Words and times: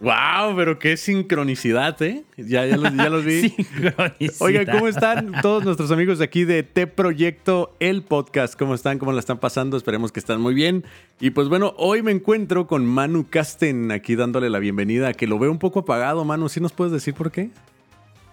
Wow, 0.00 0.56
pero 0.56 0.78
qué 0.78 0.96
sincronicidad, 0.96 2.00
¿eh? 2.00 2.24
Ya, 2.38 2.64
ya, 2.64 2.78
los, 2.78 2.96
ya 2.96 3.10
los 3.10 3.22
vi. 3.22 3.54
Oigan, 4.40 4.64
¿cómo 4.64 4.88
están 4.88 5.32
todos 5.42 5.62
nuestros 5.62 5.90
amigos 5.90 6.18
de 6.18 6.24
aquí 6.24 6.44
de 6.44 6.62
T 6.62 6.86
Proyecto, 6.86 7.76
el 7.80 8.02
podcast? 8.02 8.58
¿Cómo 8.58 8.74
están? 8.74 8.98
¿Cómo 8.98 9.12
la 9.12 9.20
están 9.20 9.38
pasando? 9.38 9.76
Esperemos 9.76 10.10
que 10.10 10.18
están 10.18 10.40
muy 10.40 10.54
bien. 10.54 10.86
Y 11.20 11.30
pues 11.30 11.50
bueno, 11.50 11.74
hoy 11.76 12.02
me 12.02 12.12
encuentro 12.12 12.66
con 12.66 12.86
Manu 12.86 13.26
Casten 13.28 13.92
aquí 13.92 14.16
dándole 14.16 14.48
la 14.48 14.58
bienvenida, 14.58 15.12
que 15.12 15.26
lo 15.26 15.38
veo 15.38 15.50
un 15.50 15.58
poco 15.58 15.80
apagado, 15.80 16.24
Manu. 16.24 16.48
¿Sí 16.48 16.60
nos 16.60 16.72
puedes 16.72 16.94
decir 16.94 17.12
por 17.12 17.30
qué? 17.30 17.50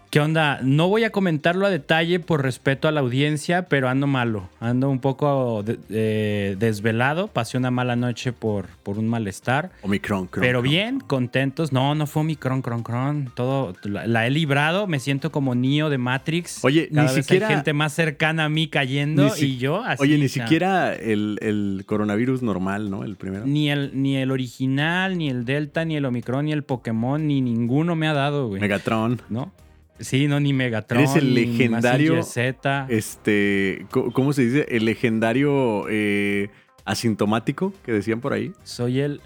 ¿Qué 0.10 0.22
onda? 0.22 0.60
No 0.64 0.88
voy 0.88 1.04
a 1.04 1.12
comentarlo 1.12 1.66
a 1.66 1.70
detalle 1.70 2.22
por 2.22 2.42
respeto 2.42 2.88
a 2.88 2.92
la 2.94 3.02
audiencia, 3.02 3.68
pero 3.68 3.90
ando 3.90 4.08
malo. 4.08 4.50
Ando 4.62 4.90
un 4.90 5.00
poco 5.00 5.64
desvelado. 5.64 7.28
Pasé 7.28 7.58
una 7.58 7.72
mala 7.72 7.98
noche 7.98 8.32
por, 8.32 8.68
por 8.84 9.00
un 9.00 9.10
malestar. 9.10 9.72
Omicron, 9.82 10.28
cron, 10.28 10.42
Pero 10.42 10.62
bien, 10.62 11.02
contentos. 11.02 11.74
No, 11.74 11.94
no 11.94 12.08
fue 12.08 12.22
Omicron, 12.22 12.62
cron, 12.62 12.84
cron. 12.84 13.32
Todo 13.36 13.76
la, 13.84 14.26
he 14.26 14.30
librado. 14.30 14.88
Me 14.88 15.00
siento 15.00 15.30
como 15.30 15.56
Neo 15.56 15.90
de 15.90 15.98
Matrix. 15.98 16.64
Oye, 16.64 16.88
ni 16.90 17.08
siquiera. 17.10 17.50
Hay 17.50 17.56
gente 17.56 17.74
más 17.74 17.92
cercana 17.94 18.46
a 18.46 18.50
mí 18.50 18.70
cayendo 18.70 19.30
y 19.38 19.58
yo 19.58 19.84
así. 19.84 20.04
Oye, 20.04 20.18
ni 20.18 20.30
siquiera 20.30 20.94
el, 20.94 21.84
coronavirus 21.86 22.42
normal, 22.44 22.90
¿no? 22.90 23.04
El 23.04 23.18
primero. 23.18 23.46
Ni 23.46 23.70
el, 23.70 23.92
ni 23.94 24.16
el 24.16 24.32
original, 24.32 25.18
ni 25.18 25.30
el 25.30 25.44
Delta, 25.44 25.84
ni 25.84 25.98
el 25.98 26.06
Omicron, 26.06 26.46
ni 26.46 26.54
el 26.54 26.64
Pokémon, 26.64 27.28
ni 27.28 27.42
ninguno 27.42 27.98
me 27.98 28.08
ha 28.08 28.14
dado, 28.14 28.48
güey. 28.48 28.62
Megatron. 28.62 29.22
¿No? 29.30 29.52
Sí, 30.00 30.28
no, 30.28 30.40
ni 30.40 30.54
Megatron. 30.54 31.02
Eres 31.02 31.16
el 31.16 31.34
legendario. 31.34 32.24
Z. 32.24 32.88
Este, 32.90 33.86
¿cómo 33.92 34.34
se 34.34 34.44
dice? 34.44 34.66
El 34.70 34.86
legendario 34.86 35.86
eh, 35.90 36.50
asintomático 36.86 37.74
que 37.84 37.92
decían 37.92 38.22
por 38.22 38.34
ahí. 38.34 38.54
Soy 38.64 39.00
el. 39.00 39.22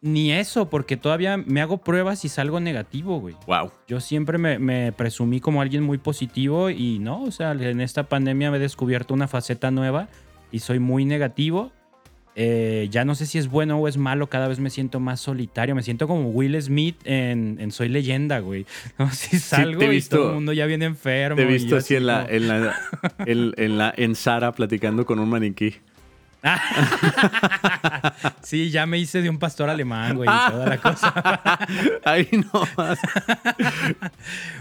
Ni 0.00 0.30
eso, 0.30 0.70
porque 0.70 0.96
todavía 0.96 1.36
me 1.36 1.60
hago 1.60 1.78
pruebas 1.78 2.24
y 2.24 2.28
salgo 2.28 2.60
negativo, 2.60 3.18
güey. 3.18 3.34
Wow. 3.48 3.72
Yo 3.88 4.00
siempre 4.00 4.38
me, 4.38 4.60
me, 4.60 4.92
presumí 4.92 5.40
como 5.40 5.60
alguien 5.60 5.82
muy 5.82 5.98
positivo 5.98 6.70
y 6.70 7.00
no, 7.00 7.24
o 7.24 7.32
sea, 7.32 7.50
en 7.50 7.80
esta 7.80 8.04
pandemia 8.04 8.52
me 8.52 8.58
he 8.58 8.60
descubierto 8.60 9.12
una 9.12 9.26
faceta 9.26 9.72
nueva 9.72 10.08
y 10.52 10.60
soy 10.60 10.78
muy 10.78 11.04
negativo. 11.04 11.72
Eh, 12.40 12.86
ya 12.88 13.04
no 13.04 13.16
sé 13.16 13.26
si 13.26 13.36
es 13.36 13.48
bueno 13.48 13.78
o 13.78 13.88
es 13.88 13.96
malo, 13.96 14.28
cada 14.28 14.46
vez 14.46 14.60
me 14.60 14.70
siento 14.70 15.00
más 15.00 15.20
solitario, 15.20 15.74
me 15.74 15.82
siento 15.82 16.06
como 16.06 16.30
Will 16.30 16.60
Smith 16.62 16.94
en, 17.02 17.72
Soy 17.72 17.88
Leyenda, 17.88 18.38
güey. 18.38 18.64
No 18.98 19.10
si 19.10 19.40
salgo 19.40 19.92
y 19.92 20.00
todo 20.02 20.28
el 20.28 20.34
mundo 20.34 20.52
ya 20.52 20.66
viene 20.66 20.84
enfermo. 20.84 21.34
Te 21.34 21.42
he 21.42 21.46
visto 21.46 21.76
así 21.76 21.96
en 21.96 22.06
la, 22.06 22.24
en 22.28 22.46
la, 22.46 22.76
en, 23.26 23.78
la, 23.78 23.92
en 23.96 24.14
Sara 24.14 24.52
platicando 24.52 25.04
con 25.04 25.18
un 25.18 25.28
maniquí. 25.28 25.74
sí, 28.42 28.70
ya 28.70 28.86
me 28.86 28.98
hice 28.98 29.22
de 29.22 29.30
un 29.30 29.38
pastor 29.38 29.68
alemán, 29.68 30.16
güey, 30.16 30.28
y 30.28 30.50
toda 30.50 30.66
la 30.66 30.78
cosa. 30.78 31.14
Ahí 32.04 32.28
no 32.32 32.62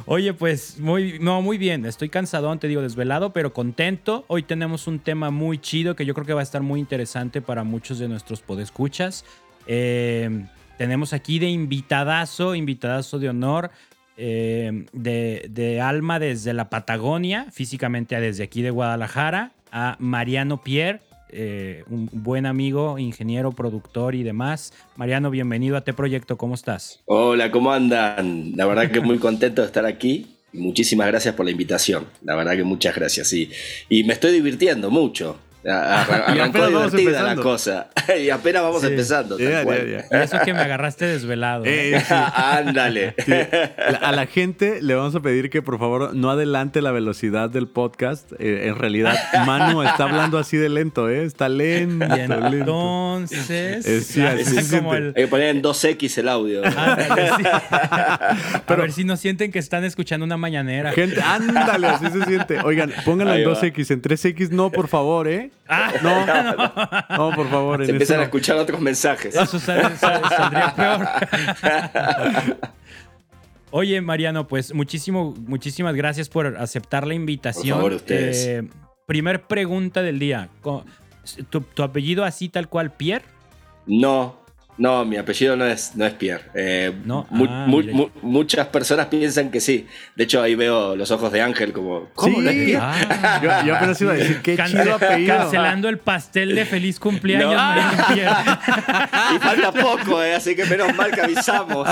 Oye, 0.06 0.34
pues 0.34 0.80
muy, 0.80 1.20
no, 1.20 1.42
muy 1.42 1.58
bien. 1.58 1.86
Estoy 1.86 2.10
cansadón, 2.10 2.60
te 2.60 2.68
digo, 2.68 2.82
desvelado, 2.82 3.32
pero 3.32 3.54
contento. 3.54 4.26
Hoy 4.28 4.44
tenemos 4.44 4.88
un 4.88 5.00
tema 5.00 5.30
muy 5.30 5.60
chido 5.60 5.96
que 5.96 6.06
yo 6.06 6.14
creo 6.14 6.26
que 6.26 6.34
va 6.34 6.40
a 6.40 6.44
estar 6.44 6.62
muy 6.62 6.80
interesante 6.80 7.42
para 7.42 7.64
muchos 7.64 8.00
de 8.00 8.08
nuestros 8.08 8.42
podescuchas. 8.42 9.26
Eh, 9.68 10.46
tenemos 10.78 11.14
aquí 11.14 11.40
de 11.40 11.50
invitadazo, 11.50 12.56
invitadazo 12.56 13.20
de 13.20 13.30
honor. 13.30 13.72
Eh, 14.20 14.88
de, 14.94 15.46
de, 15.52 15.80
alma 15.80 16.18
desde 16.18 16.52
la 16.52 16.72
Patagonia, 16.72 17.46
físicamente 17.52 18.20
desde 18.20 18.46
aquí 18.46 18.64
de 18.64 18.72
Guadalajara, 18.72 19.52
a 19.72 19.96
Mariano 20.00 20.64
Pierre, 20.64 21.02
eh, 21.30 21.84
un 21.90 22.10
buen 22.12 22.46
amigo, 22.46 22.98
ingeniero, 23.00 23.52
productor 23.52 24.16
y 24.16 24.24
demás. 24.24 24.74
Mariano, 24.96 25.30
bienvenido 25.30 25.78
a 25.78 25.82
T 25.82 25.94
Proyecto, 25.94 26.38
¿cómo 26.38 26.56
estás? 26.56 27.02
Hola, 27.06 27.52
¿cómo 27.52 27.72
andan? 27.72 28.54
La 28.56 28.66
verdad 28.66 28.92
que 28.92 29.00
muy 29.00 29.18
contento 29.18 29.62
de 29.62 29.68
estar 29.68 29.86
aquí. 29.86 30.28
Muchísimas 30.54 31.08
gracias 31.08 31.36
por 31.36 31.46
la 31.46 31.52
invitación. 31.52 32.06
La 32.24 32.36
verdad 32.36 32.56
que 32.56 32.64
muchas 32.64 32.96
gracias, 32.96 33.28
sí. 33.28 33.50
Y 33.90 34.04
me 34.06 34.14
estoy 34.14 34.32
divirtiendo 34.32 34.90
mucho. 34.90 35.38
Arrancó 35.74 36.68
divertida 36.68 37.24
la 37.24 37.36
cosa. 37.36 37.88
y 38.20 38.30
apenas 38.30 38.64
vamos 38.64 38.84
empezando. 38.84 39.38
Eso 39.38 40.38
es 40.38 40.42
que 40.44 40.54
me 40.54 40.62
agarraste 40.62 41.06
desvelado. 41.06 41.64
¿eh? 41.66 42.02
Ándale. 42.10 43.16
A 44.02 44.12
la 44.14 44.26
gente 44.28 44.82
le 44.82 44.96
vamos 44.96 45.16
a 45.16 45.20
pedir 45.20 45.50
que 45.50 45.62
por 45.62 45.78
favor 45.78 46.16
no 46.16 46.32
adelante 46.32 46.82
la 46.82 46.92
velocidad 46.92 47.50
del 47.50 47.68
podcast. 47.68 48.32
Eh, 48.40 48.68
en 48.68 48.76
realidad, 48.76 49.18
Manu 49.46 49.84
está 49.84 50.06
hablando 50.06 50.38
así 50.38 50.56
de 50.56 50.70
lento, 50.70 51.10
¿eh? 51.10 51.26
Está 51.26 51.50
lento. 51.50 52.06
entonces. 52.06 53.86
Es, 53.86 54.72
como 54.72 54.94
el... 54.94 55.08
Hay 55.18 55.24
que 55.24 55.28
poner 55.28 55.56
en 55.56 55.62
2X 55.62 56.18
el 56.20 56.30
audio. 56.30 56.62
Pero, 58.68 58.82
a 58.82 58.86
ver 58.86 58.92
si 58.94 59.04
no 59.04 59.18
sienten 59.18 59.52
que 59.52 59.60
están 59.60 59.84
escuchando 59.84 60.26
una 60.26 60.38
mañanera. 60.38 60.94
Gente, 60.94 61.22
ándale, 61.22 61.88
así 61.88 62.06
se 62.08 62.24
siente. 62.24 62.60
Oigan, 62.62 62.94
pónganlo 63.04 63.34
en 63.36 63.44
2X. 63.44 63.92
En 63.92 64.02
3X 64.02 64.50
no, 64.52 64.72
por 64.72 64.88
favor, 64.88 65.28
¿eh? 65.28 65.52
Ah, 65.68 65.94
no, 66.02 67.18
no, 67.30 67.36
por 67.36 67.50
favor. 67.50 67.86
Se 67.86 67.92
empiezan 67.92 68.20
a 68.22 68.24
escuchar 68.24 68.58
otros 68.58 68.80
mensajes. 68.80 69.36
Eso 69.36 69.60
saldría 69.60 70.74
peor. 70.76 71.08
Oye, 73.72 74.00
Mariano, 74.02 74.48
pues 74.48 74.74
muchísimo, 74.74 75.36
muchísimas 75.46 75.94
gracias 75.94 76.30
por 76.30 76.58
aceptar 76.58 77.06
la 77.06 77.14
invitación. 77.14 77.80
Por 77.80 77.92
favor, 77.92 77.94
ustedes. 77.94 78.48
Eh, 78.48 78.64
primer 79.06 79.44
pregunta 79.44 80.02
del 80.02 80.20
día. 80.20 80.50
¿Tu, 81.50 81.62
¿Tu, 81.62 81.84
apellido 81.84 82.24
así 82.24 82.48
tal 82.48 82.70
cual, 82.70 82.94
Pierre? 82.94 83.26
No, 83.86 84.40
no, 84.78 85.06
mi 85.06 85.18
apellido 85.18 85.56
no 85.56 85.66
es, 85.66 85.96
no 85.96 86.06
es 86.06 86.14
Pierre. 86.14 86.44
Eh, 86.54 86.94
no. 87.04 87.28
Ah, 87.32 87.68
muchas 88.22 88.68
personas 88.68 89.08
piensan 89.08 89.50
que 89.50 89.60
sí. 89.60 89.88
De 90.16 90.26
hecho, 90.26 90.42
ahí 90.42 90.56
veo 90.56 90.96
los 90.96 91.10
ojos 91.10 91.32
de 91.32 91.42
Ángel 91.42 91.74
como. 91.74 92.10
¿Cómo 92.14 92.42
no 92.42 92.50
es 92.50 92.56
Pierre? 92.56 92.82
Ah. 92.82 93.64
yo, 93.66 93.76
apenas 93.76 94.00
iba 94.02 94.14
a 94.14 94.16
decir 94.16 94.42
qué 94.42 94.58
chido 94.66 94.96
apellido. 94.96 95.38
Cancelando 95.38 95.90
el 95.90 95.98
pastel 95.98 96.54
de 96.54 96.66
feliz 96.66 97.00
cumpleaños, 97.00 97.60
Pierre. 98.14 98.36
y 99.36 99.40
falta 99.40 99.72
poco, 99.72 100.22
eh, 100.22 100.36
así 100.36 100.56
que 100.56 100.66
menos 100.66 100.96
mal 100.96 101.12
que 101.12 101.22
avisamos. 101.22 101.88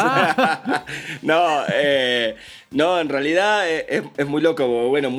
no, 1.24 1.64
eh. 1.74 2.36
No, 2.72 3.00
en 3.00 3.10
realidad 3.10 3.70
eh, 3.70 4.04
es, 4.18 4.28
muy 4.28 4.42
loco. 4.42 4.68
Bueno, 4.90 5.10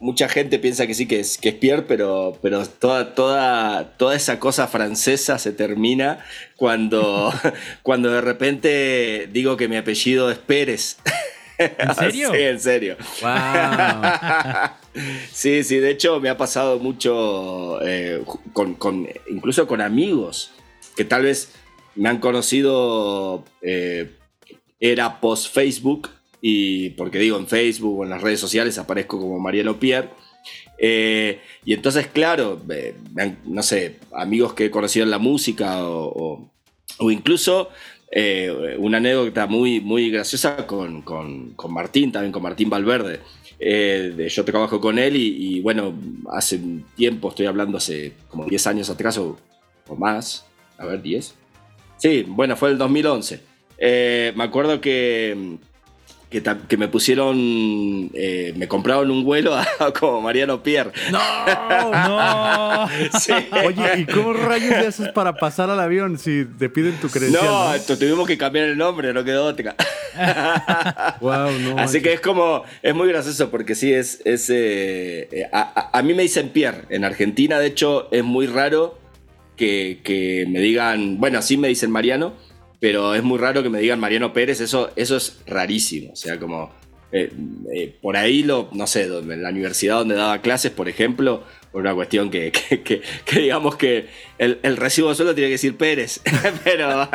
mucha 0.00 0.28
gente 0.28 0.58
piensa 0.58 0.86
que 0.86 0.94
sí, 0.94 1.06
que 1.06 1.20
es, 1.20 1.38
que 1.38 1.50
es 1.50 1.54
Pierre, 1.56 1.82
pero, 1.82 2.38
pero 2.42 2.64
toda, 2.66 3.14
toda, 3.14 3.96
toda 3.96 4.14
esa 4.14 4.38
cosa 4.38 4.68
francesa 4.68 5.38
se 5.38 5.52
termina 5.52 6.24
cuando, 6.56 7.32
cuando 7.82 8.10
de 8.10 8.20
repente 8.20 9.28
digo 9.32 9.56
que 9.56 9.68
mi 9.68 9.76
apellido 9.76 10.30
es 10.30 10.38
Pérez. 10.38 10.98
¿En 11.58 11.94
serio? 11.94 12.32
sí, 12.32 12.40
en 12.40 12.60
serio. 12.60 12.96
sí, 15.32 15.64
sí, 15.64 15.78
de 15.78 15.90
hecho 15.90 16.20
me 16.20 16.28
ha 16.28 16.36
pasado 16.36 16.78
mucho 16.78 17.80
eh, 17.82 18.22
con, 18.52 19.08
incluso 19.28 19.66
con 19.66 19.80
amigos 19.80 20.52
que 20.96 21.04
tal 21.04 21.22
vez 21.22 21.52
me 21.94 22.08
han 22.08 22.18
conocido, 22.18 23.44
eh, 23.62 24.10
era 24.78 25.20
post 25.20 25.52
Facebook 25.52 26.10
y 26.40 26.90
porque 26.90 27.18
digo 27.18 27.38
en 27.38 27.46
Facebook 27.46 28.00
o 28.00 28.04
en 28.04 28.10
las 28.10 28.22
redes 28.22 28.40
sociales 28.40 28.78
aparezco 28.78 29.18
como 29.18 29.38
Mariano 29.38 29.78
Pierre. 29.78 30.08
Eh, 30.78 31.40
y 31.64 31.74
entonces, 31.74 32.06
claro, 32.06 32.60
no 33.44 33.62
sé, 33.62 33.96
amigos 34.12 34.54
que 34.54 34.66
he 34.66 34.70
conocido 34.70 35.04
en 35.04 35.10
la 35.10 35.18
música 35.18 35.84
o, 35.84 36.50
incluso 37.00 37.68
eh, 38.10 38.76
una 38.78 38.96
anécdota 38.96 39.46
muy, 39.46 39.80
muy 39.80 40.10
graciosa 40.10 40.66
con, 40.66 41.04
Martín, 41.68 42.12
también 42.12 42.32
con 42.32 42.42
Martín 42.42 42.70
Valverde. 42.70 43.20
Eh, 43.58 44.28
yo 44.30 44.44
trabajo 44.46 44.80
con 44.80 44.98
él 44.98 45.16
y, 45.16 45.60
bueno, 45.60 45.94
hace 46.32 46.56
un 46.56 46.86
tiempo, 46.96 47.28
estoy 47.28 47.44
hablando 47.44 47.76
hace 47.76 48.14
como 48.28 48.46
10 48.46 48.66
años 48.68 48.88
atrás 48.88 49.18
o, 49.18 49.38
o 49.86 49.96
más, 49.96 50.46
a 50.78 50.86
ver, 50.86 51.02
10. 51.02 51.34
Sí, 51.98 52.24
bueno, 52.26 52.56
fue 52.56 52.70
el 52.70 52.78
2011. 52.78 53.40
me 54.34 54.44
acuerdo 54.44 54.80
que 54.80 55.58
que, 56.30 56.76
me 56.76 56.86
pusieron, 56.86 58.08
eh, 58.14 58.54
me 58.56 58.68
compraron 58.68 59.10
un 59.10 59.24
vuelo 59.24 59.52
como 59.98 60.20
Mariano 60.20 60.62
Pierre. 60.62 60.92
No, 61.10 61.18
no. 61.90 62.84
Oye, 63.66 63.98
¿y 63.98 64.06
cómo 64.06 64.32
rayos 64.34 64.70
le 64.70 64.86
haces 64.86 65.08
para 65.08 65.34
pasar 65.34 65.70
al 65.70 65.80
avión 65.80 66.18
si 66.18 66.44
te 66.44 66.68
piden 66.68 66.94
tu 67.00 67.08
credencial? 67.08 67.44
No, 67.44 67.76
¿no? 67.76 67.96
tuvimos 67.98 68.28
que 68.28 68.38
cambiar 68.38 68.66
el 68.66 68.78
nombre, 68.78 69.12
no 69.12 69.24
quedó 69.24 69.46
otra. 69.46 69.74
wow, 71.20 71.50
no, 71.50 71.78
Así 71.78 72.00
que 72.00 72.12
es 72.12 72.20
como, 72.20 72.62
es 72.80 72.94
muy 72.94 73.08
gracioso 73.08 73.50
porque 73.50 73.74
sí, 73.74 73.92
es, 73.92 74.22
es 74.24 74.48
eh, 74.50 75.28
eh, 75.32 75.48
a, 75.52 76.00
mí 76.04 76.14
me 76.14 76.22
dicen 76.22 76.50
Pierre. 76.50 76.84
En 76.90 77.04
Argentina, 77.04 77.58
de 77.58 77.66
hecho, 77.66 78.08
es 78.12 78.22
muy 78.22 78.46
raro 78.46 78.96
que, 79.56 79.98
que 80.04 80.46
me 80.48 80.60
digan, 80.60 81.18
bueno, 81.18 81.40
así 81.40 81.56
me 81.56 81.66
dicen 81.66 81.90
Mariano 81.90 82.34
pero 82.80 83.14
es 83.14 83.22
muy 83.22 83.38
raro 83.38 83.62
que 83.62 83.70
me 83.70 83.80
digan 83.80 84.00
Mariano 84.00 84.32
Pérez, 84.32 84.60
eso, 84.60 84.90
eso 84.96 85.16
es 85.16 85.40
rarísimo. 85.46 86.12
O 86.12 86.16
sea, 86.16 86.38
como 86.38 86.72
por 88.00 88.16
ahí, 88.16 88.42
lo, 88.42 88.68
no 88.72 88.86
sé, 88.86 89.04
en 89.04 89.42
la 89.42 89.50
universidad 89.50 89.98
donde 89.98 90.14
daba 90.14 90.40
clases, 90.42 90.70
por 90.70 90.88
ejemplo, 90.88 91.44
por 91.72 91.82
una 91.82 91.94
cuestión 91.94 92.30
que, 92.30 92.52
digamos 93.32 93.76
que 93.76 94.08
el, 94.38 94.76
recibo 94.76 95.14
solo 95.14 95.34
tiene 95.34 95.48
que 95.48 95.52
decir 95.52 95.76
Pérez, 95.76 96.20
pero, 96.64 97.08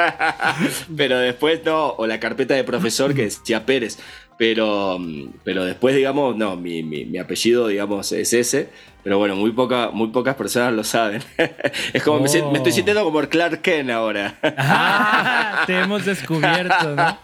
pero 0.98 1.20
después 1.20 1.62
no, 1.66 1.90
o 1.90 2.08
la 2.08 2.20
carpeta 2.20 2.54
de 2.54 2.64
profesor 2.64 3.14
que 3.14 3.24
decía 3.24 3.66
Pérez, 3.66 4.00
pero, 4.38 5.00
pero 5.44 5.66
después, 5.66 5.96
digamos, 5.96 6.36
no, 6.36 6.56
mi, 6.56 6.84
mi 6.84 7.18
apellido, 7.18 7.68
digamos, 7.68 8.12
es 8.12 8.34
ese. 8.34 8.70
Pero 9.06 9.20
bueno, 9.20 9.36
muy, 9.36 9.52
poca, 9.52 9.92
muy 9.92 10.08
pocas 10.08 10.34
personas 10.34 10.74
lo 10.74 10.84
saben. 10.84 11.22
es 11.94 12.02
como 12.02 12.22
me, 12.22 12.26
estoy 12.26 12.42
oh. 12.42 12.72
sintiendo 12.72 13.04
como 13.04 13.20
el 13.20 13.30
Clark 13.30 13.62
Kent 13.62 13.92
ahora. 13.92 14.34
Ah, 14.42 15.64
te 15.68 15.78
hemos 15.78 16.06
descubierto, 16.06 16.96
¿no? 16.96 17.20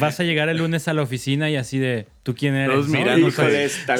Vas 0.00 0.18
a 0.18 0.24
llegar 0.24 0.48
el 0.48 0.56
lunes 0.56 0.88
a 0.88 0.94
la 0.94 1.02
oficina 1.02 1.50
y 1.50 1.56
así 1.56 1.78
de, 1.78 2.06
¿tú 2.22 2.34
quién 2.34 2.54
eres? 2.54 2.86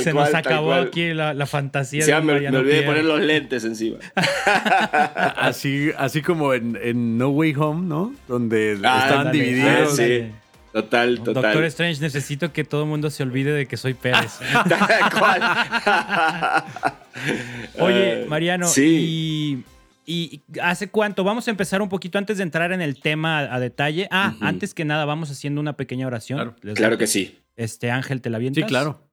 se 0.02 0.14
nos 0.14 0.32
acabó 0.32 0.72
aquí 0.72 1.12
la, 1.12 1.44
fantasía. 1.44 2.06
Ya, 2.06 2.22
me, 2.22 2.40
me 2.40 2.56
olvidé 2.56 2.76
de 2.76 2.82
poner 2.84 3.04
los 3.04 3.20
lentes 3.20 3.66
encima. 3.66 3.98
así, 5.36 5.90
así 5.98 6.22
como 6.22 6.54
en, 6.54 7.18
No 7.18 7.28
Way 7.28 7.54
Home, 7.58 7.86
¿no? 7.86 8.14
Donde 8.28 8.78
ah, 8.82 9.02
estaban 9.04 9.30
divididos. 9.30 9.94
sí. 9.94 10.24
Total, 10.72 11.18
total. 11.18 11.42
Doctor 11.42 11.64
Strange, 11.64 12.00
necesito 12.00 12.52
que 12.52 12.64
todo 12.64 12.84
el 12.84 12.88
mundo 12.88 13.10
se 13.10 13.22
olvide 13.22 13.52
de 13.52 13.66
que 13.66 13.76
soy 13.76 13.94
Pérez. 13.94 14.38
Oye, 17.78 18.24
Mariano, 18.26 18.66
y, 20.04 20.42
hace 20.60 20.88
cuánto? 20.88 21.24
Vamos 21.24 21.46
a 21.46 21.50
empezar 21.50 21.80
un 21.80 21.88
poquito 21.88 22.18
antes 22.18 22.38
de 22.38 22.42
entrar 22.42 22.72
en 22.72 22.80
el 22.80 23.00
tema 23.00 23.38
a, 23.38 23.60
detalle. 23.60 24.08
Ah, 24.10 24.34
antes 24.40 24.74
que 24.74 24.84
nada, 24.84 25.04
vamos 25.04 25.30
haciendo 25.30 25.60
una 25.60 25.76
pequeña 25.76 26.06
oración. 26.06 26.56
Claro, 26.74 26.98
que 26.98 27.06
sí. 27.06 27.38
Este 27.56 27.90
Ángel, 27.90 28.20
¿te 28.20 28.30
la 28.30 28.38
avientas? 28.38 28.64
Sí, 28.64 28.68
claro. 28.68 29.08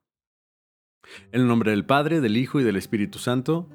En 1.32 1.42
el 1.42 1.46
nombre 1.46 1.70
del 1.70 1.84
Padre, 1.84 2.20
del 2.20 2.36
Hijo 2.36 2.60
y 2.60 2.64
del 2.64 2.76
Espíritu 2.76 3.18
Santo. 3.18 3.68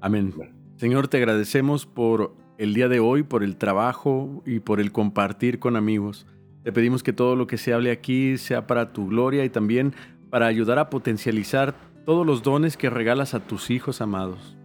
Amén. 0.00 0.32
Señor, 0.76 1.08
te 1.08 1.18
agradecemos 1.18 1.86
por 1.86 2.34
el 2.58 2.74
día 2.74 2.88
de 2.88 3.00
hoy, 3.00 3.22
por 3.22 3.42
el 3.42 3.56
trabajo 3.56 4.42
y 4.46 4.60
por 4.60 4.80
el 4.80 4.92
compartir 4.92 5.58
con 5.58 5.76
amigos. 5.76 6.26
Te 6.62 6.72
pedimos 6.72 7.02
que 7.02 7.12
todo 7.12 7.36
lo 7.36 7.46
que 7.46 7.58
se 7.58 7.72
hable 7.72 7.90
aquí 7.90 8.36
sea 8.38 8.66
para 8.66 8.92
tu 8.92 9.06
gloria 9.06 9.44
y 9.44 9.50
también 9.50 9.94
para 10.30 10.46
ayudar 10.46 10.78
a 10.78 10.90
potencializar 10.90 11.74
todos 12.04 12.26
los 12.26 12.42
dones 12.42 12.76
que 12.76 12.90
regalas 12.90 13.34
a 13.34 13.40
tus 13.40 13.70
hijos 13.70 14.00
amados. 14.00 14.56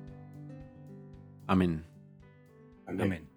Amén. 1.47 1.83
Amén. 2.88 3.27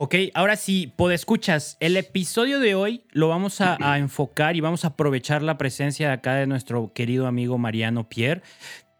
Ok, 0.00 0.14
ahora 0.34 0.54
sí, 0.54 0.92
escuchas, 1.10 1.76
el 1.80 1.96
episodio 1.96 2.60
de 2.60 2.76
hoy 2.76 3.02
lo 3.10 3.28
vamos 3.28 3.60
a, 3.60 3.76
a, 3.80 3.98
enfocar 3.98 4.54
y 4.54 4.60
vamos 4.60 4.84
a 4.84 4.88
aprovechar 4.88 5.42
la 5.42 5.58
presencia 5.58 6.08
de 6.08 6.14
acá 6.14 6.34
de 6.34 6.46
nuestro 6.46 6.92
querido 6.92 7.26
amigo 7.26 7.58
Mariano 7.58 8.08
Pierre 8.08 8.42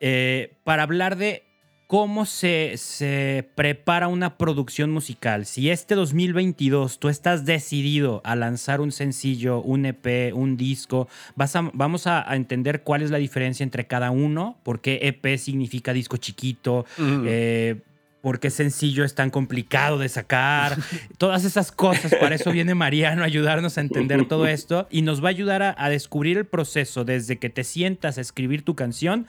eh, 0.00 0.58
para 0.64 0.84
hablar 0.84 1.16
de 1.16 1.47
cómo 1.88 2.26
se, 2.26 2.74
se, 2.76 3.48
prepara 3.54 4.08
una 4.08 4.36
producción 4.36 4.90
musical. 4.90 5.46
Si 5.46 5.70
este 5.70 5.94
2022 5.94 6.98
tú 6.98 7.08
estás 7.08 7.46
decidido 7.46 8.20
a 8.24 8.36
lanzar 8.36 8.82
un 8.82 8.92
sencillo, 8.92 9.62
un 9.62 9.86
EP, 9.86 10.34
un 10.34 10.58
disco, 10.58 11.08
vas 11.34 11.54
vamos 11.72 12.06
a, 12.06 12.26
entender 12.36 12.82
cuál 12.82 13.00
es 13.00 13.10
la 13.10 13.16
diferencia 13.16 13.64
entre 13.64 13.86
cada 13.86 14.10
uno, 14.10 14.58
por 14.64 14.82
qué 14.82 15.00
EP 15.02 15.38
significa 15.38 15.94
disco 15.94 16.18
chiquito, 16.18 16.84
eh, 17.24 17.76
por 18.20 18.38
qué 18.38 18.50
sencillo 18.50 19.02
es 19.02 19.14
tan 19.14 19.30
complicado 19.30 19.96
de 19.96 20.10
sacar, 20.10 20.76
todas 21.16 21.46
esas 21.46 21.72
cosas. 21.72 22.14
Para 22.16 22.34
eso 22.34 22.52
viene 22.52 22.74
Mariano 22.74 23.22
a 23.22 23.24
ayudarnos 23.24 23.78
a 23.78 23.80
entender 23.80 24.28
todo 24.28 24.46
esto 24.46 24.88
y 24.90 25.00
nos 25.00 25.24
va 25.24 25.28
a 25.28 25.30
ayudar 25.30 25.74
a 25.78 25.88
descubrir 25.88 26.36
el 26.36 26.44
proceso 26.44 27.06
desde 27.06 27.38
que 27.38 27.48
te 27.48 27.64
sientas 27.64 28.18
a 28.18 28.20
escribir 28.20 28.62
tu 28.62 28.74
canción 28.74 29.26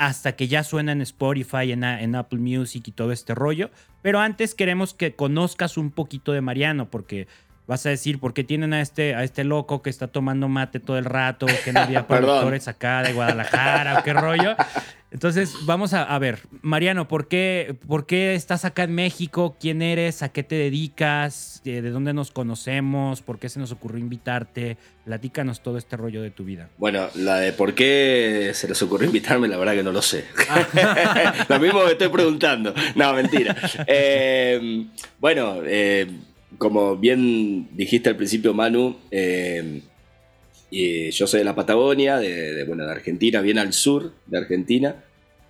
hasta 0.00 0.34
que 0.34 0.48
ya 0.48 0.64
suena 0.64 0.92
en 0.92 1.02
Spotify, 1.02 1.72
en, 1.72 1.84
en, 1.84 2.14
Apple 2.14 2.38
Music 2.38 2.88
y 2.88 2.90
todo 2.90 3.12
este 3.12 3.34
rollo. 3.34 3.68
Pero 4.00 4.18
antes 4.18 4.54
queremos 4.54 4.94
que 4.94 5.14
conozcas 5.14 5.76
un 5.76 5.90
poquito 5.90 6.32
de 6.32 6.40
Mariano, 6.40 6.90
porque 6.90 7.28
vas 7.70 7.86
a 7.86 7.88
decir, 7.88 8.18
¿por 8.18 8.34
qué 8.34 8.42
tienen 8.42 8.72
a 8.72 8.80
este, 8.80 9.14
a 9.14 9.22
este 9.22 9.44
loco 9.44 9.80
que 9.80 9.90
está 9.90 10.08
tomando 10.08 10.48
mate 10.48 10.80
todo 10.80 10.98
el 10.98 11.04
rato? 11.04 11.46
Que 11.64 11.72
no 11.72 11.78
había 11.78 12.04
productores 12.08 12.66
acá 12.66 13.04
de 13.04 13.12
Guadalajara 13.12 14.00
o 14.00 14.02
qué 14.02 14.12
rollo. 14.12 14.56
Entonces, 15.12 15.54
vamos 15.66 15.94
a, 15.94 16.18
ver, 16.18 16.40
Mariano, 16.62 17.06
¿por 17.06 17.28
qué, 17.28 17.76
¿por 17.86 18.06
qué 18.06 18.34
estás 18.34 18.64
acá 18.64 18.84
en 18.84 18.94
México? 18.96 19.56
¿Quién 19.60 19.82
eres? 19.82 20.24
¿A 20.24 20.30
qué 20.30 20.42
te 20.42 20.56
dedicas? 20.56 21.60
¿De 21.64 21.80
dónde 21.90 22.12
nos 22.12 22.32
conocemos? 22.32 23.22
¿Por 23.22 23.38
qué 23.38 23.48
se 23.48 23.60
nos 23.60 23.70
ocurrió 23.70 24.00
invitarte? 24.00 24.76
Platícanos 25.04 25.62
todo 25.62 25.78
este 25.78 25.96
rollo 25.96 26.22
de 26.22 26.30
tu 26.30 26.44
vida. 26.44 26.70
Bueno, 26.76 27.08
la 27.14 27.36
de 27.36 27.52
por 27.52 27.74
qué 27.74 28.50
se 28.52 28.66
les 28.66 28.82
ocurrió 28.82 29.06
invitarme, 29.06 29.46
la 29.46 29.56
verdad 29.56 29.74
que 29.74 29.82
no 29.84 29.92
lo 29.92 30.02
sé. 30.02 30.24
lo 31.48 31.60
mismo 31.60 31.84
me 31.84 31.92
estoy 31.92 32.08
preguntando. 32.08 32.74
No, 32.96 33.12
mentira. 33.12 33.56
Eh, 33.86 34.86
bueno, 35.18 35.56
eh, 35.64 36.06
como 36.60 36.94
bien 36.94 37.74
dijiste 37.74 38.10
al 38.10 38.16
principio, 38.16 38.52
Manu, 38.52 38.94
eh, 39.10 39.80
y 40.70 41.10
yo 41.10 41.26
soy 41.26 41.38
de 41.38 41.44
la 41.44 41.54
Patagonia, 41.54 42.18
de, 42.18 42.64
bueno, 42.64 42.84
de 42.84 42.92
Argentina, 42.92 43.40
bien 43.40 43.58
al 43.58 43.72
sur 43.72 44.12
de 44.26 44.36
Argentina. 44.36 45.02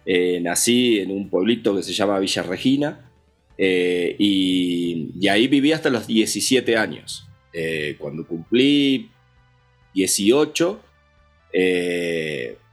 Eh, 0.07 0.39
nací 0.41 1.01
en 1.01 1.11
un 1.11 1.29
pueblito 1.29 1.75
que 1.75 1.83
se 1.83 1.93
llama 1.93 2.21
Villa 2.21 2.45
Regina 2.45 3.11
eh, 3.59 4.15
y, 4.21 5.29
ahí 5.29 5.49
viví 5.49 5.73
hasta 5.73 5.91
los 5.91 6.07
17 6.07 6.77
años. 6.77 7.27
Cuando 7.99 8.25
cumplí 8.25 9.11
18, 9.95 10.81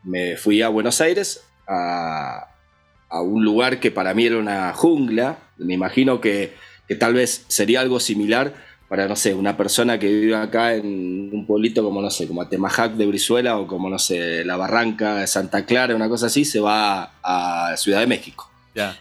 me 0.04 0.38
fui 0.38 0.62
a 0.62 0.70
Buenos 0.70 1.02
Aires 1.02 1.44
a, 1.68 2.54
un 3.10 3.44
lugar 3.44 3.80
que 3.80 3.90
para 3.90 4.14
mí 4.14 4.28
era 4.28 4.38
una 4.38 4.72
jungla. 4.74 5.40
Me 5.58 5.74
imagino 5.74 6.22
que, 6.22 6.54
que 6.88 6.96
tal 6.96 7.14
vez 7.14 7.46
sería 7.48 7.82
algo 7.82 8.00
similar 8.00 8.54
para, 8.88 9.08
no 9.08 9.16
sé, 9.16 9.34
una 9.34 9.58
persona 9.58 10.00
que 10.00 10.08
vive 10.08 10.36
acá 10.36 10.74
en 10.74 11.30
un 11.34 11.46
pueblito 11.46 11.84
como, 11.84 12.02
no 12.02 12.10
sé, 12.10 12.28
como 12.28 12.42
Atemajac 12.42 12.94
de 12.94 13.06
Brizuela 13.06 13.58
o 13.58 13.68
como, 13.68 13.90
no 13.90 14.00
sé, 14.00 14.46
La 14.46 14.56
Barranca 14.56 15.18
de 15.18 15.28
Santa 15.28 15.66
Clara, 15.66 15.96
una 15.96 16.08
cosa 16.08 16.28
así, 16.28 16.46
se 16.46 16.60
va 16.62 17.12
a 17.22 17.76
Ciudad 17.76 18.00
de 18.00 18.08
México. 18.08 18.50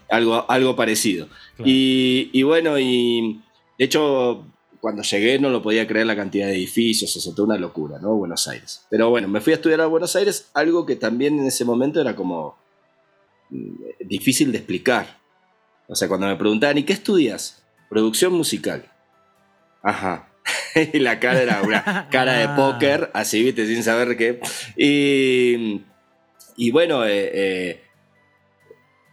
Algo, 0.09 0.51
algo 0.51 0.75
parecido. 0.75 1.29
Y, 1.65 2.43
bueno, 2.43 2.79
y 2.79 3.41
de 3.79 3.85
hecho, 3.85 4.47
cuando 4.81 5.03
llegué 5.03 5.39
no 5.39 5.51
lo 5.51 5.63
podía 5.63 5.87
creer 5.87 6.07
la 6.07 6.17
cantidad 6.17 6.47
de 6.47 6.55
edificios, 6.55 7.15
eso 7.15 7.35
fue 7.35 7.45
una 7.45 7.59
locura, 7.59 7.99
¿no? 8.01 8.15
Buenos 8.15 8.49
Aires. 8.49 8.87
Pero 8.91 9.11
bueno, 9.11 9.29
me 9.29 9.41
fui 9.41 9.53
a 9.53 9.57
estudiar 9.57 9.81
a 9.81 9.87
Buenos 9.87 10.17
Aires, 10.17 10.51
algo 10.55 10.87
que 10.87 10.97
también 10.97 11.39
en 11.39 11.47
ese 11.47 11.65
momento 11.65 12.01
era 12.01 12.17
como 12.17 12.57
mm, 13.51 14.07
difícil 14.07 14.51
de 14.51 14.59
explicar. 14.59 15.19
O 15.89 15.95
sea, 15.95 16.09
cuando 16.09 16.27
me 16.27 16.37
preguntaban, 16.37 16.79
¿y 16.79 16.83
qué 16.83 16.95
estudias? 16.95 17.63
Producción 17.89 18.33
musical. 18.33 18.85
Ajá. 19.83 20.29
y 20.93 20.99
la 20.99 21.19
cara 21.21 21.43
era 21.43 21.63
una 21.63 22.09
cara 22.11 22.35
de 22.35 22.49
póker, 22.57 23.11
así, 23.15 23.43
viste, 23.43 23.67
sin 23.67 23.83
saber 23.83 24.17
qué. 24.17 24.41
Y, 24.77 25.83
y 26.57 26.71
bueno, 26.71 27.05
eh, 27.05 27.31
eh, 27.33 27.81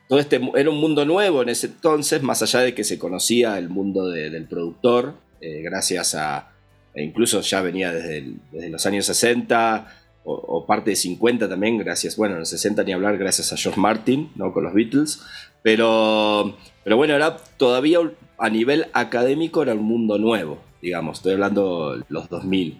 todo 0.07 0.19
este 0.19 0.39
era 0.55 0.69
un 0.69 0.77
mundo 0.77 1.05
nuevo 1.05 1.41
en 1.41 1.49
ese 1.49 1.67
entonces, 1.67 2.21
más 2.21 2.41
allá 2.41 2.59
de 2.59 2.73
que 2.73 2.83
se 2.83 2.99
conocía 2.99 3.57
el 3.57 3.69
mundo 3.69 4.09
del 4.09 4.45
productor, 4.45 5.15
eh, 5.41 5.61
gracias 5.61 6.15
a, 6.15 6.51
e 6.93 7.03
incluso 7.03 7.41
ya 7.41 7.61
venía 7.61 7.91
desde, 7.91 8.69
los 8.69 8.85
años 8.85 9.05
60 9.05 9.99
o, 10.25 10.65
parte 10.65 10.91
de 10.91 10.95
50 10.95 11.49
también, 11.49 11.77
gracias, 11.77 12.15
bueno, 12.15 12.35
en 12.35 12.41
los 12.41 12.49
60 12.49 12.83
ni 12.83 12.93
hablar, 12.93 13.17
gracias 13.17 13.51
a 13.51 13.57
George 13.57 13.79
Martin, 13.79 14.31
¿no? 14.35 14.53
Con 14.53 14.63
los 14.63 14.73
Beatles, 14.73 15.21
pero, 15.61 16.57
pero 16.83 16.95
bueno, 16.95 17.13
era 17.13 17.35
todavía 17.57 17.99
a 18.43 18.49
nivel 18.49 18.87
académico 18.91 19.63
era 19.63 19.73
un 19.73 19.83
mundo 19.83 20.17
nuevo, 20.17 20.57
digamos, 20.81 21.19
estoy 21.19 21.31
hablando 21.31 22.03
los 22.09 22.27
2000. 22.27 22.77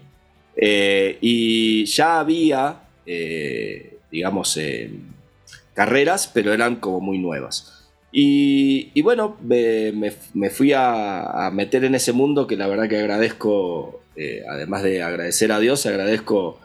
Eh, 0.57 1.17
y 1.21 1.85
ya 1.85 2.19
había, 2.19 2.81
eh, 3.05 3.99
digamos, 4.11 4.57
eh, 4.57 4.91
carreras, 5.73 6.29
pero 6.33 6.51
eran 6.51 6.75
como 6.75 6.99
muy 6.99 7.17
nuevas. 7.17 7.87
Y, 8.11 9.01
bueno, 9.03 9.37
me, 9.41 10.49
fui 10.51 10.73
a, 10.75 11.49
meter 11.53 11.85
en 11.85 11.95
ese 11.95 12.11
mundo 12.11 12.45
que 12.45 12.57
la 12.57 12.67
verdad 12.67 12.89
que 12.89 12.99
agradezco, 12.99 14.01
además 14.49 14.83
de 14.83 15.01
agradecer 15.01 15.53
a 15.53 15.61
Dios, 15.61 15.85
agradezco 15.85 16.59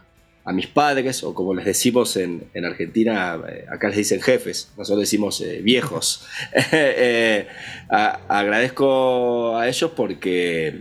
a 0.49 0.53
mis 0.55 0.67
padres, 0.67 1.23
o 1.25 1.35
como 1.35 1.53
les 1.53 1.67
decimos 1.67 2.17
en, 2.17 2.49
Argentina, 2.65 3.39
eh, 3.47 3.67
acá 3.71 3.89
les 3.89 3.99
dicen 3.99 4.23
jefes, 4.23 4.73
nosotros 4.79 5.01
decimos 5.01 5.41
eh, 5.43 5.61
viejos. 5.63 6.27
Eh, 6.73 7.47
agradezco 7.91 9.57
a 9.57 9.69
ellos 9.69 9.91
porque 9.95 10.81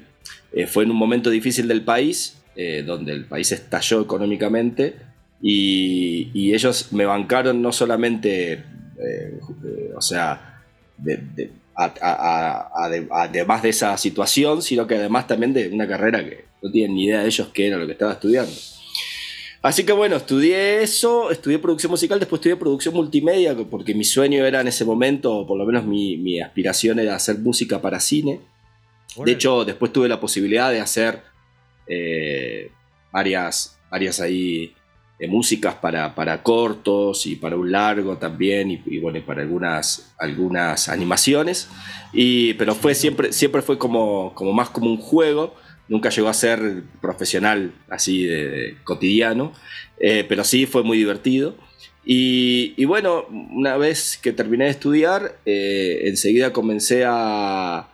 fue 0.67 0.83
en 0.83 0.91
un 0.91 0.97
momento 0.97 1.29
difícil 1.29 1.67
del 1.67 1.83
país, 1.83 2.37
donde 2.85 3.11
el 3.13 3.25
país 3.25 3.51
estalló 3.51 4.01
económicamente, 4.01 4.95
y, 5.41 6.53
ellos 6.53 6.91
me 6.91 7.05
bancaron 7.05 7.61
no 7.61 7.71
solamente, 7.71 8.63
o 9.95 10.01
sea, 10.01 10.63
además 13.11 13.63
de 13.63 13.69
esa 13.69 13.97
situación, 13.97 14.61
sino 14.61 14.87
que 14.87 14.95
además 14.95 15.27
también 15.27 15.53
de 15.53 15.69
una 15.69 15.87
carrera 15.87 16.23
que 16.23 16.45
no 16.61 16.71
tienen 16.71 16.95
ni 16.95 17.05
idea 17.05 17.21
de 17.21 17.27
ellos 17.27 17.49
qué 17.53 17.67
era 17.67 17.77
lo 17.77 17.85
que 17.85 17.93
estaba 17.93 18.13
estudiando. 18.13 18.51
Así 19.61 19.85
que 19.85 19.91
bueno, 19.91 20.15
estudié 20.15 20.83
eso, 20.83 21.31
estudié 21.31 21.59
producción 21.59 21.91
musical, 21.91 22.19
después 22.19 22.39
estudié 22.39 22.55
producción 22.55 22.93
multimedia, 22.93 23.55
porque 23.55 23.93
mi 23.93 24.03
sueño 24.03 24.45
era 24.45 24.61
en 24.61 24.67
ese 24.67 24.85
momento, 24.85 25.33
o 25.33 25.47
por 25.47 25.57
lo 25.57 25.65
menos 25.65 25.85
mi, 25.85 26.39
aspiración 26.39 26.99
era 26.99 27.15
hacer 27.15 27.39
música 27.39 27.81
para 27.81 27.99
cine. 27.99 28.39
De 29.23 29.31
hecho, 29.31 29.65
después 29.65 29.91
tuve 29.91 30.07
la 30.07 30.19
posibilidad 30.19 30.71
de 30.71 30.79
hacer 30.79 31.23
eh, 31.87 32.71
varias, 33.11 33.79
varias 33.89 34.19
ahí 34.19 34.75
de 35.19 35.27
músicas 35.27 35.73
para, 35.75 36.13
para, 36.13 36.43
cortos 36.43 37.25
y 37.25 37.35
para 37.35 37.55
un 37.55 37.71
largo 37.71 38.17
también 38.17 38.83
y, 38.85 38.99
bueno 38.99 39.19
para 39.25 39.41
algunas 39.41 40.13
algunas 40.19 40.89
animaciones. 40.89 41.69
Y 42.13 42.53
pero 42.53 42.75
fue 42.75 42.93
siempre 42.93 43.33
siempre 43.33 43.63
fue 43.63 43.79
como, 43.79 44.33
como 44.35 44.53
más 44.53 44.69
como 44.69 44.87
un 44.91 44.97
juego 44.97 45.55
nunca 45.87 46.09
llegó 46.09 46.29
a 46.29 46.33
ser 46.33 46.83
profesional 47.01 47.73
así 47.89 48.25
de, 48.25 48.77
cotidiano 48.83 49.53
eh, 49.99 50.25
pero 50.27 50.43
sí 50.43 50.65
fue 50.65 50.83
muy 50.83 50.97
divertido 50.97 51.55
y, 52.09 52.85
bueno 52.85 53.25
una 53.29 53.75
vez 53.77 54.17
que 54.17 54.31
terminé 54.31 54.65
de 54.65 54.71
estudiar 54.71 55.37
eh, 55.45 56.03
enseguida 56.05 56.53
comencé 56.53 57.03
a, 57.05 57.89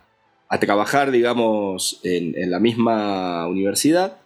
a 0.48 0.60
trabajar 0.60 1.10
digamos 1.10 2.00
en, 2.04 2.50
la 2.50 2.60
misma 2.60 3.48
universidad 3.48 4.18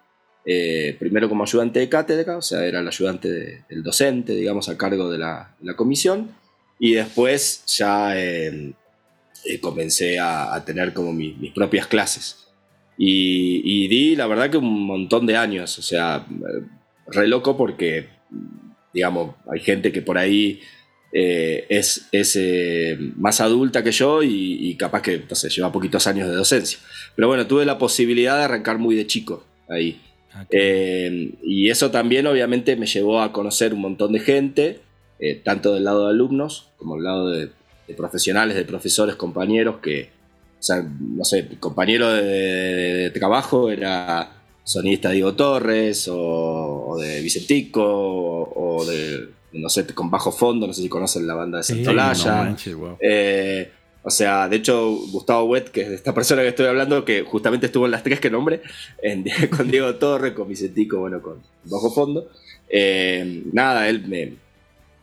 eh, 0.45 0.97
primero 0.99 1.29
como 1.29 1.43
ayudante 1.43 1.79
de 1.79 1.91
cátedra, 1.91 2.39
o 2.39 2.43
sea, 2.43 2.65
era 2.65 2.81
el 2.81 2.89
ayudante 2.89 3.65
del 3.69 3.83
docente, 3.83 4.33
digamos, 4.33 4.71
a 4.71 4.79
cargo 4.79 5.11
de 5.11 5.19
la, 5.19 5.55
comisión, 5.77 6.35
y 6.79 6.95
después 6.95 7.65
ya 7.67 8.19
eh, 8.19 8.73
comencé 9.61 10.19
a, 10.19 10.65
tener 10.65 10.95
como 10.95 11.13
mis 11.13 11.53
propias 11.53 11.87
clases. 11.87 12.48
Y, 13.01 13.87
di, 13.87 14.17
la 14.17 14.27
verdad, 14.27 14.51
que 14.51 14.57
un 14.57 14.83
montón 14.85 15.25
de 15.25 15.37
años, 15.37 15.79
o 15.79 15.83
sea, 15.83 16.27
re 17.07 17.29
loco 17.29 17.57
porque, 17.57 18.09
digamos, 18.93 19.37
hay 19.51 19.61
gente 19.61 19.93
que 19.93 20.03
por 20.03 20.19
ahí 20.19 20.61
es, 21.13 22.09
es 22.11 22.39
más 23.17 23.41
adulta 23.41 23.85
que 23.85 23.93
yo 23.93 24.23
y, 24.25 24.75
capaz 24.75 25.03
que, 25.03 25.15
entonces, 25.15 25.55
lleva 25.55 25.71
poquitos 25.71 26.09
años 26.09 26.29
de 26.29 26.35
docencia. 26.35 26.81
Pero 27.15 27.29
bueno, 27.29 27.47
tuve 27.47 27.65
la 27.65 27.79
posibilidad 27.79 28.37
de 28.37 28.45
arrancar 28.45 28.79
muy 28.79 28.97
de 28.97 29.07
chico 29.07 29.45
ahí. 29.69 30.01
Ah, 30.33 30.47
eh, 30.51 31.35
y 31.43 31.71
eso 31.71 31.91
también 31.91 32.27
obviamente 32.27 32.77
me 32.77 32.87
llevó 32.87 33.21
a 33.21 33.33
conocer 33.33 33.75
un 33.75 33.81
montón 33.81 34.13
de 34.13 34.21
gente, 34.21 34.81
eh, 35.19 35.35
tanto 35.35 35.75
del 35.75 35.85
lado 35.85 36.07
de 36.07 36.11
alumnos 36.11 36.69
como 36.77 36.97
del 36.97 37.05
lado 37.05 37.31
de, 37.31 37.51
profesionales, 37.97 38.55
de 38.57 38.65
profesores, 38.65 39.17
compañeros, 39.17 39.77
que, 39.83 40.11
o 40.59 40.63
sea, 40.63 40.83
no 40.83 41.25
sé, 41.25 41.49
compañero 41.61 42.11
de, 42.13 43.11
trabajo 43.15 43.71
era 43.71 44.33
sonista 44.65 45.11
Diego 45.11 45.35
Torres 45.35 46.09
o, 46.11 46.97
de 47.01 47.21
Vicentico 47.21 47.83
o, 47.83 48.85
de, 48.85 49.29
no 49.53 49.69
sé, 49.69 49.87
con 49.87 50.11
bajo 50.11 50.33
fondo, 50.33 50.67
no 50.67 50.73
sé 50.73 50.83
si 50.83 50.89
conocen 50.89 51.27
la 51.27 51.35
banda 51.35 51.59
de 51.59 51.65
Santolaya. 51.65 52.57
O 54.03 54.11
sea, 54.11 54.49
de 54.49 54.57
hecho, 54.57 54.91
Gustavo 55.11 55.45
Wet, 55.45 55.69
que 55.71 55.83
es 55.83 55.89
esta 55.91 56.15
persona 56.15 56.41
que 56.41 56.49
estoy 56.49 56.67
hablando, 56.67 57.05
que 57.05 57.25
justamente 57.25 57.67
estuvo 57.67 57.85
en 57.85 57.91
las 57.91 58.03
tres 58.03 58.21
que 58.21 58.31
nombre, 58.31 58.63
con 59.57 59.71
Diego 59.71 59.95
Torre, 59.97 60.33
con 60.33 60.49
Vicentico, 60.49 60.99
bueno, 60.99 61.21
con 61.21 61.43
Bajo 61.65 61.91
Fondo. 61.91 62.31
Eh, 62.71 63.43
nada, 63.53 63.89
él 63.89 64.07
me, 64.07 64.33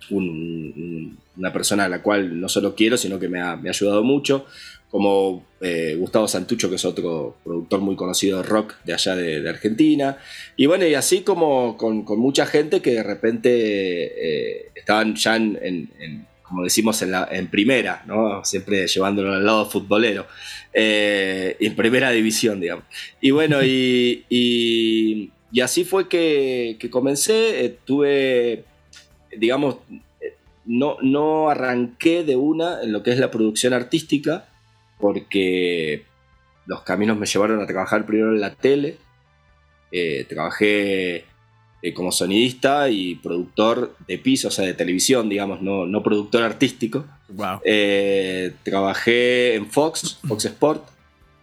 una 0.09 1.53
persona 1.53 1.85
a 1.85 1.89
la 1.89 2.01
cual 2.01 2.39
no 2.39 2.50
solo 2.50 2.74
quiero, 2.75 2.97
sino 2.97 3.19
que 3.19 3.27
me 3.27 3.41
ha, 3.41 3.53
ayudado 3.53 4.03
mucho, 4.03 4.45
como 4.96 5.44
eh, 5.60 5.96
Gustavo 6.00 6.25
Santucho, 6.25 6.70
que 6.70 6.78
es 6.78 6.86
otro 6.86 7.36
productor 7.44 7.82
muy 7.82 7.98
conocido 7.98 8.38
de 8.38 8.48
rock 8.48 8.75
de 8.86 8.94
allá 8.94 9.16
de, 9.16 9.50
Argentina, 9.50 10.18
y 10.56 10.68
bueno, 10.68 10.88
y 10.88 10.94
así 10.94 11.22
como 11.22 11.75
con, 11.75 12.06
mucha 12.18 12.46
gente 12.46 12.82
que 12.82 12.92
de 12.92 13.04
repente 13.04 13.50
eh, 13.52 14.72
estaban 14.75 15.16
ya 15.16 15.36
en 15.36 15.90
como 16.48 16.64
decimos 16.64 17.02
en, 17.02 17.48
primera, 17.48 18.04
¿no? 18.06 18.46
siempre 18.46 18.86
llevándolo 18.88 19.34
al 19.34 19.46
lado 19.46 19.66
futbolero, 19.66 20.28
eh, 20.72 21.58
en 21.60 21.75
primera 21.75 22.12
división, 22.12 22.62
digamos. 22.62 22.86
Y 23.20 23.32
bueno, 23.32 23.64
y, 23.64 24.24
y, 24.30 25.62
así 25.62 25.86
fue 25.86 26.08
que, 26.08 26.78
comencé, 26.92 27.66
eh, 27.66 27.78
tuve, 27.84 28.64
digamos, 29.36 29.78
no, 30.66 30.98
no 31.02 31.50
arranqué 31.50 32.24
de 32.24 32.36
una 32.36 32.84
en 32.84 32.92
lo 32.92 33.02
que 33.02 33.12
es 33.12 33.20
la 33.20 33.32
producción 33.32 33.74
artística, 33.74 34.46
porque 35.00 36.06
los 36.66 36.82
caminos 36.82 37.18
me 37.18 37.25
llevaron 37.25 37.62
a 37.62 37.68
trabajar 37.68 38.06
primero 38.06 38.34
en 38.34 38.42
la 38.42 38.56
tele, 38.56 38.98
eh, 39.92 40.25
trabajé 40.28 41.25
eh, 41.82 41.94
como 41.94 42.12
sonidista 42.12 42.90
y 42.90 43.16
productor 43.16 43.96
de 44.08 44.18
piso, 44.18 44.48
o 44.48 44.52
sea, 44.52 44.66
de 44.66 44.74
televisión, 44.74 45.30
digamos, 45.30 45.62
no, 45.62 45.86
no 45.86 46.02
productor 46.02 46.42
artístico. 46.42 47.06
Eh, 47.64 48.54
trabajé 48.64 49.56
en 49.56 49.68
Fox, 49.70 50.20
Fox 50.28 50.46
Sport, 50.46 50.88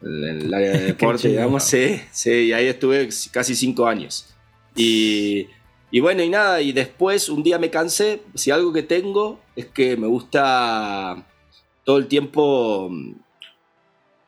en 0.02 0.24
el 0.24 0.54
área 0.54 0.72
de 0.72 0.80
deporte, 0.86 1.28
digamos, 1.28 1.62
sí, 1.62 2.00
sí, 2.10 2.30
y 2.30 2.52
ahí 2.52 2.66
estuve 2.66 3.08
casi 3.30 3.54
cinco 3.54 3.86
años. 3.86 4.34
Y, 4.74 5.46
y, 5.90 6.00
bueno, 6.00 6.24
y 6.24 6.28
nada, 6.28 6.60
y 6.60 6.72
después 6.72 7.28
un 7.28 7.42
día 7.44 7.58
me 7.60 7.70
cansé, 7.70 8.22
si 8.34 8.50
algo 8.50 8.72
que 8.72 8.82
tengo 8.82 9.38
es 9.54 9.66
que 9.66 9.96
me 9.96 10.08
gusta 10.08 11.24
todo 11.84 11.98
el 11.98 12.08
tiempo 12.08 12.90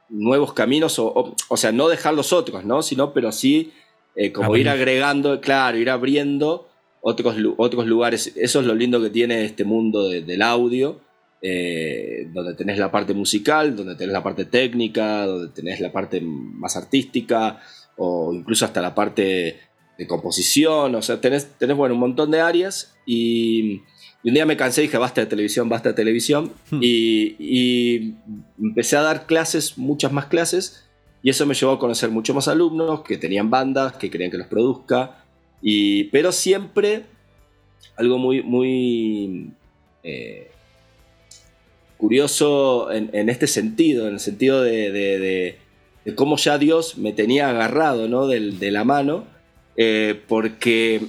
nuevos 0.08 0.52
caminos, 0.52 0.98
o, 0.98 1.34
o 1.48 1.56
sea, 1.56 1.72
no 1.72 1.88
dejar 1.88 2.14
los 2.14 2.32
otros, 2.32 2.64
¿no? 2.64 2.82
Sino, 2.82 3.12
pero 3.12 3.32
sí 3.32 3.72
eh, 4.16 4.32
como 4.32 4.56
ir 4.56 4.68
agregando, 4.68 5.40
claro, 5.40 5.76
ir 5.76 5.90
abriendo 5.90 6.68
otros, 7.00 7.36
otros 7.56 7.86
lugares. 7.86 8.32
Eso 8.36 8.60
es 8.60 8.66
lo 8.66 8.74
lindo 8.74 9.02
que 9.02 9.10
tiene 9.10 9.44
este 9.44 9.64
mundo 9.64 10.08
del 10.08 10.42
audio, 10.42 11.00
eh, 11.42 12.28
donde 12.32 12.54
tenés 12.54 12.78
la 12.78 12.90
parte 12.90 13.12
musical, 13.12 13.74
donde 13.74 13.96
tenés 13.96 14.12
la 14.12 14.22
parte 14.22 14.44
técnica, 14.44 15.26
donde 15.26 15.52
tenés 15.52 15.80
la 15.80 15.92
parte 15.92 16.20
más 16.20 16.76
artística, 16.76 17.60
o 17.96 18.32
incluso 18.32 18.64
hasta 18.64 18.80
la 18.80 18.94
parte 18.94 19.58
de 19.98 20.06
composición, 20.06 20.94
o 20.94 21.02
sea, 21.02 21.20
tenés, 21.20 21.46
tenés 21.58 21.76
bueno, 21.76 21.94
un 21.94 22.00
montón 22.00 22.30
de 22.30 22.40
áreas 22.40 22.94
y, 23.06 23.82
un 24.28 24.34
día 24.34 24.46
me 24.46 24.56
cansé 24.56 24.82
y 24.82 24.86
dije, 24.86 24.98
basta 24.98 25.20
de 25.20 25.26
televisión, 25.26 25.68
basta 25.68 25.90
de 25.90 25.94
televisión, 25.94 26.52
hmm. 26.70 26.80
y, 26.82 27.36
y 27.38 28.14
empecé 28.60 28.96
a 28.96 29.02
dar 29.02 29.26
clases, 29.26 29.76
muchas 29.76 30.12
más 30.12 30.26
clases, 30.26 30.84
y 31.24 31.30
eso 31.30 31.46
me 31.46 31.54
llevó 31.54 31.72
a 31.72 31.78
conocer 31.78 32.10
muchos 32.10 32.36
más 32.36 32.48
alumnos 32.48 33.00
que 33.00 33.16
tenían 33.16 33.48
bandas, 33.48 33.94
que 33.94 34.10
querían 34.10 34.30
que 34.30 34.36
los 34.36 34.46
produzca. 34.46 35.24
Y, 35.62 36.04
pero 36.04 36.32
siempre 36.32 37.04
algo 37.96 38.18
muy, 38.18 38.42
muy 38.42 39.50
eh, 40.02 40.50
curioso 41.96 42.92
en, 42.92 43.28
este 43.30 43.46
sentido, 43.46 44.06
en 44.06 44.14
el 44.14 44.20
sentido 44.20 44.62
de, 44.62 45.58
cómo 46.14 46.36
ya 46.36 46.58
Dios 46.58 46.98
me 46.98 47.12
tenía 47.12 47.48
agarrado 47.48 48.06
¿no? 48.06 48.26
de, 48.26 48.70
la 48.70 48.84
mano, 48.84 49.24
eh, 49.78 50.20
porque 50.28 51.00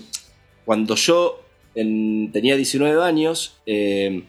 cuando 0.63 0.95
yo 0.95 1.44
tenía 1.75 2.55
19 2.55 3.03
años, 3.03 3.57
eh, 3.65 4.23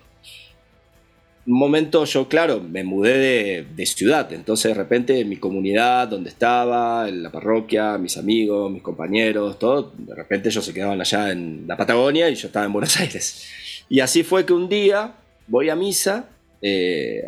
un 1.46 1.58
momento 1.58 2.04
yo, 2.04 2.28
claro, 2.28 2.60
me 2.60 2.82
mudé 2.82 3.64
de, 3.64 3.86
ciudad, 3.86 4.32
entonces 4.32 4.72
de 4.72 4.74
repente 4.74 5.24
mi 5.24 5.36
comunidad, 5.36 6.08
donde 6.08 6.30
estaba, 6.30 7.08
en 7.08 7.22
la 7.22 7.30
parroquia, 7.30 7.98
mis 7.98 8.16
amigos, 8.16 8.70
mis 8.70 8.82
compañeros, 8.82 9.58
todo, 9.58 9.92
de 9.96 10.14
repente 10.14 10.48
ellos 10.48 10.64
se 10.64 10.74
quedaban 10.74 11.00
allá 11.00 11.30
en 11.30 11.64
la 11.68 11.76
Patagonia 11.76 12.28
y 12.28 12.34
yo 12.34 12.48
estaba 12.48 12.66
en 12.66 12.72
Buenos 12.72 12.98
Aires. 12.98 13.46
Y 13.88 14.00
así 14.00 14.24
fue 14.24 14.44
que 14.44 14.52
un 14.52 14.68
día 14.68 15.14
voy 15.46 15.70
a 15.70 15.76
misa 15.76 16.28
eh, 16.60 17.22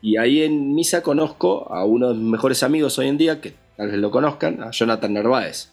y 0.00 0.16
ahí 0.18 0.42
en 0.42 0.72
misa 0.72 1.02
conozco 1.02 1.72
a 1.72 1.84
uno 1.84 2.10
de 2.10 2.14
mis 2.14 2.30
mejores 2.30 2.62
amigos 2.62 2.96
hoy 3.00 3.08
en 3.08 3.18
día, 3.18 3.40
que 3.40 3.54
tal 3.76 3.88
vez 3.90 3.98
lo 3.98 4.12
conozcan, 4.12 4.62
a 4.62 4.70
Jonathan 4.70 5.12
Narváez. 5.12 5.72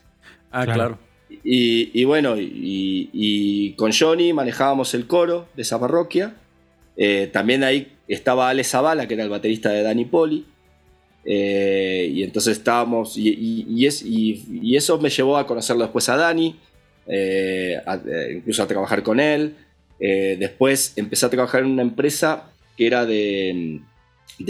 Ah, 0.51 0.65
claro. 0.65 0.97
Y, 1.43 2.03
bueno, 2.03 2.35
y 2.37 3.73
con 3.77 3.91
Johnny 3.91 4.33
manejábamos 4.33 4.93
el 4.93 5.07
coro 5.07 5.47
de 5.55 5.61
esa 5.61 5.79
parroquia 5.79 6.35
eh, 6.95 7.29
también 7.31 7.63
ahí 7.63 7.91
estaba 8.07 8.49
Ale 8.49 8.63
Zavala, 8.63 9.07
que 9.07 9.15
era 9.15 9.23
el 9.23 9.29
baterista 9.29 9.69
de 9.69 9.83
Danny 9.83 10.05
Poli. 10.05 10.45
Eh, 11.25 12.11
y 12.13 12.23
entonces 12.23 12.57
estábamos, 12.57 13.17
y, 13.17 13.85
eso 14.75 14.99
me 14.99 15.09
llevó 15.09 15.37
a 15.37 15.47
conocerlo 15.47 15.83
después 15.83 16.09
a 16.09 16.17
Dani, 16.17 16.59
eh, 17.07 17.79
incluso 18.35 18.63
a 18.63 18.67
trabajar 18.67 19.03
con 19.03 19.19
él. 19.19 19.55
después 19.99 20.93
empecé 20.97 21.25
a 21.25 21.29
trabajar 21.29 21.61
en 21.61 21.71
una 21.71 21.81
empresa 21.81 22.51
que 22.77 22.87
era 22.87 23.05
de, 23.05 23.79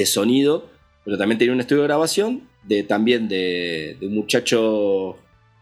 sonido, 0.05 0.69
pero 1.05 1.17
también 1.17 1.37
tenía 1.37 1.53
un 1.53 1.59
estudio 1.59 1.83
de 1.83 1.87
grabación, 1.87 2.47
de, 2.63 2.83
también 2.83 3.27
de, 3.27 3.97
de 3.99 4.07
un 4.07 4.15
muchacho 4.15 5.17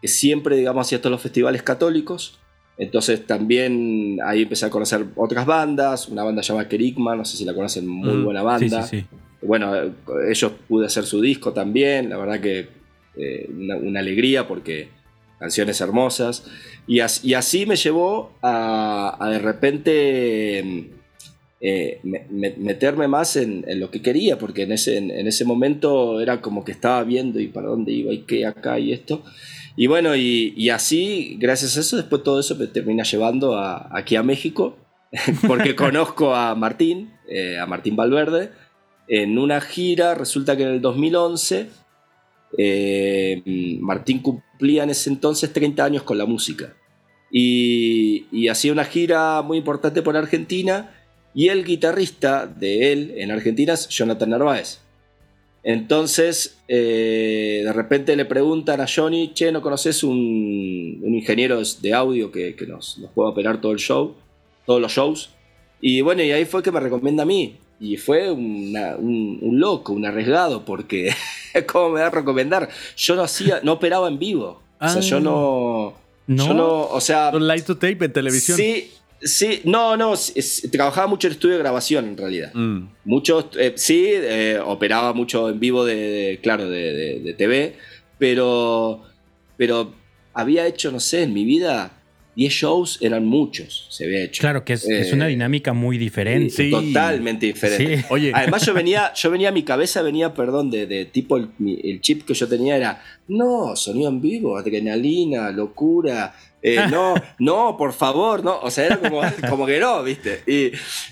siempre, 0.08 0.56
digamos, 0.56 0.86
hacía 0.86 1.00
todos 1.00 1.12
los 1.12 1.22
festivales 1.22 1.62
católicos. 1.62 2.38
Entonces 2.78 3.26
también 3.26 4.18
ahí 4.24 4.42
empecé 4.42 4.66
a 4.66 4.70
conocer 4.70 5.06
otras 5.16 5.46
bandas, 5.46 6.08
una 6.08 6.24
banda 6.24 6.42
llamada 6.42 6.68
Kerigma, 6.68 7.14
no 7.14 7.24
sé 7.24 7.36
si 7.36 7.44
la 7.44 7.54
conocen, 7.54 7.86
muy 7.86 8.14
mm, 8.14 8.24
buena 8.24 8.42
banda. 8.42 8.88
bueno, 9.42 9.72
ellos 10.28 10.52
pude 10.68 10.86
hacer 10.86 11.04
su 11.04 11.20
disco 11.20 11.52
también, 11.52 12.08
la 12.08 12.16
verdad 12.16 12.40
que 12.40 12.68
eh, 13.14 13.50
una, 13.82 14.00
alegría 14.00 14.48
porque 14.48 14.88
canciones 15.38 15.80
hermosas. 15.80 16.44
Y, 16.86 17.00
así 17.00 17.66
me 17.66 17.76
llevó 17.76 18.32
a, 18.42 19.28
de 19.30 19.38
repente 19.38 20.90
eh, 21.60 22.00
meterme 22.02 23.06
más 23.06 23.36
en, 23.36 23.64
lo 23.78 23.90
que 23.90 24.02
quería, 24.02 24.38
porque 24.38 24.62
en 24.62 24.72
ese, 24.72 24.96
en, 24.96 25.26
ese 25.26 25.44
momento 25.44 26.20
era 26.20 26.40
como 26.40 26.64
que 26.64 26.72
estaba 26.72 27.04
viendo 27.04 27.38
y 27.38 27.48
para 27.48 27.68
dónde 27.68 27.92
iba 27.92 28.12
y 28.12 28.22
qué 28.22 28.46
acá 28.46 28.78
y 28.78 28.92
esto. 28.92 29.22
Y 29.76 29.86
bueno, 29.86 30.14
y, 30.14 30.70
así, 30.70 31.36
gracias 31.38 31.76
a 31.76 31.80
eso, 31.80 31.96
después 31.96 32.22
todo 32.22 32.40
eso 32.40 32.56
me 32.56 32.66
termina 32.66 33.04
llevando 33.04 33.58
aquí 33.58 34.16
a 34.16 34.22
México, 34.22 34.76
porque 35.46 35.74
conozco 35.76 36.34
a 36.34 36.54
Martín, 36.54 37.12
eh, 37.28 37.58
a 37.58 37.66
Martín 37.66 37.96
Valverde, 37.96 38.50
en 39.08 39.38
una 39.38 39.60
gira, 39.60 40.14
resulta 40.14 40.56
que 40.56 40.64
en 40.64 40.70
el 40.70 40.80
2011, 40.80 41.68
eh, 42.58 43.42
Martín 43.80 44.20
cumplía 44.20 44.84
en 44.84 44.90
ese 44.90 45.10
entonces 45.10 45.52
30 45.52 45.84
años 45.84 46.02
con 46.02 46.18
la 46.18 46.26
música. 46.26 46.74
Y, 47.30 48.48
hacía 48.48 48.72
una 48.72 48.84
gira 48.84 49.40
muy 49.40 49.56
importante 49.56 50.02
por 50.02 50.16
Argentina, 50.16 50.94
y 51.34 51.48
el 51.48 51.64
guitarrista 51.64 52.46
de 52.46 52.92
él 52.92 53.14
en 53.16 53.30
Argentina 53.30 53.72
es 53.72 53.88
Jonathan 53.88 54.30
Narváez. 54.30 54.81
Entonces, 55.64 56.58
eh, 56.66 57.62
de 57.64 57.72
repente 57.72 58.16
le 58.16 58.24
preguntan 58.24 58.80
a 58.80 58.86
Johnny, 58.92 59.32
che, 59.32 59.52
¿no 59.52 59.62
conoces 59.62 60.02
un, 60.02 61.00
ingeniero 61.04 61.60
de 61.80 61.94
audio 61.94 62.32
que, 62.32 62.56
nos, 62.66 62.98
nos, 62.98 63.10
pueda 63.12 63.28
operar 63.28 63.60
todo 63.60 63.72
el 63.72 63.78
show, 63.78 64.14
todos 64.66 64.80
los 64.80 64.92
shows? 64.92 65.30
Y 65.80 66.00
bueno, 66.00 66.22
y 66.22 66.32
ahí 66.32 66.44
fue 66.44 66.62
que 66.62 66.72
me 66.72 66.80
recomienda 66.80 67.22
a 67.22 67.26
mí. 67.26 67.58
Y 67.78 67.96
fue 67.96 68.30
un, 68.30 68.72
loco, 69.58 69.92
un 69.92 70.06
arriesgado, 70.06 70.64
porque, 70.64 71.12
¿cómo 71.72 71.90
me 71.90 72.00
va 72.00 72.06
a 72.06 72.10
recomendar? 72.10 72.68
Yo 72.96 73.16
no 73.16 73.22
hacía, 73.22 73.60
no 73.62 73.72
operaba 73.72 74.08
en 74.08 74.18
vivo. 74.18 74.62
O 74.80 74.88
sea, 74.88 75.00
yo 75.00 75.20
no... 75.20 75.94
No, 76.28 76.46
yo 76.46 76.54
no, 76.54 76.82
o 76.82 77.00
sea... 77.00 77.32
Light 77.32 77.66
to 77.66 77.74
tape 77.74 78.04
en 78.04 78.12
televisión. 78.12 78.56
Sí, 78.56 78.92
Sí, 79.24 79.60
no, 79.64 79.96
no, 79.96 80.14
trabajaba 80.70 81.06
mucho 81.06 81.28
en 81.28 81.32
estudio 81.32 81.54
de 81.54 81.60
grabación 81.60 82.06
en 82.06 82.16
realidad. 82.16 82.52
Mm. 82.54 82.88
Muchos, 83.04 83.46
eh, 83.58 83.72
sí, 83.76 84.06
eh, 84.08 84.58
operaba 84.64 85.12
mucho 85.12 85.48
en 85.48 85.60
vivo 85.60 85.84
de, 85.84 86.40
claro, 86.42 86.68
de, 86.68 87.34
TV, 87.38 87.76
pero, 88.18 89.02
pero 89.56 89.94
había 90.34 90.66
hecho, 90.66 90.90
no 90.90 91.00
sé, 91.00 91.22
en 91.22 91.32
mi 91.32 91.44
vida 91.44 91.92
10 92.34 92.52
shows 92.52 92.98
eran 93.00 93.26
muchos, 93.26 93.86
se 93.90 94.06
había 94.06 94.24
hecho. 94.24 94.40
Claro, 94.40 94.64
que 94.64 94.72
es, 94.72 95.12
una 95.12 95.26
eh, 95.26 95.30
dinámica 95.30 95.72
muy 95.72 95.98
diferente. 95.98 96.70
Totalmente 96.70 97.46
diferente. 97.46 98.04
Oye. 98.08 98.32
Además, 98.34 98.64
yo 98.66 98.74
venía, 98.74 99.12
yo 99.14 99.30
venía, 99.30 99.52
mi 99.52 99.62
cabeza 99.62 100.02
venía, 100.02 100.34
perdón, 100.34 100.70
de, 100.70 101.04
tipo 101.12 101.36
el, 101.36 101.50
el, 101.60 102.00
chip 102.00 102.24
que 102.24 102.34
yo 102.34 102.48
tenía 102.48 102.76
era, 102.76 103.02
no, 103.28 103.76
sonido 103.76 104.08
en 104.08 104.20
vivo, 104.20 104.56
adrenalina, 104.56 105.50
locura, 105.50 106.34
eh, 106.62 106.86
no, 106.90 107.14
no, 107.38 107.76
por 107.76 107.92
favor, 107.92 108.44
no. 108.44 108.60
O 108.60 108.70
sea, 108.70 108.86
era 108.86 108.98
como, 108.98 109.20
como 109.50 109.66
que 109.66 109.80
no, 109.80 110.02
¿viste? 110.02 110.42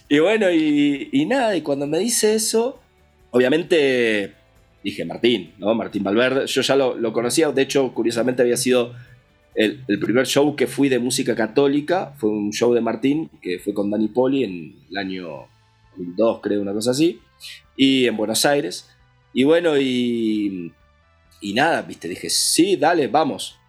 Y, 0.09 0.19
bueno, 0.19 0.50
y, 0.50 1.26
nada, 1.26 1.57
y 1.57 1.62
cuando 1.62 1.87
me 1.87 1.99
dice 1.99 2.35
eso, 2.35 2.80
obviamente 3.30 4.35
dije 4.83 5.04
Martín, 5.04 5.52
¿no? 5.59 5.75
Martín 5.75 6.02
Valverde. 6.02 6.47
Yo 6.47 6.62
ya 6.62 6.76
lo, 6.76 7.12
conocía, 7.12 7.50
de 7.50 7.62
hecho, 7.62 7.92
curiosamente 7.92 8.42
había 8.42 8.57
sido 8.57 8.95
el, 9.54 9.85
primer 10.00 10.26
show 10.26 10.57
que 10.57 10.66
fui 10.66 10.88
de 10.88 10.99
música 10.99 11.35
católica. 11.35 12.14
Fue 12.16 12.30
un 12.30 12.52
show 12.52 12.73
de 12.73 12.80
Martín 12.80 13.30
que 13.42 13.59
fue 13.59 13.75
con 13.75 13.90
Dani 13.90 14.09
Poli 14.09 14.45
en 14.45 14.76
el 14.90 14.97
año 14.97 15.49
2002, 15.97 16.40
creo, 16.40 16.62
una 16.62 16.73
cosa 16.73 16.92
así. 16.92 17.21
Y 17.76 18.07
en 18.07 18.16
Buenos 18.16 18.47
Aires. 18.47 18.88
Y 19.33 19.45
bueno, 19.45 19.78
y, 19.78 20.73
y 21.40 21.54
nada, 21.54 21.83
¿viste? 21.83 22.09
Dije, 22.09 22.30
sí, 22.30 22.76
dale, 22.76 23.07
vamos. 23.07 23.60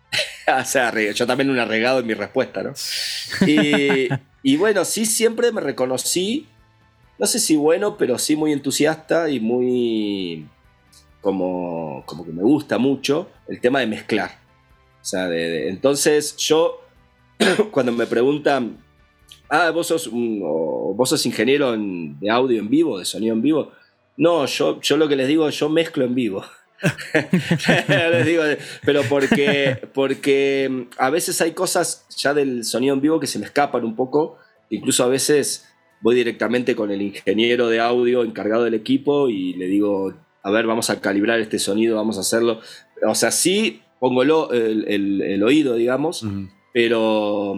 o 0.62 0.65
sea, 0.65 0.93
yo 1.12 1.27
también 1.27 1.50
un 1.50 1.60
arregado 1.60 2.00
en 2.00 2.08
mi 2.08 2.13
respuesta, 2.13 2.63
¿no? 2.63 2.74
Y, 4.43 4.58
bueno, 4.58 4.84
sí, 4.86 5.05
siempre 5.05 5.51
me 5.51 5.62
reconocí, 5.62 6.48
no 7.20 7.27
sé 7.27 7.37
si 7.37 7.55
bueno, 7.55 7.96
pero 7.96 8.18
sí 8.18 8.35
muy 8.35 8.53
entusiasta 8.53 9.29
y 9.29 9.40
muy 9.40 10.48
como, 11.22 12.01
como 12.07 12.25
que 12.25 12.31
me 12.31 12.42
gusta 12.42 12.79
mucho 12.79 13.29
el 13.48 13.61
tema 13.61 13.81
de 13.81 13.85
mezclar. 13.85 14.31
O 15.00 15.05
sea, 15.05 15.29
entonces 15.31 16.35
yo, 16.37 16.81
cuando 17.72 17.92
me 17.92 18.07
preguntan, 18.07 18.77
ah, 19.48 19.70
vos 19.70 19.85
sos, 19.85 20.09
vos 20.11 21.09
sos 21.09 21.24
ingeniero 21.27 21.75
de 21.77 22.29
audio 22.31 22.59
en 22.59 22.70
vivo, 22.70 22.98
de 22.98 23.05
sonido 23.05 23.35
en 23.35 23.44
vivo. 23.44 23.72
No, 24.18 24.48
yo, 24.48 24.81
yo 24.81 24.98
lo 24.98 25.07
que 25.07 25.16
les 25.16 25.27
digo, 25.27 25.48
yo 25.50 25.70
mezclo 25.70 26.03
en 26.03 26.16
vivo. 26.16 26.44
Les 27.87 28.25
digo, 28.25 28.44
pero 28.83 29.01
porque, 29.03 29.79
porque 29.94 30.67
mm, 30.70 30.81
a 30.98 31.09
veces 31.09 31.41
hay 31.41 31.51
cosas 31.51 32.05
ya 32.15 32.33
del 32.33 32.63
sonido 32.63 32.94
en 32.94 33.01
vivo 33.01 33.20
que 33.20 33.27
se 33.27 33.39
me 33.39 33.46
escapan 33.46 33.85
un 33.85 33.96
poco. 33.96 34.37
Incluso 34.70 35.03
a 35.03 35.07
veces 35.07 35.67
voy 36.01 36.15
directamente 36.15 36.75
con 36.75 36.91
el 36.91 37.01
ingeniero 37.01 37.70
de 37.70 37.79
audio 37.79 38.24
encargado 38.24 38.63
del 38.63 38.74
equipo 38.74 39.29
y 39.29 39.53
le 39.53 39.67
digo, 39.67 40.13
a 40.44 40.51
ver, 40.51 40.65
vamos 40.65 40.89
a 40.89 41.00
calibrar 41.00 41.39
este 41.39 41.59
sonido, 41.59 41.96
vamos 41.96 42.17
a 42.17 42.22
hacerlo. 42.22 42.59
O 43.07 43.15
sea, 43.15 43.31
sí 43.31 43.81
pongo 44.00 44.24
el, 44.24 45.44
oído, 45.44 45.75
digamos, 45.75 46.25
pero, 46.74 47.55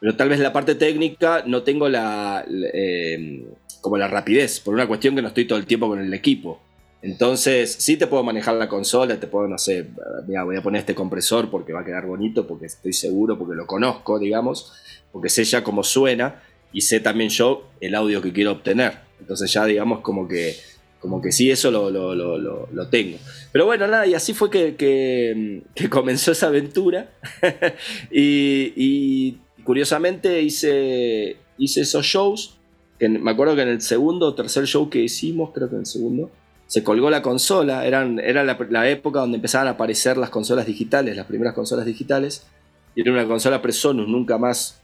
pero 0.00 0.16
tal 0.16 0.28
vez 0.28 0.40
la 0.40 0.52
parte 0.52 0.74
técnica 0.74 1.44
no 1.46 1.62
tengo 1.62 1.88
la, 1.88 2.44
eh, 2.48 3.46
como 3.80 3.96
la 3.96 4.08
rapidez, 4.08 4.60
por 4.60 4.74
una 4.74 4.88
cuestión 4.88 5.14
que 5.14 5.22
no 5.22 5.28
estoy 5.28 5.44
todo 5.46 5.58
el 5.58 5.66
tiempo 5.66 5.88
con 5.88 6.00
el 6.00 6.12
equipo. 6.12 6.60
Entonces, 7.04 7.76
sí 7.80 7.98
te 7.98 8.06
puedo 8.06 8.22
manejar 8.22 8.54
la 8.54 8.66
consola, 8.66 9.20
te 9.20 9.26
puedo, 9.26 9.46
no 9.46 9.58
sé, 9.58 9.88
mira, 10.26 10.42
voy 10.42 10.56
a 10.56 10.62
poner 10.62 10.80
este 10.80 10.94
compresor 10.94 11.50
porque 11.50 11.74
va 11.74 11.80
a 11.80 11.84
quedar 11.84 12.06
bonito, 12.06 12.46
porque 12.46 12.64
estoy 12.64 12.94
seguro, 12.94 13.38
porque 13.38 13.54
lo 13.54 13.66
conozco, 13.66 14.18
digamos, 14.18 14.72
porque 15.12 15.28
sé 15.28 15.44
ya 15.44 15.62
cómo 15.62 15.84
suena 15.84 16.42
y 16.72 16.80
sé 16.80 17.00
también 17.00 17.28
yo 17.28 17.68
el 17.82 17.94
audio 17.94 18.22
que 18.22 18.32
quiero 18.32 18.52
obtener. 18.52 18.94
Entonces 19.20 19.52
ya, 19.52 19.66
digamos, 19.66 20.00
como 20.00 20.26
que, 20.26 20.56
como 20.98 21.20
que 21.20 21.30
sí, 21.30 21.50
eso 21.50 21.70
lo, 21.70 22.88
tengo. 22.88 23.18
Pero 23.52 23.66
bueno, 23.66 23.86
nada, 23.86 24.06
y 24.06 24.14
así 24.14 24.32
fue 24.32 24.48
que, 24.48 24.74
que, 24.74 25.88
comenzó 25.90 26.32
esa 26.32 26.46
aventura. 26.46 27.10
y, 28.10 29.36
curiosamente 29.62 30.40
hice, 30.40 31.36
hice 31.58 31.82
esos 31.82 32.06
shows, 32.06 32.56
me 32.98 33.30
acuerdo 33.30 33.56
que 33.56 33.60
en 33.62 33.68
el 33.68 33.82
segundo 33.82 34.28
o 34.28 34.34
tercer 34.34 34.64
show 34.64 34.88
que 34.88 35.00
hicimos, 35.00 35.50
creo 35.52 35.68
que 35.68 35.74
en 35.74 35.80
el 35.80 35.86
segundo, 35.86 36.30
se 36.66 36.82
colgó 36.82 37.10
la 37.10 37.22
consola, 37.22 37.86
eran, 37.86 38.18
era 38.18 38.42
la, 38.44 38.88
época 38.88 39.20
donde 39.20 39.36
empezaban 39.36 39.68
a 39.68 39.72
aparecer 39.72 40.16
las 40.16 40.30
consolas 40.30 40.66
digitales, 40.66 41.16
las 41.16 41.26
primeras 41.26 41.54
consolas 41.54 41.86
digitales, 41.86 42.46
y 42.94 43.02
era 43.02 43.12
una 43.12 43.26
consola 43.26 43.60
Presonus, 43.60 44.08
nunca 44.08 44.38
más 44.38 44.80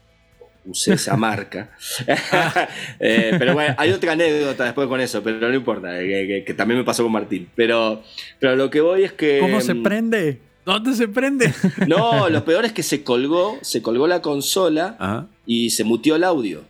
usé 0.65 0.93
esa 0.95 1.17
marca. 1.17 1.71
Eh, 3.03 3.35
pero 3.39 3.55
bueno, 3.55 3.73
hay 3.77 3.91
otra 3.91 4.11
anécdota 4.11 4.65
después 4.65 4.87
con 4.87 5.01
eso, 5.01 5.23
pero 5.23 5.39
no 5.39 5.55
importa, 5.55 5.97
que, 5.97 6.53
también 6.55 6.79
me 6.79 6.85
pasó 6.85 7.01
con 7.03 7.11
Martín. 7.11 7.49
Pero, 7.55 8.03
pero 8.39 8.55
lo 8.55 8.69
que 8.69 8.79
voy 8.79 9.03
es 9.03 9.13
que... 9.13 9.39
¿Cómo 9.39 9.59
se 9.59 9.73
mm, 9.73 9.83
prende? 9.83 10.39
¿Dónde 10.65 10.93
se 10.93 11.07
prende? 11.07 11.53
no, 11.87 12.29
lo 12.29 12.45
peor 12.45 12.65
es 12.65 12.73
que 12.73 12.83
se 12.83 13.03
colgó, 13.03 13.57
se 13.61 13.81
colgó 13.81 14.07
la 14.07 14.21
consola 14.21 15.27
y 15.45 15.71
se 15.71 15.83
mutió 15.83 16.15
el 16.15 16.23
audio. 16.23 16.63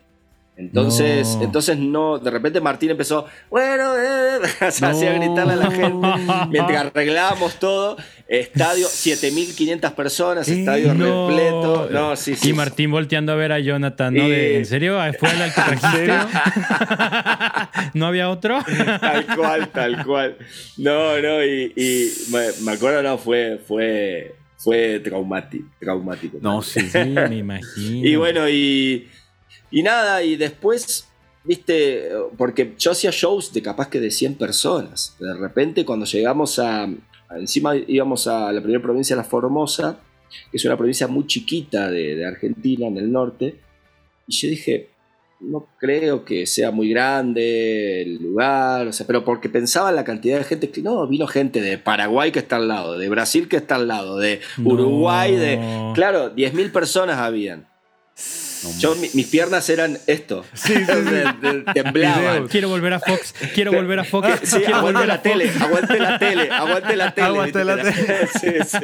Entonces, 0.61 1.35
no. 1.37 1.43
entonces 1.43 1.77
no, 1.77 2.19
de 2.19 2.29
repente 2.29 2.61
Martín 2.61 2.91
empezó, 2.91 3.25
bueno, 3.49 3.97
eh, 3.97 4.39
hacía 4.59 5.13
gritarle 5.13 5.53
a 5.53 5.55
la 5.55 5.71
gente 5.71 6.07
mientras 6.49 6.85
arreglábamos 6.85 7.55
todo. 7.55 7.97
Estadio, 8.27 8.87
7500 8.87 9.91
personas, 9.91 10.47
estadio 10.47 10.93
repleto. 10.93 11.89
No, 11.91 12.15
sí, 12.15 12.35
sí. 12.35 12.51
Y 12.51 12.53
Martín 12.53 12.89
volteando 12.89 13.33
a 13.33 13.35
ver 13.35 13.51
a 13.51 13.59
Jonathan, 13.59 14.13
¿no? 14.13 14.23
¿En 14.23 14.65
serio? 14.65 14.97
¿Fue 15.19 15.29
el 15.31 15.53
que 15.53 15.61
¿No 17.93 18.05
había 18.05 18.29
otro? 18.29 18.59
tal 19.01 19.25
cual, 19.35 19.67
tal 19.69 20.05
cual. 20.05 20.37
No, 20.77 21.19
no, 21.19 21.43
y, 21.43 22.09
me, 22.61 22.71
acuerdo, 22.71 23.03
no, 23.03 23.17
fue, 23.17 23.59
fue, 23.67 24.33
fue 24.57 24.99
traumático. 24.99 25.65
traumático 25.79 26.37
no, 26.39 26.61
sí, 26.61 26.79
sí, 26.81 26.99
me 26.99 27.35
imagino. 27.35 28.07
Y 28.07 28.15
bueno, 28.15 28.47
y 28.47 29.09
y 29.71 29.83
nada, 29.83 30.21
y 30.21 30.35
después, 30.35 31.07
viste, 31.45 32.09
porque 32.37 32.75
yo 32.77 32.91
hacía 32.91 33.09
shows 33.11 33.53
de 33.53 33.61
capaz 33.61 33.89
que 33.89 33.99
de 33.99 34.11
100 34.11 34.35
personas. 34.35 35.15
De 35.19 35.33
repente 35.33 35.85
cuando 35.85 36.05
llegamos 36.05 36.59
a, 36.59 36.89
encima 37.37 37.75
íbamos 37.75 38.27
a 38.27 38.51
la 38.51 38.61
primera 38.61 38.83
provincia, 38.83 39.15
La 39.15 39.23
Formosa, 39.23 39.99
que 40.51 40.57
es 40.57 40.65
una 40.65 40.77
provincia 40.77 41.07
muy 41.07 41.25
chiquita 41.25 41.89
de, 41.89 42.25
Argentina, 42.25 42.87
en 42.87 42.97
el 42.97 43.11
norte, 43.11 43.59
y 44.27 44.33
yo 44.33 44.49
dije, 44.49 44.89
no 45.39 45.67
creo 45.79 46.23
que 46.23 46.45
sea 46.45 46.69
muy 46.71 46.89
grande 46.89 48.03
el 48.03 48.17
lugar, 48.17 48.87
o 48.87 48.93
sea, 48.93 49.07
pero 49.07 49.25
porque 49.25 49.49
pensaba 49.49 49.89
en 49.89 49.95
la 49.95 50.03
cantidad 50.03 50.37
de 50.37 50.43
gente 50.43 50.69
que 50.69 50.81
no, 50.81 51.07
vino 51.07 51.27
gente 51.27 51.61
de 51.61 51.77
Paraguay 51.77 52.31
que 52.31 52.39
está 52.39 52.57
al 52.57 52.67
lado, 52.67 52.97
de 52.97 53.09
Brasil 53.09 53.47
que 53.47 53.57
está 53.57 53.75
al 53.75 53.87
lado, 53.87 54.17
de 54.17 54.41
Uruguay, 54.63 55.35
de... 55.35 55.91
Claro, 55.95 56.35
10.000 56.35 56.71
personas 56.71 57.17
habían. 57.17 57.67
Yo, 58.79 58.95
mis 58.95 59.27
piernas 59.27 59.69
eran 59.69 59.97
esto. 60.07 60.43
Sí, 60.53 60.73
sí, 60.73 60.83
Temblaban. 61.73 62.47
Quiero 62.47 62.69
volver 62.69 62.93
a 62.93 62.99
Fox. 62.99 63.33
Quiero 63.53 63.71
volver 63.71 63.99
a 63.99 64.03
Fox. 64.03 64.27
Sí, 64.43 64.57
quiero 64.57 64.75
aguante 64.77 65.07
la 65.07 65.21
tele. 65.21 65.49
Aguante 65.59 65.99
la 65.99 66.19
tele. 66.19 66.49
Aguante 66.51 66.95
la 66.95 67.13
tele. 67.13 67.27
Aguante 67.27 67.65
la 67.65 67.75
tele. 67.77 68.27
sí, 68.39 68.49
sí. 68.65 68.77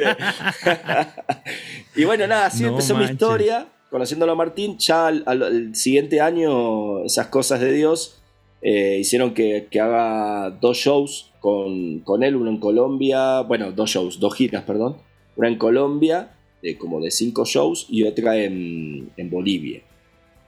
y 1.94 2.04
bueno, 2.04 2.26
nada, 2.26 2.46
así 2.46 2.64
empezó 2.64 2.96
mi 2.96 3.04
historia. 3.04 3.66
Conociéndolo 3.90 4.32
a 4.32 4.34
Martín, 4.34 4.76
ya 4.78 5.06
al, 5.06 5.74
siguiente 5.74 6.20
año, 6.20 7.04
esas 7.04 7.28
cosas 7.28 7.60
de 7.60 7.72
Dios 7.72 8.20
eh, 8.60 8.98
hicieron 9.00 9.32
que, 9.32 9.68
que, 9.70 9.80
haga 9.80 10.50
dos 10.50 10.76
shows 10.76 11.30
con, 11.40 12.00
con 12.00 12.22
él, 12.22 12.36
uno 12.36 12.50
en 12.50 12.60
Colombia, 12.60 13.40
bueno, 13.40 13.72
dos 13.72 13.88
shows, 13.88 14.20
dos 14.20 14.34
giras, 14.34 14.64
perdón. 14.64 14.98
Una 15.36 15.48
en 15.48 15.56
Colombia 15.56 16.32
de 16.62 16.76
como 16.76 17.00
de 17.00 17.10
cinco 17.10 17.44
shows 17.44 17.86
y 17.88 18.04
otra 18.04 18.36
en, 18.36 19.10
en 19.16 19.30
Bolivia. 19.30 19.82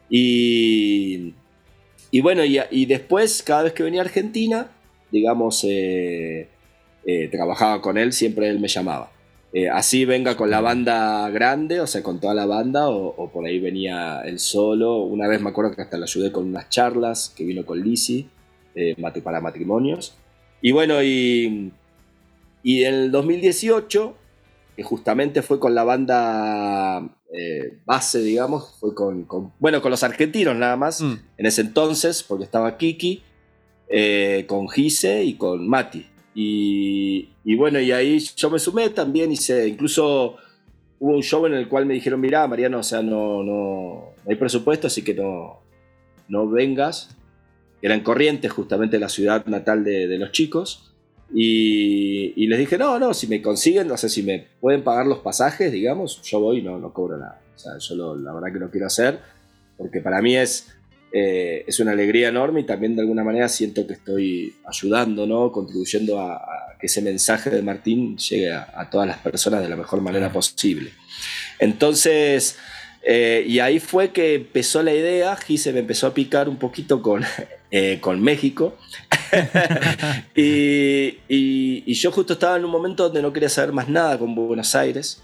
Y, 0.09 1.35
y 2.11 2.21
bueno, 2.21 2.45
y, 2.45 2.59
y, 2.71 2.87
después, 2.87 3.43
cada 3.43 3.63
vez 3.65 3.73
que 3.73 3.85
venía 3.85 4.01
a 4.01 4.05
Argentina, 4.05 4.71
digamos, 5.13 5.65
eh, 5.65 6.49
eh, 7.07 7.29
trabajaba 7.29 7.81
con 7.81 7.97
él, 7.97 8.13
siempre 8.13 8.49
él 8.49 8.59
me 8.59 8.69
llamaba. 8.69 9.13
Eh, 9.53 9.69
así 9.69 10.05
venga 10.05 10.37
con 10.37 10.51
la 10.51 10.61
banda 10.61 11.29
grande, 11.31 11.81
o 11.81 11.87
sea, 11.87 12.03
con 12.03 12.21
toda 12.21 12.35
la 12.35 12.47
banda, 12.47 12.89
o, 12.89 13.31
por 13.33 13.47
ahí 13.47 13.61
venía 13.61 14.23
él 14.25 14.39
solo. 14.39 14.99
Una 14.99 15.29
vez 15.29 15.41
me 15.41 15.51
acuerdo 15.51 15.75
que 15.75 15.83
hasta 15.83 15.97
lo 15.97 16.05
ayudé 16.05 16.33
con 16.33 16.47
unas 16.47 16.69
charlas 16.69 17.33
que 17.37 17.45
vino 17.45 17.65
con 17.65 17.81
Lisi 17.81 18.29
para 19.23 19.41
matrimonios. 19.41 20.17
Y 20.63 20.73
bueno, 20.73 21.03
y, 21.03 21.73
y 22.63 22.85
en 22.85 22.95
el 22.95 23.11
2018 23.11 24.15
que 24.81 24.85
justamente 24.85 25.43
fue 25.43 25.61
con 25.61 25.75
la 25.75 25.85
banda 25.85 27.07
eh, 27.31 27.81
base, 27.85 28.23
digamos, 28.23 28.79
fue 28.81 28.95
con, 28.95 29.27
bueno, 29.59 29.83
con 29.83 29.91
los 29.91 30.03
argentinos 30.03 30.57
nada 30.57 30.75
más, 30.75 31.03
mm. 31.03 31.19
en 31.37 31.45
ese 31.45 31.61
entonces, 31.61 32.23
porque 32.23 32.45
estaba 32.45 32.79
Kiki, 32.79 33.23
eh, 33.91 34.47
con 34.49 34.71
Gise 34.71 35.23
y 35.23 35.35
con 35.35 35.69
Mati. 35.69 36.07
Y, 36.35 37.29
bueno, 37.59 37.79
y 37.79 37.93
ahí 37.93 38.21
yo 38.35 38.49
me 38.49 38.59
sumé 38.59 38.89
también, 38.89 39.31
hice, 39.31 39.69
incluso 39.69 40.37
hubo 40.99 41.15
un 41.15 41.23
show 41.23 41.45
en 41.45 41.53
el 41.53 41.69
cual 41.69 41.85
me 41.85 41.93
dijeron, 41.93 42.19
mira, 42.19 42.49
Mariano, 42.49 42.79
o 42.79 42.83
sea, 42.83 43.03
no, 43.03 43.43
no, 43.43 44.15
hay 44.27 44.37
presupuesto, 44.37 44.87
así 44.87 45.03
que 45.03 45.13
no, 45.13 45.61
no 46.27 46.49
vengas. 46.49 47.15
Era 47.83 47.95
en 47.95 48.01
Corrientes, 48.01 48.51
justamente 48.51 48.99
la 48.99 49.11
ciudad 49.11 49.45
natal 49.45 49.85
de, 49.85 50.09
de 50.09 50.17
los 50.17 50.33
chicos. 50.33 50.90
Y, 51.33 52.47
les 52.47 52.59
dije, 52.59 52.77
no, 52.77 52.99
no, 52.99 53.15
si 53.15 53.27
me 53.27 53.41
consiguen, 53.41 53.87
no 53.87 53.97
sé, 53.97 54.09
si 54.09 54.23
me 54.23 54.47
pueden 54.61 54.83
pagar 54.83 55.07
los 55.07 55.19
pasajes, 55.19 55.71
digamos, 55.71 56.21
yo 56.23 56.41
voy 56.41 56.59
y 56.59 56.63
no, 56.63 56.79
no 56.79 56.93
cobro 56.93 57.17
nada. 57.17 57.41
O 57.55 57.59
sea, 57.59 57.79
yo 57.79 58.17
la 58.17 58.33
verdad 58.33 58.53
que 58.53 58.59
lo 58.59 58.71
quiero 58.71 58.87
hacer, 58.87 59.21
porque 59.77 60.01
para 60.01 60.21
mí 60.21 60.37
es, 60.37 60.69
eh, 61.13 61.65
es 61.67 61.79
una 61.81 61.93
alegría 61.93 62.29
enorme 62.29 62.61
y 62.61 62.65
también 62.65 62.97
de 62.97 63.03
alguna 63.03 63.23
manera 63.23 63.49
siento 63.49 63.87
que 63.87 63.95
estoy 63.95 64.55
ayudando, 64.67 65.27
¿no? 65.27 65.53
Contribuyendo 65.53 66.19
a, 66.19 66.41
que 66.81 66.87
ese 66.87 67.03
mensaje 67.03 67.51
de 67.51 67.63
Martín 67.63 68.17
llegue 68.17 68.53
a, 68.53 68.89
todas 68.91 69.07
las 69.07 69.19
personas 69.19 69.61
de 69.61 69.69
la 69.69 69.77
mejor 69.77 70.01
manera 70.01 70.33
posible. 70.33 70.91
Entonces, 71.59 72.57
eh, 73.03 73.45
y 73.47 73.59
ahí 73.61 73.81
fue 73.81 74.11
que 74.11 74.35
empezó 74.35 74.83
la 74.83 74.93
idea, 74.93 75.35
Gise 75.37 75.73
me 75.73 75.81
empezó 75.81 76.07
a 76.07 76.15
picar 76.15 76.49
un 76.49 76.57
poquito 76.57 77.01
con, 77.01 77.25
eh, 77.71 77.99
con 78.01 78.21
México. 78.21 78.77
y, 80.35 81.95
yo 81.95 82.13
justo 82.13 82.35
estaba 82.35 82.57
en 82.57 82.65
un 82.65 82.71
momento 82.71 83.05
donde 83.05 83.23
no 83.23 83.33
quería 83.33 83.49
saber 83.49 83.73
más 83.73 83.89
nada 83.89 84.19
con 84.19 84.35
Buenos 84.35 84.75
Aires. 84.75 85.23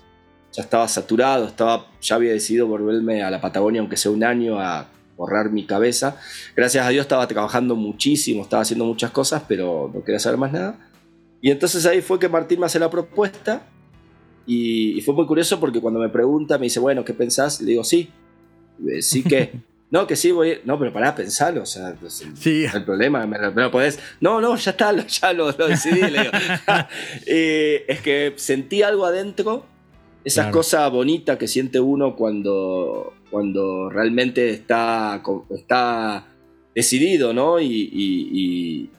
Ya 0.52 0.62
estaba 0.62 0.88
saturado, 0.88 1.46
estaba, 1.46 1.86
ya 2.00 2.16
había 2.16 2.32
decidido 2.32 2.66
volverme 2.66 3.22
a 3.22 3.30
la 3.30 3.40
Patagonia, 3.40 3.80
aunque 3.80 3.96
sea 3.96 4.10
un 4.10 4.24
año, 4.24 4.58
a 4.58 4.88
borrar 5.16 5.50
mi 5.50 5.64
cabeza. 5.64 6.18
Gracias 6.54 6.86
a 6.86 6.88
Dios 6.90 7.02
estaba 7.04 7.26
trabajando 7.26 7.74
muchísimo, 7.74 8.42
estaba 8.42 8.62
haciendo 8.62 8.84
muchas 8.84 9.10
cosas, 9.10 9.42
pero 9.46 9.90
no 9.92 10.02
quería 10.04 10.18
saber 10.18 10.38
más 10.38 10.52
nada. 10.52 10.78
Y 11.40 11.50
entonces 11.50 11.84
ahí 11.86 12.00
fue 12.00 12.18
que 12.18 12.28
Martín 12.28 12.60
me 12.60 12.66
hace 12.66 12.78
la 12.78 12.90
propuesta. 12.90 13.66
Y, 14.46 14.98
y 14.98 15.00
fue 15.00 15.14
muy 15.14 15.26
curioso 15.26 15.58
porque 15.58 15.80
cuando 15.80 16.00
me 16.00 16.08
pregunta, 16.08 16.58
me 16.58 16.64
dice, 16.64 16.80
bueno, 16.80 17.04
¿qué 17.04 17.12
pensás? 17.12 17.60
Le 17.60 17.70
digo, 17.70 17.84
sí. 17.84 18.10
Sí 19.00 19.22
que... 19.22 19.52
No, 19.88 20.06
que 20.06 20.16
sí, 20.16 20.32
voy. 20.32 20.58
No, 20.64 20.78
pero 20.80 20.92
pará, 20.92 21.14
pensarlo. 21.14 21.62
O 21.62 21.66
sea, 21.66 21.96
sí. 22.34 22.64
el 22.64 22.84
problema, 22.84 23.24
me 23.24 23.38
lo, 23.38 23.70
podés. 23.70 24.00
No, 24.20 24.40
no, 24.40 24.56
ya 24.56 24.72
está, 24.72 25.06
ya 25.06 25.32
lo, 25.32 25.52
decidí. 25.52 26.00
le 26.00 26.22
digo. 26.22 26.32
es 27.26 28.00
que 28.00 28.34
sentí 28.36 28.82
algo 28.82 29.06
adentro, 29.06 29.64
esa 30.26 30.50
cosa 30.50 30.88
bonita 30.88 31.38
que 31.38 31.46
siente 31.46 31.78
uno 31.78 32.16
cuando, 32.16 33.14
cuando 33.30 33.88
realmente 33.88 34.50
está, 34.50 35.22
está 35.50 36.26
decidido, 36.74 37.32
¿no? 37.32 37.60
Y, 37.60 38.90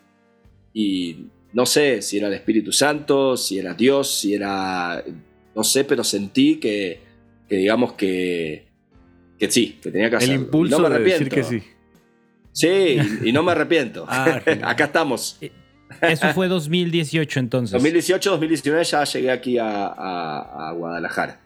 y, 0.74 1.26
no 1.54 1.66
sé 1.66 2.02
si 2.02 2.18
era 2.18 2.28
el 2.28 2.34
Espíritu 2.34 2.72
Santo, 2.72 3.36
si 3.36 3.60
era 3.60 3.74
Dios, 3.74 4.20
si 4.20 4.36
era. 4.36 5.04
No 5.58 5.64
sé, 5.64 5.84
pero 5.84 6.04
sentí 6.04 6.58
que, 6.58 7.02
que 7.50 7.56
digamos 7.56 7.94
que 7.94 8.68
que 9.40 9.52
sí, 9.52 9.80
que 9.82 9.92
tenía 9.92 10.10
que 10.10 10.18
hacerlo. 10.18 10.36
El 10.36 10.42
impulso 10.42 10.80
no 10.80 10.90
me 10.90 11.00
de 11.00 11.04
decir 11.04 11.30
que 11.30 11.44
sí. 11.44 11.64
Sí, 12.52 12.98
y, 13.24 13.32
no 13.32 13.44
me 13.44 13.52
arrepiento. 13.52 14.06
Ah, 14.10 14.42
Acá 14.64 14.86
estamos. 14.86 15.40
Eh, 16.02 16.12
eso 16.12 16.28
fue 16.34 16.50
2018 16.50 17.40
entonces. 17.40 17.72
2018, 17.72 18.32
2019 18.32 18.84
ya 18.84 19.04
llegué 19.06 19.32
aquí 19.32 19.58
a, 19.58 19.88
a 19.88 20.72
Guadalajara. 20.74 21.40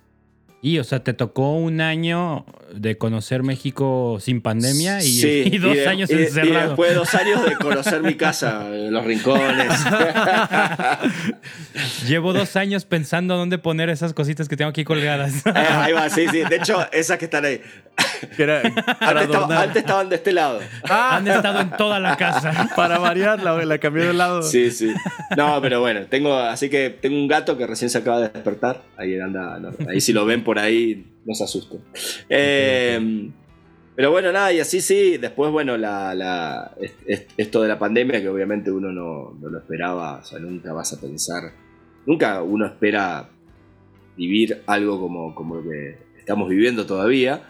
Y, 0.63 0.78
o 0.78 0.84
sea, 0.84 1.04
te 1.04 1.13
tocó 1.13 1.56
un 1.56 1.82
año 1.82 2.45
de 2.71 2.97
conocer 2.97 3.41
México 3.41 4.19
sin 4.21 4.41
pandemia 4.41 5.04
y, 5.04 5.58
dos 5.60 5.76
años 5.88 6.10
encerrado. 6.12 6.65
Y 6.65 6.67
después 6.67 6.95
dos 6.95 7.15
años 7.15 7.43
de 7.43 7.56
conocer 7.56 8.04
mi 8.04 8.13
casa, 8.13 8.69
los 8.69 9.04
rincones. 9.04 9.74
Llevo 12.08 12.32
dos 12.32 12.56
años 12.56 12.86
pensando 12.86 13.38
dónde 13.38 13.58
poner 13.58 13.89
esas 13.89 14.13
cositas 14.13 14.47
que 14.47 14.56
tengo 14.56 14.69
aquí 14.69 14.84
colgadas. 14.84 15.45
Eh, 15.47 15.54
ahí 15.56 15.93
va, 15.93 16.10
sí, 16.10 16.28
sí. 16.32 16.43
De 16.43 16.58
hecho, 16.58 16.88
esas 16.91 17.17
que 17.17 17.26
están 17.26 17.45
ahí. 17.45 17.62
Antes, 18.21 19.75
estaban 19.75 20.10
de 20.10 20.15
este 20.15 20.31
lado. 20.31 20.60
Ah. 20.89 21.17
Han 21.17 21.27
estado 21.27 21.62
en 21.62 21.71
toda 21.71 21.99
la 21.99 22.17
casa. 22.17 22.69
Para 22.75 22.99
variar, 22.99 23.41
la, 23.41 23.63
la 23.63 23.77
cambié 23.77 24.05
de 24.05 24.13
lado. 24.13 24.41
Sí, 24.43 24.71
sí. 24.71 24.93
No, 25.38 25.62
pero 25.62 25.79
bueno, 25.79 26.05
tengo, 26.07 26.36
así 26.36 26.69
que 26.69 26.89
tengo 26.89 27.17
un 27.17 27.27
gato 27.27 27.57
que 27.57 27.67
recién 27.67 27.89
se 27.89 27.97
acaba 27.97 28.19
de 28.19 28.29
despertar. 28.29 28.81
Ahí 28.97 29.19
anda, 29.19 29.60
ahí 29.88 30.01
si 30.01 30.13
lo 30.13 30.25
ven 30.25 30.43
por 30.43 30.60
ahí, 30.60 31.05
no 31.25 31.34
se 31.34 31.43
asusten. 31.43 31.81
Eh, 32.29 33.31
pero 33.95 34.10
bueno, 34.10 34.31
nada, 34.31 34.53
y 34.53 34.60
así 34.60 34.81
sí, 34.81 35.17
después, 35.17 35.51
bueno, 35.51 35.77
la, 35.77 36.75
esto 37.38 37.62
de 37.62 37.67
la 37.67 37.77
pandemia, 37.77 38.21
que 38.21 38.29
obviamente 38.29 38.71
uno 38.71 38.91
no, 38.91 39.38
lo 39.39 39.57
esperaba, 39.57 40.19
o 40.19 40.23
sea, 40.23 40.39
nunca 40.39 40.71
vas 40.73 40.93
a 40.93 40.99
pensar, 40.99 41.51
nunca 42.05 42.41
uno 42.41 42.65
espera 42.65 43.29
vivir 44.15 44.63
algo 44.65 44.99
como, 44.99 45.36
como 45.36 45.55
lo 45.57 45.69
que 45.69 45.97
estamos 46.17 46.49
viviendo 46.49 46.86
todavía. 46.86 47.43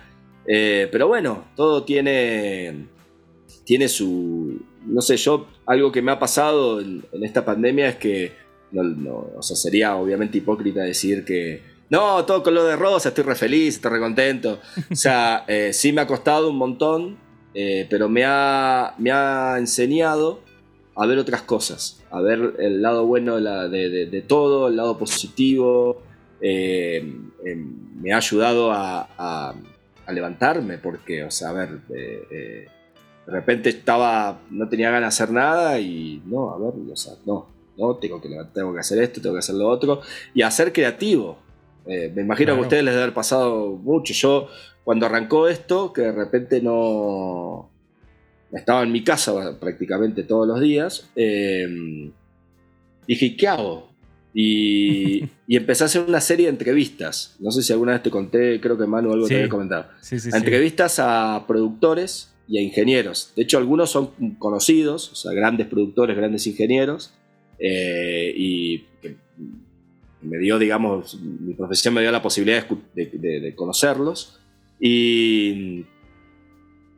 Eh, 0.47 0.88
pero 0.91 1.08
bueno, 1.08 1.45
todo 1.56 1.84
tiene, 1.84 2.88
tiene 3.63 3.88
su, 3.88 4.60
no 4.86 5.01
sé, 5.01 5.17
yo, 5.17 5.47
algo 5.65 5.91
que 5.91 6.01
me 6.01 6.12
ha 6.12 6.19
pasado 6.19 6.82
en, 6.82 7.04
esta 7.21 7.45
pandemia 7.45 7.89
es 7.89 7.95
que, 7.97 8.32
no, 8.71 9.30
o 9.38 9.41
sea, 9.41 9.56
sería 9.56 9.95
obviamente 9.95 10.38
hipócrita 10.38 10.82
decir 10.82 11.25
que 11.25 11.62
no, 11.91 12.23
todo 12.23 12.41
color 12.41 12.69
de 12.69 12.77
rosa, 12.77 13.10
estoy 13.10 13.25
re 13.25 13.36
feliz, 13.36 13.75
estoy 13.75 13.91
re 13.91 13.99
contento. 13.99 14.62
O 14.89 14.95
sea, 14.95 15.43
eh, 15.49 15.73
sí 15.73 15.91
me 15.91 15.99
ha 15.99 16.08
costado 16.08 16.49
un 16.49 16.56
montón, 16.56 17.17
eh, 17.54 17.86
pero 17.89 18.08
me 18.08 18.23
ha, 18.25 18.95
me 18.97 19.12
ha 19.12 19.56
enseñado 19.58 20.39
a 20.95 21.06
ver 21.06 21.17
otras 21.17 21.41
cosas, 21.41 22.01
a 22.10 22.21
ver 22.21 22.56
el 22.60 22.82
lado 22.82 23.06
bueno 23.06 23.41
de, 23.41 24.23
todo, 24.25 24.69
el 24.69 24.77
lado 24.77 24.97
positivo. 24.97 26.01
Eh, 26.39 27.13
me 28.01 28.13
ha 28.13 28.17
ayudado 28.17 28.71
a, 28.71 29.54
levantarme, 30.12 30.78
porque, 30.78 31.24
o 31.24 31.32
sea, 31.32 31.50
a 31.50 31.54
ver, 31.54 31.82
de 31.88 32.67
repente 33.32 33.69
estaba, 33.69 34.41
no 34.50 34.67
tenía 34.67 34.91
ganas 34.91 35.17
de 35.17 35.24
hacer 35.24 35.34
nada 35.34 35.80
y 35.80 36.21
no, 36.26 36.52
a 36.52 36.58
ver, 36.58 36.74
o 36.91 36.95
sea, 36.95 37.13
no, 37.26 37.47
no, 37.78 37.95
tengo 37.95 38.21
que, 38.21 38.30
tengo 38.54 38.74
que 38.74 38.80
hacer 38.80 39.02
esto, 39.02 39.21
tengo 39.21 39.36
que 39.36 39.39
hacer 39.39 39.56
lo 39.56 39.67
otro, 39.67 40.02
y 40.34 40.41
a 40.41 40.52
ser 40.52 40.74
creativo. 40.74 41.38
Eh, 41.86 42.12
me 42.13 42.21
imagino 42.21 42.54
que 42.54 42.60
a 42.60 42.62
ustedes 42.62 42.84
les 42.84 42.93
debe 42.93 43.04
haber 43.04 43.15
pasado 43.15 43.78
mucho. 43.78 44.13
Yo, 44.13 44.47
cuando 44.84 45.06
arrancó 45.06 45.47
esto, 45.47 45.93
que 45.93 46.02
de 46.02 46.12
repente 46.12 46.62
no. 46.62 47.69
Estaba 48.52 48.84
en 48.84 48.91
mi 48.91 49.04
casa 49.04 49.58
prácticamente 49.60 50.24
todos 50.24 50.45
los 50.45 50.60
días, 50.60 51.10
dije, 53.08 53.38
¿qué 53.38 53.47
hago? 53.47 53.90
Y, 54.33 55.29
empecé 55.47 55.83
a 55.83 55.87
hacer 55.87 56.05
una 56.07 56.21
serie 56.21 56.45
de 56.45 56.51
entrevistas. 56.51 57.35
No 57.39 57.51
sé 57.51 57.61
si 57.61 57.73
alguna 57.73 57.91
vez 57.91 58.03
te 58.03 58.09
conté, 58.09 58.61
creo 58.61 58.77
que 58.77 58.85
Manu 58.85 59.11
algo 59.11 59.27
te 59.27 59.35
había 59.35 59.49
comentado. 59.49 59.87
entrevistas 60.33 60.99
a 60.99 61.43
productores 61.45 62.31
y 62.47 62.57
a 62.57 62.61
ingenieros. 62.61 63.33
De 63.35 63.43
hecho, 63.43 63.57
algunos 63.57 63.89
son 63.89 64.11
conocidos, 64.39 65.11
o 65.11 65.15
sea, 65.15 65.33
grandes 65.33 65.67
productores, 65.67 66.15
grandes 66.15 66.47
ingenieros. 66.47 67.13
Eh, 67.59 68.33
y 68.35 68.85
me 70.21 70.37
dio, 70.37 70.57
digamos, 70.59 71.19
mi 71.19 71.53
profesión 71.53 71.93
me 71.93 72.01
dio 72.01 72.11
la 72.11 72.21
posibilidad 72.21 72.65
de, 72.95 73.53
conocerlos. 73.55 74.39
Y, 74.79 75.85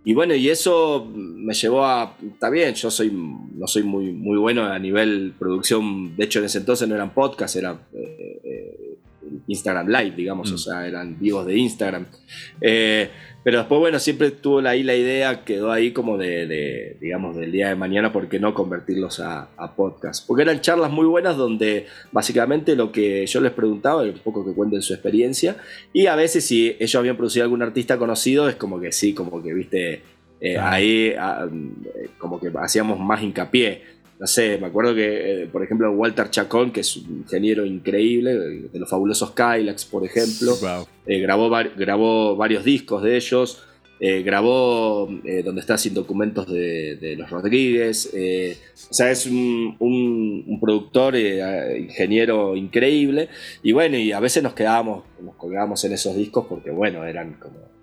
y 0.05 0.13
bueno, 0.13 0.35
y 0.35 0.49
eso 0.49 1.09
me 1.15 1.53
llevó 1.53 1.85
a. 1.85 2.17
Está 2.21 2.49
bien, 2.49 2.73
yo 2.73 2.91
soy, 2.91 3.09
no 3.11 3.67
soy 3.67 3.83
muy, 3.83 4.11
muy 4.11 4.37
bueno 4.37 4.65
a 4.65 4.77
nivel 4.77 5.33
producción. 5.39 6.15
De 6.17 6.25
hecho, 6.25 6.39
en 6.39 6.45
ese 6.45 6.57
entonces 6.57 6.89
no 6.89 6.95
eran 6.95 7.13
podcasts, 7.13 7.55
eran 7.55 7.79
eh, 7.93 8.41
eh, 8.43 8.97
Instagram 9.47 9.87
Live, 9.87 10.11
digamos, 10.11 10.51
o 10.51 10.55
mm. 10.55 10.57
sea, 10.57 10.87
eran 10.87 11.17
vivos 11.17 11.45
de 11.45 11.57
Instagram. 11.57 12.05
Eh, 12.59 13.09
pero 13.43 13.59
después, 13.59 13.79
bueno, 13.79 13.99
siempre 13.99 14.31
tuvo 14.31 14.59
ahí 14.59 14.83
la 14.83 14.95
idea, 14.95 15.43
quedó 15.43 15.71
ahí 15.71 15.91
como 15.91 16.17
de, 16.17 16.95
digamos, 17.01 17.35
del 17.35 17.51
día 17.51 17.69
de 17.69 17.75
mañana, 17.75 18.13
¿por 18.13 18.29
qué 18.29 18.39
no 18.39 18.53
convertirlos 18.53 19.19
a, 19.19 19.49
a, 19.57 19.75
podcast? 19.75 20.25
Porque 20.25 20.43
eran 20.43 20.61
charlas 20.61 20.91
muy 20.91 21.05
buenas 21.05 21.35
donde 21.35 21.87
básicamente 22.11 22.75
lo 22.75 22.91
que 22.91 23.25
yo 23.25 23.41
les 23.41 23.51
preguntaba, 23.51 24.03
un 24.03 24.13
poco 24.23 24.45
que 24.45 24.53
cuenten 24.53 24.81
su 24.81 24.93
experiencia, 24.93 25.57
y 25.91 26.07
a 26.07 26.15
veces 26.15 26.45
si 26.45 26.75
ellos 26.79 26.95
habían 26.95 27.17
producido 27.17 27.43
algún 27.43 27.61
artista 27.61 27.97
conocido, 27.97 28.47
es 28.47 28.55
como 28.55 28.79
que 28.79 28.91
sí, 28.91 29.13
como 29.13 29.43
que, 29.43 29.53
viste, 29.53 30.01
eh, 30.39 30.57
ahí 30.57 31.13
ah, 31.17 31.47
como 32.17 32.39
que 32.39 32.51
hacíamos 32.61 32.99
más 32.99 33.21
hincapié 33.21 33.92
no 34.19 34.27
sé, 34.27 34.57
me 34.57 34.67
acuerdo 34.67 34.95
que, 34.95 35.43
eh, 35.43 35.47
por 35.47 35.63
ejemplo, 35.63 35.91
Walter 35.91 36.29
Chacón, 36.29 36.71
que 36.71 36.81
es 36.81 36.95
un 36.97 37.23
ingeniero 37.23 37.65
increíble, 37.65 38.33
de 38.35 38.79
los 38.79 38.89
fabulosos 38.89 39.31
Kylax, 39.31 39.85
por 39.85 40.05
ejemplo, 40.05 40.55
eh, 41.05 41.19
grabó, 41.19 41.49
grabó 41.49 42.35
varios 42.35 42.63
discos 42.63 43.03
de 43.03 43.17
ellos, 43.17 43.63
eh, 43.99 44.21
grabó 44.21 45.07
donde 45.43 45.61
está 45.61 45.77
sin 45.77 45.93
documentos 45.93 46.47
de, 46.47 47.15
los 47.17 47.29
Rodríguez, 47.29 48.07
o 48.07 48.93
sea, 48.93 49.11
es 49.11 49.25
un, 49.25 50.57
productor, 50.61 51.15
ingeniero 51.15 52.55
increíble, 52.55 53.29
y 53.61 53.71
bueno, 53.71 53.97
y 53.97 54.11
a 54.11 54.19
veces 54.19 54.43
nos 54.43 54.53
quedábamos, 54.53 55.03
nos 55.21 55.35
colgábamos 55.35 55.83
en 55.85 55.93
esos 55.93 56.15
discos 56.15 56.45
porque, 56.47 56.71
bueno, 56.71 57.05
eran 57.05 57.33
como 57.33 57.73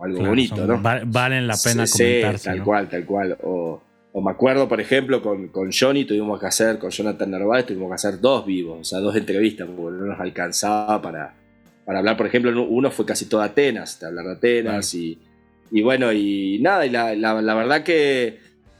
algo 0.00 0.24
bonito, 0.24 0.66
¿no? 0.66 0.80
Valen 0.80 1.46
la 1.46 1.56
pena 1.62 1.84
comentarse. 1.86 2.38
Sí, 2.38 2.44
tal 2.44 2.62
cual, 2.62 2.88
tal 2.88 3.06
cual. 3.06 3.38
O, 3.42 3.80
o 4.16 4.20
me 4.20 4.30
acuerdo, 4.30 4.68
por 4.68 4.80
ejemplo, 4.80 5.20
con, 5.20 5.48
con, 5.48 5.72
Johnny 5.72 6.04
tuvimos 6.04 6.38
que 6.38 6.46
hacer, 6.46 6.78
con 6.78 6.90
Jonathan 6.90 7.32
Narváez 7.32 7.66
tuvimos 7.66 7.88
que 7.88 7.94
hacer 7.96 8.20
dos 8.20 8.46
vivos, 8.46 8.78
o 8.80 8.84
sea, 8.84 9.00
dos 9.00 9.16
entrevistas, 9.16 9.66
porque 9.66 9.98
no 9.98 10.06
nos 10.06 10.20
alcanzaba 10.20 11.02
para, 11.02 11.34
para 11.84 11.98
hablar. 11.98 12.16
Por 12.16 12.28
ejemplo, 12.28 12.62
uno 12.62 12.92
fue 12.92 13.04
casi 13.04 13.26
todo 13.28 13.42
Atenas, 13.42 13.98
de 13.98 14.06
hablar 14.06 14.26
de 14.26 14.32
Atenas, 14.34 14.94
y, 14.94 15.18
y, 15.72 15.82
bueno, 15.82 16.12
y 16.12 16.60
nada, 16.60 16.86
y 16.86 16.90
la, 16.90 17.16
la, 17.16 17.54
verdad 17.54 17.82
que, 17.82 18.38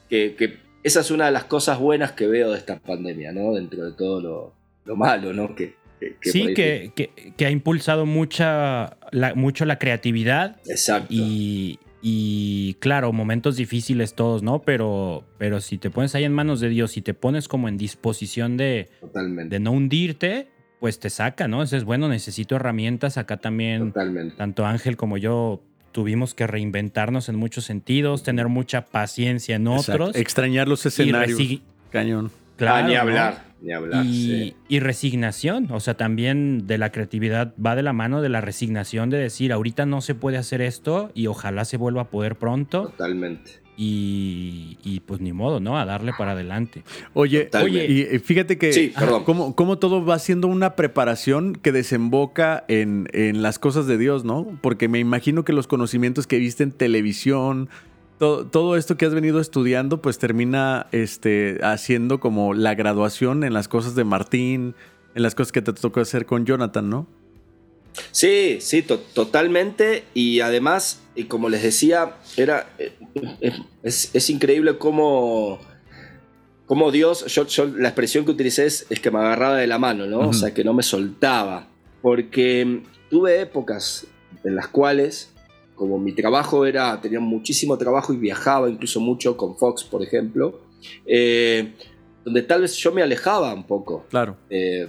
que, 0.09 0.59
esa 0.85 1.01
es 1.01 1.11
una 1.11 1.27
de 1.27 1.33
las 1.33 1.44
cosas 1.44 1.81
buenas 1.81 2.12
que 2.12 2.29
veo 2.29 2.53
de 2.53 2.59
esta 2.59 2.79
pandemia, 2.79 3.33
¿no? 3.33 3.55
Dentro 3.55 3.87
de 3.87 3.90
todo 3.90 4.20
lo, 4.20 4.55
lo 4.85 4.94
malo, 4.94 5.33
¿no? 5.33 5.57
Que, 5.57 5.75
sí, 6.20 6.55
que, 6.55 6.92
que, 7.37 7.44
ha 7.44 7.51
impulsado 7.51 8.07
mucha, 8.07 8.99
mucho 9.35 9.64
la 9.64 9.81
creatividad. 9.81 10.59
Exacto. 10.64 11.09
Y, 11.11 11.81
y 12.07 12.75
claro, 12.81 13.14
momentos 13.14 13.57
difíciles 13.57 14.14
todos, 14.14 14.43
¿no? 14.43 14.61
Pero, 14.61 15.25
pero 15.38 15.62
si 15.62 15.79
te 15.79 15.88
pones 15.88 16.14
ahí 16.14 16.25
en 16.25 16.35
manos 16.35 16.61
de 16.61 16.69
Dios 16.69 16.99
y 16.99 17.01
te 17.01 17.14
pones 17.14 17.49
como 17.49 17.67
en 17.67 17.79
disposición 17.79 18.59
de, 18.59 18.90
de 19.47 19.59
no 19.59 19.73
hundirte, 19.73 20.49
pues 20.81 20.99
te 20.99 21.09
saca, 21.09 21.49
¿no? 21.49 21.62
Eso 21.62 21.79
es 21.79 21.85
bueno, 21.85 22.11
necesito 22.11 22.57
herramientas. 22.57 23.17
Acá 23.17 23.38
también, 23.38 23.95
tanto 24.37 24.67
Ángel 24.67 24.99
como 24.99 25.17
yo 25.17 25.62
tuvimos 25.93 26.35
que 26.35 26.47
reinventarnos 26.47 27.31
en 27.31 27.37
muchos 27.37 27.64
sentidos, 27.64 28.23
tener 28.23 28.49
mucha 28.49 28.85
paciencia 28.85 29.57
en 29.57 29.67
otros. 29.67 30.14
Extrañar 30.14 30.69
los 30.69 30.85
escenarios. 30.85 31.40
Cañón. 31.90 32.31
Claro, 32.57 32.88
ni 32.88 32.95
hablar 32.95 33.55
y, 34.69 34.81
resignación, 34.81 35.69
o 35.71 35.81
sea, 35.81 35.95
también 35.95 36.67
de 36.67 36.79
la 36.79 36.90
creatividad 36.90 37.55
va 37.64 37.77
de 37.77 37.83
la 37.83 37.93
mano 37.93 38.21
de 38.21 38.29
la 38.29 38.40
resignación 38.40 39.11
de 39.11 39.19
decir, 39.19 39.53
ahorita 39.53 39.87
no 39.87 40.01
se 40.01 40.14
puede 40.14 40.37
hacer 40.37 40.61
esto 40.61 41.11
y 41.14 41.27
ojalá 41.29 41.64
se 41.64 41.77
vuelva 41.77 42.03
a 42.03 42.09
poder 42.09 42.37
pronto. 42.37 42.88
Totalmente. 42.88 43.62
Y, 43.77 45.03
pues 45.07 45.21
ni 45.21 45.33
modo, 45.33 45.59
¿no? 45.59 45.77
A 45.77 45.85
darle 45.85 46.12
para 46.17 46.33
adelante. 46.33 46.85
Oye, 47.12 47.51
oye 47.61 47.87
y 48.14 48.19
fíjate 48.21 48.57
que 48.57 48.73
sí, 48.73 48.95
como, 49.25 49.79
todo 49.79 50.05
va 50.05 50.21
siendo 50.21 50.47
una 50.47 50.77
preparación 50.77 51.55
que 51.57 51.73
desemboca 51.73 52.64
en, 52.69 53.09
en 53.12 53.43
las 53.43 53.59
cosas 53.59 53.88
de 53.88 53.99
Dios, 53.99 54.25
¿no? 54.25 54.47
Porque 54.61 54.88
me 54.88 55.01
imagino 55.01 55.45
que 55.45 55.53
los 55.53 55.67
conocimientos 55.67 56.29
que 56.29 56.38
viste 56.38 56.62
en 56.62 56.71
televisión, 56.71 57.69
todo, 58.51 58.77
esto 58.77 58.97
que 58.97 59.07
has 59.07 59.15
venido 59.15 59.41
estudiando, 59.41 60.01
pues 60.01 60.19
termina 60.19 60.87
este, 60.93 61.59
haciendo 61.63 62.21
como 62.21 62.55
la 62.55 62.75
graduación 62.75 63.45
en 63.45 63.53
las 63.53 63.69
cosas 63.69 63.95
de 63.95 64.05
Martín, 64.05 64.75
en 65.15 65.23
las 65.23 65.35
cosas 65.35 65.53
que 65.53 65.63
te 65.63 65.73
tocó 65.73 66.01
hacer 66.01 66.27
con 66.27 66.45
Jonathan, 66.45 66.91
¿no? 66.91 67.07
Sí, 68.11 68.59
sí, 68.61 68.83
totalmente. 68.83 70.05
Y 70.15 70.41
además, 70.41 71.03
y 71.15 71.25
como 71.25 71.49
les 71.49 71.63
decía, 71.63 72.17
era, 72.37 72.67
eh, 72.79 72.93
es, 73.83 74.31
increíble 74.31 74.79
cómo, 74.79 75.61
cómo 76.67 76.91
Dios, 76.91 77.27
yo, 77.27 77.67
la 77.67 77.89
expresión 77.89 78.25
que 78.25 78.33
utilicé 78.33 78.67
es, 78.67 78.87
que 78.89 79.11
me 79.11 79.19
agarraba 79.19 79.57
de 79.57 79.67
la 79.67 79.79
mano, 79.79 80.07
¿no? 80.07 80.29
O 80.29 80.33
sea, 80.33 80.53
que 80.53 80.65
no 80.65 80.75
me 80.75 80.83
soltaba. 80.83 81.69
Porque 82.03 82.83
tuve 83.11 83.41
épocas 83.41 84.07
en 84.43 84.57
las 84.57 84.69
cuales 84.69 85.34
como 85.75 85.99
mi 85.99 86.13
trabajo 86.13 86.67
era, 86.67 87.01
tenía 87.01 87.21
muchísimo 87.21 87.77
trabajo 87.77 88.13
y 88.13 88.17
viajaba 88.17 88.71
incluso 88.71 89.01
mucho 89.01 89.37
con 89.37 89.57
Fox, 89.57 89.85
por 89.85 90.03
ejemplo, 90.03 90.61
eh, 91.07 91.73
donde 92.25 92.43
tal 92.43 92.63
vez 92.63 92.77
yo 92.77 92.93
me 92.93 93.03
alejaba 93.03 93.53
un 93.53 93.65
poco. 93.65 94.07
Claro. 94.09 94.37
Eh, 94.51 94.89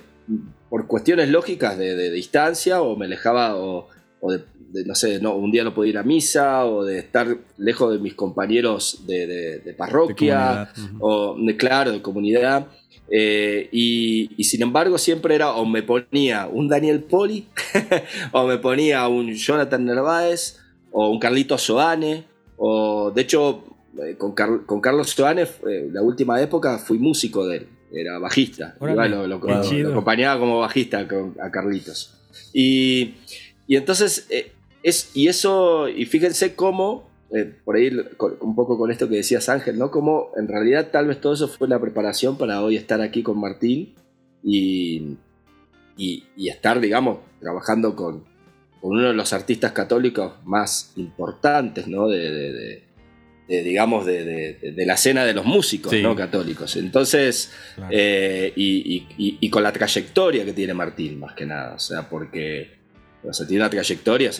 por 0.69 0.87
cuestiones 0.87 1.29
lógicas 1.29 1.77
de, 1.77 2.11
distancia 2.11 2.81
o 2.81 2.95
me 2.95 3.05
alejaba 3.05 3.55
o, 3.55 3.87
de, 4.21 4.85
no 4.85 4.95
sé, 4.95 5.19
no, 5.19 5.35
un 5.35 5.51
día 5.51 5.63
no 5.63 5.73
podía 5.73 5.91
ir 5.91 5.97
a 5.97 6.03
misa 6.03 6.65
o 6.65 6.83
de 6.83 6.99
estar 6.99 7.37
lejos 7.57 7.93
de 7.93 7.99
mis 7.99 8.13
compañeros 8.13 9.03
de, 9.07 9.75
parroquia 9.77 10.69
o, 10.99 11.35
de, 11.39 11.57
claro, 11.57 11.91
de 11.91 12.01
comunidad. 12.01 12.67
Eh, 13.09 13.69
y, 13.71 14.31
y, 14.35 14.43
sin 14.45 14.63
embargo 14.63 14.97
siempre 14.97 15.35
era 15.35 15.51
o 15.51 15.63
me 15.63 15.83
ponía 15.83 16.47
un 16.47 16.67
Daniel 16.67 17.03
Poli 17.03 17.47
o 18.31 18.47
me 18.47 18.57
ponía 18.57 19.07
un 19.07 19.31
Jonathan 19.31 19.85
Narváez 19.85 20.57
o 20.97 21.09
un 21.09 21.19
Carlito 21.19 21.57
Soane, 21.57 22.23
o 22.55 23.11
de 23.11 23.21
hecho 23.21 23.65
eh, 24.01 24.15
con, 24.17 24.31
con, 24.33 24.79
Carlos 24.79 25.09
Soane, 25.09 25.41
eh, 25.41 25.89
la 25.91 26.01
última 26.01 26.41
época 26.41 26.77
fui 26.77 26.97
músico 26.97 27.45
de 27.45 27.57
él, 27.57 27.67
era 27.91 28.17
bajista, 28.17 28.77
lo, 28.79 29.35
acompañaba 29.35 30.39
como 30.39 30.59
bajista 30.59 31.05
a 31.41 31.51
Carlitos. 31.51 32.15
Y, 32.53 33.15
y 33.67 33.75
entonces, 33.75 34.25
eh, 34.29 34.53
es, 34.83 35.11
y 35.13 35.27
eso, 35.27 35.89
y 35.89 36.05
fíjense 36.05 36.55
cómo, 36.55 37.09
por 37.65 37.75
ahí 37.75 37.91
un 38.39 38.55
poco 38.55 38.77
con 38.77 38.89
esto 38.89 39.09
que 39.09 39.17
decías 39.17 39.49
Ángel, 39.49 39.77
¿no? 39.77 39.91
Como 39.91 40.29
en 40.37 40.47
realidad 40.47 40.91
tal 40.91 41.07
vez 41.07 41.19
todo 41.19 41.33
eso 41.33 41.49
fue 41.49 41.67
la 41.67 41.81
preparación 41.81 42.37
para 42.37 42.63
hoy 42.63 42.77
estar 42.77 43.01
aquí 43.01 43.21
con 43.21 43.37
Martín 43.37 43.95
y, 44.41 45.17
y, 45.97 46.23
y 46.37 46.47
estar, 46.47 46.79
digamos, 46.79 47.17
trabajando 47.41 47.97
con, 47.97 48.23
uno 48.87 49.07
de 49.07 49.13
los 49.13 49.33
artistas 49.33 49.71
católicos 49.71 50.33
más 50.43 50.93
importantes, 50.95 51.87
¿no? 51.87 52.07
De, 52.07 52.83
digamos, 53.47 54.05
de, 54.05 54.73
la 54.77 54.93
escena 54.93 55.23
de 55.25 55.33
los 55.33 55.45
músicos 55.45 55.93
¿no? 55.93 56.15
católicos. 56.15 56.75
Entonces, 56.77 57.51
eh, 57.89 58.51
y, 58.55 59.49
con 59.49 59.63
la 59.63 59.71
trayectoria 59.71 60.45
que 60.45 60.53
tiene 60.53 60.73
Martín, 60.73 61.19
más 61.19 61.33
que 61.33 61.45
nada, 61.45 61.75
o 61.75 61.79
sea, 61.79 62.09
porque 62.09 62.75
o 63.23 63.33
sea, 63.33 63.47
tiene 63.47 63.63
una 63.63 63.69
trayectoria, 63.69 64.31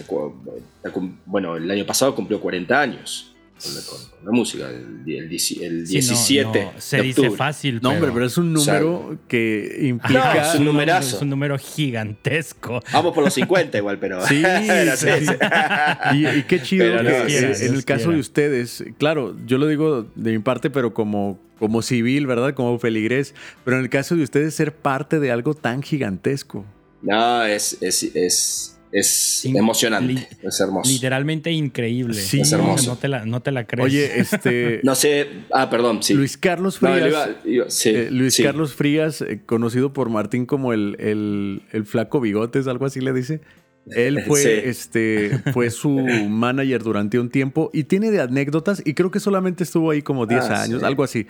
bueno, 1.25 1.55
el 1.55 1.69
año 1.69 1.86
pasado 1.86 2.13
cumplió 2.15 2.39
40 2.39 2.79
años 2.79 3.34
con, 3.63 3.99
la 4.25 4.31
música, 4.31 4.69
el, 4.69 5.03
el, 5.05 5.29
17. 5.29 6.71
se 6.77 7.01
dice 7.01 7.31
fácil. 7.31 7.79
No, 7.81 7.91
hombre, 7.91 8.11
pero 8.13 8.25
es 8.25 8.37
un 8.37 8.51
número 8.51 9.17
que 9.27 9.79
implica. 9.81 10.49
es 10.49 10.59
un 10.59 10.65
numerazo. 10.65 11.15
Es 11.17 11.21
un 11.21 11.29
número 11.29 11.57
gigantesco. 11.57 12.81
Vamos 12.91 13.13
por 13.13 13.23
los 13.23 13.33
50 13.33 13.77
igual, 13.77 13.97
pero. 13.99 14.25
Sí, 14.27 14.43
Y, 16.13 16.43
qué 16.43 16.61
chido 16.61 16.85
en 16.85 17.75
el 17.75 17.85
caso 17.85 18.11
de 18.11 18.19
ustedes, 18.19 18.83
claro, 18.97 19.35
yo 19.45 19.57
lo 19.57 19.67
digo 19.67 20.07
de 20.15 20.31
mi 20.31 20.39
parte, 20.39 20.69
pero 20.69 20.93
como, 20.93 21.39
como 21.57 21.81
civil, 21.81 22.27
¿verdad? 22.27 22.53
Como 22.53 22.77
feligrés, 22.79 23.33
pero 23.63 23.77
en 23.77 23.83
el 23.83 23.89
caso 23.89 24.15
de 24.15 24.23
ustedes 24.23 24.53
ser 24.53 24.73
parte 24.73 25.19
de 25.19 25.31
algo 25.31 25.53
tan 25.53 25.81
gigantesco. 25.81 26.65
No, 27.01 27.43
es, 27.43 27.77
es, 27.81 28.03
es 28.15 28.74
es 28.95 29.43
emocionante, 29.43 30.25
es 30.41 30.60
hermoso. 30.62 30.89
Literalmente 30.89 31.51
increíble. 31.51 32.13
Sí, 32.13 32.39
es 32.39 32.51
hermoso. 32.53 32.91
No 32.91 32.97
te 32.97 33.10
la, 33.10 33.25
no 33.25 33.41
te 33.41 33.51
la 33.51 33.67
crees. 33.67 33.86
Oye, 33.86 34.19
este. 34.19 34.79
no 34.84 34.95
sé. 34.95 35.27
Ah, 35.51 35.69
perdón, 35.69 36.01
sí. 36.01 36.13
Luis 36.13 36.38
Carlos 36.38 36.79
Frías. 36.79 37.29
Eh, 37.43 38.08
Luis 38.10 38.39
Carlos 38.41 38.73
Frías, 38.73 39.21
eh, 39.21 39.41
conocido 39.45 39.91
por 39.91 40.10
Martín 40.10 40.45
como 40.45 40.71
el, 40.71 40.95
el, 40.99 41.63
el, 41.73 41.86
flaco 41.86 42.21
bigotes, 42.21 42.67
algo 42.67 42.86
así 42.86 43.01
le 43.01 43.12
dice. 43.12 43.41
Él 43.88 44.23
fue, 44.25 44.69
este, 44.69 45.41
fue 45.51 45.71
su 45.71 45.89
manager 46.29 46.81
durante 46.81 47.19
un 47.19 47.29
tiempo 47.29 47.69
y 47.73 47.84
tiene 47.84 48.12
de 48.12 48.21
anécdotas 48.21 48.81
y 48.86 48.93
creo 48.93 49.12
que 49.12 49.19
solamente 49.19 49.65
estuvo 49.65 49.91
ahí 49.91 50.01
como 50.01 50.25
10 50.25 50.43
ah, 50.45 50.63
años, 50.63 50.84
algo 50.84 51.03
así. 51.03 51.27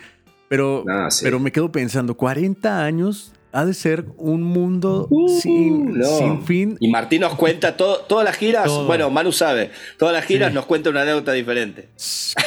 Pero, 0.50 0.86
ah, 0.88 1.10
pero 1.24 1.40
me 1.40 1.52
quedo 1.52 1.72
pensando, 1.72 2.16
40 2.16 2.86
años 2.86 3.34
ha 3.56 3.66
de 3.66 3.74
ser 3.74 4.06
un 4.18 4.44
mundo 4.44 5.08
uh, 5.10 5.40
sin, 5.40 6.44
fin. 6.44 6.76
Y 6.82 6.90
Martín 6.90 7.22
nos 7.22 7.36
cuenta 7.36 7.78
todo, 7.78 8.00
todas 8.00 8.26
las 8.26 8.36
giras, 8.36 8.70
bueno, 8.86 9.10
Manu 9.10 9.32
sabe, 9.32 9.72
todas 9.98 10.14
las 10.14 10.26
giras 10.26 10.54
nos 10.54 10.66
cuenta 10.66 10.90
una 10.90 11.04
anécdota 11.04 11.32
diferente. 11.32 11.88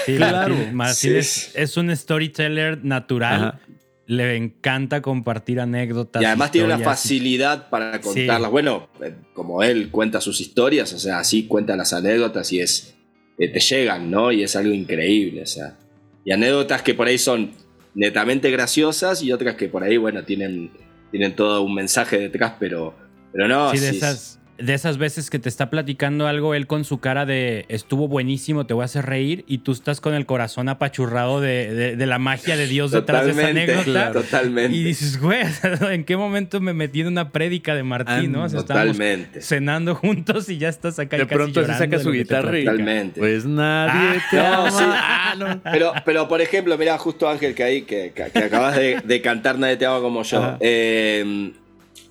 claro. 0.04 0.54
Martín, 0.72 1.16
es, 1.16 1.76
un 1.78 1.96
storyteller 1.96 2.84
natural. 2.84 3.58
Le 4.04 4.36
encanta 4.36 5.02
compartir 5.02 5.60
anécdotas. 5.60 6.22
Y 6.22 6.24
además 6.26 6.50
tiene 6.50 6.66
una 6.66 6.78
facilidad 6.78 7.68
para 7.68 8.00
contarlas. 8.00 8.50
Bueno, 8.50 8.88
eh, 9.02 9.14
como 9.34 9.62
él 9.62 9.90
cuenta 9.90 10.20
sus 10.20 10.40
historias, 10.40 10.92
o 10.94 10.98
sea, 10.98 11.18
así 11.18 11.46
cuenta 11.46 11.76
las 11.76 11.92
anécdotas 11.92 12.52
y 12.52 12.60
es. 12.60 12.94
Eh, 13.38 13.48
te 13.48 13.60
llegan, 13.60 14.10
¿no? 14.10 14.32
Y 14.32 14.42
es 14.42 14.56
algo 14.56 14.72
increíble, 14.72 15.42
o 15.42 15.46
sea. 15.46 15.76
Y 16.24 16.32
anécdotas 16.32 16.82
que 16.82 16.94
por 16.94 17.06
ahí 17.06 17.18
son 17.18 17.52
netamente 17.94 18.50
graciosas 18.50 19.22
y 19.22 19.32
otras 19.32 19.56
que 19.56 19.68
por 19.68 19.82
ahí, 19.82 19.96
bueno, 19.96 20.24
tienen, 20.24 20.70
tienen 21.10 21.34
todo 21.34 21.62
un 21.62 21.74
mensaje 21.74 22.18
detrás, 22.18 22.54
pero, 22.58 22.94
pero 23.32 23.48
no. 23.48 23.70
Sí, 23.70 23.78
de 23.78 23.90
esas, 23.90 24.37
de 24.58 24.74
esas 24.74 24.98
veces 24.98 25.30
que 25.30 25.38
te 25.38 25.48
está 25.48 25.70
platicando 25.70 26.26
algo 26.26 26.54
él 26.54 26.66
con 26.66 26.84
su 26.84 26.98
cara 26.98 27.24
de 27.26 27.64
estuvo 27.68 28.08
buenísimo, 28.08 28.66
te 28.66 28.74
voy 28.74 28.82
a 28.82 28.84
hacer 28.86 29.06
reír 29.06 29.44
y 29.46 29.58
tú 29.58 29.72
estás 29.72 30.00
con 30.00 30.14
el 30.14 30.26
corazón 30.26 30.68
apachurrado 30.68 31.40
de, 31.40 31.96
la 31.98 32.18
magia 32.18 32.56
de 32.56 32.66
Dios 32.66 32.90
detrás 32.90 33.26
de 33.26 33.32
esa 33.32 33.48
anécdota. 33.48 34.12
totalmente. 34.12 34.76
Y 34.76 34.82
dices, 34.82 35.20
güey, 35.20 35.42
¿en 35.90 36.04
qué 36.04 36.16
momento 36.16 36.60
me 36.60 36.74
metí 36.74 37.02
en 37.02 37.08
una 37.08 37.30
prédica 37.30 37.74
de 37.74 37.84
Martín, 37.84 38.32
no? 38.32 38.48
totalmente. 38.48 39.40
cenando 39.42 39.94
juntos 39.94 40.48
y 40.48 40.58
ya 40.58 40.68
estás 40.68 40.98
acá 40.98 41.16
de 41.16 41.26
pronto 41.26 41.64
se 41.64 41.74
saca 41.74 41.98
su 41.98 42.10
guitarra 42.10 42.48
Totalmente. 42.58 43.20
Pues 43.20 43.44
nadie 43.44 44.20
ah, 44.32 45.34
te 45.38 45.46
ama. 45.46 45.60
pero, 45.70 45.92
pero, 46.04 46.28
por 46.28 46.40
ejemplo, 46.40 46.76
mira, 46.76 46.98
justo 46.98 47.28
Ángel, 47.28 47.54
que 47.54 47.62
ahí, 47.62 47.82
que, 47.82 48.12
acabas 48.16 48.76
de, 48.76 49.20
cantar 49.22 49.58
Nadie 49.58 49.76
te 49.76 49.86
ama 49.86 50.00
como 50.00 50.22
yo. 50.22 50.56
Eh, 50.60 51.52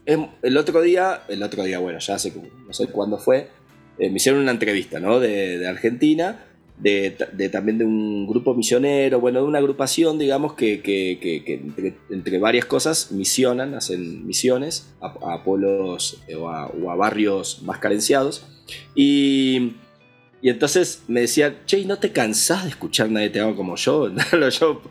el 0.08 0.58
otro 0.58 0.82
día, 0.82 1.24
el 1.28 1.44
otro 1.44 1.64
día, 1.64 1.80
bueno, 1.80 2.00
ya 2.00 2.18
sé, 2.18 2.34
no 2.66 2.74
sé 2.74 2.88
cuándo 2.88 3.18
fue, 3.18 3.50
eh, 4.00 4.10
me 4.10 4.18
hicieron 4.18 4.42
una 4.42 4.52
entrevista, 4.52 5.00
¿no? 5.00 5.20
De, 5.20 5.68
Argentina, 5.68 6.46
de, 6.78 7.12
también 7.52 7.78
de 7.78 7.86
un 7.86 8.26
grupo 8.26 8.54
misionero, 8.54 9.20
bueno, 9.20 9.42
de 9.42 9.46
una 9.46 9.58
agrupación, 9.58 10.18
digamos, 10.18 10.54
que, 10.54 10.82
entre, 12.10 12.40
varias 12.40 12.66
cosas 12.66 13.12
misionan, 13.12 13.76
hacen 13.76 14.26
misiones 14.26 14.94
a, 15.02 15.44
pueblos 15.44 16.22
eh, 16.28 16.36
o, 16.36 16.50
a, 16.50 16.96
barrios 16.96 17.62
más 17.64 17.80
carenciados. 17.80 18.46
Y, 18.96 19.74
y 20.42 20.50
entonces 20.50 21.04
me 21.08 21.22
decían, 21.22 21.58
che, 21.66 21.84
¿no 21.86 21.98
te 21.98 22.12
cansás 22.12 22.64
de 22.64 22.70
escuchar 22.70 23.10
Nadie 23.10 23.30
te 23.30 23.42
ama 23.42 23.56
como 23.56 23.76
yo? 23.76 24.10
yo? 24.52 24.82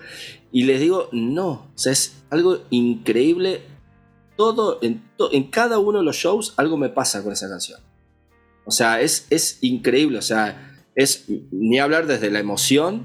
Y 0.53 0.65
les 0.65 0.81
digo, 0.81 1.09
no, 1.13 1.51
o 1.51 1.73
sea, 1.75 1.93
es 1.93 2.23
algo 2.31 2.65
increíble 2.71 3.61
todo, 4.37 4.79
en, 4.83 5.03
en, 5.33 5.51
cada 5.51 5.79
uno 5.79 5.99
de 5.99 6.05
los 6.05 6.17
shows 6.17 6.55
algo 6.57 6.77
me 6.77 6.89
pasa 6.89 7.23
con 7.23 7.33
esa 7.33 7.49
canción. 7.49 7.81
O 8.65 8.71
sea, 8.71 9.01
es, 9.01 9.27
es 9.31 9.59
increíble, 9.63 10.19
o 10.19 10.23
sea, 10.23 10.77
es 10.95 11.27
ni 11.51 11.79
hablar 11.79 12.07
desde 12.07 12.31
la 12.31 12.41
emoción, 12.41 13.05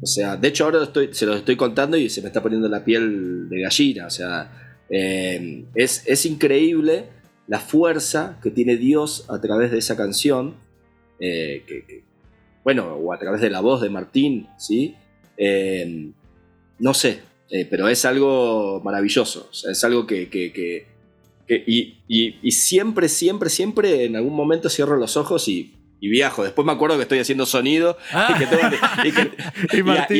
o 0.00 0.06
sea, 0.06 0.36
de 0.36 0.48
hecho 0.48 0.64
ahora 0.64 0.82
estoy, 0.82 1.10
se 1.12 1.26
lo 1.26 1.34
estoy 1.34 1.56
contando 1.56 1.96
y 1.96 2.08
se 2.08 2.22
me 2.22 2.28
está 2.28 2.42
poniendo 2.42 2.68
la 2.68 2.84
piel 2.84 3.48
de 3.48 3.60
gallina, 3.60 4.06
o 4.06 4.10
sea, 4.10 4.78
eh, 4.88 5.64
es, 5.74 6.02
es, 6.06 6.26
increíble 6.26 7.06
la 7.46 7.60
fuerza 7.60 8.38
que 8.42 8.50
tiene 8.50 8.76
Dios 8.76 9.26
a 9.28 9.40
través 9.40 9.70
de 9.70 9.78
esa 9.78 9.96
canción, 9.96 10.56
eh, 11.20 12.04
bueno, 12.64 12.94
o 12.94 13.12
a 13.12 13.18
través 13.18 13.40
de 13.40 13.50
la 13.50 13.60
voz 13.60 13.80
de 13.80 13.90
Martín, 13.90 14.48
¿sí? 14.58 14.96
Eh, 15.36 16.10
no 16.78 16.94
sé, 16.94 17.20
eh, 17.54 17.66
pero 17.68 17.86
es 17.86 18.06
algo 18.06 18.80
maravilloso, 18.82 19.50
es 19.52 19.84
algo 19.84 20.06
que... 20.06 20.30
que, 20.30 20.86
y, 21.66 22.50
siempre, 22.50 23.10
siempre, 23.10 23.50
siempre 23.50 24.06
en 24.06 24.16
algún 24.16 24.34
momento 24.34 24.70
cierro 24.70 24.96
los 24.96 25.18
ojos 25.18 25.48
y, 25.48 25.74
viajo. 26.00 26.44
Después 26.44 26.64
me 26.64 26.72
acuerdo 26.72 26.96
que 26.96 27.02
estoy 27.02 27.18
haciendo 27.18 27.44
sonido 27.44 27.98
y, 28.10 28.14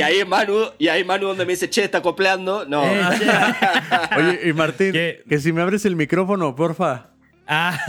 ahí 0.03 0.19
es 0.19 0.29
Manu, 0.29 0.73
y 0.79 0.89
ahí 0.89 1.05
Manu 1.05 1.29
donde 1.29 1.47
me 1.47 1.55
dice, 1.55 1.71
che, 1.71 1.85
está 1.85 1.97
acoplando. 1.99 2.67
No. 2.67 2.85
Eh, 2.85 3.01
Oye, 4.19 4.51
y 4.51 4.53
Martín, 4.53 4.93
que 4.93 5.39
si 5.41 5.53
me 5.53 5.63
abres 5.63 5.87
el 5.87 5.97
micrófono, 5.97 6.55
porfa. 6.55 7.13
Ah. 7.47 7.81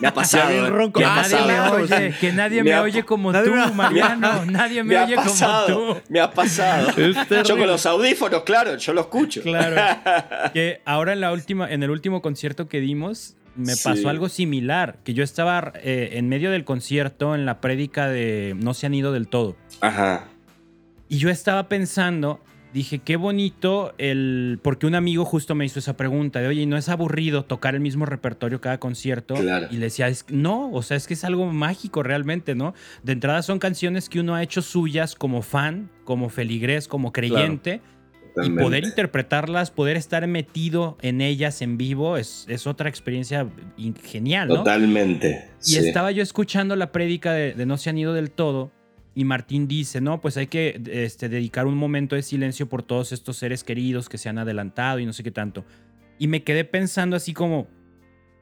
Me 0.00 0.08
ha 0.08 0.14
pasado. 0.14 0.50
¿eh? 0.50 0.92
que, 0.92 1.02
nadie 1.02 1.42
me 1.46 1.60
oye, 1.70 2.14
que 2.20 2.32
nadie 2.32 2.62
me, 2.62 2.78
oye 2.78 3.04
como 3.04 3.32
tú, 3.32 3.54
Mariano. 3.74 4.44
nadie 4.46 4.82
me, 4.82 4.98
oye 4.98 5.16
como 5.16 5.66
tú. 5.66 6.00
Me 6.08 6.20
ha 6.20 6.30
pasado. 6.30 6.90
Yo 7.44 7.56
con 7.56 7.66
los 7.66 7.86
audífonos, 7.86 8.42
claro, 8.42 8.76
yo 8.76 8.92
lo 8.92 9.02
escucho. 9.02 9.42
Claro. 9.42 9.76
que 10.52 10.80
ahora 10.84 11.12
en, 11.12 11.20
la 11.20 11.32
última, 11.32 11.70
en 11.70 11.82
el 11.82 11.90
último 11.90 12.22
concierto 12.22 12.68
que 12.68 12.80
dimos, 12.80 13.36
me 13.54 13.74
pasó 13.76 14.08
algo 14.08 14.28
similar. 14.28 14.98
Que 15.04 15.14
yo 15.14 15.22
estaba 15.22 15.72
eh, 15.76 16.10
en 16.12 16.28
medio 16.28 16.50
del 16.50 16.64
concierto, 16.64 17.34
en 17.34 17.46
la 17.46 17.60
prédica 17.60 18.08
de 18.08 18.54
No 18.56 18.74
se 18.74 18.86
han 18.86 18.94
ido 18.94 19.12
del 19.12 19.28
todo. 19.28 19.56
Ajá. 19.80 20.24
Y 21.08 21.18
yo 21.18 21.30
estaba 21.30 21.68
pensando 21.68 22.40
dije, 22.76 22.98
qué 22.98 23.16
bonito 23.16 23.94
el... 23.96 24.60
Porque 24.62 24.86
un 24.86 24.94
amigo 24.94 25.24
justo 25.24 25.54
me 25.54 25.64
hizo 25.64 25.78
esa 25.78 25.96
pregunta 25.96 26.40
de, 26.40 26.48
oye, 26.48 26.66
¿no 26.66 26.76
es 26.76 26.90
aburrido 26.90 27.44
tocar 27.44 27.74
el 27.74 27.80
mismo 27.80 28.04
repertorio 28.04 28.60
cada 28.60 28.78
concierto? 28.78 29.34
Y 29.70 29.76
le 29.76 29.86
decía, 29.86 30.08
es, 30.08 30.26
no, 30.28 30.70
o 30.70 30.82
sea, 30.82 30.96
es 30.98 31.06
que 31.06 31.14
es 31.14 31.24
algo 31.24 31.46
mágico 31.46 32.02
realmente, 32.02 32.54
¿no? 32.54 32.74
De 33.02 33.12
entrada 33.12 33.40
son 33.40 33.58
canciones 33.58 34.10
que 34.10 34.20
uno 34.20 34.34
ha 34.34 34.42
hecho 34.42 34.60
suyas 34.60 35.14
como 35.14 35.40
fan, 35.40 35.90
como 36.04 36.28
feligrés, 36.28 36.86
como 36.86 37.12
creyente. 37.12 37.80
Y 38.44 38.50
poder 38.50 38.84
interpretarlas, 38.84 39.70
poder 39.70 39.96
estar 39.96 40.26
metido 40.26 40.98
en 41.00 41.22
ellas 41.22 41.62
en 41.62 41.78
vivo 41.78 42.18
es, 42.18 42.44
es 42.50 42.66
otra 42.66 42.90
experiencia 42.90 43.48
genial, 44.04 44.48
¿no? 44.48 44.56
Totalmente. 44.56 45.48
Y 45.64 45.76
estaba 45.76 46.10
yo 46.10 46.22
escuchando 46.22 46.76
la 46.76 46.92
prédica 46.92 47.32
de, 47.32 47.54
de 47.54 47.64
No 47.64 47.78
se 47.78 47.88
han 47.88 47.96
ido 47.96 48.12
del 48.12 48.30
todo 48.30 48.75
y 49.16 49.24
Martín 49.24 49.66
dice, 49.66 50.02
no, 50.02 50.20
pues 50.20 50.36
hay 50.36 50.46
que 50.46 50.78
este, 50.92 51.30
dedicar 51.30 51.66
un 51.66 51.74
momento 51.74 52.14
de 52.14 52.22
silencio 52.22 52.68
por 52.68 52.82
todos 52.82 53.12
estos 53.12 53.38
seres 53.38 53.64
queridos 53.64 54.10
que 54.10 54.18
se 54.18 54.28
han 54.28 54.36
adelantado 54.36 54.98
y 54.98 55.06
no 55.06 55.14
sé 55.14 55.22
qué 55.22 55.30
tanto. 55.30 55.64
Y 56.18 56.28
me 56.28 56.42
quedé 56.42 56.64
pensando 56.64 57.16
así 57.16 57.32
como, 57.32 57.66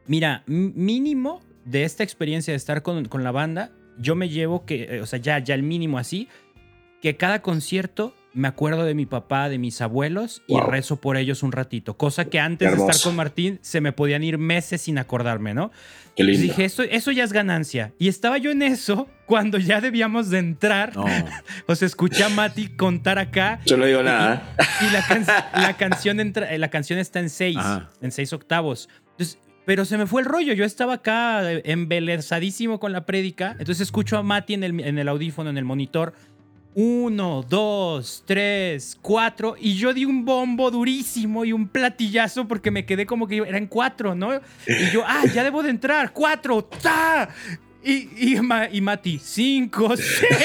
mira, 0.09 0.43
mínimo 0.47 1.41
de 1.65 1.85
esta 1.85 2.03
experiencia 2.03 2.53
de 2.53 2.57
estar 2.57 2.83
con, 2.83 3.05
con 3.05 3.23
la 3.23 3.31
banda, 3.31 3.71
yo 3.99 4.17
me 4.17 4.29
llevo 4.29 4.67
que, 4.67 4.97
eh, 4.97 5.01
o 5.01 5.07
sea, 5.07 5.21
ya, 5.21 5.39
ya 5.39 5.55
el 5.55 5.63
mínimo 5.63 5.97
así, 5.97 6.27
que 7.01 7.17
cada 7.17 7.41
concierto 7.41 8.13
me 8.35 8.49
acuerdo 8.49 8.85
de 8.85 8.95
mi 8.95 9.07
papá, 9.07 9.49
de 9.49 9.59
mis 9.59 9.81
abuelos 9.81 10.43
y 10.49 10.59
rezo 10.59 10.97
por 10.97 11.17
ellos 11.17 11.43
un 11.43 11.53
ratito. 11.53 11.97
Cosa 11.97 12.25
que 12.25 12.41
antes 12.41 12.71
de 12.71 12.77
estar 12.77 13.01
con 13.03 13.17
Martín 13.17 13.61
se 13.63 13.81
me 13.81 13.93
podían 13.93 14.25
ir 14.25 14.39
meses 14.39 14.83
sin 14.83 14.99
acordarme, 14.99 15.55
¿no? 15.55 15.71
Qué 16.17 16.25
lindo. 16.25 16.41
Y 16.41 16.49
dije, 16.49 16.65
eso, 16.65 16.83
eso 16.83 17.13
ya 17.13 17.25
es 17.25 17.33
ganancia. 17.33 17.93
Y 17.99 18.09
estaba 18.09 18.39
yo 18.39 18.51
en 18.51 18.63
eso 18.63 19.09
cuando 19.27 19.59
ya 19.59 19.81
debíamos 19.81 20.31
de 20.31 20.39
entrar. 20.39 20.93
o 21.67 21.75
sea, 21.75 21.87
escuché 21.87 22.25
a 22.25 22.29
Mati 22.29 22.69
contar 22.69 23.19
acá. 23.19 23.61
Yo 23.67 23.77
no 23.77 23.87
digo 23.87 24.03
nada. 24.03 24.55
Y, 24.81 24.93
la, 25.61 25.77
canción 25.77 26.19
entra, 26.19 26.53
eh, 26.53 26.59
la 26.59 26.69
canción 26.69 26.99
está 26.99 27.21
en 27.21 27.31
seis, 27.31 27.59
en 28.03 28.11
seis 28.11 28.33
octavos. 28.33 28.89
pero 29.65 29.85
se 29.85 29.97
me 29.97 30.07
fue 30.07 30.23
el 30.23 30.27
rollo. 30.27 30.53
Yo 30.55 30.65
estaba 30.65 30.95
acá 30.95 31.53
eh, 31.53 31.63
embelezadísimo 31.67 32.81
con 32.81 32.93
la 32.93 33.07
prédica. 33.07 33.53
Entonces 33.53 33.83
escucho 33.83 34.19
a 34.19 34.25
Mati 34.25 34.55
en 34.55 34.65
el, 34.65 34.81
en 34.81 34.99
el 34.99 35.09
audífono, 35.09 35.51
en 35.51 35.59
el 35.59 35.65
monitor 35.65 36.15
uno, 36.75 37.45
dos, 37.49 38.23
tres, 38.27 38.99
cuatro. 39.01 39.57
Y 39.59 39.75
yo 39.75 39.95
di 39.95 40.05
un 40.05 40.25
bombo 40.25 40.71
durísimo 40.71 41.45
y 41.45 41.53
un 41.53 41.69
platillazo 41.69 42.47
porque 42.47 42.71
me 42.71 42.85
quedé 42.85 43.07
como 43.07 43.27
que 43.27 43.39
eran 43.39 43.67
cuatro, 43.67 44.15
¿no? 44.15 44.35
Y 44.67 44.91
yo, 44.91 45.03
ah, 45.07 45.23
ya 45.33 45.45
debo 45.45 45.63
de 45.63 45.71
entrar. 45.71 46.13
Cuatro, 46.13 46.65
¡ta! 46.65 47.29
Y, 47.83 48.09
y, 48.17 48.41
y, 48.73 48.81
Mati, 48.81 49.19
cinco, 49.19 49.97
seis. 49.97 50.39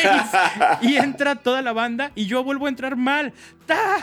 Y 0.82 0.98
entra 0.98 1.36
toda 1.36 1.62
la 1.62 1.74
banda 1.74 2.12
y 2.16 2.26
yo 2.26 2.44
vuelvo 2.44 2.66
a 2.66 2.70
entrar 2.70 2.96
mal. 2.96 3.34
¡Ta! 3.66 3.98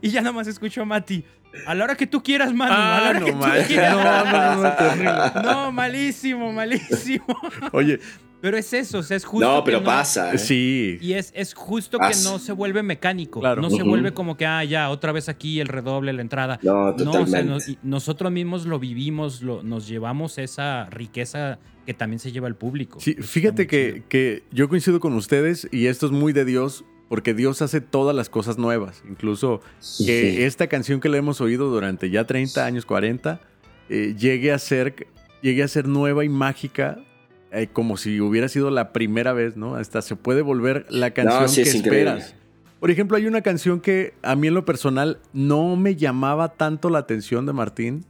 Y 0.00 0.10
ya 0.10 0.20
nada 0.20 0.32
más 0.32 0.46
escucho 0.46 0.82
a 0.82 0.84
Mati. 0.84 1.24
A 1.66 1.74
la 1.74 1.84
hora 1.84 1.96
que 1.96 2.06
tú 2.06 2.22
quieras, 2.22 2.52
mano. 2.52 2.74
a 2.74 3.00
la 3.00 3.10
hora 3.10 3.20
no, 3.20 3.26
que 3.26 3.32
tú 3.32 3.66
quieras. 3.66 3.94
No, 3.94 4.94
no, 4.96 5.42
no, 5.42 5.42
no, 5.42 5.72
malísimo, 5.72 6.52
malísimo. 6.52 7.26
Oye, 7.72 8.00
pero 8.44 8.58
es 8.58 8.74
eso, 8.74 8.98
o 8.98 9.02
sea, 9.02 9.16
es 9.16 9.24
justo. 9.24 9.48
No, 9.48 9.64
pero 9.64 9.82
pasa. 9.82 10.34
¿eh? 10.34 10.38
Sí. 10.38 10.98
Y 11.00 11.14
es, 11.14 11.32
es 11.34 11.54
justo 11.54 11.98
que 11.98 12.14
no 12.24 12.38
se 12.38 12.52
vuelve 12.52 12.82
mecánico. 12.82 13.40
No 13.56 13.70
se 13.70 13.82
vuelve 13.82 14.12
como 14.12 14.36
que, 14.36 14.44
ah, 14.44 14.62
ya, 14.62 14.90
otra 14.90 15.12
vez 15.12 15.30
aquí 15.30 15.60
el 15.60 15.68
redoble, 15.68 16.12
la 16.12 16.20
entrada. 16.20 16.60
No, 16.62 16.94
totalmente. 16.94 17.78
nosotros 17.82 18.30
mismos 18.30 18.66
lo 18.66 18.78
vivimos, 18.78 19.40
lo, 19.40 19.62
nos 19.62 19.88
llevamos 19.88 20.36
esa 20.36 20.90
riqueza 20.90 21.58
que 21.86 21.94
también 21.94 22.18
se 22.18 22.32
lleva 22.32 22.46
el 22.46 22.54
público. 22.54 23.00
Sí, 23.00 23.14
fíjate 23.14 23.66
que, 23.66 24.02
que 24.10 24.42
yo 24.50 24.68
coincido 24.68 25.00
con 25.00 25.14
ustedes 25.14 25.66
y 25.72 25.86
esto 25.86 26.04
es 26.04 26.12
muy 26.12 26.34
de 26.34 26.44
Dios 26.44 26.84
porque 27.08 27.34
Dios 27.34 27.62
hace 27.62 27.80
todas 27.80 28.14
las 28.14 28.28
cosas 28.28 28.58
nuevas. 28.58 29.02
Incluso 29.08 29.60
que 30.04 30.46
esta 30.46 30.66
canción 30.66 31.00
que 31.00 31.08
le 31.08 31.18
hemos 31.18 31.40
oído 31.40 31.68
durante 31.68 32.10
ya 32.10 32.24
30 32.24 32.64
años, 32.64 32.86
40, 32.86 33.40
eh, 33.88 34.14
llegue, 34.18 34.52
a 34.52 34.58
ser, 34.58 35.06
llegue 35.42 35.62
a 35.62 35.68
ser 35.68 35.86
nueva 35.86 36.24
y 36.24 36.28
mágica 36.28 36.98
eh, 37.52 37.68
como 37.72 37.96
si 37.96 38.20
hubiera 38.20 38.48
sido 38.48 38.70
la 38.70 38.92
primera 38.92 39.32
vez, 39.32 39.56
¿no? 39.56 39.76
Hasta 39.76 40.02
se 40.02 40.16
puede 40.16 40.42
volver 40.42 40.86
la 40.88 41.12
canción 41.12 41.46
que 41.54 41.62
esperas. 41.62 42.34
Por 42.80 42.90
ejemplo, 42.90 43.16
hay 43.16 43.26
una 43.26 43.42
canción 43.42 43.80
que 43.80 44.12
a 44.22 44.34
mí 44.34 44.48
en 44.48 44.54
lo 44.54 44.64
personal 44.64 45.20
no 45.32 45.76
me 45.76 45.94
llamaba 45.94 46.54
tanto 46.54 46.90
la 46.90 46.98
atención 46.98 47.46
de 47.46 47.52
Martín, 47.52 48.04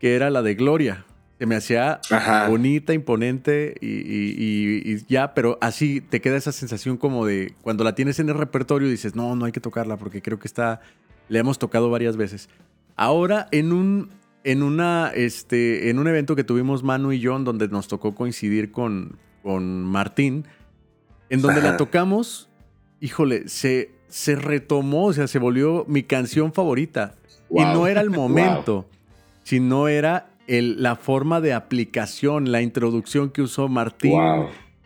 que 0.00 0.16
era 0.16 0.30
la 0.30 0.42
de 0.42 0.54
Gloria. 0.54 1.06
Se 1.38 1.46
me 1.46 1.54
hacía 1.54 2.00
bonita, 2.48 2.92
imponente 2.94 3.76
y, 3.80 5.04
ya, 5.06 5.34
pero 5.34 5.56
así 5.60 6.00
te 6.00 6.20
queda 6.20 6.36
esa 6.36 6.50
sensación 6.50 6.96
como 6.96 7.26
de 7.26 7.54
cuando 7.62 7.84
la 7.84 7.94
tienes 7.94 8.18
en 8.18 8.28
el 8.28 8.34
repertorio 8.34 8.88
dices, 8.88 9.14
no, 9.14 9.36
no 9.36 9.44
hay 9.44 9.52
que 9.52 9.60
tocarla 9.60 9.96
porque 9.96 10.20
creo 10.20 10.40
que 10.40 10.48
está, 10.48 10.80
le 11.28 11.38
hemos 11.38 11.58
tocado 11.60 11.90
varias 11.90 12.16
veces. 12.16 12.48
Ahora, 12.96 13.46
en 13.52 13.72
un, 13.72 14.10
en 14.42 14.64
una, 14.64 15.12
este, 15.14 15.90
en 15.90 16.00
un 16.00 16.08
evento 16.08 16.34
que 16.34 16.42
tuvimos 16.42 16.82
Manu 16.82 17.12
y 17.12 17.24
John, 17.24 17.44
donde 17.44 17.68
nos 17.68 17.86
tocó 17.86 18.16
coincidir 18.16 18.72
con, 18.72 19.16
con 19.44 19.84
Martín, 19.84 20.44
en 21.30 21.40
donde 21.40 21.62
la 21.62 21.76
tocamos, 21.76 22.48
híjole, 23.00 23.48
se, 23.48 23.92
se 24.08 24.34
retomó, 24.34 25.06
o 25.06 25.12
sea, 25.12 25.28
se 25.28 25.38
volvió 25.38 25.84
mi 25.86 26.02
canción 26.02 26.52
favorita. 26.52 27.14
Y 27.50 27.60
no 27.60 27.86
era 27.86 28.00
el 28.00 28.10
momento, 28.10 28.88
sino 29.44 29.86
era 29.86 30.30
la 30.48 30.96
forma 30.96 31.40
de 31.40 31.52
aplicación, 31.52 32.50
la 32.50 32.62
introducción 32.62 33.30
que 33.30 33.42
usó 33.42 33.68
Martín. 33.68 34.18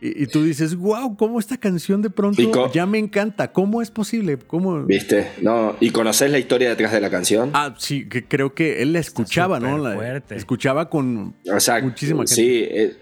Y, 0.05 0.27
tú 0.27 0.43
dices, 0.43 0.75
wow, 0.75 1.17
¿cómo 1.17 1.39
esta 1.39 1.57
canción 1.57 2.03
de 2.03 2.11
pronto 2.11 2.73
ya 2.73 2.87
me 2.87 2.99
encanta? 2.99 3.53
¿Cómo 3.53 3.81
es 3.81 3.93
posible? 3.93 4.37
¿Cómo? 4.37 4.83
¿Viste? 4.83 5.29
No, 5.41 5.77
¿y 5.79 5.91
conoces 5.91 6.29
la 6.29 6.41
historia 6.41 6.71
detrás 6.71 6.91
de 6.91 7.01
la 7.01 7.09
canción? 7.09 7.51
Ah, 7.53 7.77
sí, 7.79 8.09
que 8.09 8.25
creo 8.25 8.53
que 8.53 8.83
él 8.83 8.95
la 8.95 8.99
escuchaba, 8.99 9.61
¿no? 9.61 9.79
La, 9.79 10.17
escuchaba 10.31 10.91
con 10.91 11.37
muchísima 11.83 12.23
gente. 12.23 12.35
Sí, 12.35 12.65
eh, 12.69 12.97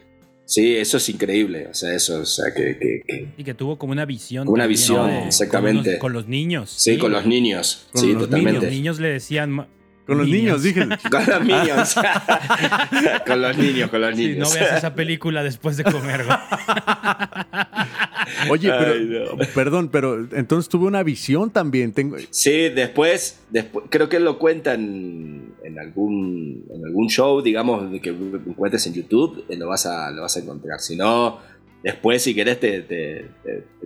sí, 0.44 0.76
eso 0.76 0.98
es 0.98 1.08
increíble. 1.08 1.68
O 1.68 1.74
sea, 1.74 1.94
eso, 1.94 2.20
o 2.20 2.26
sea, 2.26 2.52
que. 2.52 3.32
y 3.34 3.44
que 3.44 3.54
tuvo 3.54 3.78
como 3.78 3.92
una 3.92 4.04
visión. 4.04 4.46
Una 4.46 4.66
visión, 4.66 5.08
exactamente. 5.10 5.98
Con 5.98 6.12
los, 6.12 6.28
niños. 6.28 6.70
Sí, 6.70 6.98
con 6.98 7.12
los 7.12 7.24
niños. 7.24 7.88
sí, 7.94 8.12
totalmente. 8.12 8.60
Los 8.60 8.70
niños 8.70 9.00
le 9.00 9.08
decían 9.08 9.66
con 10.10 10.18
los 10.18 10.28
niños, 10.28 10.62
dije. 10.64 10.80
Con 11.10 11.26
los 11.26 11.44
niños. 11.44 11.94
con 13.24 13.42
los 13.42 13.56
niños, 13.56 13.90
con 13.90 14.00
los 14.00 14.16
niños. 14.16 14.48
no 14.48 14.54
veas 14.54 14.78
esa 14.78 14.92
película 14.92 15.44
después 15.44 15.76
de 15.76 15.84
comer. 15.84 16.24
Oye, 18.50 18.72
pero, 18.72 19.38
perdón, 19.54 19.88
pero 19.88 20.26
entonces 20.32 20.68
tuve 20.68 20.86
una 20.86 21.04
visión 21.04 21.50
también. 21.50 21.92
Tengo... 21.92 22.16
Sí, 22.30 22.70
después, 22.70 23.38
después 23.50 23.86
creo 23.88 24.08
que 24.08 24.16
él 24.16 24.24
lo 24.24 24.40
cuenta 24.40 24.74
en, 24.74 25.54
algún, 25.80 26.66
en 26.74 26.84
algún 26.84 27.08
show, 27.08 27.40
digamos, 27.40 27.88
que 28.00 28.10
encuentres 28.10 28.84
en 28.88 28.94
YouTube, 28.94 29.44
eh, 29.48 29.56
lo 29.56 29.68
vas 29.68 29.86
a, 29.86 30.10
lo 30.10 30.22
vas 30.22 30.36
a 30.36 30.40
encontrar. 30.40 30.80
Si 30.80 30.96
no, 30.96 31.38
después, 31.84 32.20
si 32.20 32.34
querés, 32.34 32.58
te, 32.58 33.28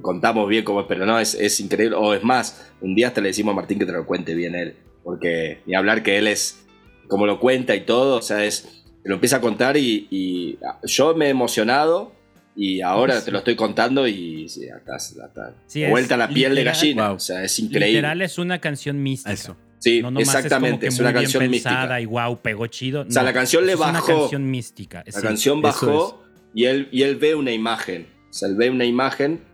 contamos 0.01 0.49
bien 0.49 0.65
cómo 0.65 0.81
es, 0.81 0.87
pero 0.89 1.05
no, 1.05 1.19
es, 1.19 1.35
es 1.35 1.61
increíble. 1.61 1.97
O 1.99 2.15
es 2.15 2.25
más, 2.25 2.73
un 2.81 2.95
día 2.95 3.09
hasta 3.09 3.21
le 3.21 3.29
decimos 3.29 3.53
a 3.53 3.57
Martín 3.57 3.79
que 3.79 3.85
te 3.85 3.93
lo 3.93 4.07
cuente 4.07 4.35
bien 4.35 4.55
él 4.55 4.75
porque 5.05 5.61
ni 5.67 5.75
hablar 5.75 6.03
que 6.03 6.19
él 6.19 6.27
es, 6.27 6.65
como 7.09 7.27
lo 7.27 7.39
cuenta 7.39 7.77
y 7.77 7.83
todo, 7.83 8.17
o 8.17 8.23
sea, 8.23 8.45
es, 8.45 8.83
lo 9.05 9.15
empieza 9.15 9.37
a 9.37 9.41
contar 9.41 9.77
y, 9.77 10.59
yo 10.85 11.15
me 11.15 11.27
he 11.27 11.29
emocionado 11.29 12.13
y 12.57 12.81
ahora 12.81 13.23
te 13.23 13.31
lo 13.31 13.39
estoy 13.39 13.57
contando 13.57 14.09
y 14.09 14.49
sí, 14.49 14.67
hasta, 14.69 15.55
vuelta 15.91 16.17
la 16.17 16.29
piel 16.29 16.55
de 16.55 16.65
gallina, 16.65 17.13
o 17.13 17.19
sea, 17.19 17.45
es 17.45 17.59
increíble. 17.59 17.89
Literal 17.89 18.23
es 18.23 18.39
una 18.39 18.61
canción 18.61 19.03
mística. 19.03 19.33
Eso. 19.33 19.57
Sí, 19.79 20.03
exactamente, 20.19 20.87
es, 20.87 20.99
una 20.99 21.13
canción 21.13 21.51
mística. 21.51 22.01
y 22.01 22.07
wow, 22.07 22.41
pegó 22.41 22.67
chido. 22.69 23.03
o 23.07 23.11
sea, 23.11 23.23
la 23.23 23.35
canción 23.35 23.67
le 23.67 23.75
bajó. 23.75 23.99
Es 23.99 24.09
una 24.09 24.21
canción 24.21 24.51
mística. 24.51 25.05
La 25.07 25.21
canción 25.21 25.61
bajó 25.61 26.25
y 26.55 26.65
él, 26.65 26.89
y 26.91 27.03
él 27.03 27.17
ve 27.17 27.35
una 27.35 27.53
imagen. 27.53 28.09
O 28.31 28.33
sea, 28.33 28.49
él 28.49 28.57
ve 28.57 28.71
una 28.71 28.87
imagen, 28.87 29.45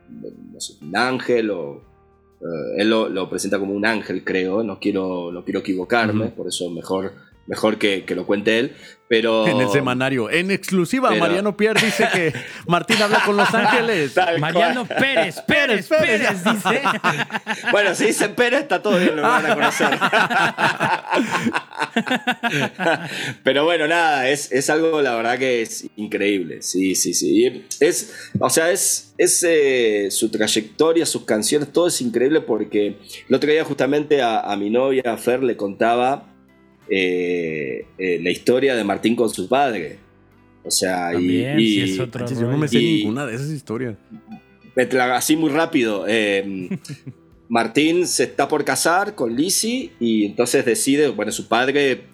no 0.53 0.61
sé, 0.61 0.74
un 0.80 0.96
ángel 0.96 1.51
o 1.51 1.89
eh, 2.41 2.74
él 2.82 2.91
lo, 2.91 3.28
presenta 3.28 3.59
como 3.59 3.74
un 3.74 3.84
ángel, 3.84 4.24
creo, 4.24 4.62
no 4.62 4.78
quiero, 4.78 5.30
no 5.32 5.45
quiero 5.45 5.61
equivocarme, 5.61 6.28
por 6.28 6.49
eso 6.49 6.70
mejor, 6.70 7.12
mejor 7.47 7.78
que, 7.78 8.05
que, 8.05 8.14
lo 8.14 8.26
cuente 8.26 8.59
él. 8.59 8.72
Pero, 9.11 9.48
en 9.48 9.61
el 9.61 9.68
semanario, 9.70 10.30
en 10.30 10.52
exclusiva, 10.52 11.11
Mariano 11.11 11.56
Pierre 11.56 11.80
dice 11.84 12.08
que 12.14 12.32
Martín 12.68 13.02
habla 13.02 13.20
con 13.26 13.36
Los 13.36 13.52
Ángeles. 13.52 14.12
Mariano 14.38 14.86
Pérez, 14.86 15.40
Pérez, 15.40 15.88
Pérez, 15.88 16.44
dice. 16.44 16.82
bueno, 17.72 17.92
si 17.96 18.06
dicen 18.06 18.36
Pérez, 18.36 18.61
está 18.61 18.80
todo 18.80 19.00
bien, 19.00 19.16
lo 19.16 19.22
van 19.22 19.46
a 19.46 19.54
conocer. 19.56 19.88
pero 23.42 23.64
bueno, 23.64 23.88
nada, 23.88 24.28
es, 24.28 24.52
es, 24.52 24.70
algo, 24.70 25.02
la 25.02 25.16
verdad, 25.16 25.40
que 25.40 25.62
es 25.62 25.86
increíble. 25.96 26.62
Sí, 26.62 26.94
sí, 26.94 27.12
sí. 27.12 27.66
Es, 27.80 28.30
o 28.38 28.48
sea, 28.48 28.70
es, 28.70 29.12
es 29.18 29.42
eh, 29.42 30.06
su 30.12 30.28
trayectoria, 30.28 31.04
sus 31.04 31.24
canciones, 31.24 31.72
todo 31.72 31.88
es 31.88 32.00
increíble 32.00 32.42
porque 32.42 32.98
el 33.28 33.34
otro 33.34 33.50
día, 33.50 33.64
justamente, 33.64 34.22
a, 34.22 34.38
a 34.38 34.56
mi 34.56 34.70
novia, 34.70 35.16
Fer, 35.16 35.42
le 35.42 35.56
contaba 35.56 36.30
eh, 36.91 37.86
eh, 37.99 38.20
la 38.20 38.30
historia 38.30 38.74
de 38.74 38.82
Martín 38.82 39.14
con 39.14 39.30
su 39.30 39.49
padre. 39.49 39.99
O 40.64 40.70
sea, 40.70 41.14
y, 41.14 41.97
Yo 41.97 42.07
no 42.51 42.59
me 42.59 42.68
sé 42.68 42.78
ninguna 42.78 43.26
de 43.26 43.36
esas 43.36 43.51
historias. 43.51 43.97
Así 45.12 45.36
muy 45.36 45.51
rápido. 45.51 46.05
Eh, 46.09 46.68
Martín 47.49 48.07
se 48.07 48.24
está 48.24 48.49
por 48.49 48.64
casar 48.64 49.14
con 49.14 49.34
Lizzie 49.34 49.93
y 50.01 50.26
entonces 50.26 50.64
decide, 50.64 51.09
bueno, 51.09 51.32
su 51.32 51.49
padre, 51.49 52.05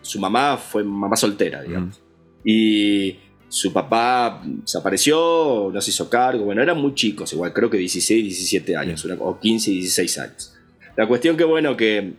su 0.00 0.18
mamá 0.18 0.56
fue 0.56 0.82
mamá 0.84 1.16
soltera, 1.16 1.62
digamos. 1.62 2.00
Y 2.44 3.16
su 3.48 3.72
papá 3.72 4.42
desapareció, 4.44 5.70
no 5.72 5.80
se 5.80 5.90
hizo 5.90 6.10
cargo, 6.10 6.44
bueno, 6.44 6.62
eran 6.62 6.78
muy 6.78 6.94
chicos, 6.94 7.32
igual 7.32 7.52
creo 7.52 7.70
que 7.70 7.78
16, 7.78 8.24
17 8.24 8.76
años, 8.76 9.06
o 9.20 9.38
15, 9.38 9.70
16 9.70 10.18
años. 10.18 10.54
La 10.96 11.06
cuestión 11.06 11.36
que, 11.36 11.44
bueno, 11.44 11.76
que 11.76 12.14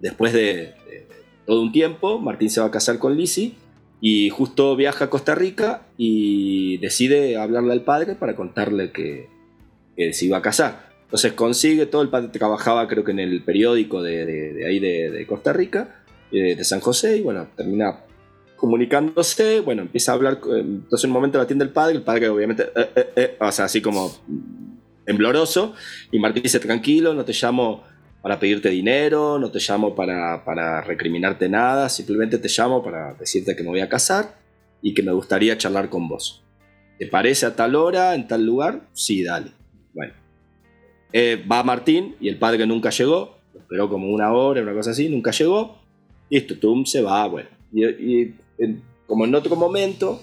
después 0.00 0.32
de, 0.32 0.74
todo 1.48 1.62
un 1.62 1.72
tiempo, 1.72 2.18
Martín 2.18 2.50
se 2.50 2.60
va 2.60 2.66
a 2.66 2.70
casar 2.70 2.98
con 2.98 3.16
Lizzie 3.16 3.54
y 4.02 4.28
justo 4.28 4.76
viaja 4.76 5.06
a 5.06 5.10
Costa 5.10 5.34
Rica 5.34 5.80
y 5.96 6.76
decide 6.76 7.38
hablarle 7.38 7.72
al 7.72 7.84
padre 7.84 8.16
para 8.16 8.36
contarle 8.36 8.92
que, 8.92 9.30
se 10.12 10.26
iba 10.26 10.36
a 10.36 10.42
casar. 10.42 10.90
Entonces 11.04 11.32
consigue 11.32 11.86
todo, 11.86 12.02
el 12.02 12.10
padre 12.10 12.28
trabajaba 12.28 12.86
creo 12.86 13.02
que 13.02 13.12
en 13.12 13.20
el 13.20 13.42
periódico 13.44 14.02
de, 14.02 14.62
ahí 14.68 14.78
de, 14.78 15.26
Costa 15.26 15.54
Rica, 15.54 16.02
eh, 16.30 16.54
de, 16.54 16.64
San 16.64 16.80
José, 16.80 17.16
y 17.16 17.22
bueno, 17.22 17.48
termina 17.56 18.00
comunicándose, 18.56 19.60
bueno, 19.60 19.80
empieza 19.80 20.12
a 20.12 20.16
hablar, 20.16 20.40
entonces 20.44 21.04
en 21.04 21.10
un 21.10 21.14
momento 21.14 21.38
la 21.38 21.44
atiende 21.44 21.64
el 21.64 21.70
padre, 21.70 21.94
el 21.94 22.02
padre 22.02 22.28
obviamente, 22.28 22.64
eh, 22.76 23.08
eh, 23.16 23.36
o 23.40 23.50
sea, 23.52 23.64
así 23.64 23.80
como 23.80 24.14
tembloroso, 25.06 25.72
y 26.12 26.18
Martín 26.18 26.42
dice, 26.42 26.60
tranquilo, 26.60 27.14
no 27.14 27.24
te 27.24 27.32
llamo 27.32 27.84
para 28.22 28.38
pedirte 28.40 28.68
dinero, 28.68 29.38
no 29.38 29.50
te 29.50 29.60
llamo 29.60 29.94
para, 29.94 30.44
para 30.44 30.80
recriminarte 30.80 31.48
nada, 31.48 31.88
simplemente 31.88 32.38
te 32.38 32.48
llamo 32.48 32.82
para 32.82 33.14
decirte 33.14 33.54
que 33.54 33.62
me 33.62 33.68
voy 33.68 33.80
a 33.80 33.88
casar 33.88 34.36
y 34.82 34.94
que 34.94 35.02
me 35.02 35.12
gustaría 35.12 35.56
charlar 35.56 35.88
con 35.88 36.08
vos. 36.08 36.42
¿Te 36.98 37.06
parece 37.06 37.46
a 37.46 37.54
tal 37.54 37.76
hora, 37.76 38.14
en 38.14 38.26
tal 38.26 38.44
lugar? 38.44 38.82
Sí, 38.92 39.22
dale. 39.22 39.52
Bueno. 39.94 40.12
Eh, 41.12 41.42
va 41.50 41.62
Martín 41.62 42.16
y 42.20 42.28
el 42.28 42.38
padre 42.38 42.66
nunca 42.66 42.90
llegó, 42.90 43.38
esperó 43.54 43.88
como 43.88 44.08
una 44.08 44.32
hora, 44.32 44.62
una 44.62 44.74
cosa 44.74 44.90
así, 44.90 45.08
nunca 45.08 45.30
llegó. 45.30 45.78
Y 46.28 46.38
esto, 46.38 46.58
Tum 46.58 46.84
se 46.84 47.00
va, 47.00 47.26
bueno. 47.28 47.48
Y, 47.72 48.34
como 49.06 49.24
en 49.24 49.34
otro 49.34 49.56
momento, 49.56 50.20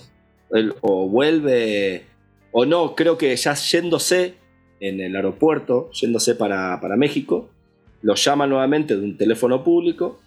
él 0.51 0.75
o 0.81 1.07
vuelve, 1.07 2.03
o 2.51 2.65
no, 2.65 2.93
creo 2.93 3.17
que 3.17 3.35
ya 3.35 3.53
yéndose 3.55 4.35
en 4.79 4.99
el 4.99 5.15
aeropuerto, 5.15 5.89
yéndose 5.91 6.35
para, 6.35 6.79
para 6.81 6.97
México, 6.97 7.49
lo 8.05 8.13
llama 8.13 8.45
nuevamente 8.45 8.95
de 8.95 9.03
un 9.03 9.17
teléfono 9.17 9.63
público 9.63 10.19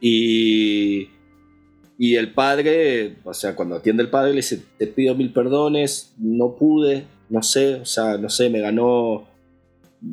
y, 0.00 1.08
y 1.98 2.14
el 2.14 2.32
padre, 2.32 3.16
o 3.24 3.34
sea, 3.34 3.56
cuando 3.56 3.74
atiende 3.74 4.04
el 4.04 4.08
padre 4.08 4.30
le 4.30 4.36
dice, 4.36 4.62
te 4.78 4.86
pido 4.86 5.16
mil 5.16 5.32
perdones, 5.32 6.14
no 6.16 6.54
pude, 6.54 7.06
no 7.28 7.42
sé, 7.42 7.74
o 7.74 7.84
sea, 7.84 8.18
no 8.18 8.30
sé, 8.30 8.50
me 8.50 8.60
ganó 8.60 9.26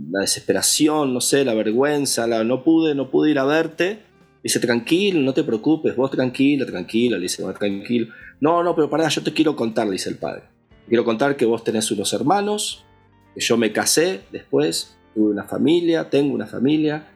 la 0.09 0.21
desesperación, 0.21 1.13
no 1.13 1.21
sé, 1.21 1.45
la 1.45 1.53
vergüenza, 1.53 2.25
la, 2.25 2.43
no 2.43 2.63
pude, 2.63 2.95
no 2.95 3.11
pude 3.11 3.29
ir 3.29 3.37
a 3.37 3.45
verte. 3.45 3.99
Dice, 4.41 4.59
tranquilo, 4.59 5.19
no 5.19 5.35
te 5.35 5.43
preocupes, 5.43 5.95
vos 5.95 6.09
tranquilo, 6.09 6.65
tranquilo, 6.65 7.17
le 7.17 7.23
dice, 7.23 7.43
tranquilo. 7.59 8.11
No, 8.41 8.63
no, 8.63 8.73
pero 8.73 8.89
pará, 8.89 9.07
yo 9.09 9.21
te 9.21 9.31
quiero 9.31 9.55
contar, 9.55 9.87
dice 9.91 10.09
el 10.09 10.17
padre. 10.17 10.41
Quiero 10.87 11.05
contar 11.05 11.35
que 11.35 11.45
vos 11.45 11.63
tenés 11.63 11.91
unos 11.91 12.13
hermanos, 12.13 12.83
que 13.35 13.41
yo 13.41 13.57
me 13.57 13.71
casé 13.71 14.21
después, 14.31 14.95
tuve 15.19 15.33
una 15.33 15.43
familia, 15.43 16.09
tengo 16.09 16.33
una 16.33 16.47
familia, 16.47 17.09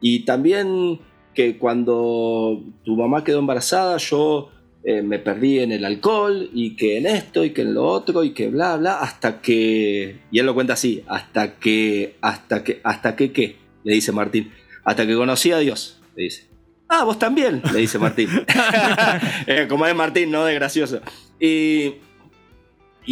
y 0.00 0.20
también 0.20 1.00
que 1.34 1.58
cuando 1.58 2.62
tu 2.84 2.94
mamá 2.96 3.24
quedó 3.24 3.40
embarazada 3.40 3.96
yo 3.96 4.50
eh, 4.84 5.02
me 5.02 5.18
perdí 5.18 5.58
en 5.58 5.72
el 5.72 5.84
alcohol 5.84 6.48
y 6.54 6.76
que 6.76 6.98
en 6.98 7.06
esto 7.06 7.44
y 7.44 7.50
que 7.50 7.62
en 7.62 7.74
lo 7.74 7.86
otro 7.86 8.22
y 8.22 8.30
que 8.34 8.48
bla 8.48 8.76
bla 8.76 9.00
hasta 9.00 9.40
que 9.40 10.20
y 10.30 10.38
él 10.38 10.46
lo 10.46 10.54
cuenta 10.54 10.74
así 10.74 11.02
hasta 11.08 11.56
que 11.56 12.16
hasta 12.20 12.62
que 12.62 12.80
hasta 12.84 13.16
que 13.16 13.32
qué 13.32 13.56
le 13.82 13.94
dice 13.94 14.12
Martín 14.12 14.52
hasta 14.84 15.04
que 15.06 15.14
conocí 15.16 15.50
a 15.50 15.58
Dios 15.58 16.00
le 16.14 16.24
dice. 16.24 16.48
Ah 16.88 17.04
vos 17.04 17.18
también 17.18 17.62
le 17.72 17.80
dice 17.80 17.98
Martín. 17.98 18.28
Eh, 19.46 19.66
como 19.68 19.86
es 19.86 19.94
Martín 19.94 20.30
no 20.30 20.44
de 20.44 20.54
gracioso. 20.54 21.00
Y 21.40 21.94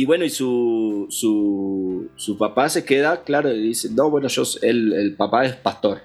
y, 0.01 0.05
bueno, 0.05 0.25
y 0.25 0.31
su, 0.31 1.07
su, 1.11 2.09
su, 2.17 2.39
papá 2.39 2.69
se 2.69 2.85
queda, 2.85 3.23
claro, 3.25 3.53
y 3.53 3.61
dice, 3.61 3.89
no, 3.91 4.11
bueno, 4.11 4.29
yo, 4.29 4.45
el, 4.63 4.93
el 4.93 5.15
papá 5.15 5.45
es 5.45 5.57
pastor 5.57 6.03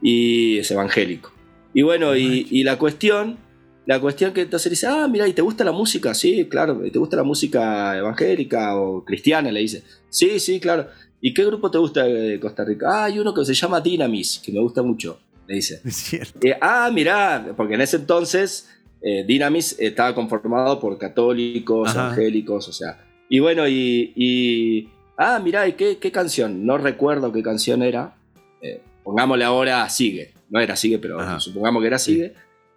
y 0.00 0.58
es 0.58 0.70
evangélico. 0.70 1.32
Y 1.74 1.82
bueno, 1.82 2.16
y, 2.16 2.46
y, 2.50 2.62
la 2.62 2.78
cuestión, 2.78 3.36
la 3.84 4.00
cuestión 4.00 4.32
que 4.32 4.42
entonces 4.42 4.70
dice, 4.70 4.86
ah, 4.86 5.08
mira, 5.08 5.28
¿y 5.28 5.32
te 5.34 5.42
gusta 5.42 5.64
la 5.64 5.72
música? 5.72 6.14
Sí, 6.14 6.46
claro, 6.46 6.80
¿te 6.90 6.98
gusta 6.98 7.16
la 7.16 7.22
música 7.22 7.98
evangélica 7.98 8.76
o 8.76 9.04
cristiana? 9.04 9.50
Le 9.52 9.60
dice, 9.60 9.82
sí, 10.08 10.40
sí, 10.40 10.60
claro. 10.60 10.88
¿Y 11.20 11.34
qué 11.34 11.44
grupo 11.44 11.70
te 11.70 11.78
gusta 11.78 12.04
de 12.04 12.40
Costa 12.40 12.64
Rica? 12.64 12.86
Ah, 12.88 13.04
hay 13.04 13.18
uno 13.18 13.34
que 13.34 13.44
se 13.44 13.54
llama 13.54 13.80
Dynamis, 13.80 14.40
que 14.44 14.52
me 14.52 14.60
gusta 14.60 14.82
mucho, 14.82 15.18
le 15.46 15.56
dice. 15.56 15.80
Es 15.84 15.96
cierto. 15.96 16.38
Eh, 16.46 16.56
ah, 16.60 16.90
mira, 16.92 17.52
porque 17.56 17.74
en 17.74 17.80
ese 17.80 17.96
entonces 17.96 18.70
eh, 19.02 19.24
Dynamis 19.26 19.76
estaba 19.78 20.14
conformado 20.14 20.80
por 20.80 20.96
católicos, 20.96 21.94
evangélicos, 21.94 22.68
o 22.68 22.72
sea. 22.72 23.03
Y 23.28 23.40
bueno, 23.40 23.66
y. 23.68 24.88
ah, 25.16 25.40
mira, 25.42 25.66
¿y 25.66 25.72
qué, 25.72 25.98
qué, 25.98 26.12
canción? 26.12 26.66
No 26.66 26.78
recuerdo 26.78 27.32
qué 27.32 27.42
canción 27.42 27.82
era. 27.82 28.16
Eh, 28.60 28.80
pongámosle 29.02 29.44
ahora 29.44 29.88
Sigue. 29.88 30.32
No 30.50 30.60
era 30.60 30.76
Sigue, 30.76 30.98
pero 30.98 31.40
supongamos 31.40 31.80
que 31.80 31.86
era 31.86 31.98
Sigue. 31.98 32.34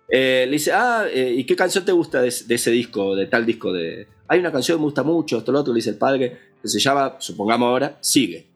Eh, 0.10 0.46
le 0.46 0.54
dice, 0.54 0.72
ah, 0.72 1.06
eh, 1.12 1.34
¿y 1.38 1.44
qué 1.44 1.56
canción 1.56 1.84
te 1.84 1.92
gusta 1.92 2.22
de, 2.22 2.30
ese 2.30 2.72
disco, 2.72 3.16
de 3.16 3.26
tal 3.26 3.46
disco? 3.46 3.74
De... 3.74 4.08
Hay 4.28 4.40
una 4.40 4.52
canción 4.52 4.78
que 4.78 4.80
me 4.80 4.86
gusta 4.86 5.04
mucho, 5.04 5.40
esto 5.40 5.52
lo 5.52 5.60
otro, 5.60 5.74
le 5.74 5.80
dice 5.80 5.90
el 5.90 5.98
padre, 5.98 6.38
que 6.62 6.68
se 6.68 6.80
llama, 6.80 7.18
supongamos 7.20 7.68
ahora, 7.68 7.98
Sigue. 8.00 8.48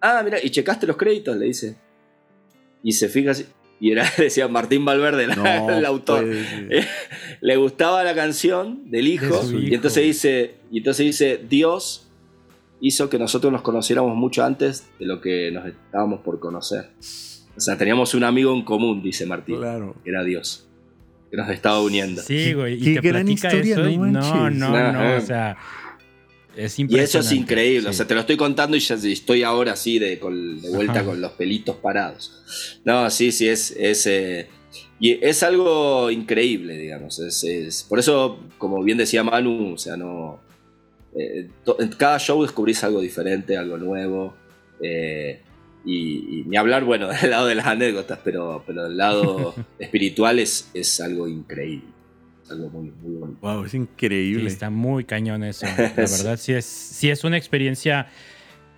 Ah, 0.00 0.22
mira, 0.24 0.38
¿y 0.42 0.50
checaste 0.50 0.86
los 0.86 0.96
créditos? 0.96 1.36
Le 1.36 1.46
dice. 1.46 1.76
Y 2.82 2.92
se 2.92 3.08
fija, 3.08 3.32
y 3.80 3.92
era, 3.92 4.04
decía 4.18 4.48
Martín 4.48 4.84
Valverde, 4.84 5.24
el 5.24 5.84
autor. 5.84 6.26
le 7.40 7.56
gustaba 7.56 8.04
la 8.04 8.14
canción 8.14 8.90
del 8.90 9.08
hijo, 9.08 9.40
y 9.52 9.74
entonces 9.74 10.04
dice, 10.04 10.54
y 10.70 10.78
entonces 10.78 11.06
dice, 11.06 11.40
Dios 11.48 12.06
hizo 12.80 13.10
que 13.10 13.18
nosotros 13.18 13.52
nos 13.52 13.62
conociéramos 13.62 14.16
mucho 14.16 14.44
antes 14.44 14.88
de 14.98 15.06
lo 15.06 15.20
que 15.20 15.50
nos 15.50 15.66
estábamos 15.66 16.20
por 16.20 16.38
conocer. 16.38 16.90
O 17.56 17.60
sea, 17.60 17.76
teníamos 17.76 18.14
un 18.14 18.24
amigo 18.24 18.54
en 18.54 18.62
común, 18.62 19.02
dice 19.02 19.26
Martín, 19.26 19.56
claro. 19.56 19.96
que 20.04 20.10
era 20.10 20.22
Dios 20.22 20.68
que 21.30 21.36
nos 21.36 21.50
estaba 21.50 21.80
uniendo. 21.80 22.22
Sí, 22.22 22.52
güey. 22.54 22.74
Y 22.74 22.94
Qué 22.94 23.00
gran 23.00 23.28
historia, 23.28 23.76
no, 23.76 24.50
no, 24.50 24.92
no, 24.92 25.16
o 25.16 25.20
sea. 25.20 25.56
Es 26.58 26.76
y 26.76 26.98
eso 26.98 27.20
es 27.20 27.30
increíble, 27.30 27.88
o 27.88 27.92
sea, 27.92 28.04
te 28.04 28.14
lo 28.14 28.20
estoy 28.20 28.36
contando 28.36 28.76
y 28.76 28.80
ya 28.80 28.96
estoy 28.96 29.44
ahora 29.44 29.74
así 29.74 30.00
de, 30.00 30.16
de 30.16 30.70
vuelta 30.70 31.04
con 31.04 31.20
los 31.20 31.30
pelitos 31.32 31.76
parados. 31.76 32.42
No, 32.84 33.08
sí, 33.10 33.30
sí, 33.30 33.46
es, 33.48 33.70
es, 33.78 34.04
eh, 34.08 34.48
y 34.98 35.24
es 35.24 35.44
algo 35.44 36.10
increíble, 36.10 36.76
digamos. 36.76 37.20
Es, 37.20 37.86
por 37.88 38.00
eso, 38.00 38.40
como 38.58 38.82
bien 38.82 38.98
decía 38.98 39.22
Manu, 39.22 39.74
o 39.74 39.78
sea, 39.78 39.96
no... 39.96 40.40
Eh, 41.16 41.48
en 41.78 41.88
cada 41.90 42.18
show 42.18 42.42
descubrís 42.42 42.82
algo 42.82 43.00
diferente, 43.00 43.56
algo 43.56 43.78
nuevo. 43.78 44.34
Eh, 44.82 45.40
y, 45.84 46.42
ni 46.46 46.56
hablar, 46.56 46.84
bueno, 46.84 47.08
del 47.22 47.30
lado 47.30 47.46
de 47.46 47.54
las 47.54 47.66
anécdotas, 47.66 48.18
pero, 48.24 48.64
pero 48.66 48.84
del 48.84 48.96
lado 48.96 49.54
espiritual 49.78 50.40
es, 50.40 50.70
es 50.74 51.00
algo 51.00 51.28
increíble. 51.28 51.97
Algo 52.50 52.70
muy, 52.70 52.92
muy 53.02 53.16
bonito. 53.16 53.38
Wow, 53.40 53.64
es 53.64 53.74
increíble. 53.74 54.46
está 54.46 54.70
muy 54.70 55.04
cañón 55.04 55.44
eso. 55.44 55.66
La 55.76 55.92
verdad, 55.96 56.38
sí 56.38 56.52
es, 56.52 56.64
sí 56.64 57.10
es 57.10 57.24
una 57.24 57.36
experiencia 57.36 58.08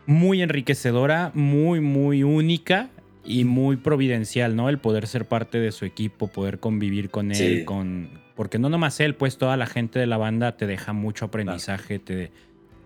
muy 0.07 0.43
enriquecedora, 0.43 1.31
muy, 1.35 1.81
muy 1.81 2.23
única 2.23 2.91
y 3.25 3.45
muy 3.45 3.77
providencial, 3.77 4.57
¿no? 4.57 4.69
El 4.69 4.79
poder 4.79 5.07
ser 5.07 5.27
parte 5.27 5.59
de 5.59 5.73
su 5.73 5.85
equipo, 5.85 6.29
poder 6.29 6.59
convivir 6.59 7.11
con 7.11 7.33
él, 7.33 7.65
con. 7.65 8.21
Porque 8.35 8.59
no 8.59 8.71
nomás 8.71 9.01
él, 9.01 9.15
pues 9.15 9.37
toda 9.37 9.57
la 9.57 9.67
gente 9.67 9.99
de 9.99 10.07
la 10.07 10.17
banda 10.17 10.57
te 10.57 10.67
deja 10.67 10.93
mucho 10.93 11.27
aprendizaje, 11.27 11.99
te 11.99 12.31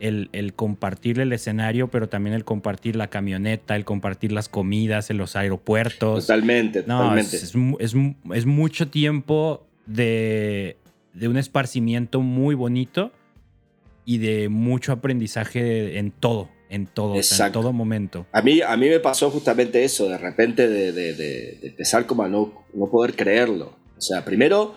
el, 0.01 0.53
compartir 0.55 1.21
el 1.21 1.33
escenario, 1.33 1.89
pero 1.89 2.09
también 2.09 2.35
el 2.35 2.45
compartir 2.45 2.97
la 2.97 3.09
camioneta, 3.09 3.77
el 3.77 3.85
compartir 3.85 4.33
las 4.33 4.49
comidas 4.49 5.11
en 5.11 5.19
los 5.19 5.37
aeropuertos. 5.37 6.27
Totalmente, 6.27 6.83
totalmente. 6.83 7.37
Es, 7.37 8.47
mucho 8.47 8.89
tiempo 8.89 9.67
de, 9.87 10.77
un 11.21 11.37
esparcimiento 11.37 12.21
muy 12.21 12.55
bonito 12.55 13.13
y 14.05 14.19
de 14.19 14.49
mucho 14.49 14.93
aprendizaje 14.93 15.99
en 15.99 16.11
todo, 16.11 16.51
en 16.69 16.87
todo, 16.87 17.15
en 17.15 17.53
todo 17.53 17.73
momento. 17.73 18.27
A 18.33 18.43
mí, 18.43 18.61
a 18.61 18.77
mí 18.77 18.89
me 18.89 19.01
pasó 19.01 19.31
justamente 19.31 19.85
eso, 19.85 20.09
de 20.09 20.19
repente 20.19 20.69
de, 20.69 20.93
de 20.93 21.59
empezar 21.63 22.07
como 22.07 22.23
a 22.23 22.29
no, 22.29 22.65
no 22.75 22.91
poder 22.91 23.15
creerlo. 23.15 23.77
O 23.97 24.01
sea, 24.01 24.25
primero 24.25 24.75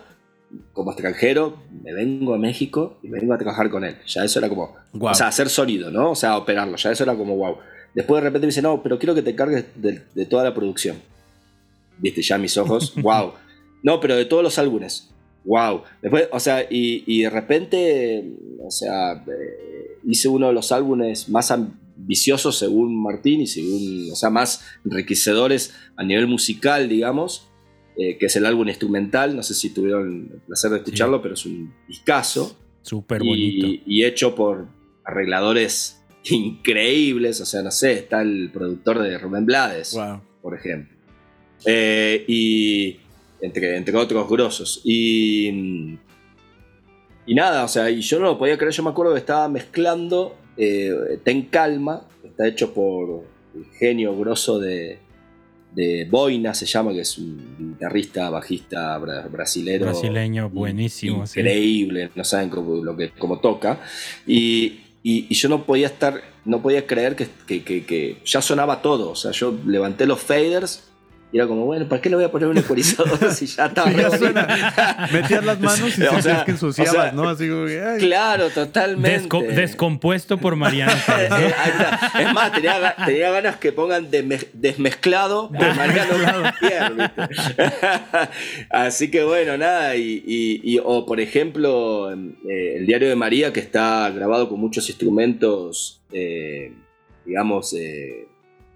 como 0.72 0.92
extranjero, 0.92 1.58
me 1.82 1.92
vengo 1.92 2.34
a 2.34 2.38
México 2.38 2.98
y 3.02 3.08
me 3.08 3.18
vengo 3.18 3.34
a 3.34 3.38
trabajar 3.38 3.70
con 3.70 3.84
él. 3.84 3.96
Ya 4.06 4.24
eso 4.24 4.38
era 4.38 4.48
como, 4.48 4.76
o 4.98 5.14
sea, 5.14 5.28
hacer 5.28 5.48
sonido, 5.48 5.90
¿no? 5.90 6.12
O 6.12 6.14
sea, 6.14 6.36
operarlo, 6.36 6.76
ya 6.76 6.90
eso 6.90 7.04
era 7.04 7.14
como 7.16 7.36
wow. 7.36 7.58
Después 7.94 8.22
de 8.22 8.28
repente 8.28 8.46
me 8.46 8.50
dice, 8.50 8.62
no, 8.62 8.82
pero 8.82 8.98
quiero 8.98 9.14
que 9.14 9.22
te 9.22 9.34
cargues 9.34 9.66
de, 9.74 10.26
toda 10.26 10.44
la 10.44 10.54
producción. 10.54 10.96
Viste, 11.98 12.22
ya 12.22 12.38
mis 12.38 12.56
ojos, 12.56 12.94
wow. 13.02 13.32
No, 13.82 14.00
pero 14.00 14.16
de 14.16 14.24
todos 14.24 14.42
los 14.42 14.58
álbumes, 14.58 15.10
wow. 15.44 15.82
Después, 16.02 16.28
o 16.32 16.40
sea, 16.40 16.66
y, 16.68 17.22
de 17.22 17.30
repente, 17.30 18.24
o 18.64 18.70
sea, 18.70 19.12
eh, 19.12 19.98
hice 20.04 20.28
uno 20.28 20.48
de 20.48 20.52
los 20.52 20.72
álbumes 20.72 21.28
más 21.28 21.50
ambiciosos 21.50 22.58
según 22.58 23.00
Martín 23.02 23.40
y 23.40 23.46
según, 23.46 24.10
o 24.12 24.16
sea, 24.16 24.30
más 24.30 24.64
enriquecedores 24.84 25.74
a 25.96 26.04
nivel 26.04 26.26
musical, 26.26 26.88
digamos 26.88 27.48
eh, 28.00 28.16
que 28.16 28.26
es 28.26 28.36
el 28.36 28.46
álbum 28.46 28.68
instrumental. 28.68 29.34
No 29.34 29.42
sé 29.42 29.54
si 29.54 29.70
tuvieron 29.70 30.30
el 30.32 30.40
placer 30.42 30.70
de 30.70 30.76
escucharlo, 30.76 31.20
pero 31.20 31.34
es 31.34 31.44
un 31.44 31.74
discazo. 31.88 32.56
Súper 32.80 33.24
bonito. 33.24 33.66
Y, 33.84 34.04
hecho 34.04 34.36
por 34.36 34.68
arregladores 35.04 36.00
increíbles. 36.30 37.40
O 37.40 37.44
sea, 37.44 37.60
no 37.62 37.72
sé, 37.72 37.94
está 37.94 38.22
el 38.22 38.50
productor 38.52 39.00
de 39.02 39.18
Rubén 39.18 39.44
Blades, 39.44 39.98
por 40.40 40.54
ejemplo. 40.54 40.96
Eh, 41.66 42.24
y 42.28 43.00
entre, 43.40 43.76
entre 43.76 43.96
otros 43.96 44.28
grosos. 44.28 44.80
Y, 44.84 45.98
y 47.26 47.34
nada, 47.34 47.64
o 47.64 47.68
sea, 47.68 47.90
y 47.90 48.00
yo 48.00 48.18
no 48.18 48.26
lo 48.26 48.38
podía 48.38 48.56
creer. 48.56 48.72
Yo 48.72 48.82
me 48.82 48.90
acuerdo 48.90 49.12
que 49.12 49.20
estaba 49.20 49.48
mezclando 49.48 50.36
eh, 50.56 51.20
Ten 51.22 51.42
Calma, 51.42 52.02
está 52.24 52.46
hecho 52.46 52.74
por 52.74 53.24
el 53.54 53.64
genio 53.78 54.16
grosso 54.16 54.58
de, 54.58 54.98
de 55.72 56.06
Boina 56.10 56.54
se 56.54 56.66
llama, 56.66 56.92
que 56.92 57.00
es 57.00 57.18
un 57.18 57.56
guitarrista, 57.58 58.30
bajista 58.30 58.98
brasilero. 58.98 59.84
Brasileño, 59.86 60.48
buenísimo. 60.50 61.24
Increíble, 61.24 62.10
no 62.14 62.24
saben 62.24 62.48
cómo, 62.50 62.82
lo 62.82 62.96
que, 62.96 63.10
cómo 63.10 63.38
toca. 63.38 63.80
Y, 64.26 64.80
y, 65.02 65.32
yo 65.34 65.48
no 65.48 65.64
podía 65.64 65.86
estar, 65.86 66.20
no 66.44 66.62
podía 66.62 66.86
creer 66.86 67.14
que, 67.14 67.28
que, 67.46 67.62
que, 67.84 68.16
ya 68.24 68.42
sonaba 68.42 68.82
todo. 68.82 69.10
O 69.10 69.16
sea, 69.16 69.30
yo 69.32 69.56
levanté 69.66 70.06
los 70.06 70.20
faders 70.20 70.88
y 71.30 71.36
era 71.36 71.46
como, 71.46 71.66
bueno, 71.66 71.86
¿para 71.86 72.00
qué 72.00 72.08
le 72.08 72.16
voy 72.16 72.24
a 72.24 72.30
poner 72.30 72.48
un 72.48 72.56
ecualizador 72.56 73.32
si 73.34 73.46
ya 73.46 73.66
está? 73.66 73.84
Metías 75.12 75.44
las 75.44 75.60
manos 75.60 75.98
y 75.98 76.02
o 76.06 76.22
sea, 76.22 76.44
que 76.44 76.52
ensuciabas, 76.52 77.12
¿no? 77.12 77.28
Así 77.28 77.48
como 77.48 77.66
Claro, 77.98 78.48
totalmente. 78.48 79.28
descompuesto 79.54 80.38
por 80.38 80.56
Mariano. 80.56 80.92
es 82.18 82.32
más, 82.32 82.52
tenía, 82.52 82.94
tenía, 83.04 83.30
ganas 83.30 83.56
que 83.56 83.72
pongan 83.72 84.08
desmezclado 84.10 85.50
por 85.50 85.74
Mariano 85.74 86.14
Así 88.70 89.10
que 89.10 89.22
bueno, 89.24 89.58
nada. 89.58 89.96
Y, 89.96 90.22
y, 90.26 90.80
o 90.82 91.04
por 91.04 91.20
ejemplo, 91.20 92.10
eh, 92.10 92.76
el 92.76 92.86
diario 92.86 93.08
de 93.08 93.16
María, 93.16 93.52
que 93.52 93.60
está 93.60 94.08
grabado 94.10 94.48
con 94.48 94.58
muchos 94.60 94.88
instrumentos, 94.88 96.00
eh, 96.10 96.72
digamos, 97.26 97.74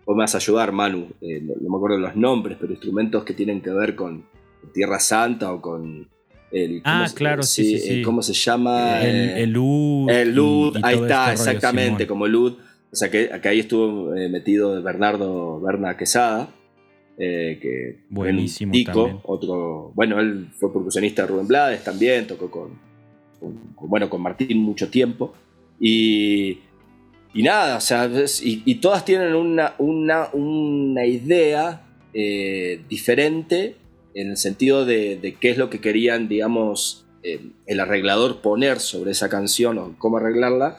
eh, 0.03 0.05
o 0.05 0.14
me 0.14 0.20
vas 0.20 0.34
a 0.34 0.38
ayudar, 0.38 0.72
Manu, 0.72 1.09
eh, 1.20 1.40
no, 1.40 1.70
me 1.70 1.76
acuerdo 1.76 1.98
los 1.98 2.16
nombres, 2.16 2.57
pero 2.61 2.72
instrumentos 2.72 3.24
que 3.24 3.34
tienen 3.34 3.61
que 3.61 3.70
ver 3.70 3.94
con 3.94 4.24
Tierra 4.72 5.00
Santa 5.00 5.53
o 5.53 5.61
con... 5.61 6.09
El, 6.50 6.82
ah, 6.84 7.07
claro, 7.14 7.42
sí, 7.42 7.64
sí, 7.64 7.78
sí, 7.78 8.03
¿Cómo 8.03 8.20
se 8.20 8.34
llama? 8.34 9.00
El, 9.00 9.30
el 9.30 9.50
lud. 9.50 10.11
El 10.11 10.34
lud, 10.34 10.76
ahí 10.82 10.96
está, 10.96 11.32
exactamente, 11.32 12.07
como 12.07 12.26
lud. 12.26 12.59
O 12.92 12.94
sea, 12.96 13.11
que, 13.11 13.30
ahí 13.44 13.61
estuvo 13.61 14.14
eh, 14.14 14.28
metido 14.28 14.82
Bernardo 14.82 15.59
Berna 15.62 15.96
Quesada, 15.96 16.50
eh, 17.16 17.59
que 17.61 18.00
buenísimo 18.11 18.70
Tico, 18.70 19.22
otro, 19.24 19.92
bueno, 19.94 20.20
él 20.20 20.48
fue 20.59 20.70
percusionista 20.70 21.22
de 21.22 21.28
Rubén 21.28 21.46
Blades 21.46 21.84
también, 21.84 22.26
tocó 22.26 22.50
con, 22.50 22.78
bueno, 23.80 24.11
con 24.11 24.20
Martín 24.20 24.59
mucho 24.59 24.90
tiempo. 24.90 25.32
Y, 25.80 26.59
y 27.35 27.43
nada, 27.43 27.78
o 27.78 27.80
sea, 27.80 28.11
y, 28.43 28.74
todas 28.76 29.05
tienen 29.05 29.35
una, 29.35 29.74
una, 29.78 30.28
una 30.35 31.07
idea 31.07 31.80
eh, 32.12 32.83
diferente 32.91 33.76
en 34.14 34.30
el 34.30 34.37
sentido 34.37 34.85
de, 34.85 35.37
qué 35.41 35.51
es 35.51 35.57
lo 35.57 35.70
que 35.70 35.80
querían, 35.80 36.28
digamos, 36.28 37.07
eh, 37.22 37.41
el 37.66 37.80
arreglador 37.80 38.43
poner 38.43 38.80
sobre 38.80 39.12
esa 39.12 39.30
canción 39.30 39.78
o 39.78 39.95
cómo 39.99 40.18
arreglarla. 40.18 40.76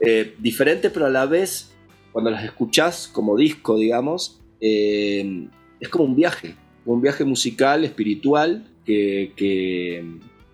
Eh, 0.00 0.34
diferente, 0.38 0.90
pero 0.90 1.06
a 1.06 1.10
la 1.10 1.24
vez, 1.24 1.70
cuando 2.12 2.30
las 2.30 2.44
escuchás 2.44 3.08
como 3.08 3.36
disco, 3.36 3.78
digamos, 3.78 4.40
es 4.60 5.88
como 5.88 6.04
un 6.04 6.16
viaje, 6.16 6.54
un 6.84 7.00
viaje 7.00 7.24
musical, 7.24 7.84
espiritual, 7.84 8.66
que, 8.84 9.32
que 9.36 10.04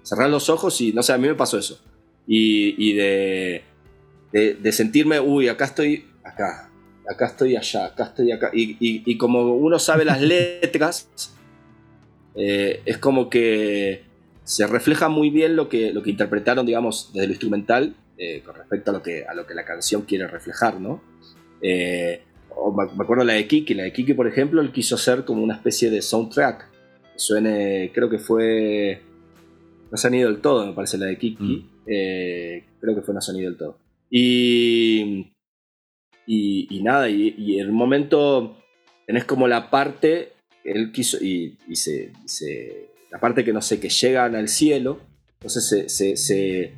cerrar 0.02 0.30
los 0.30 0.48
ojos 0.48 0.80
y, 0.80 0.92
no 0.92 1.02
sé, 1.02 1.12
a 1.12 1.18
mí 1.18 1.26
me 1.26 1.34
pasó 1.34 1.58
eso. 1.58 1.80
y 2.28 2.92
de 2.92 3.64
de, 4.34 4.72
sentirme, 4.72 5.20
uy, 5.20 5.46
acá 5.46 5.66
estoy, 5.66 6.06
acá, 6.24 6.68
acá 7.08 7.26
estoy 7.26 7.54
allá, 7.54 7.86
acá 7.86 8.04
estoy 8.04 8.32
acá. 8.32 8.50
Y, 8.52 9.16
como 9.16 9.54
uno 9.54 9.78
sabe 9.78 10.04
las 10.04 10.20
letras, 10.20 11.08
eh, 12.34 12.82
es 12.84 12.98
como 12.98 13.30
que 13.30 14.02
se 14.42 14.66
refleja 14.66 15.08
muy 15.08 15.30
bien 15.30 15.54
lo 15.54 15.68
que, 15.68 15.92
lo 15.92 16.02
que 16.02 16.10
interpretaron, 16.10 16.66
digamos, 16.66 17.12
desde 17.14 17.28
lo 17.28 17.32
instrumental 17.32 17.94
eh, 18.18 18.42
con 18.44 18.56
respecto 18.56 18.90
a 18.90 18.94
lo, 18.94 19.02
que, 19.02 19.24
a 19.24 19.34
lo 19.34 19.46
que 19.46 19.54
la 19.54 19.64
canción 19.64 20.02
quiere 20.02 20.26
reflejar, 20.26 20.80
¿no? 20.80 21.00
Eh, 21.62 22.22
me 22.76 23.04
acuerdo 23.04 23.22
la 23.22 23.34
de 23.34 23.46
Kiki, 23.46 23.74
la 23.74 23.84
de 23.84 23.92
Kiki, 23.92 24.14
por 24.14 24.26
ejemplo, 24.26 24.60
él 24.60 24.72
quiso 24.72 24.96
hacer 24.96 25.24
como 25.24 25.44
una 25.44 25.54
especie 25.54 25.90
de 25.90 26.02
soundtrack. 26.02 26.68
suene, 27.14 27.92
creo 27.94 28.10
que 28.10 28.18
fue. 28.18 29.00
No 29.92 29.96
sonido 29.96 30.28
del 30.28 30.40
todo, 30.40 30.66
me 30.66 30.72
parece 30.72 30.98
la 30.98 31.06
de 31.06 31.18
Kiki. 31.18 31.44
Mm. 31.44 31.90
creo 32.80 32.94
que 32.96 33.02
fue 33.02 33.14
no 33.14 33.20
sonido 33.20 33.48
del 33.48 33.58
todo. 33.58 33.83
Y, 34.16 35.32
y, 36.24 36.80
nada, 36.84 37.08
y, 37.08 37.58
en 37.58 37.70
un 37.70 37.74
momento 37.74 38.56
tenés 39.08 39.24
como 39.24 39.48
la 39.48 39.70
parte, 39.70 40.34
él 40.62 40.92
quiso, 40.92 41.18
y, 41.20 41.58
se, 41.72 42.12
la 43.10 43.18
parte 43.18 43.44
que 43.44 43.52
no 43.52 43.60
sé, 43.60 43.80
que 43.80 43.88
llegan 43.88 44.36
al 44.36 44.48
cielo, 44.48 45.00
entonces 45.40 45.92
se, 45.92 46.16
se, 46.16 46.74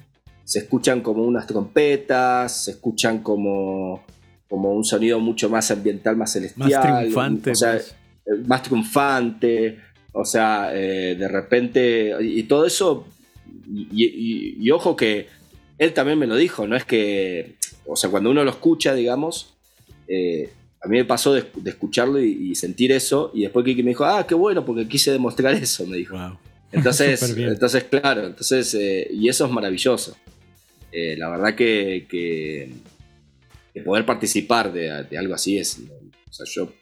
escuchan 0.59 1.03
como 1.03 1.24
unas 1.24 1.47
trompetas, 1.47 2.64
se 2.64 2.70
escuchan 2.70 3.18
como, 3.18 4.03
como 4.49 4.72
un 4.72 4.84
sonido 4.84 5.20
mucho 5.20 5.51
más 5.51 5.70
ambiental, 5.70 6.16
más 6.16 6.32
celestial. 6.32 6.70
Más 6.70 6.80
triunfante. 6.80 7.51
O 7.51 7.55
sea, 7.55 7.74
más, 7.74 7.97
eh, 8.24 8.43
más 8.47 8.62
triunfante. 8.62 9.78
O 10.12 10.24
sea, 10.24 10.70
eh, 10.72 11.16
de 11.16 11.28
repente, 11.28 12.16
y, 12.18 12.45
todo 12.45 12.64
eso, 12.64 13.07
y, 13.70 14.70
ojo 14.70 14.97
que 14.97 15.36
él 15.79 15.93
también 15.93 16.18
me 16.18 16.27
lo 16.27 16.37
dijo, 16.37 16.66
no 16.66 16.77
es 16.77 16.85
que, 16.85 17.57
o 17.87 17.97
sea, 17.97 18.11
cuando 18.11 18.31
uno 18.31 18.45
lo 18.45 18.51
escucha, 18.51 18.95
digamos, 18.95 19.55
eh, 20.09 20.51
a 20.81 20.89
mí 20.89 20.99
me 20.99 21.05
pasó 21.05 21.35
de, 21.35 21.47
escucharlo 21.64 22.20
y, 22.20 22.55
sentir 22.55 22.93
eso, 22.93 23.31
y 23.35 23.43
después 23.43 23.64
Kiki 23.64 23.83
me 23.83 23.91
dijo, 23.91 24.05
ah, 24.05 24.27
qué 24.27 24.35
bueno, 24.35 24.64
porque 24.64 24.89
quise 24.89 25.12
demostrar 25.12 25.55
eso, 25.55 25.87
me 25.87 25.97
dijo. 25.97 26.16
Entonces, 26.72 27.22
entonces, 27.37 27.85
claro, 27.85 28.27
entonces, 28.27 28.74
eh, 28.74 29.09
y 29.11 29.29
eso 29.29 29.47
es 29.47 29.53
maravilloso. 29.53 30.16
Eh, 30.93 31.16
la 31.18 31.29
verdad 31.29 31.55
que, 31.55 32.07
que, 32.09 32.70
poder 33.85 34.07
participar 34.07 34.72
de, 34.72 34.91
algo 35.18 35.35
así 35.35 35.59
es, 35.59 35.79
o 35.79 36.33
sea, 36.33 36.47
yo, 36.49 36.72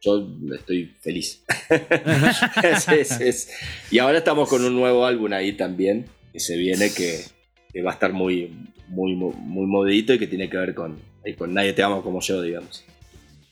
yo 0.00 0.28
estoy 0.54 0.94
feliz. 1.00 1.42
Y 3.90 3.98
ahora 3.98 4.18
estamos 4.18 4.48
con 4.48 4.64
un 4.64 4.76
nuevo 4.76 5.04
álbum 5.04 5.32
ahí 5.32 5.54
también, 5.54 6.06
que 6.32 6.38
se 6.38 6.56
viene 6.56 6.92
que 6.92 7.24
que 7.76 7.82
va 7.82 7.90
a 7.90 7.94
estar 7.94 8.14
muy, 8.14 8.50
muy, 8.88 9.14
muy 9.14 9.66
modito 9.66 10.14
y 10.14 10.18
que 10.18 10.26
tiene 10.26 10.48
que 10.48 10.56
ver 10.56 10.74
con, 10.74 10.98
con 11.36 11.52
Nadie 11.52 11.74
te 11.74 11.82
amo 11.82 12.02
como 12.02 12.22
yo, 12.22 12.40
digamos. 12.40 12.82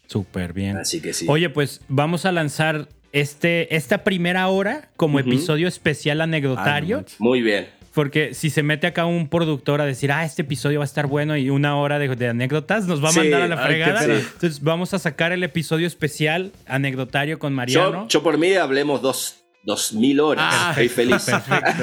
Súper 0.07 0.55
bien. 0.55 0.79
Así 0.79 1.03
que 1.03 1.13
sí. 1.13 1.27
Oye, 1.29 1.51
pues 1.51 1.83
vamos 1.89 2.25
a 2.25 2.33
lanzar 2.33 2.89
este, 3.13 3.77
esta 3.77 4.03
primera 4.03 4.49
hora 4.49 4.89
como 4.97 5.19
episodio 5.19 5.69
especial 5.69 6.23
anecdotario. 6.23 7.05
muy 7.19 7.43
bien. 7.43 7.69
Porque 7.93 8.33
si 8.33 8.49
se 8.49 8.63
mete 8.63 8.87
acá 8.87 9.05
un 9.05 9.29
productor 9.29 9.83
a 9.83 9.85
decir, 9.85 10.11
ah, 10.11 10.25
este 10.25 10.41
episodio 10.41 10.79
va 10.79 10.85
a 10.85 10.87
estar 10.87 11.07
bueno 11.07 11.37
y 11.37 11.51
una 11.51 11.77
hora 11.77 11.99
de, 11.99 12.27
anécdotas, 12.27 12.87
nos 12.87 13.05
va 13.05 13.11
a 13.11 13.13
mandar 13.13 13.43
a 13.43 13.49
la 13.49 13.59
fregada. 13.59 14.05
Entonces 14.05 14.63
vamos 14.63 14.95
a 14.95 14.99
sacar 14.99 15.33
el 15.33 15.43
episodio 15.43 15.87
especial 15.87 16.51
anecdotario 16.67 17.39
con 17.39 17.53
Mariano. 17.53 18.09
Yo, 18.09 18.23
por 18.23 18.39
mí 18.39 18.55
hablemos 18.55 19.03
dos, 19.03 19.45
dos 19.65 19.93
mil 19.93 20.19
horas. 20.21 20.47
Ah, 20.49 20.69
Estoy 20.71 20.89
feliz. 20.89 21.25
Perfecto. 21.25 21.83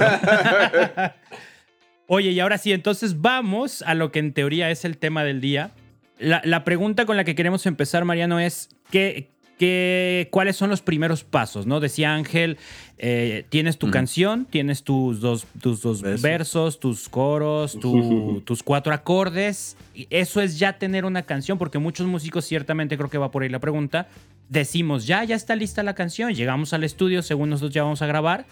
Oye, 2.14 2.32
y 2.32 2.42
ahora 2.42 2.58
sí, 2.58 2.74
entonces 2.74 3.22
vamos 3.22 3.84
a 3.84 3.94
lo 3.94 4.12
que 4.12 4.20
en 4.20 4.34
teoría 4.34 4.70
es 4.70 4.84
el 4.84 4.98
tema 4.98 5.24
del 5.24 5.40
día. 5.40 5.72
La, 6.20 6.66
pregunta 6.66 7.06
con 7.06 7.16
la 7.16 7.24
que 7.24 7.36
queremos 7.36 7.66
empezar, 7.66 8.04
Mariano, 8.04 8.38
es 8.38 8.68
¿qué, 8.92 9.30
qué, 9.58 10.28
cuáles 10.30 10.58
son 10.58 10.70
los 10.70 10.82
primeros 10.82 11.24
pasos? 11.24 11.68
¿no? 11.68 11.80
Decía 11.80 12.14
Ángel, 12.14 12.58
eh, 12.98 13.46
tienes 13.48 13.78
tu 13.78 13.90
canción, 13.92 14.44
tienes 14.44 14.84
tus 14.84 15.22
dos, 15.22 15.48
tus 15.62 15.82
dos 15.82 16.02
versos, 16.22 16.82
tus 16.82 17.08
coros, 17.08 17.80
tus 17.80 18.62
cuatro 18.62 18.94
acordes. 18.94 19.78
Y 19.96 20.08
eso 20.10 20.42
es 20.42 20.60
ya 20.60 20.78
tener 20.78 21.06
una 21.06 21.22
canción, 21.22 21.58
porque 21.58 21.80
muchos 21.80 22.08
músicos, 22.08 22.44
ciertamente 22.44 22.98
creo 22.98 23.10
que 23.10 23.20
va 23.20 23.32
por 23.32 23.44
ahí 23.44 23.50
la 23.50 23.60
pregunta, 23.60 24.10
decimos, 24.50 25.08
ya, 25.08 25.24
ya 25.24 25.38
está 25.38 25.56
lista 25.56 25.82
la 25.82 25.96
canción, 25.96 26.34
llegamos 26.34 26.74
al 26.74 26.84
estudio, 26.84 27.22
según 27.22 27.52
nosotros 27.52 27.74
ya 27.74 27.84
vamos 27.84 28.02
a 28.02 28.06
grabar, 28.06 28.48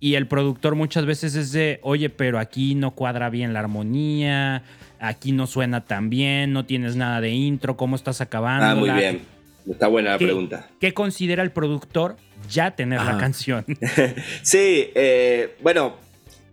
y 0.00 0.14
el 0.14 0.26
productor 0.26 0.74
muchas 0.74 1.06
veces 1.06 1.34
es 1.34 1.52
de, 1.52 1.80
oye, 1.82 2.10
pero 2.10 2.38
aquí 2.38 2.74
no 2.74 2.92
cuadra 2.92 3.30
bien 3.30 3.52
la 3.52 3.60
armonía, 3.60 4.62
aquí 4.98 5.32
no 5.32 5.46
suena 5.46 5.84
tan 5.84 6.10
bien, 6.10 6.52
no 6.52 6.66
tienes 6.66 6.96
nada 6.96 7.20
de 7.20 7.30
intro, 7.30 7.76
¿cómo 7.76 7.96
estás 7.96 8.20
acabando? 8.20 8.66
Ah, 8.66 8.74
muy 8.74 8.90
bien. 8.90 9.22
Está 9.68 9.88
buena 9.88 10.10
la 10.12 10.18
pregunta. 10.18 10.68
¿Qué 10.78 10.92
considera 10.92 11.42
el 11.42 11.50
productor 11.50 12.16
ya 12.50 12.72
tener 12.72 13.00
la 13.00 13.16
canción? 13.16 13.64
sí, 14.42 14.90
eh, 14.94 15.56
bueno, 15.62 15.96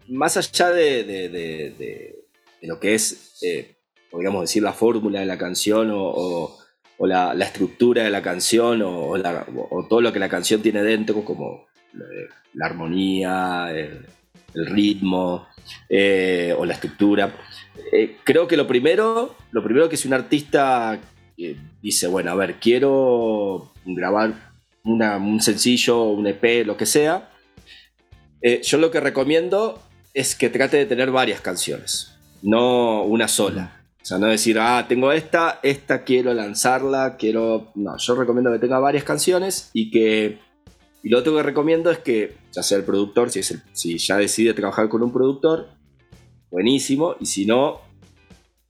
más 0.07 0.37
allá 0.37 0.69
de, 0.69 2.15
lo 2.61 2.79
que 2.79 2.93
es, 2.93 3.37
eh, 3.41 3.75
podríamos 4.09 4.41
decir, 4.41 4.63
la 4.63 4.73
fórmula 4.73 5.19
de 5.19 5.25
la 5.25 5.37
canción 5.37 5.89
o, 5.91 6.57
la, 6.99 7.33
estructura 7.33 8.03
de 8.03 8.11
la 8.11 8.21
canción 8.21 8.81
o, 8.81 9.13
todo 9.89 10.01
lo 10.01 10.13
que 10.13 10.19
la 10.19 10.29
canción 10.29 10.61
tiene 10.61 10.81
dentro, 10.81 11.25
como 11.25 11.67
la 12.53 12.65
armonía, 12.65 13.71
el, 13.71 14.05
ritmo 14.53 15.47
eh, 15.87 16.53
o 16.57 16.65
la 16.65 16.73
estructura. 16.73 17.33
Eh, 17.93 18.17
creo 18.23 18.47
que 18.47 18.57
lo 18.57 18.67
primero, 18.67 19.35
lo 19.51 19.63
primero 19.63 19.87
que 19.87 19.95
si 19.95 20.09
un 20.09 20.13
artista 20.13 20.99
eh, 21.37 21.55
dice, 21.81 22.07
bueno, 22.07 22.31
a 22.31 22.35
ver, 22.35 22.55
quiero 22.55 23.71
grabar 23.85 24.51
un 24.83 25.41
sencillo, 25.41 26.03
un 26.03 26.27
EP, 26.27 26.65
lo 26.65 26.75
que 26.75 26.85
sea, 26.85 27.29
yo 28.63 28.77
lo 28.79 28.89
que 28.89 28.99
recomiendo 28.99 29.79
es 30.13 30.35
que 30.35 30.49
trate 30.49 30.77
de 30.77 30.85
tener 30.87 31.11
varias 31.11 31.39
canciones, 31.39 32.17
no 32.41 33.03
una 33.03 33.27
sola. 33.27 33.81
O 34.01 34.05
sea, 34.05 34.17
no 34.17 34.27
decir, 34.27 34.57
ah, 34.59 34.85
tengo 34.87 35.11
esta, 35.11 35.59
esta 35.61 36.03
quiero 36.03 36.33
lanzarla, 36.33 37.17
quiero... 37.17 37.71
No, 37.75 37.97
yo 37.97 38.15
recomiendo 38.15 38.51
que 38.51 38.57
tenga 38.57 38.79
varias 38.79 39.03
canciones 39.03 39.69
y 39.73 39.91
que 39.91 40.39
y 41.03 41.09
lo 41.09 41.19
otro 41.19 41.35
que 41.35 41.43
recomiendo 41.43 41.89
es 41.89 41.99
que, 41.99 42.35
ya 42.51 42.61
sea 42.61 42.77
el 42.77 42.83
productor, 42.83 43.31
si, 43.31 43.39
es 43.39 43.57
si 43.73 43.97
ya 43.97 44.17
decide 44.17 44.53
trabajar 44.53 44.87
con 44.87 45.01
un 45.01 45.11
productor, 45.11 45.69
buenísimo. 46.51 47.15
Y 47.19 47.25
si 47.25 47.45
no, 47.45 47.81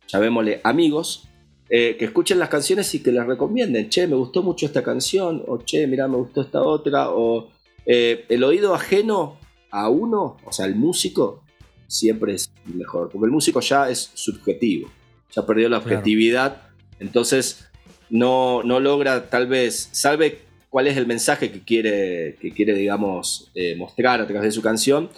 llamémosle 0.07 0.61
amigos, 0.63 1.27
eh, 1.69 1.97
que 1.97 2.05
escuchen 2.05 2.39
las 2.39 2.49
canciones 2.49 2.93
y 2.95 3.03
que 3.03 3.11
les 3.11 3.25
recomienden. 3.25 3.89
Che, 3.89 4.07
me 4.07 4.15
gustó 4.15 4.43
mucho 4.43 4.65
esta 4.65 4.83
canción, 4.83 5.43
o 5.47 5.59
che, 5.59 5.87
mira, 5.87 6.07
me 6.07 6.17
gustó 6.17 6.41
esta 6.41 6.61
otra, 6.61 7.09
o 7.09 7.49
eh, 7.85 8.25
el 8.29 8.43
oído 8.43 8.73
ajeno 8.73 9.37
a 9.69 9.89
uno, 9.89 10.37
o 10.45 10.51
sea, 10.53 10.65
el 10.65 10.75
músico, 10.75 11.43
siempre 11.87 12.33
es 12.33 12.51
mejor, 12.65 13.09
porque 13.09 13.25
el 13.25 13.31
músico 13.31 13.59
ya 13.59 13.89
es 13.89 14.11
subjetivo, 14.13 14.89
ya 15.31 15.45
perdió 15.45 15.67
la 15.67 15.79
objetividad, 15.79 16.61
entonces 16.99 17.69
no, 18.09 18.63
no 18.63 18.79
logra 18.79 19.29
tal 19.29 19.47
vez, 19.47 19.89
salve 19.91 20.41
cuál 20.71 20.87
es 20.87 20.95
el 20.95 21.05
mensaje 21.05 21.51
que 21.51 21.59
quiere, 21.59 22.37
que 22.39 22.51
quiere 22.51 22.73
digamos, 22.73 23.51
eh, 23.53 23.75
mostrar 23.75 24.21
a 24.21 24.25
través 24.25 24.43
de 24.43 24.51
su 24.51 24.61
canción, 24.61 25.09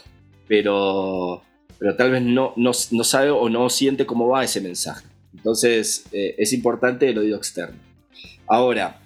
pero, 0.47 1.43
pero 1.77 1.95
tal 1.95 2.09
vez 2.09 2.23
no, 2.23 2.53
no, 2.57 2.73
sabe 2.73 3.29
o 3.29 3.47
no 3.49 3.69
siente 3.69 4.07
cómo 4.07 4.27
va 4.27 4.43
ese 4.43 4.61
mensaje. 4.61 5.05
Entonces 5.31 6.05
eh, 6.11 6.33
es 6.39 6.53
importante 6.53 7.07
el 7.07 7.19
oído 7.19 7.37
externo. 7.37 7.77
Ahora, 8.47 8.99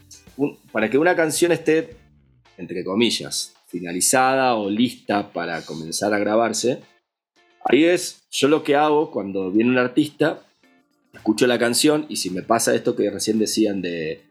para 0.72 0.90
que 0.90 0.98
una 0.98 1.18
canción 1.18 1.52
esté, 1.52 1.98
entre 2.58 2.84
comillas, 2.86 3.54
finalizada 3.68 4.56
o 4.56 4.70
lista 4.70 5.34
para 5.34 5.62
comenzar 5.64 6.14
a 6.14 6.18
grabarse, 6.18 6.80
ahí 7.66 7.84
es 7.84 8.24
yo 8.32 8.48
lo 8.48 8.64
que 8.64 8.78
hago 8.78 9.12
cuando 9.12 9.52
viene 9.52 9.72
un 9.72 9.78
artista, 9.80 10.44
escucho 11.14 11.46
la 11.46 11.60
canción 11.60 12.06
y 12.08 12.16
si 12.16 12.30
me 12.30 12.42
pasa 12.42 12.74
esto 12.74 12.96
que 12.96 13.10
recién 13.10 13.38
decían 13.38 13.82
de 13.82 14.27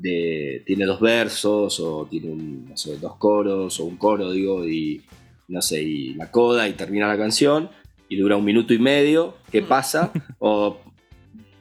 tiene 0.00 0.84
dos 0.84 1.00
versos 1.00 1.80
o 1.80 2.06
tiene 2.10 2.34
no 2.68 2.76
sé, 2.76 2.96
dos 2.98 3.16
coros 3.16 3.80
o 3.80 3.84
un 3.84 3.96
coro, 3.96 4.32
digo, 4.32 4.66
y 4.66 5.02
no 5.48 5.62
sé, 5.62 5.82
y 5.82 6.14
la 6.14 6.30
coda 6.30 6.68
y 6.68 6.74
termina 6.74 7.08
la 7.08 7.16
canción 7.16 7.70
y 8.08 8.16
dura 8.16 8.36
un 8.36 8.44
minuto 8.44 8.72
y 8.74 8.78
medio, 8.78 9.36
¿qué 9.50 9.62
pasa? 9.62 10.12
o 10.38 10.78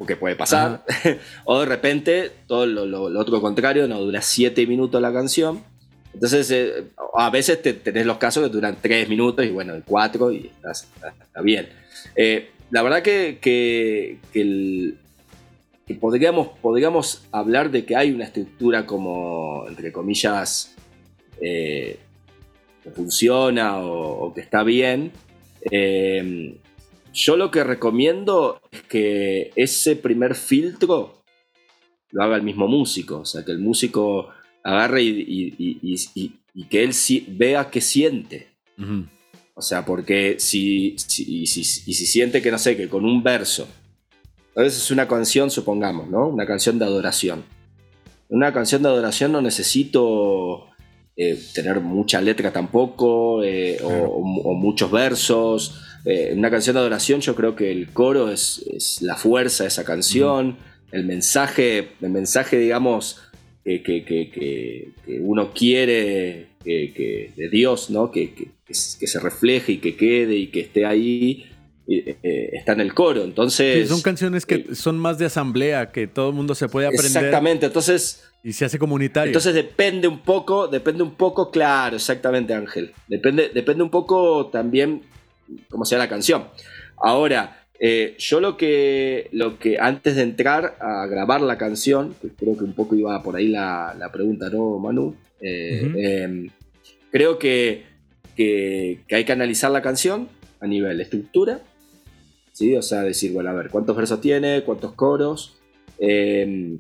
qué 0.06 0.16
puede 0.16 0.36
pasar, 0.36 0.84
o 1.46 1.60
de 1.60 1.66
repente 1.66 2.32
todo 2.48 2.66
lo, 2.66 3.20
otro 3.20 3.42
contrario, 3.42 3.88
no 3.88 4.00
dura 4.00 4.22
siete 4.22 4.68
minutos 4.68 5.02
la 5.02 5.14
canción. 5.14 5.64
Entonces, 6.14 6.50
eh, 6.52 6.86
a 7.16 7.30
veces 7.30 7.62
tenés 7.62 8.06
los 8.06 8.18
casos 8.18 8.44
que 8.44 8.50
duran 8.50 8.78
tres 8.82 9.08
minutos 9.08 9.46
y 9.46 9.50
bueno, 9.50 9.74
cuatro 9.86 10.32
y 10.32 10.50
está, 10.64 11.42
bien. 11.42 11.70
Eh, 12.16 12.50
la 12.72 12.82
verdad 12.82 13.02
que, 13.04 13.38
que 13.40 14.18
el, 14.34 14.98
que 15.88 15.96
podríamos, 15.96 16.50
podríamos 16.62 17.26
hablar 17.32 17.72
de 17.72 17.86
que 17.86 17.96
hay 17.96 18.12
una 18.12 18.26
estructura 18.26 18.86
como, 18.86 19.66
entre 19.70 19.94
comillas, 19.94 20.76
eh, 21.42 21.98
que 22.84 22.92
funciona 22.92 23.80
o, 23.80 24.34
que 24.34 24.42
está 24.42 24.64
bien. 24.64 25.14
Eh, 25.72 26.58
yo 27.14 27.38
lo 27.38 27.50
que 27.52 27.64
recomiendo 27.64 28.62
es 28.70 28.82
que 28.84 29.52
ese 29.56 29.96
primer 29.96 30.36
filtro 30.36 31.24
lo 32.12 32.24
haga 32.24 32.36
el 32.36 32.44
mismo 32.44 32.68
músico, 32.68 33.20
o 33.20 33.26
sea, 33.26 33.46
que 33.46 33.52
el 33.52 33.60
músico 33.60 34.30
agarre 34.64 35.04
y, 35.04 36.38
que 36.70 36.84
él 36.84 36.92
vea 37.30 37.70
qué 37.70 37.80
siente. 37.80 38.50
O 39.54 39.62
sea, 39.62 39.86
porque 39.86 40.36
si, 40.38 40.96
si, 40.98 41.48
si, 41.48 41.64
si 41.64 42.06
siente 42.06 42.42
que, 42.42 42.52
no 42.52 42.60
sé, 42.60 42.76
que 42.76 42.90
con 42.90 43.06
un 43.06 43.24
verso, 43.24 43.68
a 44.58 44.62
veces 44.64 44.84
es 44.84 44.92
una 44.92 45.08
canción, 45.08 45.52
supongamos, 45.52 46.10
¿no? 46.10 46.28
Una 46.28 46.48
canción 46.48 46.80
de 46.80 46.86
adoración. 46.86 47.46
Una 48.28 48.52
canción 48.52 48.82
de 48.82 48.90
adoración 48.90 49.32
no 49.32 49.40
necesito 49.40 50.66
eh, 51.16 51.40
tener 51.54 51.80
mucha 51.80 52.20
letra 52.22 52.52
tampoco, 52.52 53.44
eh, 53.44 53.78
o, 53.84 54.54
muchos 54.56 54.90
versos. 54.90 55.80
Eh, 56.06 56.34
una 56.36 56.50
canción 56.50 56.74
de 56.74 56.80
adoración 56.80 57.22
yo 57.22 57.36
creo 57.36 57.56
que 57.56 57.72
el 57.72 57.90
coro 57.94 58.32
es, 58.32 58.98
la 59.02 59.16
fuerza 59.16 59.64
de 59.64 59.68
esa 59.68 59.86
canción, 59.86 60.58
el 60.92 61.06
mensaje, 61.06 61.90
el 62.02 62.10
mensaje, 62.10 62.58
digamos, 62.58 63.22
que, 63.64 63.84
que, 63.84 64.92
uno 65.22 65.54
quiere 65.54 66.48
de 66.66 67.50
Dios, 67.52 67.92
¿no? 67.92 68.10
Que, 68.10 68.34
se 68.72 69.20
refleje 69.20 69.74
y 69.74 69.78
que 69.78 69.96
quede 69.96 70.36
y 70.36 70.48
que 70.48 70.62
esté 70.62 70.88
ahí. 70.88 71.46
Está 71.88 72.74
en 72.74 72.82
el 72.82 72.94
coro, 72.94 73.24
entonces... 73.24 73.88
son 73.88 74.02
canciones 74.02 74.46
que 74.46 74.76
son 74.76 74.98
más 75.00 75.18
de 75.18 75.26
asamblea, 75.26 75.92
que 75.92 76.08
todo 76.08 76.30
el 76.30 76.36
mundo 76.36 76.54
se 76.54 76.68
puede 76.68 76.88
aprender. 76.88 77.06
Exactamente, 77.06 77.68
entonces 77.68 78.28
y 78.44 78.54
se 78.54 78.66
hace 78.66 78.80
comunitario. 78.80 79.28
Entonces 79.28 79.54
depende 79.54 80.08
un 80.08 80.20
poco, 80.20 80.68
depende 80.68 81.04
un 81.04 81.16
poco, 81.16 81.52
claro, 81.52 81.98
exactamente 81.98 82.54
Ángel. 82.54 82.94
Depende, 83.08 83.52
depende 83.54 83.84
un 83.84 83.90
poco 83.90 84.48
también 84.48 85.02
cómo 85.70 85.86
sea 85.86 85.98
la 85.98 86.08
canción. 86.08 86.46
Ahora, 86.98 87.66
eh, 87.80 88.16
yo 88.18 88.40
lo 88.40 88.58
que, 88.58 89.28
lo 89.32 89.60
que 89.60 89.78
antes 89.80 90.16
de 90.16 90.24
entrar 90.24 90.78
a 90.80 91.06
grabar 91.08 91.42
la 91.42 91.58
canción, 91.58 92.16
que 92.22 92.30
creo 92.30 92.58
que 92.58 92.64
un 92.64 92.74
poco 92.74 92.96
iba 92.96 93.22
por 93.22 93.36
ahí 93.36 93.48
la, 93.50 94.10
pregunta, 94.14 94.50
¿no, 94.50 94.80
Manu? 94.80 95.16
Eh, 95.42 95.92
em, 95.98 96.50
creo 97.12 97.38
que, 97.38 97.84
que, 98.36 99.02
hay 99.12 99.26
que 99.26 99.32
analizar 99.32 99.72
la 99.72 99.82
canción 99.82 100.30
a 100.60 100.68
nivel 100.68 101.02
estructura, 101.02 101.60
¿sí? 102.58 102.76
O 102.76 102.82
sea, 102.82 103.04
decir, 103.04 103.34
bueno, 103.34 103.52
a 103.52 103.54
ver, 103.54 103.70
¿cuántos 103.70 103.96
versos 103.96 104.20
tiene? 104.20 104.64
¿Cuántos 104.64 104.94
coros? 104.94 105.60
Eh, 106.00 106.80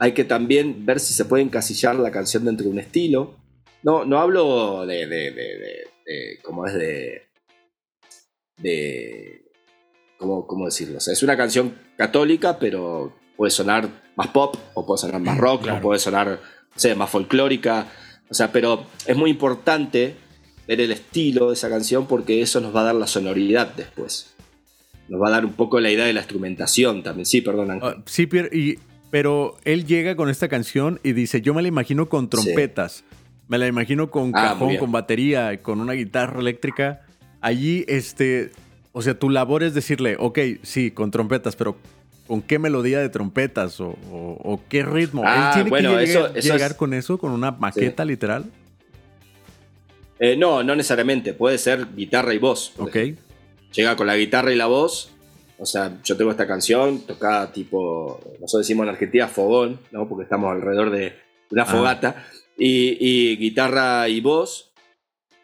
hay 0.00 0.12
que 0.12 0.24
también 0.24 0.84
ver 0.84 0.98
si 0.98 1.14
se 1.14 1.26
puede 1.26 1.44
encasillar 1.44 1.94
la 1.94 2.10
canción 2.10 2.44
dentro 2.44 2.64
de 2.64 2.72
un 2.72 2.80
estilo. 2.80 3.36
No, 3.84 4.04
no 4.04 4.18
hablo 4.18 4.84
de, 4.86 5.06
de, 5.06 5.30
de, 5.30 6.38
como 6.42 6.66
es 6.66 6.74
de... 6.74 7.22
de 8.56 9.44
¿cómo, 10.18 10.46
¿Cómo 10.48 10.64
decirlo? 10.64 10.98
O 10.98 11.00
sea, 11.00 11.12
es 11.12 11.22
una 11.22 11.36
canción 11.36 11.76
católica, 11.96 12.58
pero 12.58 13.14
puede 13.36 13.52
sonar 13.52 13.88
más 14.16 14.28
pop, 14.28 14.56
o 14.74 14.84
puede 14.84 14.98
sonar 14.98 15.20
más 15.20 15.38
rock, 15.38 15.68
o 15.70 15.80
puede 15.80 16.00
sonar, 16.00 16.40
no 16.74 16.96
más 16.96 17.10
folclórica. 17.10 17.86
O 18.28 18.34
sea, 18.34 18.50
pero 18.50 18.86
es 19.06 19.16
muy 19.16 19.30
importante 19.30 20.16
ver 20.66 20.80
el 20.80 20.90
estilo 20.90 21.48
de 21.48 21.54
esa 21.54 21.68
canción 21.68 22.08
porque 22.08 22.42
eso 22.42 22.60
nos 22.60 22.74
va 22.74 22.80
a 22.80 22.84
dar 22.84 22.96
la 22.96 23.06
sonoridad 23.06 23.72
después. 23.76 24.34
Nos 25.10 25.20
va 25.20 25.26
a 25.26 25.30
dar 25.32 25.44
un 25.44 25.54
poco 25.54 25.80
la 25.80 25.90
idea 25.90 26.06
de 26.06 26.12
la 26.12 26.20
instrumentación 26.20 27.02
también. 27.02 27.26
Sí, 27.26 27.40
perdón, 27.40 27.72
Ángel. 27.72 27.94
Ah, 27.98 28.02
sí, 28.06 28.26
Pierre, 28.26 28.56
y 28.56 28.78
pero 29.10 29.56
él 29.64 29.84
llega 29.84 30.14
con 30.14 30.30
esta 30.30 30.48
canción 30.48 31.00
y 31.02 31.12
dice, 31.14 31.42
yo 31.42 31.52
me 31.52 31.62
la 31.62 31.68
imagino 31.68 32.08
con 32.08 32.30
trompetas, 32.30 33.02
me 33.48 33.58
la 33.58 33.66
imagino 33.66 34.08
con 34.08 34.30
ah, 34.36 34.50
cajón, 34.52 34.76
con 34.76 34.92
batería, 34.92 35.60
con 35.62 35.80
una 35.80 35.94
guitarra 35.94 36.38
eléctrica. 36.38 37.00
Allí, 37.40 37.84
este, 37.88 38.52
o 38.92 39.02
sea, 39.02 39.18
tu 39.18 39.28
labor 39.28 39.64
es 39.64 39.74
decirle, 39.74 40.16
ok, 40.16 40.38
sí, 40.62 40.92
con 40.92 41.10
trompetas, 41.10 41.56
pero 41.56 41.76
¿con 42.28 42.40
qué 42.40 42.60
melodía 42.60 43.00
de 43.00 43.08
trompetas 43.08 43.80
o, 43.80 44.60
qué 44.68 44.84
ritmo? 44.84 45.22
¿Él 45.22 45.28
ah, 45.28 45.50
tiene 45.54 45.70
bueno, 45.70 45.98
que 45.98 46.06
llegar, 46.06 46.32
eso, 46.36 46.52
llegar 46.52 46.76
con 46.76 46.94
eso, 46.94 47.18
con 47.18 47.32
una 47.32 47.50
maqueta 47.50 48.04
literal? 48.04 48.44
Eh, 50.20 50.36
no, 50.36 50.62
no 50.62 50.76
necesariamente, 50.76 51.34
puede 51.34 51.58
ser 51.58 51.88
guitarra 51.96 52.32
y 52.32 52.38
voz. 52.38 52.74
Ok. 52.78 52.96
Llega 53.72 53.96
con 53.96 54.06
la 54.06 54.16
guitarra 54.16 54.52
y 54.52 54.56
la 54.56 54.66
voz 54.66 55.10
o 55.60 55.66
sea, 55.66 56.00
yo 56.02 56.16
tengo 56.16 56.30
esta 56.30 56.46
canción 56.46 57.02
tocada 57.02 57.52
tipo, 57.52 58.18
nosotros 58.40 58.66
decimos 58.66 58.84
en 58.84 58.90
Argentina 58.90 59.28
fogón, 59.28 59.78
¿no? 59.92 60.08
Porque 60.08 60.24
estamos 60.24 60.50
alrededor 60.50 60.90
de 60.90 61.12
una 61.50 61.64
ah. 61.64 61.66
fogata. 61.66 62.26
Y, 62.56 63.36
guitarra 63.36 64.08
y 64.08 64.22
voz. 64.22 64.72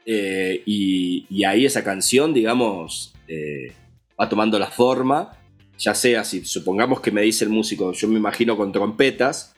Eh, 0.07 0.63
y, 0.65 1.45
ahí 1.45 1.67
esa 1.67 1.85
canción, 1.85 2.33
digamos, 2.33 3.13
eh, 3.29 3.73
va 4.19 4.27
tomando 4.27 4.59
la 4.59 4.69
forma. 4.71 5.37
Ya 5.79 5.95
sea, 5.95 6.25
si 6.25 6.47
supongamos 6.47 7.01
que 7.01 7.11
me 7.11 7.21
dice 7.21 7.45
el 7.45 7.51
músico, 7.51 7.93
yo 7.93 8.09
me 8.09 8.17
imagino 8.17 8.57
con 8.57 8.73
trompetas. 8.73 9.55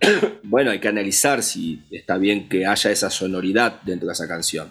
bueno, 0.42 0.72
hay 0.72 0.78
que 0.78 0.88
analizar 0.88 1.42
si 1.42 1.82
está 1.90 2.18
bien 2.18 2.50
que 2.50 2.66
haya 2.66 2.90
esa 2.90 3.08
sonoridad 3.08 3.80
dentro 3.82 4.08
de 4.08 4.12
esa 4.12 4.28
canción. 4.28 4.70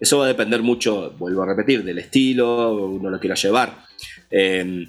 Eso 0.00 0.18
va 0.18 0.24
a 0.24 0.28
depender 0.28 0.62
mucho, 0.62 1.14
vuelvo 1.18 1.42
a 1.42 1.46
repetir, 1.46 1.82
del 1.84 1.98
estilo, 1.98 2.86
uno 2.86 3.10
lo 3.10 3.18
quiera 3.18 3.34
llevar. 3.34 3.84
Em, 4.30 4.88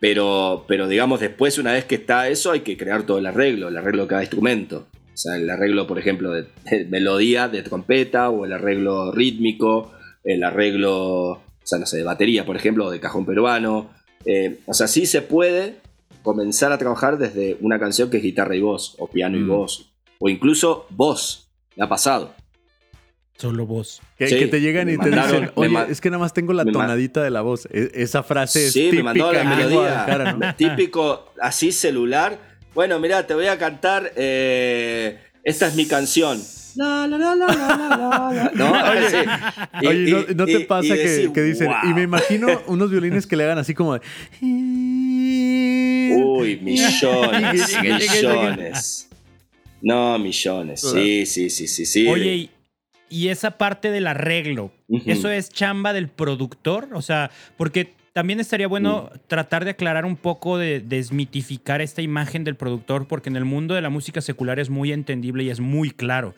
pero, 0.00 0.64
pero 0.66 0.88
digamos, 0.88 1.20
después, 1.20 1.58
una 1.58 1.72
vez 1.72 1.84
que 1.84 1.94
está 1.94 2.28
eso, 2.28 2.50
hay 2.50 2.60
que 2.60 2.76
crear 2.76 3.04
todo 3.04 3.18
el 3.18 3.26
arreglo, 3.26 3.68
el 3.68 3.76
arreglo 3.76 4.02
de 4.02 4.08
cada 4.08 4.22
instrumento. 4.22 4.88
O 4.92 5.16
sea, 5.16 5.36
el 5.36 5.48
arreglo, 5.48 5.86
por 5.86 5.98
ejemplo, 5.98 6.32
de, 6.32 6.46
melodía, 6.88 7.48
de 7.48 7.62
trompeta, 7.62 8.28
o 8.30 8.44
el 8.44 8.52
arreglo 8.52 9.12
rítmico, 9.12 9.92
el 10.24 10.42
arreglo, 10.42 11.30
o 11.30 11.42
sea, 11.62 11.78
no 11.78 11.86
sé, 11.86 11.98
de 11.98 12.02
batería, 12.02 12.44
por 12.44 12.56
ejemplo, 12.56 12.86
o 12.86 12.90
de 12.90 13.00
cajón 13.00 13.24
peruano. 13.24 13.90
Em, 14.24 14.56
o 14.66 14.74
sea, 14.74 14.88
sí 14.88 15.06
se 15.06 15.22
puede 15.22 15.76
comenzar 16.22 16.72
a 16.72 16.78
trabajar 16.78 17.18
desde 17.18 17.56
una 17.60 17.78
canción 17.78 18.10
que 18.10 18.16
es 18.16 18.22
guitarra 18.22 18.56
y 18.56 18.60
voz, 18.60 18.96
o 18.98 19.08
piano 19.08 19.36
y 19.36 19.42
mm. 19.42 19.48
voz, 19.48 19.92
o 20.18 20.28
incluso 20.28 20.86
voz. 20.90 21.48
Me 21.76 21.84
ha 21.84 21.88
pasado. 21.88 22.34
Solo 23.36 23.66
voz. 23.66 24.00
Que, 24.16 24.46
te 24.46 24.60
llegan 24.60 24.88
y 24.88 24.96
te 24.96 25.10
dicen, 25.10 25.50
oye, 25.54 25.86
es 25.88 26.00
que 26.00 26.08
nada 26.08 26.20
más 26.20 26.32
tengo 26.32 26.52
la 26.52 26.64
tonadita 26.64 27.22
de 27.22 27.30
la 27.30 27.40
voz. 27.40 27.66
E, 27.70 27.90
esa 27.94 28.22
frase 28.22 28.66
es 28.66 28.72
sí, 28.72 28.84
típica. 28.84 28.96
me 28.96 29.02
mandó 29.02 29.32
la 29.32 29.44
melodía. 29.44 30.54
Típico, 30.56 31.32
así 31.40 31.72
celular. 31.72 32.38
Bueno, 32.74 33.00
mira, 33.00 33.26
te 33.26 33.34
voy 33.34 33.46
a 33.46 33.58
cantar. 33.58 34.12
Eh, 34.16 35.18
esta 35.42 35.66
es 35.66 35.74
mi 35.74 35.86
canción. 35.86 36.40
La, 36.76 37.06
la, 37.06 37.18
la, 37.18 37.36
la, 37.36 38.50
¿No? 38.54 38.72
Oye, 39.88 40.26
¿no, 40.34 40.46
te 40.46 40.60
pasa 40.60 40.94
que, 40.94 41.42
dicen, 41.42 41.70
y 41.84 41.94
me 41.94 42.02
imagino 42.02 42.62
unos 42.66 42.90
violines 42.90 43.26
que 43.26 43.36
le 43.36 43.44
hagan 43.44 43.58
así 43.58 43.74
como 43.74 43.94
de... 43.94 44.00
Uy, 46.16 46.58
millones, 46.62 47.82
millones. 47.82 49.08
No, 49.82 50.18
millones. 50.18 50.80
Sí, 50.80 51.26
sí, 51.26 51.50
sí, 51.50 51.68
sí, 51.68 51.86
sí. 51.86 52.08
Oye, 52.08 52.50
y 53.14 53.28
esa 53.28 53.52
parte 53.52 53.92
del 53.92 54.08
arreglo, 54.08 54.72
¿eso 55.06 55.30
es 55.30 55.48
chamba 55.48 55.92
del 55.92 56.08
productor? 56.08 56.88
O 56.94 57.00
sea, 57.00 57.30
porque 57.56 57.92
también 58.12 58.40
estaría 58.40 58.66
bueno 58.66 59.08
mm. 59.14 59.18
tratar 59.28 59.64
de 59.64 59.70
aclarar 59.70 60.04
un 60.04 60.16
poco, 60.16 60.58
de 60.58 60.80
desmitificar 60.80 61.80
esta 61.80 62.02
imagen 62.02 62.42
del 62.42 62.56
productor, 62.56 63.06
porque 63.06 63.28
en 63.28 63.36
el 63.36 63.44
mundo 63.44 63.76
de 63.76 63.82
la 63.82 63.88
música 63.88 64.20
secular 64.20 64.58
es 64.58 64.68
muy 64.68 64.90
entendible 64.90 65.44
y 65.44 65.50
es 65.50 65.60
muy 65.60 65.92
claro, 65.92 66.34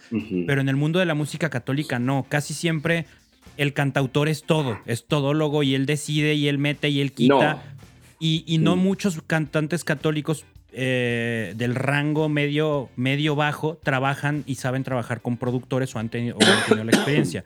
pero 0.46 0.60
en 0.60 0.68
el 0.68 0.76
mundo 0.76 0.98
de 0.98 1.06
la 1.06 1.14
música 1.14 1.48
católica 1.48 1.98
no, 1.98 2.26
casi 2.28 2.52
siempre 2.52 3.06
el 3.56 3.72
cantautor 3.72 4.28
es 4.28 4.42
todo, 4.42 4.78
es 4.84 5.06
todólogo 5.06 5.62
y 5.62 5.74
él 5.74 5.86
decide 5.86 6.34
y 6.34 6.46
él 6.48 6.58
mete 6.58 6.90
y 6.90 7.00
él 7.00 7.12
quita. 7.12 7.62
Y, 8.18 8.44
y, 8.46 8.58
no 8.58 8.76
mm. 8.76 8.80
muchos 8.80 9.22
cantantes 9.26 9.82
católicos 9.82 10.44
eh, 10.78 11.54
del 11.56 11.74
rango 11.74 12.28
medio, 12.28 12.90
medio 12.96 13.34
bajo 13.34 13.78
trabajan 13.82 14.44
y 14.46 14.56
saben 14.56 14.84
trabajar 14.84 15.22
con 15.22 15.38
productores 15.38 15.96
o 15.96 15.98
han 15.98 16.10
tenido, 16.10 16.36
la 16.68 16.92
experiencia. 16.92 17.44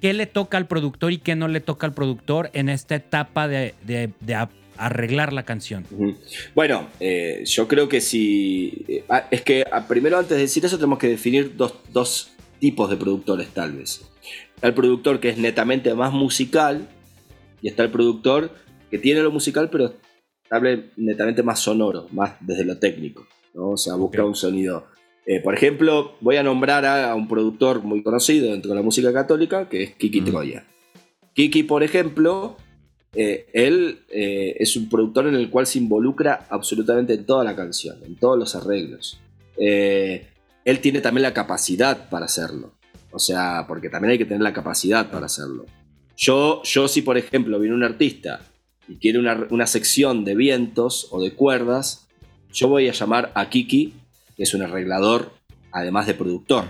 ¿Qué 0.00 0.12
le 0.12 0.26
toca 0.26 0.58
al 0.58 0.66
productor 0.66 1.12
y 1.12 1.18
qué 1.18 1.36
no 1.36 1.46
le 1.46 1.60
toca 1.60 1.86
al 1.86 1.94
productor 1.94 2.50
en 2.52 2.68
esta 2.68 2.96
etapa 2.96 3.46
de, 3.46 4.10
arreglar 4.76 5.32
la 5.32 5.44
canción? 5.44 5.86
Bueno, 6.52 6.88
eh, 6.98 7.44
yo 7.46 7.68
creo 7.68 7.88
que 7.88 8.00
si... 8.00 8.84
Eh, 8.88 9.04
ah, 9.08 9.28
es 9.30 9.42
que 9.42 9.64
ah, 9.70 9.86
primero 9.86 10.18
antes 10.18 10.36
de 10.36 10.42
decir 10.42 10.64
eso 10.64 10.78
tenemos 10.78 10.98
que 10.98 11.06
definir 11.06 11.56
dos, 11.56 11.74
dos 11.92 12.32
tipos 12.58 12.90
de 12.90 12.96
productores 12.96 13.50
tal 13.50 13.70
vez. 13.70 14.02
El 14.62 14.74
productor 14.74 15.20
que 15.20 15.28
es 15.28 15.38
netamente 15.38 15.94
más 15.94 16.12
musical 16.12 16.88
y 17.60 17.68
está 17.68 17.84
el 17.84 17.92
productor 17.92 18.50
que 18.90 18.98
tiene 18.98 19.20
lo 19.20 19.30
musical 19.30 19.70
pero 19.70 19.94
hable 20.52 20.90
netamente 20.96 21.42
más 21.42 21.60
sonoro, 21.60 22.06
más 22.12 22.34
desde 22.40 22.64
lo 22.64 22.78
técnico, 22.78 23.26
¿no? 23.54 23.70
O 23.70 23.76
sea, 23.76 23.94
busca 23.94 24.24
un 24.24 24.34
sonido. 24.34 24.86
Eh, 25.24 25.40
por 25.40 25.54
ejemplo, 25.54 26.16
voy 26.20 26.36
a 26.36 26.42
nombrar 26.42 26.84
a, 26.84 27.14
un 27.14 27.26
productor 27.26 27.82
muy 27.82 28.02
conocido 28.02 28.50
dentro 28.50 28.70
de 28.70 28.76
la 28.76 28.82
música 28.82 29.12
católica, 29.12 29.68
que 29.68 29.82
es 29.82 29.94
Kiki 29.94 30.20
Troya. 30.20 30.66
Kiki, 31.32 31.62
por 31.62 31.82
ejemplo, 31.82 32.56
eh, 33.14 33.46
él 33.54 34.00
eh, 34.10 34.56
es 34.58 34.76
un 34.76 34.90
productor 34.90 35.26
en 35.26 35.36
el 35.36 35.48
cual 35.48 35.66
se 35.66 35.78
involucra 35.78 36.46
absolutamente 36.50 37.14
en 37.14 37.24
toda 37.24 37.44
la 37.44 37.56
canción, 37.56 37.96
en 38.04 38.16
todos 38.16 38.38
los 38.38 38.54
arreglos. 38.54 39.18
él 39.56 40.80
tiene 40.80 41.00
también 41.00 41.22
la 41.22 41.32
capacidad 41.32 42.10
para 42.10 42.26
hacerlo. 42.26 42.74
O 43.10 43.18
sea, 43.18 43.64
porque 43.66 43.88
también 43.88 44.12
hay 44.12 44.18
que 44.18 44.26
tener 44.26 44.42
la 44.42 44.52
capacidad 44.52 45.10
para 45.10 45.26
hacerlo. 45.26 45.64
Yo, 46.14 46.62
yo 46.62 46.88
si 46.88 47.00
por 47.00 47.16
ejemplo 47.16 47.58
viene 47.58 47.74
un 47.74 47.84
artista 47.84 48.51
y 48.88 48.96
quiere 48.96 49.18
una, 49.18 49.66
sección 49.66 50.24
de 50.24 50.34
vientos 50.34 51.08
o 51.10 51.22
de 51.22 51.32
cuerdas, 51.32 52.08
yo 52.52 52.68
voy 52.68 52.88
a 52.88 52.92
llamar 52.92 53.32
a 53.34 53.48
Kiki, 53.48 53.94
que 54.36 54.42
es 54.42 54.54
un 54.54 54.62
arreglador, 54.62 55.32
además 55.70 56.06
de 56.06 56.14
productor. 56.14 56.64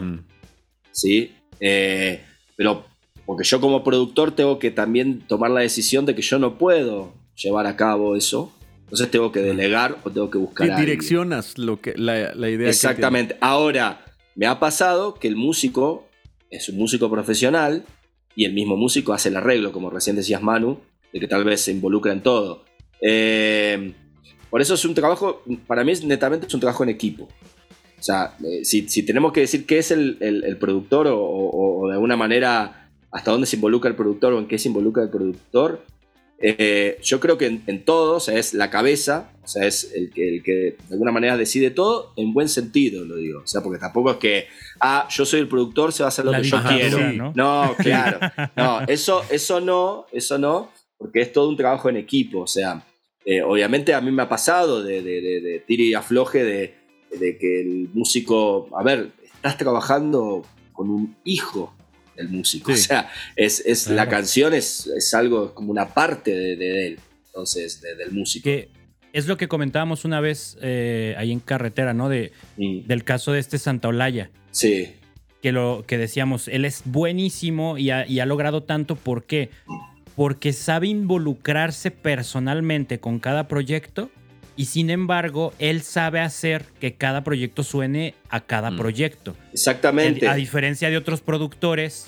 ¿Sí? 0.93 1.33
Eh, 1.61 2.23
pero 2.57 2.85
porque 3.25 3.45
yo 3.45 3.61
como 3.61 3.83
productor 3.83 4.35
tengo 4.35 4.59
que 4.59 4.71
también 4.71 5.21
tomar 5.21 5.51
la 5.51 5.61
decisión 5.61 6.07
de 6.07 6.15
que 6.15 6.23
yo 6.23 6.39
no 6.39 6.59
puedo 6.59 7.15
llevar 7.37 7.67
a 7.67 7.77
cabo 7.77 8.17
eso. 8.17 8.53
Entonces 8.81 9.11
tengo 9.11 9.33
que 9.33 9.41
delegar 9.41 9.99
o 10.05 10.11
tengo 10.11 10.31
que 10.31 10.39
buscar. 10.39 10.69
Y 10.69 10.81
direccionas 10.81 11.57
lo 11.57 11.81
que, 11.81 11.95
la, 11.97 12.35
la 12.35 12.51
idea. 12.51 12.69
Exactamente. 12.69 13.37
Ahora, 13.41 14.05
me 14.35 14.47
ha 14.47 14.61
pasado 14.61 15.15
que 15.15 15.29
el 15.29 15.37
músico 15.37 16.09
es 16.51 16.69
un 16.69 16.77
músico 16.77 17.11
profesional 17.11 17.85
y 18.37 18.45
el 18.45 18.53
mismo 18.53 18.77
músico 18.77 19.13
hace 19.13 19.31
el 19.31 19.37
arreglo, 19.37 19.73
como 19.73 19.91
recién 19.91 20.17
decías 20.17 20.43
Manu, 20.43 20.81
de 21.13 21.21
que 21.21 21.29
tal 21.29 21.45
vez 21.45 21.61
se 21.61 21.73
involucra 21.73 22.13
en 22.13 22.23
todo. 22.23 22.65
Eh, 23.01 23.93
por 24.51 24.61
eso 24.61 24.75
es 24.75 24.85
un 24.85 24.95
trabajo, 24.95 25.43
para 25.67 25.85
mí 25.85 25.93
netamente 26.05 26.47
es 26.47 26.55
un 26.55 26.61
trabajo 26.61 26.83
en 26.83 26.91
equipo. 26.91 27.25
O 27.99 28.05
sea, 28.05 28.35
eh, 28.45 28.65
si, 28.65 29.03
tenemos 29.05 29.33
que 29.33 29.41
decir 29.41 29.65
qué 29.65 29.79
es 29.79 29.91
el, 29.91 30.57
productor 30.59 31.07
o, 31.09 31.87
de 31.87 31.95
alguna 31.95 32.17
manera 32.17 32.91
hasta 33.11 33.31
dónde 33.31 33.47
se 33.47 33.57
involucra 33.57 33.91
el 33.91 33.97
productor 33.97 34.33
o 34.33 34.39
en 34.39 34.49
qué 34.49 34.59
se 34.59 34.69
involucra 34.69 35.05
el 35.05 35.11
productor, 35.11 35.85
eh, 36.39 36.99
yo 37.01 37.21
creo 37.21 37.39
que 37.39 37.61
en, 37.65 37.85
todo, 37.85 38.17
o 38.17 38.21
sea, 38.21 38.37
es 38.37 38.55
la 38.55 38.71
cabeza, 38.71 39.31
o 39.45 39.47
sea, 39.47 39.65
es 39.65 39.93
el 39.95 40.11
que, 40.11 40.29
el 40.29 40.43
que 40.43 40.53
de 40.53 40.77
alguna 40.91 41.13
manera 41.13 41.37
decide 41.37 41.71
todo 41.71 42.13
en 42.17 42.35
buen 42.35 42.49
sentido, 42.49 43.05
lo 43.05 43.17
digo. 43.17 43.43
O 43.45 43.47
sea, 43.47 43.63
porque 43.63 43.79
tampoco 43.79 44.11
es 44.11 44.17
que, 44.17 44.49
ah, 44.81 45.07
yo 45.09 45.25
soy 45.25 45.41
el 45.41 45.49
productor, 45.49 45.93
se 45.93 46.03
va 46.03 46.09
a 46.09 46.09
hacer 46.09 46.25
lo 46.25 46.33
que 46.33 46.43
yo 46.43 46.61
quiero. 46.69 47.33
¿no? 47.35 47.77
claro. 47.79 48.19
No, 48.57 48.81
eso, 48.89 49.23
eso 49.31 49.61
no, 49.61 50.07
eso 50.13 50.37
no, 50.39 50.71
porque 51.03 51.21
es 51.21 51.33
todo 51.33 51.49
un 51.49 51.57
trabajo 51.57 51.89
en 51.91 51.97
equipo. 51.97 52.43
O 52.43 52.47
sea, 52.47 52.87
eh, 53.25 53.43
obviamente 53.43 53.93
a 53.93 54.01
mí 54.01 54.13
me 54.13 54.23
ha 54.23 54.29
pasado 54.29 54.83
de, 54.83 55.03
de, 55.03 55.21
de, 55.21 55.65
y 55.67 55.95
afloje 55.95 56.45
de, 56.45 56.75
de 57.19 57.37
que 57.37 57.61
el 57.61 57.89
músico, 57.93 58.69
a 58.77 58.85
ver, 58.85 59.11
estás 59.35 59.59
trabajando 59.59 60.45
con 60.73 60.89
un 60.89 61.17
hijo 61.25 61.75
el 62.17 62.29
músico. 62.29 62.71
O 62.73 62.77
sea, 62.77 63.11
es, 63.35 63.89
la 63.89 64.09
canción 64.09 64.55
es, 64.55 64.87
es, 64.87 65.13
algo 65.15 65.55
como 65.55 65.73
una 65.73 65.93
parte 65.93 66.31
de, 66.31 66.87
él, 66.87 67.01
entonces, 67.27 67.81
del 67.81 68.13
músico. 68.13 68.45
Que 68.45 68.71
es 69.13 69.27
lo 69.27 69.37
que 69.37 69.49
comentábamos 69.49 70.05
una 70.05 70.21
vez 70.21 70.57
eh, 70.63 71.17
ahí 71.19 71.33
en 71.33 71.41
carretera, 71.41 71.95
¿no? 71.95 72.09
De, 72.09 72.33
Del 72.57 73.03
caso 73.03 73.33
de 73.33 73.41
este 73.41 73.59
Santa 73.59 73.89
Olaya. 73.89 74.31
Sí. 74.53 74.95
Que, 75.43 75.51
lo, 75.51 75.85
que 75.85 75.99
decíamos, 75.99 76.47
él 76.47 76.65
es 76.65 76.83
buenísimo 76.85 77.77
y 77.79 77.91
ha, 77.91 78.07
y 78.07 78.21
ha 78.21 78.27
logrado 78.27 78.63
tanto. 78.63 78.95
¿Por 78.95 79.25
qué? 79.25 79.51
Porque 80.17 80.53
sabe 80.53 80.89
involucrarse 80.89 81.91
personalmente 81.91 83.01
con 83.01 83.19
cada 83.19 83.49
proyecto 83.49 84.11
y 84.57 84.67
sin 84.67 84.91
embargo, 84.91 85.53
él 85.59 85.83
sabe 85.83 86.21
hacer 86.21 86.67
que 86.79 86.95
cada 86.95 87.25
proyecto 87.25 87.63
suene 87.63 88.15
a 88.29 88.41
cada 88.41 88.71
mm. 88.71 88.77
proyecto. 88.77 89.37
Exactamente. 89.53 90.29
A 90.29 90.35
diferencia 90.35 90.91
de 90.91 90.97
otros 90.97 91.21
productores 91.21 92.07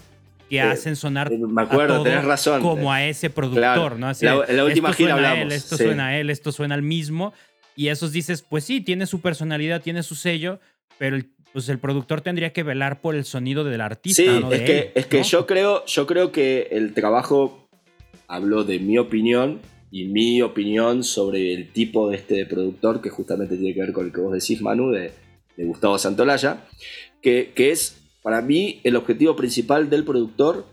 que 0.51 0.57
eh, 0.57 0.61
hacen 0.61 0.95
sonar 0.95 1.33
eh, 1.33 1.39
me 1.39 1.63
acuerdo, 1.63 2.03
tenés 2.03 2.25
razón. 2.25 2.61
como 2.61 2.93
a 2.93 3.05
ese 3.05 3.31
productor, 3.31 3.99
¿no? 3.99 4.09
Así, 4.09 4.27
la, 4.27 4.45
la, 4.47 4.65
última 4.65 4.91
esto 4.91 4.99
gira 4.99 5.15
suena 5.15 5.31
A 5.31 5.41
él, 5.41 5.53
esto 5.53 5.77
suena 5.77 6.07
a 6.09 6.19
él, 6.19 6.31
esto 6.31 6.53
suena 6.53 6.75
al 6.75 6.83
mismo. 6.83 7.33
Y 7.77 7.89
esos 7.89 8.13
dices, 8.13 8.43
pues 8.43 8.65
sí, 8.65 8.81
tiene 8.81 9.07
su 9.07 9.21
personalidad, 9.21 9.81
tiene 9.81 10.03
su 10.03 10.15
sello, 10.15 10.61
pero 10.99 11.17
el, 11.17 11.31
pues 11.53 11.69
el 11.69 11.79
productor 11.79 12.21
tendría 12.21 12.53
que 12.53 12.63
velar 12.63 13.01
por 13.01 13.15
el 13.15 13.25
sonido 13.25 13.65
del 13.65 13.81
artista. 13.81 14.23
Sí, 14.23 14.29
¿no? 14.29 14.53
es, 14.53 14.63
que, 14.63 14.93
es 14.95 15.07
que 15.07 15.23
yo 15.23 15.47
creo, 15.47 15.85
yo 15.87 16.07
creo 16.07 16.31
que 16.31 16.69
el 16.73 16.93
trabajo, 16.95 17.64
hablo 18.29 18.65
de 18.65 18.79
mi 18.79 18.99
opinión, 18.99 19.61
y 19.95 20.07
mi 20.07 20.43
opinión 20.43 21.05
sobre 21.05 21.55
el 21.55 21.71
tipo 21.71 22.11
de 22.11 22.17
este 22.17 22.47
productor, 22.47 23.01
que 23.01 23.11
justamente 23.11 23.57
tiene 23.57 23.75
que 23.75 23.81
ver 23.81 23.93
con 23.93 24.07
el 24.07 24.13
que 24.13 24.21
vos 24.21 24.33
decís, 24.33 24.61
Manu, 24.61 24.91
de, 24.91 25.13
Gustavo 25.57 25.99
Santolaya, 25.99 26.65
que, 27.23 27.53
que, 27.55 27.71
es, 27.71 27.99
para 28.21 28.43
mí, 28.43 28.81
el 28.83 28.97
objetivo 28.97 29.37
principal 29.37 29.89
del 29.91 30.03
productor 30.03 30.67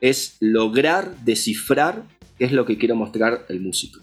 es 0.00 0.36
lograr 0.40 1.14
descifrar 1.24 2.02
qué 2.36 2.46
es 2.46 2.50
lo 2.50 2.66
que 2.66 2.76
quiere 2.76 2.94
mostrar 2.94 3.46
el 3.48 3.60
músico. 3.60 4.00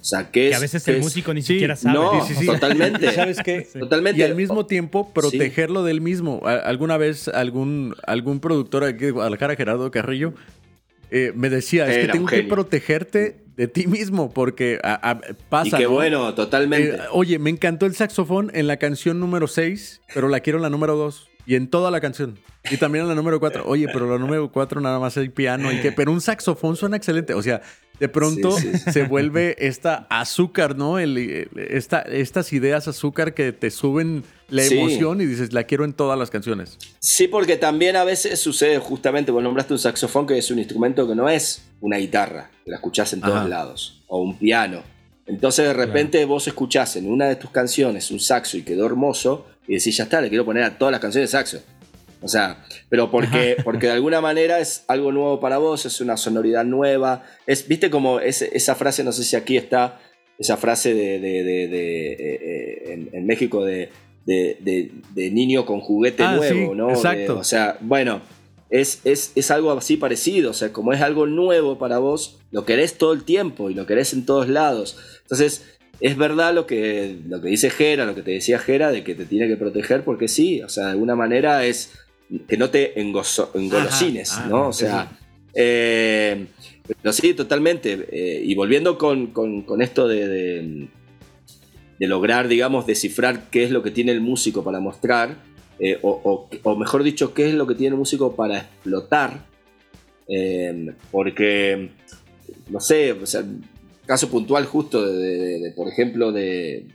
O 0.00 0.04
sea, 0.04 0.30
que, 0.30 0.48
que 0.48 0.54
a 0.54 0.58
veces 0.58 0.88
el 0.88 1.00
músico 1.00 1.34
ni 1.34 1.42
siquiera 1.42 1.76
sabe. 1.76 1.94
No, 1.94 2.26
totalmente. 2.46 3.12
¿Sabes 3.14 3.38
qué? 3.44 3.68
Totalmente. 3.78 4.18
Y 4.18 4.24
al 4.24 4.34
mismo 4.34 4.64
tiempo 4.64 5.12
protegerlo 5.12 5.84
del 5.84 6.00
mismo. 6.00 6.40
Alguna 6.46 6.96
vez 6.96 7.28
algún, 7.28 7.94
algún 8.06 8.40
productor 8.40 8.82
aquí 8.82 9.04
de 9.04 9.10
Guadalajara, 9.10 9.56
Gerardo 9.56 9.90
Carrillo, 9.90 10.32
eh, 11.14 11.32
me 11.36 11.50
decía, 11.50 11.86
es 11.86 12.06
que 12.06 12.12
tengo 12.12 12.26
que 12.26 12.42
protegerte 12.42 13.44
de 13.54 13.68
ti 13.68 13.86
mismo, 13.86 14.32
porque 14.32 14.80
pasa. 15.50 15.76
Y 15.76 15.80
qué 15.82 15.86
bueno, 15.86 16.34
totalmente. 16.34 16.96
Eh, 16.96 17.00
oye, 17.10 17.38
me 17.38 17.50
encantó 17.50 17.84
el 17.84 17.94
saxofón 17.94 18.50
en 18.54 18.66
la 18.66 18.78
canción 18.78 19.20
número 19.20 19.46
6, 19.46 20.00
pero 20.14 20.28
la 20.28 20.40
quiero 20.40 20.58
en 20.58 20.62
la 20.62 20.70
número 20.70 20.96
2. 20.96 21.28
Y 21.44 21.56
en 21.56 21.68
toda 21.68 21.90
la 21.90 22.00
canción. 22.00 22.38
Y 22.70 22.78
también 22.78 23.02
en 23.02 23.10
la 23.10 23.14
número 23.14 23.40
4. 23.40 23.64
Oye, 23.66 23.88
pero 23.92 24.10
la 24.10 24.16
número 24.16 24.50
4 24.50 24.80
nada 24.80 24.98
más 24.98 25.16
hay 25.18 25.28
piano 25.28 25.70
y 25.70 25.80
que, 25.80 25.92
pero 25.92 26.12
un 26.12 26.20
saxofón 26.20 26.76
suena 26.76 26.96
excelente. 26.96 27.34
O 27.34 27.42
sea, 27.42 27.60
de 28.02 28.08
pronto 28.08 28.50
se 28.92 29.04
vuelve 29.04 29.54
esta 29.64 30.08
azúcar, 30.10 30.76
¿no? 30.76 30.98
El, 30.98 31.48
esta, 31.70 32.00
estas 32.00 32.52
ideas 32.52 32.88
azúcar 32.88 33.32
que 33.32 33.52
te 33.52 33.70
suben 33.70 34.24
la 34.48 34.64
emoción 34.64 35.20
y 35.20 35.26
dices, 35.26 35.52
la 35.52 35.62
quiero 35.62 35.84
en 35.84 35.92
todas 35.92 36.18
las 36.18 36.28
canciones. 36.28 36.78
Sí, 36.98 37.28
porque 37.28 37.56
también 37.56 37.94
a 37.94 38.02
veces 38.02 38.40
sucede 38.40 38.80
justamente, 38.80 39.30
vos 39.30 39.40
nombraste 39.40 39.74
un 39.74 39.78
saxofón 39.78 40.26
que 40.26 40.36
es 40.36 40.50
un 40.50 40.58
instrumento 40.58 41.06
que 41.06 41.14
no 41.14 41.28
es 41.28 41.62
una 41.80 41.98
guitarra, 41.98 42.50
que 42.64 42.72
la 42.72 42.78
escuchás 42.78 43.12
en 43.12 43.20
todos 43.20 43.48
lados, 43.48 44.02
o 44.08 44.20
un 44.20 44.36
piano. 44.36 44.82
Entonces 45.26 45.64
de 45.64 45.72
repente 45.72 46.24
vos 46.24 46.48
escuchás 46.48 46.96
en 46.96 47.08
una 47.08 47.28
de 47.28 47.36
tus 47.36 47.52
canciones 47.52 48.10
un 48.10 48.18
saxo 48.18 48.56
y 48.56 48.62
quedó 48.62 48.84
hermoso, 48.84 49.46
y 49.68 49.76
decís, 49.76 49.96
ya 49.96 50.04
está, 50.04 50.20
le 50.20 50.28
quiero 50.28 50.44
poner 50.44 50.64
a 50.64 50.76
todas 50.76 50.90
las 50.90 51.00
canciones 51.00 51.30
saxo. 51.30 51.62
O 52.22 52.28
sea, 52.28 52.64
pero 52.88 53.10
porque, 53.10 53.56
porque 53.64 53.86
de 53.86 53.92
alguna 53.94 54.20
manera 54.20 54.60
es 54.60 54.84
algo 54.88 55.12
nuevo 55.12 55.40
para 55.40 55.58
vos, 55.58 55.84
es 55.86 56.00
una 56.00 56.16
sonoridad 56.16 56.64
nueva. 56.64 57.24
Es, 57.46 57.66
Viste 57.66 57.90
como 57.90 58.20
esa 58.20 58.74
frase, 58.74 59.04
no 59.04 59.12
sé 59.12 59.24
si 59.24 59.36
aquí 59.36 59.56
está, 59.56 60.00
esa 60.38 60.56
frase 60.56 60.94
de, 60.94 61.18
de, 61.18 62.12
eh, 62.12 63.08
en, 63.12 63.26
México 63.26 63.64
de, 63.64 63.90
niño 65.16 65.66
con 65.66 65.80
juguete 65.80 66.22
ah, 66.22 66.36
nuevo, 66.36 66.74
¿no? 66.74 66.90
Exacto. 66.90 67.38
o 67.38 67.44
sea, 67.44 67.76
bueno, 67.80 68.22
es, 68.70 69.00
es, 69.04 69.32
es, 69.34 69.50
algo 69.50 69.72
así 69.72 69.96
parecido. 69.96 70.50
O 70.50 70.54
sea, 70.54 70.72
como 70.72 70.92
es 70.92 71.00
algo 71.00 71.26
nuevo 71.26 71.78
para 71.78 71.98
vos, 71.98 72.38
lo 72.50 72.64
querés 72.64 72.94
todo 72.94 73.12
el 73.12 73.24
tiempo 73.24 73.70
y 73.70 73.74
lo 73.74 73.86
querés 73.86 74.12
en 74.12 74.24
todos 74.24 74.48
lados. 74.48 74.96
Entonces, 75.22 75.64
es 76.00 76.16
verdad 76.16 76.52
lo 76.52 76.66
que, 76.66 77.16
lo 77.28 77.40
que 77.40 77.48
dice 77.48 77.70
Jera, 77.70 78.06
lo 78.06 78.14
que 78.14 78.22
te 78.22 78.32
decía 78.32 78.58
Jera, 78.58 78.90
de 78.90 79.04
que 79.04 79.14
te 79.14 79.24
tiene 79.24 79.46
que 79.46 79.56
proteger, 79.56 80.02
porque 80.02 80.26
sí, 80.26 80.62
o 80.62 80.68
sea, 80.68 80.86
de 80.86 80.90
alguna 80.92 81.14
manera 81.14 81.64
es 81.64 81.92
que 82.46 82.56
no 82.56 82.70
te 82.70 83.00
engolosines, 83.00 84.32
ah, 84.32 84.46
¿no? 84.48 84.68
O 84.68 84.72
sea, 84.72 85.10
eh, 85.54 86.46
pero 87.00 87.12
sí, 87.12 87.34
totalmente. 87.34 88.06
Eh, 88.10 88.42
y 88.44 88.54
volviendo 88.54 88.98
con, 88.98 89.32
esto 89.80 90.08
de, 90.08 90.88
de, 91.98 92.06
lograr, 92.06 92.48
digamos, 92.48 92.86
descifrar 92.86 93.50
qué 93.50 93.64
es 93.64 93.70
lo 93.70 93.82
que 93.82 93.90
tiene 93.90 94.12
el 94.12 94.20
músico 94.20 94.64
para 94.64 94.80
mostrar, 94.80 95.36
eh, 95.78 95.98
o, 96.02 96.48
mejor 96.76 97.02
dicho, 97.02 97.34
qué 97.34 97.48
es 97.48 97.54
lo 97.54 97.66
que 97.66 97.74
tiene 97.74 97.94
el 97.94 97.98
músico 97.98 98.34
para 98.34 98.58
explotar, 98.58 99.46
porque, 101.10 101.90
no 102.70 102.80
sé, 102.80 103.12
o 103.12 103.26
sea, 103.26 103.44
caso 104.06 104.30
puntual 104.30 104.64
justo 104.64 105.06
de, 105.06 105.72
por 105.76 105.88
ejemplo, 105.88 106.32
de 106.32 106.86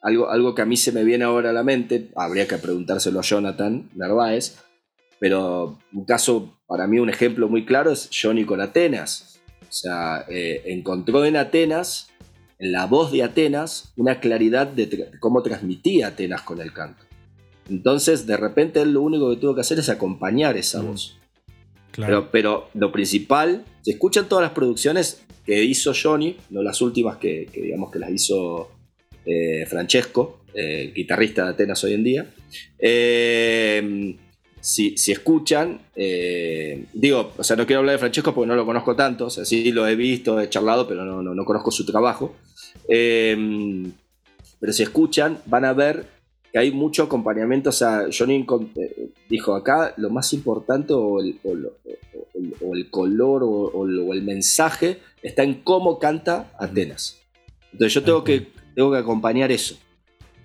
algo, 0.00 0.30
algo 0.30 0.54
que 0.54 0.62
a 0.62 0.66
mí 0.66 0.76
se 0.76 0.92
me 0.92 1.02
viene 1.02 1.24
ahora 1.24 1.50
a 1.50 1.52
la 1.52 1.64
mente, 1.64 2.08
habría 2.14 2.46
que 2.46 2.58
preguntárselo 2.58 3.20
a 3.20 3.22
Jonathan 3.22 3.90
Narváez, 3.94 4.56
pero 5.18 5.78
un 5.92 6.04
caso, 6.04 6.58
para 6.66 6.86
mí 6.86 6.98
un 6.98 7.10
ejemplo 7.10 7.48
muy 7.48 7.64
claro 7.64 7.90
es 7.90 8.10
Johnny 8.12 8.44
con 8.44 8.60
Atenas. 8.60 9.40
O 9.62 9.72
sea, 9.72 10.24
eh, 10.28 10.62
encontró 10.66 11.24
en 11.24 11.36
Atenas, 11.36 12.08
en 12.58 12.72
la 12.72 12.86
voz 12.86 13.10
de 13.10 13.22
Atenas, 13.22 13.92
una 13.96 14.20
claridad 14.20 14.66
de 14.66 15.10
cómo 15.20 15.42
transmitía 15.42 16.08
Atenas 16.08 16.42
con 16.42 16.60
el 16.60 16.72
canto. 16.72 17.04
Entonces, 17.68 18.26
de 18.26 18.36
repente, 18.36 18.82
él 18.82 18.92
lo 18.92 19.02
único 19.02 19.30
que 19.30 19.36
tuvo 19.36 19.54
que 19.54 19.62
hacer 19.62 19.78
es 19.78 19.88
acompañar 19.88 20.56
esa 20.56 20.82
mm. 20.82 20.86
voz. 20.86 21.18
Pero, 21.96 22.30
pero, 22.30 22.68
lo 22.74 22.90
principal, 22.90 23.64
se 23.82 23.92
escuchan 23.92 24.28
todas 24.28 24.42
las 24.42 24.52
producciones 24.52 25.22
que 25.46 25.62
hizo 25.62 25.92
Johnny, 25.94 26.36
no 26.50 26.62
las 26.62 26.80
últimas 26.80 27.18
que, 27.18 27.48
digamos 27.54 27.90
que 27.92 27.98
las 27.98 28.10
hizo 28.10 28.70
eh, 29.24 29.64
Francesco, 29.66 30.40
eh, 30.54 30.92
guitarrista 30.94 31.44
de 31.44 31.50
Atenas 31.50 31.84
hoy 31.84 31.94
en 31.94 32.04
día. 32.04 32.34
Eh, 32.78 34.16
si, 34.64 34.94
escuchan, 35.12 35.80
digo, 36.92 37.32
o 37.36 37.44
sea, 37.44 37.54
no 37.54 37.66
quiero 37.66 37.80
hablar 37.80 37.96
de 37.96 37.98
Francesco 37.98 38.34
porque 38.34 38.48
no 38.48 38.56
lo 38.56 38.64
conozco 38.64 38.96
tanto, 38.96 39.26
o 39.26 39.30
sea, 39.30 39.44
sí 39.44 39.70
lo 39.72 39.86
he 39.86 39.94
visto, 39.94 40.40
he 40.40 40.48
charlado, 40.48 40.88
pero 40.88 41.04
no, 41.04 41.22
no, 41.22 41.44
conozco 41.44 41.70
su 41.70 41.84
trabajo. 41.84 42.34
pero 42.86 44.72
si 44.72 44.82
escuchan, 44.82 45.38
van 45.44 45.66
a 45.66 45.74
ver 45.74 46.06
que 46.50 46.58
hay 46.58 46.70
mucho 46.70 47.02
acompañamiento, 47.02 47.68
o 47.68 47.72
sea, 47.72 48.06
Johnny 48.16 48.46
dijo 49.28 49.54
acá, 49.54 49.92
lo 49.98 50.08
más 50.08 50.32
importante 50.32 50.94
o, 50.94 51.20
lo, 51.20 51.72
o 52.60 52.74
el 52.74 52.88
color 52.90 53.42
o, 53.44 53.84
el 53.84 54.22
mensaje 54.22 55.00
está 55.22 55.42
en 55.42 55.62
cómo 55.62 55.98
canta 55.98 56.52
Atenas. 56.58 57.20
Entonces 57.72 57.92
yo 57.92 58.02
tengo, 58.02 58.24
que, 58.24 58.48
tengo 58.74 58.92
que 58.92 58.98
acompañar 58.98 59.52
eso. 59.52 59.76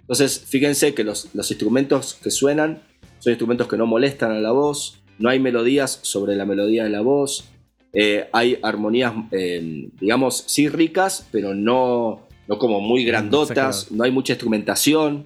Entonces, 0.02 0.44
fíjense 0.46 0.94
que 0.94 1.04
los, 1.04 1.34
los 1.34 1.50
instrumentos 1.52 2.16
que 2.16 2.32
suenan 2.32 2.82
son 3.20 3.32
instrumentos 3.32 3.68
que 3.68 3.78
no 3.78 3.86
molestan 3.86 4.32
a 4.32 4.40
la 4.40 4.52
voz, 4.52 5.02
no 5.18 5.30
hay 5.30 5.40
melodías 5.40 6.00
sobre 6.02 6.36
la 6.36 6.46
melodía 6.46 6.84
de 6.84 6.90
la 6.90 7.02
voz, 7.02 7.50
eh, 7.94 8.30
hay 8.32 8.58
armonías, 8.62 9.14
eh, 9.32 9.90
digamos, 10.00 10.44
sí 10.48 10.70
ricas, 10.70 11.28
pero 11.32 11.56
no, 11.56 12.28
no 12.48 12.58
como 12.58 12.82
muy 12.82 13.04
grandotas, 13.04 13.92
no 13.92 14.04
hay 14.04 14.12
mucha 14.12 14.34
instrumentación. 14.34 15.26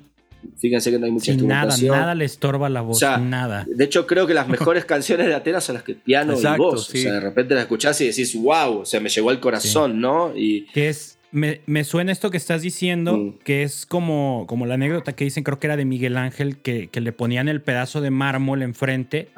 Fíjense 0.57 0.91
que 0.91 0.99
no 0.99 1.05
hay 1.05 1.11
mucha 1.11 1.31
instrumentación. 1.31 1.91
Nada, 1.91 2.01
nada 2.01 2.15
le 2.15 2.25
estorba 2.25 2.67
la 2.69 2.81
voz, 2.81 3.01
nada. 3.01 3.65
De 3.67 3.83
hecho, 3.83 4.05
creo 4.05 4.27
que 4.27 4.33
las 4.33 4.47
mejores 4.49 4.85
canciones 4.85 5.27
de 5.27 5.35
Atenas 5.35 5.63
son 5.63 5.75
las 5.75 5.83
que 5.83 5.95
piano 5.95 6.37
y 6.37 6.57
voz. 6.57 6.89
O 6.89 6.91
sea, 6.91 7.13
de 7.13 7.19
repente 7.19 7.53
las 7.53 7.63
escuchás 7.63 7.99
y 8.01 8.07
decís, 8.07 8.35
wow, 8.35 8.79
o 8.79 8.85
sea, 8.85 8.99
me 8.99 9.09
llegó 9.09 9.29
al 9.29 9.39
corazón, 9.39 9.99
¿no? 10.01 10.33
Y, 10.35 10.65
que 10.67 10.89
es 10.89 11.17
me, 11.33 11.83
suena 11.83 12.11
esto 12.11 12.29
que 12.29 12.37
estás 12.37 12.61
diciendo, 12.61 13.17
mm. 13.17 13.39
que 13.43 13.63
es 13.63 13.85
como, 13.85 14.45
como 14.47 14.65
la 14.65 14.75
anécdota 14.75 15.13
que 15.13 15.23
dicen, 15.23 15.43
creo 15.43 15.59
que 15.59 15.67
era 15.67 15.75
de 15.75 15.85
Miguel 15.85 16.15
Ángel, 16.15 16.57
que, 16.57 16.89
le 16.93 17.11
ponían 17.11 17.49
el 17.49 17.61
pedazo 17.61 18.01
de 18.01 18.11
mármol 18.11 18.61
enfrente. 18.61 19.29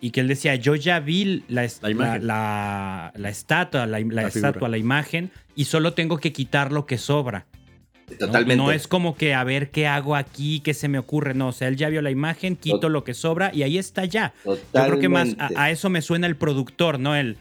Y 0.00 0.10
que 0.10 0.20
él 0.20 0.28
decía, 0.28 0.54
yo 0.54 0.74
ya 0.74 1.00
vi 1.00 1.44
la, 1.48 1.68
la, 1.82 3.12
la, 3.14 3.28
estatua, 3.28 3.86
la, 3.86 3.98
estatua, 4.22 4.68
la 4.68 4.78
imagen, 4.78 5.30
y 5.54 5.64
solo 5.64 5.92
tengo 5.92 6.18
que 6.18 6.32
quitar 6.32 6.72
lo 6.72 6.86
que 6.86 6.98
sobra. 6.98 7.46
Totalmente. 8.18 8.56
No, 8.56 8.72
es 8.72 8.88
como 8.88 9.16
que 9.16 9.34
a 9.34 9.44
ver 9.44 9.70
qué 9.70 9.86
hago 9.86 10.16
aquí, 10.16 10.60
qué 10.60 10.72
se 10.72 10.88
me 10.88 10.98
ocurre. 10.98 11.34
No, 11.34 11.48
o 11.48 11.52
sea, 11.52 11.68
él 11.68 11.76
ya 11.76 11.90
vio 11.90 12.00
la 12.00 12.10
imagen, 12.10 12.56
quito 12.56 12.88
lo 12.88 13.04
que 13.04 13.12
sobra 13.12 13.50
y 13.52 13.64
ahí 13.64 13.76
está 13.76 14.06
ya. 14.06 14.32
Yo 14.46 14.56
creo 14.72 14.98
que 14.98 15.10
más 15.10 15.36
a, 15.38 15.50
a, 15.56 15.70
eso 15.70 15.90
me 15.90 16.00
suena 16.00 16.26
el 16.26 16.36
productor, 16.36 16.98
¿no? 16.98 17.14
El, 17.14 17.36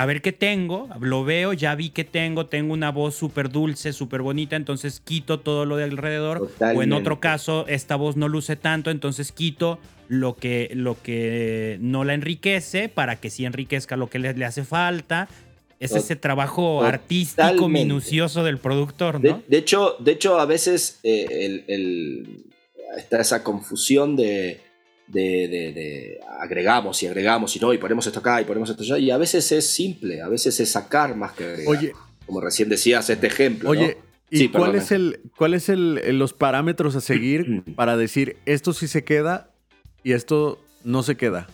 a 0.00 0.06
ver 0.06 0.22
qué 0.22 0.32
tengo, 0.32 0.88
lo 0.98 1.24
veo, 1.24 1.52
ya 1.52 1.74
vi 1.74 1.90
que 1.90 2.04
tengo, 2.04 2.46
tengo 2.46 2.72
una 2.72 2.90
voz 2.90 3.14
súper 3.14 3.50
dulce, 3.50 3.92
súper 3.92 4.22
bonita, 4.22 4.56
entonces 4.56 4.98
quito 4.98 5.40
todo 5.40 5.66
lo 5.66 5.76
de 5.76 5.84
alrededor. 5.84 6.50
O 6.74 6.82
en 6.82 6.94
otro 6.94 7.20
caso, 7.20 7.66
esta 7.68 7.96
voz 7.96 8.16
no 8.16 8.26
luce 8.26 8.56
tanto, 8.56 8.90
entonces 8.90 9.30
quito 9.30 9.78
lo 10.08 10.36
que, 10.36 10.70
lo 10.72 10.96
que 11.02 11.76
no 11.82 12.04
la 12.04 12.14
enriquece 12.14 12.88
para 12.88 13.16
que 13.16 13.28
sí 13.28 13.44
enriquezca 13.44 13.98
lo 13.98 14.08
que 14.08 14.20
le, 14.20 14.42
hace 14.42 14.64
falta. 14.64 15.28
Es 15.80 15.94
ese 15.94 16.16
trabajo 16.16 16.82
artístico 16.82 17.68
minucioso 17.68 18.42
del 18.42 18.56
productor, 18.56 19.22
¿no? 19.22 19.42
De, 19.48 19.58
hecho, 19.58 19.96
de 19.98 20.12
hecho, 20.12 20.40
a 20.40 20.46
veces 20.46 20.98
eh, 21.02 22.32
está 22.96 23.20
esa 23.20 23.44
confusión 23.44 24.16
de 24.16 24.62
de, 25.10 26.20
agregamos 26.40 27.02
y 27.02 27.06
agregamos 27.06 27.54
y 27.56 27.60
no, 27.60 27.72
y 27.72 27.78
ponemos 27.78 28.06
esto 28.06 28.20
acá 28.20 28.40
y 28.40 28.44
ponemos 28.44 28.70
esto 28.70 28.82
allá. 28.82 28.98
Y 28.98 29.10
a 29.10 29.18
veces 29.18 29.50
es 29.52 29.68
simple, 29.68 30.22
a 30.22 30.28
veces 30.28 30.58
es 30.60 30.70
sacar 30.70 31.16
más 31.16 31.32
que 31.32 31.44
agregar. 31.44 31.68
Oye, 31.68 31.92
como 32.26 32.40
recién 32.40 32.68
decías, 32.68 33.10
este 33.10 33.26
ejemplo. 33.26 33.70
Oye, 33.70 33.98
¿y 34.30 34.48
cuál, 34.48 34.74
es 34.74 34.92
el, 34.92 35.20
cuál 35.36 35.54
es 35.54 35.68
el, 35.68 36.18
los 36.18 36.32
parámetros 36.32 36.96
a 36.96 37.00
seguir 37.00 37.64
para 37.76 37.96
decir 37.96 38.36
esto 38.46 38.72
sí 38.72 38.88
se 38.88 39.04
queda 39.04 39.50
y 40.02 40.12
esto 40.12 40.62
no 40.84 41.02
se 41.02 41.16
queda? 41.16 41.48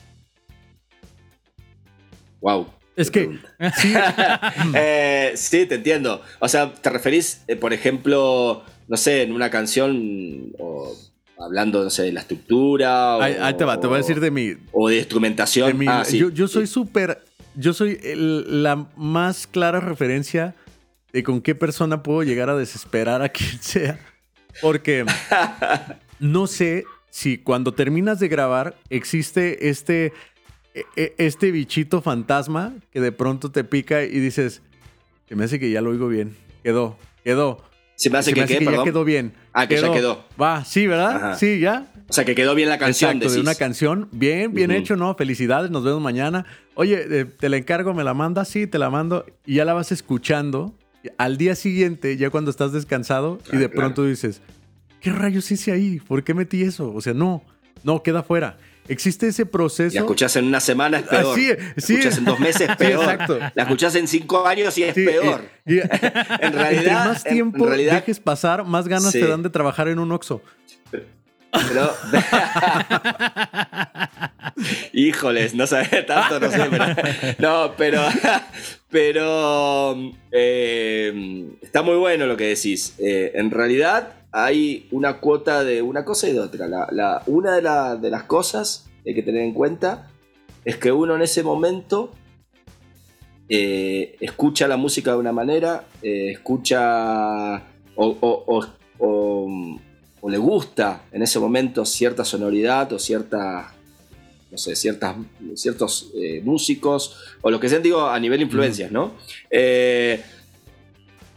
Wow. 2.41 2.69
Es 2.97 3.11
que. 3.11 3.39
Sí. 3.79 3.95
Eh, 4.75 5.33
sí, 5.35 5.67
te 5.67 5.77
entiendo. 5.77 6.23
O 6.39 6.49
sea, 6.49 6.73
¿te 6.73 6.91
referís, 6.91 7.43
eh, 7.49 7.57
por 7.57 7.73
ejemplo, 7.73 8.65
no 8.89 8.97
sé, 8.97 9.23
en 9.23 9.33
una 9.33 9.51
canción 9.51 10.53
o 10.59 10.95
hablando, 11.39 11.83
no 11.83 11.91
sé, 11.91 12.03
de 12.05 12.13
la 12.13 12.21
estructura. 12.21 13.17
Ahí, 13.23 13.55
te 13.55 13.65
va, 13.65 13.81
te 13.81 13.87
voy 13.87 13.97
a 13.97 13.99
decir 13.99 14.21
de 14.21 14.31
mi. 14.31 14.55
O 14.73 14.89
de 14.89 14.99
instrumentación. 14.99 15.89
Ah, 15.89 16.05
yo, 16.09 16.49
soy 16.49 16.67
súper. 16.67 17.23
Yo 17.55 17.73
soy 17.73 17.99
la 18.15 18.87
más 18.97 19.47
clara 19.47 19.81
referencia 19.81 20.55
de 21.13 21.23
con 21.23 21.41
qué 21.41 21.55
persona 21.55 22.03
puedo 22.03 22.23
llegar 22.23 22.51
a 22.51 22.57
desesperar 22.57 23.23
a 23.23 23.31
quien 23.31 23.63
sea. 23.63 23.99
Porque 24.61 25.05
no 26.21 26.47
sé 26.47 26.85
si 27.11 27.39
cuando 27.39 27.73
terminas 27.73 28.21
de 28.21 28.29
grabar 28.29 28.77
existe 28.91 29.71
este, 29.71 30.13
e, 30.75 30.85
e, 30.97 31.15
este 31.17 31.51
bichito 31.51 32.03
fantasma 32.03 32.75
que 32.91 33.01
de 33.01 33.13
pronto 33.13 33.51
te 33.51 33.65
pica 33.65 34.03
y 34.03 34.21
dices, 34.21 34.61
que 35.27 35.35
me 35.35 35.45
hace 35.45 35.59
que 35.59 35.71
ya 35.71 35.81
lo 35.81 35.91
oigo 35.91 36.09
bien. 36.09 36.37
Quedó, 36.63 36.99
quedó. 37.25 37.63
Se 37.97 38.11
me 38.11 38.19
hace, 38.19 38.35
que, 38.35 38.41
ya 38.47 38.85
quedó 38.85 39.05
bien. 39.05 39.33
Ah, 39.59 39.67
que 39.67 39.81
ya 39.81 39.91
quedó. 39.91 40.23
Va, 40.41 40.67
sí, 40.67 40.87
¿verdad? 40.87 41.39
Sí, 41.39 41.61
ya. 41.61 41.87
O 42.11 42.13
sea, 42.13 42.27
que 42.27 42.35
quedó 42.35 42.55
bien 42.55 42.69
la 42.69 42.77
canción. 42.77 43.17
Exacto, 43.17 43.33
de 43.33 43.41
una 43.41 43.55
canción. 43.55 44.09
Bien, 44.13 44.53
bien 44.53 44.71
hecho, 44.71 44.97
¿no? 44.97 45.15
Felicidades, 45.15 45.71
nos 45.71 45.83
vemos 45.83 46.03
mañana. 46.03 46.45
Oye, 46.75 47.07
eh, 47.09 47.25
te 47.25 47.49
la 47.49 47.57
encargo, 47.57 47.95
me 47.95 48.05
la 48.05 48.13
mandas, 48.13 48.49
sí, 48.49 48.67
te 48.67 48.79
la 48.79 48.91
mando. 48.91 49.25
Y 49.47 49.55
ya 49.55 49.65
la 49.65 49.73
vas 49.73 49.93
escuchando. 49.93 50.75
Al 51.17 51.39
día 51.39 51.55
siguiente, 51.55 52.19
ya 52.19 52.29
cuando 52.29 52.51
estás 52.51 52.73
descansado, 52.73 53.39
y 53.51 53.57
de 53.57 53.71
pronto 53.71 54.05
dices, 54.05 54.43
¿qué 55.01 55.11
rayos 55.11 55.51
hice 55.51 55.73
ahí? 55.73 56.01
¿Por 56.07 56.23
qué 56.23 56.35
metí 56.35 56.63
eso? 56.63 56.93
O 56.93 57.01
sea, 57.01 57.15
no, 57.15 57.43
no, 57.83 58.03
queda 58.03 58.23
fuera. 58.23 58.59
Existe 58.89 59.29
ese 59.29 59.47
proceso. 59.47 59.95
La 59.95 60.01
escuchas 60.01 60.37
en 60.37 60.47
una 60.47 60.61
semana 60.61 60.99
es 60.99 61.05
peor. 61.05 61.35
Sí, 61.35 61.51
sí. 61.77 61.93
La 61.95 61.99
escuchas 61.99 62.19
en 62.19 62.25
dos 62.25 62.41
meses 62.41 62.69
es 62.71 62.77
peor. 62.77 63.03
exacto. 63.03 63.39
La 63.55 63.63
escuchas 63.63 63.95
en 63.95 64.09
cinco 64.09 64.47
años 64.47 64.77
y 64.79 64.85
es 64.85 64.95
peor. 64.95 65.43
en 65.67 66.53
realidad. 66.53 67.07
más 67.07 67.25
tiempo 67.25 67.65
en 67.65 67.69
realidad, 67.71 67.95
dejes 67.95 68.21
pasar, 68.21 68.65
más 68.65 68.89
ganas 68.89 69.13
te 69.13 69.27
dan 69.27 69.43
de 69.43 69.51
trabajar 69.51 69.89
en 69.89 69.99
un 69.99 70.13
Oxxo. 70.13 70.43
Pero, 71.69 71.91
Híjoles, 74.93 75.55
no 75.55 75.67
sabía 75.67 76.05
tanto, 76.05 76.41
no 76.41 76.51
sé, 76.51 76.67
pero, 76.71 76.87
no, 77.39 77.75
pero, 77.77 78.03
pero 78.91 80.13
eh, 80.31 81.47
está 81.63 81.83
muy 81.83 81.97
bueno 81.97 82.27
lo 82.27 82.37
que 82.37 82.49
decís. 82.49 82.95
Eh, 82.99 83.33
en 83.35 83.51
realidad, 83.51 84.16
hay 84.39 84.87
una 84.91 85.19
cuota 85.19 85.65
de 85.65 85.81
una 85.81 86.05
cosa 86.05 86.29
y 86.29 86.35
de 86.35 86.41
otra. 86.41 86.69
La, 86.69 87.23
una 87.27 87.55
de, 87.55 88.11
las 88.11 88.25
cosas 88.25 88.87
que 89.03 89.09
hay 89.11 89.15
que 89.15 89.23
tener 89.23 89.41
en 89.41 89.55
cuenta 89.55 90.11
es 90.63 90.77
que 90.77 90.93
uno 90.93 91.17
en 91.17 91.23
ese 91.23 91.43
momento 91.43 92.13
eh, 93.49 94.15
escucha 94.21 94.69
la 94.69 94.77
música 94.77 95.13
de 95.13 95.17
una 95.17 95.33
manera, 95.33 95.87
eh, 96.03 96.33
escucha 96.33 97.63
o, 97.95 98.67
le 100.29 100.39
gusta 100.39 101.05
en 101.13 101.23
ese 101.23 101.39
momento 101.39 101.87
cierta 101.87 102.23
sonoridad 102.23 102.93
o 102.93 102.99
cierta 102.99 103.73
no 104.51 104.59
sé, 104.59 104.77
ciertas, 104.77 105.17
ciertos 105.55 106.11
eh, 106.15 106.43
músicos, 106.45 107.17
o 107.41 107.51
lo 107.51 107.59
que 107.59 107.71
sea, 107.71 107.79
digo, 107.79 108.07
a 108.07 108.21
nivel 108.21 108.43
influencias, 108.43 108.93
¿no? 108.93 109.15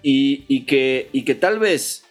y, 0.04 0.66
que, 0.66 1.10
y 1.14 1.24
que 1.24 1.36
tal 1.36 1.60
vez 1.60 2.04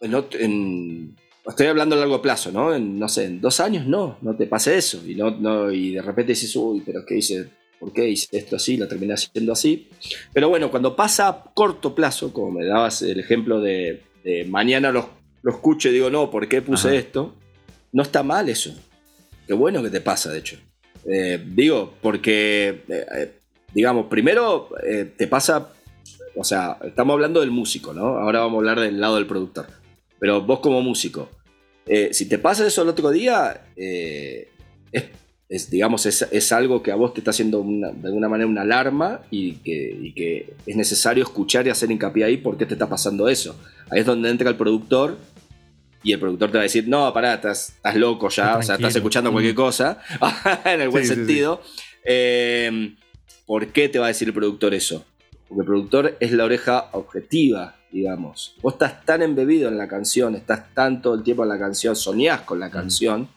estoy 0.00 1.66
hablando 1.66 1.96
a 1.96 1.98
largo 1.98 2.22
plazo, 2.22 2.52
¿no? 2.52 2.74
En, 2.74 2.98
no 2.98 3.08
sé, 3.08 3.24
en 3.26 3.40
dos 3.40 3.60
años 3.60 3.86
no, 3.86 4.18
no 4.22 4.34
te 4.36 4.46
pase 4.46 4.76
eso. 4.76 5.02
Y, 5.06 5.14
no, 5.14 5.30
no, 5.30 5.70
y 5.70 5.92
de 5.92 6.02
repente 6.02 6.32
dices, 6.32 6.54
uy, 6.56 6.82
pero 6.84 7.04
¿qué 7.04 7.18
hice? 7.18 7.48
¿Por 7.78 7.92
qué 7.92 8.08
hice 8.08 8.36
esto 8.36 8.56
así? 8.56 8.76
Lo 8.76 8.86
terminé 8.86 9.14
haciendo 9.14 9.52
así. 9.52 9.88
Pero 10.32 10.48
bueno, 10.48 10.70
cuando 10.70 10.94
pasa 10.94 11.28
a 11.28 11.44
corto 11.54 11.94
plazo, 11.94 12.32
como 12.32 12.52
me 12.52 12.66
dabas 12.66 13.02
el 13.02 13.18
ejemplo 13.20 13.60
de, 13.60 14.02
mañana 14.48 14.92
lo, 14.92 15.08
lo, 15.42 15.50
escucho 15.50 15.88
y 15.88 15.92
digo, 15.92 16.10
no, 16.10 16.30
¿por 16.30 16.46
qué 16.46 16.60
puse 16.60 16.96
esto? 16.96 17.34
No 17.92 18.02
está 18.02 18.22
mal 18.22 18.48
eso. 18.48 18.74
Qué 19.46 19.54
bueno 19.54 19.82
que 19.82 19.90
te 19.90 20.00
pasa, 20.00 20.30
de 20.30 20.38
hecho. 20.38 20.58
Eh, 21.06 21.42
digo, 21.44 21.94
porque, 22.00 22.84
eh, 22.88 23.06
eh, 23.16 23.32
digamos, 23.72 24.06
primero 24.06 24.68
te 25.16 25.26
pasa, 25.26 25.72
o 26.36 26.44
sea, 26.44 26.78
estamos 26.84 27.14
hablando 27.14 27.40
del 27.40 27.50
músico, 27.50 27.92
¿no? 27.92 28.18
Ahora 28.18 28.40
vamos 28.40 28.56
a 28.56 28.58
hablar 28.58 28.80
del 28.80 29.00
lado 29.00 29.16
del 29.16 29.26
productor. 29.26 29.66
Pero 30.20 30.42
vos 30.42 30.60
como 30.60 30.82
músico, 30.82 31.28
eh, 31.86 32.10
si 32.12 32.28
te 32.28 32.38
pasa 32.38 32.66
eso 32.66 32.82
el 32.82 32.88
otro 32.88 33.10
día, 33.10 33.64
eh, 33.74 34.48
es, 35.48 35.68
digamos, 35.68 36.06
es, 36.06 36.52
algo 36.52 36.82
que 36.82 36.92
a 36.92 36.94
vos 36.94 37.12
te 37.12 37.20
está 37.20 37.32
haciendo 37.32 37.64
de 37.66 38.06
alguna 38.06 38.28
manera 38.28 38.48
una 38.48 38.62
alarma 38.62 39.22
y 39.32 39.54
que, 39.54 40.54
es 40.64 40.76
necesario 40.76 41.24
escuchar 41.24 41.66
y 41.66 41.70
hacer 41.70 41.90
hincapié 41.90 42.24
ahí 42.24 42.36
por 42.36 42.56
qué 42.56 42.66
te 42.66 42.74
está 42.74 42.88
pasando 42.88 43.28
eso. 43.28 43.60
Ahí 43.90 44.00
es 44.00 44.06
donde 44.06 44.30
entra 44.30 44.48
el 44.48 44.56
productor 44.56 45.18
y 46.04 46.12
el 46.12 46.20
productor 46.20 46.52
te 46.52 46.58
va 46.58 46.60
a 46.60 46.62
decir, 46.62 46.86
no, 46.86 47.12
pará, 47.12 47.34
estás, 47.34 47.74
loco 47.96 48.28
ya, 48.28 48.58
o 48.58 48.62
sea, 48.62 48.76
estás 48.76 48.94
escuchando 48.94 49.32
cualquier 49.32 49.54
mm. 49.54 49.56
cosa, 49.56 49.98
en 50.64 50.82
el 50.82 50.88
buen 50.90 51.04
sentido. 51.04 51.60
Eh, 52.04 52.94
¿Por 53.46 53.66
qué 53.72 53.88
te 53.88 53.98
va 53.98 54.04
a 54.04 54.08
decir 54.08 54.28
el 54.28 54.34
productor 54.34 54.74
eso? 54.74 55.04
Porque 55.48 55.62
el 55.62 55.66
productor 55.66 56.16
es 56.20 56.30
la 56.30 56.44
oreja 56.44 56.90
objetiva 56.92 57.79
digamos. 57.92 58.56
Vos 58.62 58.74
estás 58.74 59.04
tan 59.04 59.22
embebido 59.22 59.68
en 59.68 59.78
la 59.78 59.88
canción, 59.88 60.34
estás 60.34 60.72
tan 60.74 61.02
todo 61.02 61.14
el 61.14 61.22
tiempo 61.22 61.42
en 61.42 61.48
la 61.48 61.58
canción, 61.58 61.96
soñás 61.96 62.42
con 62.42 62.60
la 62.60 62.70
canción, 62.70 63.28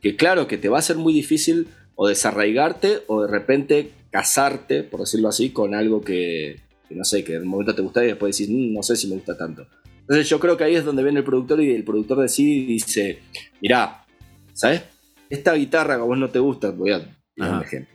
que 0.00 0.16
claro 0.16 0.46
que 0.46 0.58
te 0.58 0.68
va 0.68 0.78
a 0.78 0.82
ser 0.82 0.96
muy 0.96 1.12
difícil 1.12 1.68
o 1.94 2.06
desarraigarte 2.06 3.02
o 3.06 3.22
de 3.22 3.28
repente 3.28 3.92
casarte, 4.10 4.82
por 4.84 5.00
decirlo 5.00 5.28
así, 5.28 5.50
con 5.50 5.74
algo 5.74 6.00
que, 6.00 6.60
no 6.90 7.04
sé, 7.04 7.24
que 7.24 7.34
en 7.34 7.42
el 7.42 7.48
momento 7.48 7.74
te 7.74 7.82
gusta 7.82 8.04
y 8.04 8.08
después 8.08 8.36
decís, 8.36 8.54
mm, 8.54 8.74
no 8.74 8.82
sé 8.82 8.96
si 8.96 9.08
me 9.08 9.14
gusta 9.14 9.36
tanto. 9.36 9.66
Entonces 10.00 10.28
yo 10.28 10.40
creo 10.40 10.56
que 10.56 10.64
ahí 10.64 10.74
es 10.74 10.84
donde 10.84 11.02
viene 11.02 11.18
el 11.18 11.24
productor 11.24 11.60
y 11.60 11.74
el 11.74 11.84
productor 11.84 12.20
decide 12.20 12.50
y 12.50 12.66
dice, 12.66 13.18
mirá, 13.60 14.06
¿sabes? 14.54 14.82
Esta 15.28 15.54
guitarra 15.54 15.96
que 15.96 16.02
a 16.02 16.04
vos 16.04 16.16
no 16.16 16.30
te 16.30 16.38
gusta, 16.38 16.70
voy 16.70 16.92
a 16.92 16.98
un 17.36 17.62
ejemplo. 17.62 17.94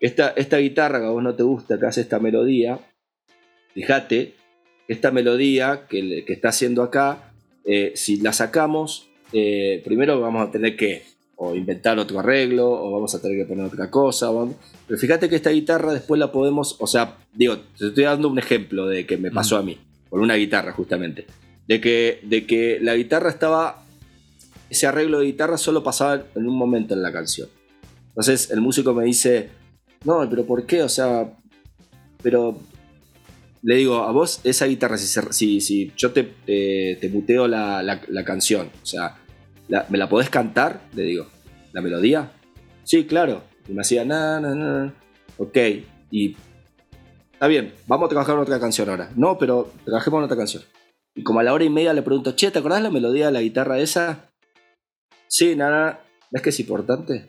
Esta, 0.00 0.30
esta 0.30 0.56
guitarra 0.58 1.00
que 1.00 1.06
a 1.06 1.10
vos 1.10 1.22
no 1.22 1.34
te 1.34 1.42
gusta, 1.42 1.78
que 1.78 1.86
hace 1.86 2.00
esta 2.00 2.18
melodía, 2.18 2.80
fíjate, 3.74 4.34
esta 4.88 5.10
melodía 5.10 5.86
que, 5.88 6.24
que 6.26 6.32
está 6.32 6.48
haciendo 6.48 6.82
acá, 6.82 7.32
eh, 7.64 7.92
si 7.94 8.18
la 8.18 8.32
sacamos, 8.32 9.08
eh, 9.32 9.80
primero 9.84 10.20
vamos 10.20 10.48
a 10.48 10.50
tener 10.50 10.76
que 10.76 11.02
o 11.44 11.56
inventar 11.56 11.98
otro 11.98 12.20
arreglo, 12.20 12.70
o 12.70 12.92
vamos 12.92 13.14
a 13.16 13.20
tener 13.20 13.36
que 13.36 13.44
poner 13.44 13.64
otra 13.64 13.90
cosa. 13.90 14.30
Pero 14.86 14.98
fíjate 15.00 15.28
que 15.28 15.34
esta 15.34 15.50
guitarra 15.50 15.92
después 15.92 16.18
la 16.20 16.30
podemos, 16.30 16.76
o 16.78 16.86
sea, 16.86 17.16
digo, 17.32 17.58
te 17.76 17.88
estoy 17.88 18.04
dando 18.04 18.28
un 18.28 18.38
ejemplo 18.38 18.86
de 18.86 19.06
que 19.06 19.16
me 19.16 19.32
pasó 19.32 19.56
a 19.56 19.62
mí, 19.62 19.76
con 20.08 20.20
una 20.20 20.36
guitarra 20.36 20.72
justamente. 20.72 21.26
De 21.66 21.80
que, 21.80 22.20
de 22.22 22.46
que 22.46 22.78
la 22.80 22.94
guitarra 22.94 23.28
estaba, 23.28 23.84
ese 24.70 24.86
arreglo 24.86 25.18
de 25.18 25.26
guitarra 25.26 25.58
solo 25.58 25.82
pasaba 25.82 26.24
en 26.34 26.46
un 26.46 26.56
momento 26.56 26.94
en 26.94 27.02
la 27.02 27.12
canción. 27.12 27.48
Entonces 28.08 28.50
el 28.52 28.60
músico 28.60 28.94
me 28.94 29.04
dice, 29.04 29.48
no, 30.04 30.28
pero 30.30 30.44
¿por 30.44 30.64
qué? 30.64 30.84
O 30.84 30.88
sea, 30.88 31.32
pero 32.22 32.60
le 33.62 33.76
digo, 33.76 34.02
a 34.02 34.12
vos 34.12 34.40
esa 34.44 34.66
guitarra, 34.66 34.98
si, 34.98 35.60
si, 35.60 35.92
yo 35.96 36.12
te, 36.12 36.24
te, 36.24 37.08
muteo 37.08 37.46
la, 37.46 37.82
la, 37.82 38.24
canción, 38.24 38.70
o 38.82 38.86
sea, 38.86 39.18
¿me 39.88 39.98
la 39.98 40.08
podés 40.08 40.30
cantar? 40.30 40.82
Le 40.94 41.04
digo, 41.04 41.26
¿la 41.72 41.80
melodía? 41.80 42.32
Sí, 42.82 43.04
claro. 43.04 43.44
Y 43.68 43.72
me 43.72 43.82
hacía, 43.82 44.04
na, 44.04 44.40
na, 44.40 44.54
na. 44.54 44.94
Ok, 45.38 45.56
y 46.10 46.36
está 47.32 47.46
bien, 47.46 47.72
vamos 47.86 48.06
a 48.06 48.10
trabajar 48.10 48.34
en 48.34 48.40
otra 48.40 48.58
canción 48.58 48.88
ahora. 48.90 49.10
No, 49.14 49.38
pero 49.38 49.72
trabajemos 49.84 50.18
en 50.18 50.24
otra 50.24 50.36
canción. 50.36 50.64
Y 51.14 51.22
como 51.22 51.40
a 51.40 51.42
la 51.44 51.52
hora 51.52 51.64
y 51.64 51.70
media 51.70 51.92
le 51.92 52.02
pregunto, 52.02 52.32
che, 52.32 52.50
¿te 52.50 52.58
acordás 52.58 52.82
la 52.82 52.90
melodía 52.90 53.26
de 53.26 53.32
la 53.32 53.42
guitarra 53.42 53.78
esa? 53.78 54.32
Sí, 55.28 55.54
nada, 55.54 56.04
¿ves 56.30 56.42
que 56.42 56.50
es 56.50 56.60
importante? 56.60 57.28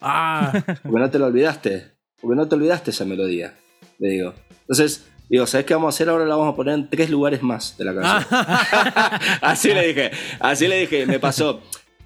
Ah. 0.00 0.52
Porque 0.82 0.98
no 0.98 1.10
te 1.10 1.18
lo 1.18 1.26
olvidaste. 1.26 1.92
Porque 2.20 2.36
no 2.36 2.48
te 2.48 2.56
olvidaste 2.56 2.90
esa 2.90 3.04
melodía. 3.04 3.54
Le 3.98 4.08
digo. 4.10 4.34
Entonces, 4.62 5.06
digo, 5.28 5.46
¿sabes 5.46 5.66
qué 5.66 5.74
vamos 5.74 5.94
a 5.94 5.94
hacer 5.94 6.08
ahora? 6.08 6.24
La 6.24 6.36
vamos 6.36 6.52
a 6.52 6.56
poner 6.56 6.74
en 6.74 6.88
tres 6.88 7.10
lugares 7.10 7.42
más 7.42 7.76
de 7.76 7.84
la 7.84 7.94
canción. 7.94 8.40
así 9.42 9.68
le 9.68 9.88
dije. 9.88 10.10
Así 10.40 10.68
le 10.68 10.80
dije. 10.80 11.06
Me 11.06 11.18
pasó. 11.18 11.60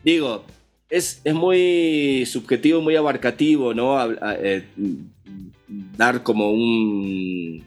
Digo, 0.05 0.45
es, 0.89 1.21
es 1.25 1.35
muy 1.35 2.25
subjetivo, 2.27 2.81
muy 2.81 2.97
abarcativo, 2.97 3.75
¿no? 3.75 3.99
Eh, 4.23 4.67
dar 5.97 6.23
como 6.23 6.51
un. 6.51 7.65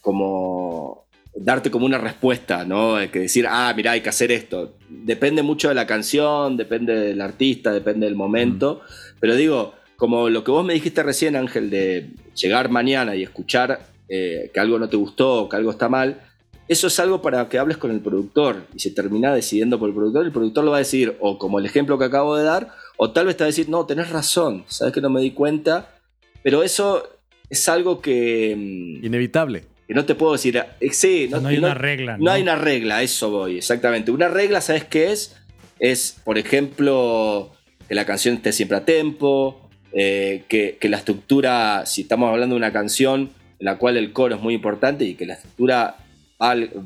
como 0.00 1.02
darte 1.34 1.70
como 1.70 1.86
una 1.86 1.98
respuesta, 1.98 2.64
¿no? 2.64 2.96
Que 3.10 3.20
decir, 3.20 3.46
ah, 3.48 3.72
mira, 3.74 3.92
hay 3.92 4.00
que 4.00 4.08
hacer 4.08 4.30
esto. 4.30 4.74
Depende 4.88 5.42
mucho 5.42 5.68
de 5.68 5.74
la 5.74 5.86
canción, 5.86 6.56
depende 6.56 6.94
del 6.94 7.20
artista, 7.20 7.72
depende 7.72 8.06
del 8.06 8.16
momento. 8.16 8.82
Pero 9.18 9.34
digo, 9.34 9.74
como 9.96 10.28
lo 10.28 10.44
que 10.44 10.50
vos 10.50 10.64
me 10.64 10.74
dijiste 10.74 11.02
recién, 11.02 11.36
Ángel, 11.36 11.70
de 11.70 12.10
llegar 12.34 12.70
mañana 12.70 13.14
y 13.16 13.22
escuchar 13.22 13.91
eh, 14.14 14.50
que 14.52 14.60
algo 14.60 14.78
no 14.78 14.88
te 14.88 14.96
gustó, 14.96 15.48
que 15.48 15.56
algo 15.56 15.70
está 15.70 15.88
mal, 15.88 16.20
eso 16.68 16.86
es 16.86 17.00
algo 17.00 17.22
para 17.22 17.48
que 17.48 17.58
hables 17.58 17.76
con 17.76 17.90
el 17.90 18.00
productor 18.00 18.66
y 18.74 18.80
se 18.80 18.90
termina 18.90 19.34
decidiendo 19.34 19.78
por 19.78 19.88
el 19.88 19.94
productor. 19.94 20.24
El 20.24 20.32
productor 20.32 20.64
lo 20.64 20.70
va 20.70 20.76
a 20.76 20.80
decir, 20.80 21.16
o 21.20 21.38
como 21.38 21.58
el 21.58 21.66
ejemplo 21.66 21.98
que 21.98 22.04
acabo 22.04 22.36
de 22.36 22.44
dar, 22.44 22.72
o 22.96 23.10
tal 23.10 23.26
vez 23.26 23.36
te 23.36 23.44
va 23.44 23.46
a 23.46 23.54
decir, 23.54 23.68
no, 23.68 23.86
tenés 23.86 24.10
razón, 24.10 24.64
sabes 24.68 24.92
que 24.92 25.00
no 25.00 25.10
me 25.10 25.20
di 25.20 25.32
cuenta. 25.32 25.96
Pero 26.42 26.62
eso 26.62 27.08
es 27.50 27.68
algo 27.68 28.00
que. 28.00 28.54
Mm, 28.56 29.04
Inevitable 29.04 29.72
no 29.94 30.04
te 30.04 30.14
puedo 30.14 30.32
decir, 30.32 30.56
eh, 30.56 30.90
sí, 30.92 31.28
no, 31.30 31.46
hay 31.46 31.58
una 31.58 31.74
regla. 31.74 32.16
¿no? 32.18 32.30
hay 32.30 32.42
una 32.42 32.56
regla, 32.56 33.02
eso 33.02 33.30
voy, 33.30 33.58
exactamente. 33.58 34.10
Una 34.10 34.28
regla, 34.28 34.60
¿sabes 34.60 34.84
qué 34.84 35.12
es? 35.12 35.36
Es, 35.78 36.16
por 36.24 36.38
ejemplo, 36.38 37.52
que 37.88 37.94
la 37.94 38.04
canción 38.04 38.36
esté 38.36 38.52
siempre 38.52 38.76
a 38.78 38.84
tempo, 38.84 39.68
eh, 39.92 40.44
que, 40.48 40.78
la 40.88 40.98
estructura, 40.98 41.84
si 41.86 42.02
estamos 42.02 42.30
hablando 42.30 42.54
de 42.54 42.58
una 42.58 42.72
canción 42.72 43.30
en 43.62 43.66
la 43.66 43.78
cual 43.78 43.96
el 43.96 44.12
coro 44.12 44.34
es 44.34 44.42
muy 44.42 44.54
importante 44.54 45.04
y 45.04 45.14
que 45.14 45.24
la 45.24 45.34
estructura 45.34 45.96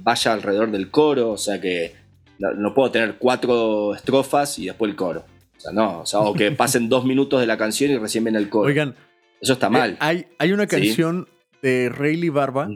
vaya 0.03 0.35
alrededor 0.35 0.71
del 0.71 0.91
coro, 0.91 1.31
o 1.31 1.39
sea 1.39 1.59
que 1.59 1.95
no, 2.39 2.75
puedo 2.75 2.91
tener 2.91 3.15
cuatro 3.15 3.95
estrofas 3.95 4.59
y 4.59 4.67
después 4.67 4.91
el 4.91 4.95
coro. 4.95 5.25
O 5.57 5.61
sea, 5.61 5.73
no, 5.73 6.01
o, 6.01 6.07
sea, 6.07 6.21
o 6.21 6.35
que 6.35 6.53
pasen 6.53 6.91
dos 6.91 7.07
minutos 7.07 7.41
de 7.41 7.47
la 7.47 7.57
canción 7.57 7.93
y 7.93 7.97
recién 7.97 8.25
viene 8.25 8.39
el 8.39 8.51
coro. 8.51 8.67
Oigan, 8.67 8.95
eso 9.41 9.55
está 9.55 9.71
mal. 9.71 9.93
Eh, 9.93 9.97
hay, 10.01 10.27
hay 10.39 10.53
una 10.53 10.67
canción 10.67 11.27
de 11.63 11.89
Rayleigh 11.89 12.29
Barba. 12.29 12.69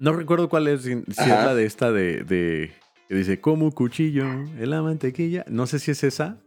No 0.00 0.12
recuerdo 0.14 0.48
cuál 0.48 0.66
es, 0.66 0.82
si, 0.82 0.90
es 0.90 1.28
la 1.28 1.54
de 1.54 1.64
esta 1.64 1.92
de, 1.92 2.72
que 3.08 3.14
dice 3.14 3.40
como 3.40 3.70
cuchillo 3.70 4.24
en 4.24 4.68
la 4.68 4.82
mantequilla. 4.82 5.44
No 5.46 5.68
sé 5.68 5.78
si 5.78 5.92
es 5.92 6.02
esa. 6.02 6.38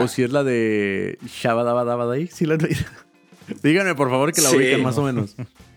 O 0.00 0.08
si 0.08 0.24
es 0.24 0.32
la 0.32 0.42
de 0.42 1.16
Shabadabadabadai. 1.24 2.26
Si 2.26 2.44
la 2.44 2.58
Díganme 3.62 3.94
por 3.94 4.10
favor 4.10 4.32
que 4.32 4.40
la 4.40 4.50
ubiquen 4.50 4.82
más 4.82 4.98
o 4.98 5.04
menos. 5.04 5.36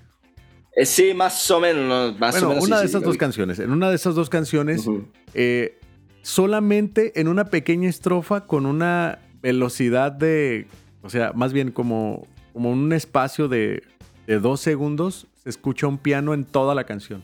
Eh, 0.76 0.86
sí, 0.86 1.14
más 1.14 1.50
o 1.52 1.60
menos. 1.60 2.20
Más 2.20 2.34
bueno, 2.34 2.48
o 2.48 2.50
menos, 2.52 2.66
una 2.66 2.80
de 2.80 2.86
esas 2.86 3.04
dos 3.04 3.18
canciones. 3.18 3.60
En 3.60 3.72
una 3.72 3.90
de 3.90 3.96
esas 3.96 4.16
dos 4.16 4.30
canciones, 4.30 4.86
eh, 5.34 5.80
solamente 6.22 7.20
en 7.20 7.28
una 7.28 7.46
pequeña 7.46 7.90
estrofa 7.90 8.46
con 8.48 8.66
una 8.66 9.20
velocidad 9.42 10.12
de. 10.12 10.68
O 11.02 11.10
sea, 11.10 11.34
más 11.34 11.54
bien 11.54 11.72
como, 11.72 12.28
como 12.54 12.72
un 12.72 12.94
espacio 12.94 13.48
de, 13.48 13.84
de 14.26 14.40
dos 14.40 14.62
segundos, 14.62 15.28
se 15.44 15.50
escucha 15.50 15.88
un 15.88 15.98
piano 15.98 16.34
en 16.34 16.46
toda 16.46 16.74
la 16.74 16.86
canción. 16.86 17.22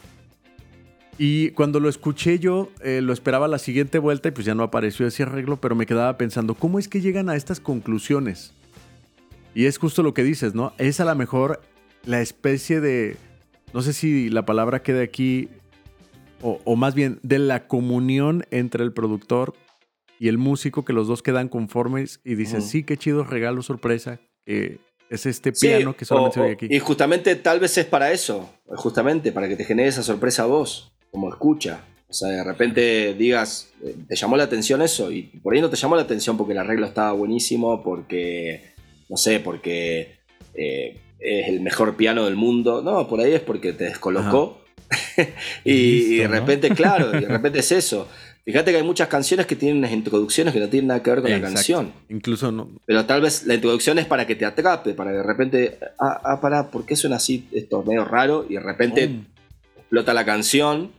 Y 1.18 1.52
cuando 1.52 1.82
lo 1.82 1.89
escuché 1.89 2.39
yo, 2.39 2.70
eh, 2.82 3.02
lo 3.02 3.12
esperaba 3.12 3.50
la 3.50 3.60
siguiente 3.60 4.00
vuelta 4.00 4.30
y 4.30 4.32
pues 4.32 4.45
ya 4.45 4.56
no 4.56 4.64
apareció 4.64 5.06
ese 5.06 5.24
arreglo, 5.24 5.58
pero 5.58 5.76
me 5.76 5.86
quedaba 5.86 6.18
pensando, 6.18 6.56
¿cómo 6.56 6.80
es 6.80 6.88
que 6.88 7.02
llegan 7.02 7.30
a 7.30 7.36
estas 7.36 7.60
conclusiones? 7.60 8.54
Y 9.54 9.66
es 9.66 9.78
justo 9.78 10.02
lo 10.02 10.14
que 10.14 10.24
dices, 10.24 10.56
¿no? 10.56 10.72
Es 10.78 11.02
a 11.02 11.06
lo 11.06 11.14
mejor 11.16 11.62
la 12.06 12.22
especie 12.22 12.80
de, 12.80 13.18
no 13.74 13.82
sé 13.82 13.94
si 13.94 14.30
la 14.30 14.46
palabra 14.46 14.82
queda 14.82 15.02
aquí, 15.02 15.50
o, 16.42 16.76
más 16.76 16.96
bien 16.96 17.20
de 17.22 17.38
la 17.38 17.68
comunión 17.68 18.46
entre 18.50 18.84
el 18.84 18.94
productor 18.94 19.54
y 20.20 20.30
el 20.30 20.38
músico, 20.38 20.86
que 20.86 20.94
los 20.94 21.08
dos 21.08 21.22
quedan 21.22 21.50
conformes 21.50 22.22
y 22.24 22.36
dicen, 22.36 22.62
sí, 22.62 22.84
qué 22.84 22.98
chido 22.98 23.24
regalo, 23.24 23.62
sorpresa, 23.62 24.22
es 24.46 25.26
este 25.26 25.52
piano 25.52 25.96
que 25.96 26.06
solamente 26.06 26.36
se 26.36 26.42
oye 26.42 26.52
aquí. 26.54 26.68
Y 26.70 26.80
justamente 26.80 27.36
tal 27.36 27.60
vez 27.60 27.78
es 27.78 27.86
para 27.86 28.12
eso, 28.12 28.50
justamente 28.68 29.32
para 29.32 29.48
que 29.48 29.56
te 29.56 29.66
genere 29.66 29.90
esa 29.90 30.04
sorpresa 30.04 30.44
a 30.44 30.46
vos, 30.48 30.94
como 31.12 31.30
escucha. 31.30 31.82
O 32.08 32.14
sea, 32.14 32.30
de 32.30 32.44
repente 32.44 33.14
digas, 33.14 33.72
eh, 33.84 33.96
te 34.08 34.16
llamó 34.16 34.36
la 34.36 34.44
atención 34.44 34.82
eso, 34.82 35.12
y 35.12 35.24
por 35.24 35.54
ahí 35.54 35.62
no 35.62 35.70
te 35.70 35.76
llamó 35.76 35.96
la 35.96 36.02
atención 36.02 36.38
porque 36.38 36.54
el 36.54 36.60
arreglo 36.60 36.88
estaba 36.88 37.12
buenísimo, 37.12 37.84
porque, 37.84 38.74
no 39.10 39.18
sé, 39.18 39.40
porque 39.40 40.18
eh, 40.56 41.00
es 41.20 41.48
el 41.48 41.62
mejor 41.62 41.96
piano 41.96 42.26
del 42.26 42.36
mundo. 42.36 42.82
No, 42.82 43.08
por 43.08 43.20
ahí 43.20 43.34
es 43.34 43.42
porque 43.42 43.74
te 43.74 43.86
descolocó. 43.86 44.62
y, 45.64 46.18
de 46.18 46.28
repente, 46.28 46.70
claro, 46.76 47.16
y 47.18 47.22
de 47.22 47.28
repente 47.28 47.60
es 47.60 47.72
eso. 47.72 48.08
Fíjate 48.46 48.72
que 48.72 48.78
hay 48.78 48.84
muchas 48.84 49.10
canciones 49.10 49.46
que 49.46 49.56
tienen 49.56 49.78
unas 49.78 49.92
introducciones 49.92 50.54
que 50.54 50.60
no 50.60 50.70
tienen 50.70 50.88
nada 50.88 51.04
que 51.04 51.12
ver 51.12 51.22
con 51.22 51.30
la 51.30 51.42
canción. 51.42 51.94
Incluso 52.10 52.52
no. 52.52 52.70
Pero 52.86 53.06
tal 53.06 53.22
vez 53.22 53.46
la 53.46 53.54
introducción 53.54 54.00
es 54.00 54.08
para 54.08 54.26
que 54.26 54.36
te 54.36 54.46
atrape, 54.46 54.94
para 54.94 55.12
que 55.12 55.18
de 55.18 55.24
repente, 55.24 55.78
ah, 56.00 56.22
ah 56.24 56.42
para, 56.42 56.72
¿por 56.72 56.86
qué 56.86 56.96
suena 56.96 57.18
así 57.18 57.48
esto 57.52 57.84
medio 57.84 58.06
raro? 58.06 58.48
Y 58.50 58.56
de 58.56 58.62
repente 58.62 59.12
explota 59.78 60.16
la 60.16 60.26
canción. 60.26 60.92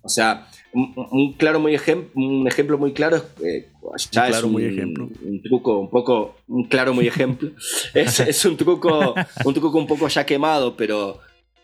O 0.00 0.08
sea, 0.08 0.48
un, 0.74 1.32
claro 1.34 1.60
muy 1.60 1.78
un 2.14 2.48
ejemplo 2.48 2.78
muy 2.78 2.92
claro 2.92 3.16
es 3.16 3.24
eh, 3.44 3.68
ya 4.10 4.28
es 4.28 4.42
un, 4.42 4.52
muy 4.52 4.64
ejemplo. 4.64 5.08
un, 5.22 5.40
truco 5.42 5.78
un 5.78 5.88
poco 5.88 6.36
un 6.48 6.64
claro 6.64 6.92
muy 6.92 7.06
ejemplo 7.06 7.50
es, 7.94 8.20
es, 8.20 8.44
un 8.44 8.56
truco 8.56 9.14
un 9.44 9.54
truco 9.54 9.78
un 9.78 9.86
poco 9.86 10.08
ya 10.08 10.26
quemado 10.26 10.76
pero 10.76 11.20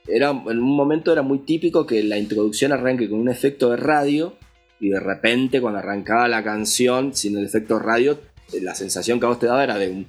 era 0.06 0.30
en 0.30 0.58
un 0.58 0.76
momento 0.76 1.12
era 1.12 1.22
muy 1.22 1.40
típico 1.40 1.86
que 1.86 2.02
la 2.02 2.18
introducción 2.18 2.72
arranque 2.72 3.08
con 3.08 3.18
un 3.18 3.28
efecto 3.28 3.70
de 3.70 3.76
radio 3.76 4.34
y 4.80 4.88
de 4.88 5.00
repente 5.00 5.60
cuando 5.60 5.78
arrancaba 5.78 6.26
la 6.26 6.42
canción 6.42 7.14
sin 7.14 7.36
el 7.36 7.44
efecto 7.44 7.78
radio, 7.78 8.18
la 8.60 8.74
sensación 8.74 9.20
que 9.20 9.26
a 9.26 9.28
vos 9.28 9.38
te 9.38 9.46
daba 9.46 9.62
era 9.62 9.78
de 9.78 9.90
un... 9.90 10.06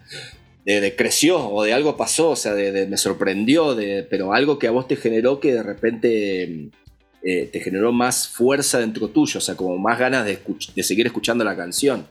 De, 0.66 0.96
creció 0.96 1.50
o 1.50 1.64
de 1.64 1.74
algo 1.74 1.98
pasó, 1.98 2.30
o 2.30 2.36
sea, 2.36 2.54
de, 2.54 2.86
me 2.86 2.96
sorprendió, 2.96 3.74
de, 3.74 4.06
pero 4.08 4.32
algo 4.32 4.60
que 4.60 4.68
a 4.68 4.72
vos 4.72 4.88
te 4.88 4.96
generó 4.96 5.40
que 5.40 5.56
de 5.56 5.64
repente 5.64 6.70
eh, 7.24 7.50
te 7.52 7.60
generó 7.60 7.92
más 7.92 8.28
fuerza 8.28 8.80
dentro 8.80 9.10
tuyo, 9.10 9.38
o 9.38 9.42
sea, 9.42 9.56
como 9.56 9.78
más 9.78 10.00
ganas 10.00 10.26
de, 10.26 10.40
de 10.76 10.84
seguir 10.84 11.06
escuchando 11.06 11.44
la 11.44 11.56
canción. 11.56 12.06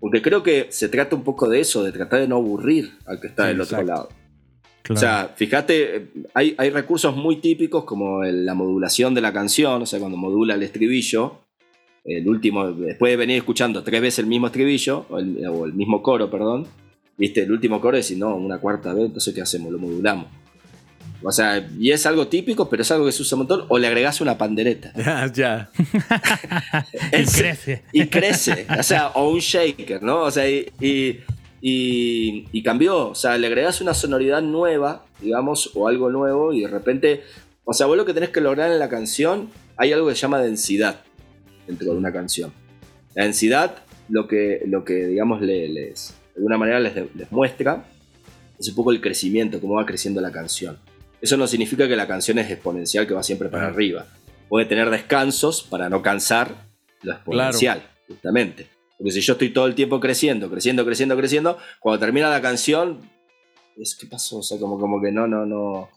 Porque 0.00 0.20
creo 0.20 0.42
que 0.42 0.66
se 0.70 0.88
trata 0.88 1.14
un 1.14 1.22
poco 1.22 1.48
de 1.48 1.60
eso, 1.60 1.84
de 1.84 1.92
tratar 1.92 2.20
de 2.20 2.28
no 2.28 2.36
aburrir 2.36 2.92
al 3.06 3.20
que 3.20 3.28
está 3.28 3.46
del 3.46 3.60
otro 3.60 3.82
lado. 3.82 4.08
O 4.90 4.96
sea, 4.96 5.32
fíjate, 5.36 6.08
hay, 6.34 6.56
hay, 6.58 6.70
recursos 6.70 7.16
muy 7.16 7.36
típicos 7.36 7.84
como 7.84 8.24
la 8.24 8.54
modulación 8.54 9.14
de 9.14 9.20
la 9.20 9.32
canción, 9.32 9.82
o 9.82 9.86
sea, 9.86 10.00
cuando 10.00 10.18
modula 10.18 10.54
el 10.54 10.62
estribillo, 10.64 11.38
el 12.04 12.28
último, 12.28 12.72
después 12.72 13.12
de 13.12 13.16
venir 13.16 13.36
escuchando 13.36 13.84
tres 13.84 14.00
veces 14.00 14.20
el 14.20 14.26
mismo 14.26 14.48
estribillo, 14.48 15.06
o 15.08 15.18
el, 15.18 15.72
mismo 15.72 16.02
coro, 16.02 16.28
perdón, 16.30 16.66
viste, 17.16 17.42
el 17.42 17.52
último 17.52 17.80
coro 17.80 17.96
y 17.96 18.02
si 18.02 18.16
no, 18.16 18.34
una 18.34 18.58
cuarta 18.58 18.92
vez, 18.92 19.06
entonces 19.06 19.32
¿qué 19.32 19.40
hacemos? 19.40 19.70
Lo 19.70 19.78
modulamos. 19.78 20.26
O 21.24 21.30
sea, 21.30 21.68
y 21.78 21.92
es 21.92 22.04
algo 22.06 22.26
típico, 22.26 22.68
pero 22.68 22.82
es 22.82 22.90
algo 22.90 23.06
que 23.06 23.12
se 23.12 23.22
usa 23.22 23.36
un 23.36 23.40
montón, 23.40 23.64
o 23.68 23.78
le 23.78 23.86
agregás 23.86 24.20
una 24.20 24.38
pandereta. 24.38 24.92
Ya, 25.02 25.30
ya. 25.32 25.70
y 27.12 27.24
crece. 27.24 27.82
Y 27.92 28.06
crece, 28.06 28.66
o 28.78 28.82
sea, 28.82 29.08
o 29.08 29.30
un 29.30 29.38
shaker, 29.38 30.02
¿no? 30.02 30.22
O 30.22 30.30
sea, 30.30 30.48
y, 30.48 31.20
y, 31.60 32.62
cambió. 32.62 33.08
O 33.10 33.14
sea, 33.14 33.36
le 33.38 33.46
agregas 33.46 33.80
una 33.80 33.94
sonoridad 33.94 34.42
nueva, 34.42 35.04
digamos, 35.20 35.70
o 35.74 35.88
algo 35.88 36.10
nuevo, 36.10 36.52
y 36.52 36.62
de 36.62 36.68
repente. 36.68 37.22
O 37.64 37.72
sea, 37.72 37.86
vos 37.86 37.96
lo 37.96 38.04
que 38.04 38.14
tenés 38.14 38.30
que 38.30 38.40
lograr 38.40 38.72
en 38.72 38.78
la 38.80 38.88
canción, 38.88 39.48
hay 39.76 39.92
algo 39.92 40.08
que 40.08 40.14
se 40.14 40.22
llama 40.22 40.40
densidad 40.40 41.00
dentro 41.66 41.92
de 41.92 41.96
una 41.96 42.12
canción. 42.12 42.52
La 43.14 43.24
densidad, 43.24 43.76
lo 44.08 44.26
que, 44.26 44.62
lo 44.66 44.84
que 44.84 45.06
digamos, 45.06 45.40
les, 45.40 46.14
de 46.34 46.38
alguna 46.38 46.58
manera 46.58 46.80
les, 46.80 46.94
les 47.14 47.30
muestra, 47.30 47.84
es 48.58 48.68
un 48.68 48.74
poco 48.74 48.90
el 48.90 49.00
crecimiento, 49.00 49.60
cómo 49.60 49.74
va 49.74 49.86
creciendo 49.86 50.20
la 50.20 50.32
canción. 50.32 50.78
Eso 51.22 51.36
no 51.36 51.46
significa 51.46 51.86
que 51.86 51.94
la 51.94 52.08
canción 52.08 52.40
es 52.40 52.50
exponencial, 52.50 53.06
que 53.06 53.14
va 53.14 53.22
siempre 53.22 53.48
para 53.48 53.68
arriba. 53.68 54.06
Puede 54.48 54.66
tener 54.66 54.90
descansos 54.90 55.62
para 55.62 55.88
no 55.88 56.02
cansar 56.02 56.52
lo 57.02 57.12
exponencial, 57.12 57.80
justamente. 58.08 58.66
Porque 58.98 59.12
si 59.12 59.20
yo 59.20 59.34
estoy 59.34 59.50
todo 59.50 59.66
el 59.66 59.76
tiempo 59.76 60.00
creciendo, 60.00 60.50
creciendo, 60.50 60.84
creciendo, 60.84 61.16
creciendo, 61.16 61.58
cuando 61.78 62.00
termina 62.00 62.28
la 62.28 62.42
canción, 62.42 63.00
es 63.76 63.94
¿qué 63.94 64.06
pasó? 64.06 64.38
O 64.38 64.42
sea, 64.42 64.58
como, 64.58 64.80
como 64.80 65.00
que 65.00 65.12
no, 65.12 65.28
no, 65.28 65.46
no. 65.46 65.88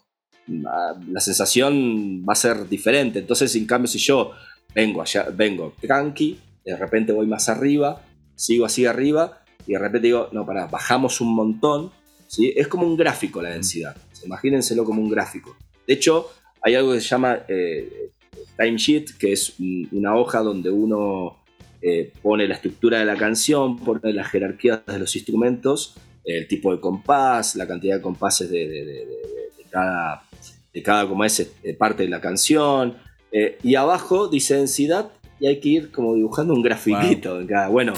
La 0.46 1.20
sensación 1.20 2.24
va 2.24 2.34
a 2.34 2.36
ser 2.36 2.68
diferente. 2.68 3.18
Entonces, 3.18 3.54
en 3.56 3.66
cambio, 3.66 3.88
si 3.88 3.98
yo 3.98 4.30
vengo 4.72 5.02
allá, 5.02 5.26
vengo 5.32 5.74
tranqui, 5.80 6.38
de 6.64 6.76
repente 6.76 7.12
voy 7.12 7.26
más 7.26 7.48
arriba, 7.48 8.00
sigo 8.36 8.64
así 8.64 8.86
arriba, 8.86 9.42
y 9.66 9.72
de 9.72 9.78
repente 9.80 10.06
digo, 10.06 10.28
no, 10.30 10.46
para, 10.46 10.66
bajamos 10.66 11.20
un 11.20 11.34
montón. 11.34 11.90
¿sí? 12.28 12.52
Es 12.56 12.68
como 12.68 12.86
un 12.86 12.96
gráfico 12.96 13.42
la 13.42 13.50
densidad. 13.50 13.96
Imagínenselo 14.26 14.84
como 14.84 15.00
un 15.00 15.08
gráfico. 15.08 15.56
De 15.86 15.94
hecho, 15.94 16.30
hay 16.62 16.74
algo 16.74 16.92
que 16.92 17.00
se 17.00 17.08
llama 17.08 17.40
eh, 17.48 18.10
timesheet, 18.56 19.16
que 19.18 19.32
es 19.32 19.54
una 19.92 20.16
hoja 20.16 20.40
donde 20.40 20.70
uno 20.70 21.38
eh, 21.82 22.12
pone 22.22 22.48
la 22.48 22.54
estructura 22.54 22.98
de 22.98 23.04
la 23.04 23.16
canción, 23.16 23.78
pone 23.78 24.12
las 24.12 24.28
jerarquías 24.28 24.84
de 24.86 24.98
los 24.98 25.14
instrumentos, 25.14 25.94
el 26.24 26.48
tipo 26.48 26.74
de 26.74 26.80
compás, 26.80 27.54
la 27.54 27.66
cantidad 27.66 27.96
de 27.96 28.02
compases 28.02 28.50
de, 28.50 29.06
cada, 29.70 30.24
de 30.72 30.82
cada 30.82 31.08
como 31.08 31.24
es, 31.24 31.40
eh, 31.40 31.74
parte 31.74 32.02
de 32.02 32.08
la 32.08 32.20
canción. 32.20 32.96
Eh, 33.30 33.58
y 33.62 33.74
abajo 33.74 34.28
dice 34.28 34.56
densidad 34.56 35.12
y 35.38 35.46
hay 35.46 35.60
que 35.60 35.68
ir 35.68 35.90
como 35.92 36.14
dibujando 36.14 36.54
un 36.54 36.62
grafiquito 36.62 37.40
en 37.40 37.46
cada. 37.46 37.68
Bueno, 37.68 37.92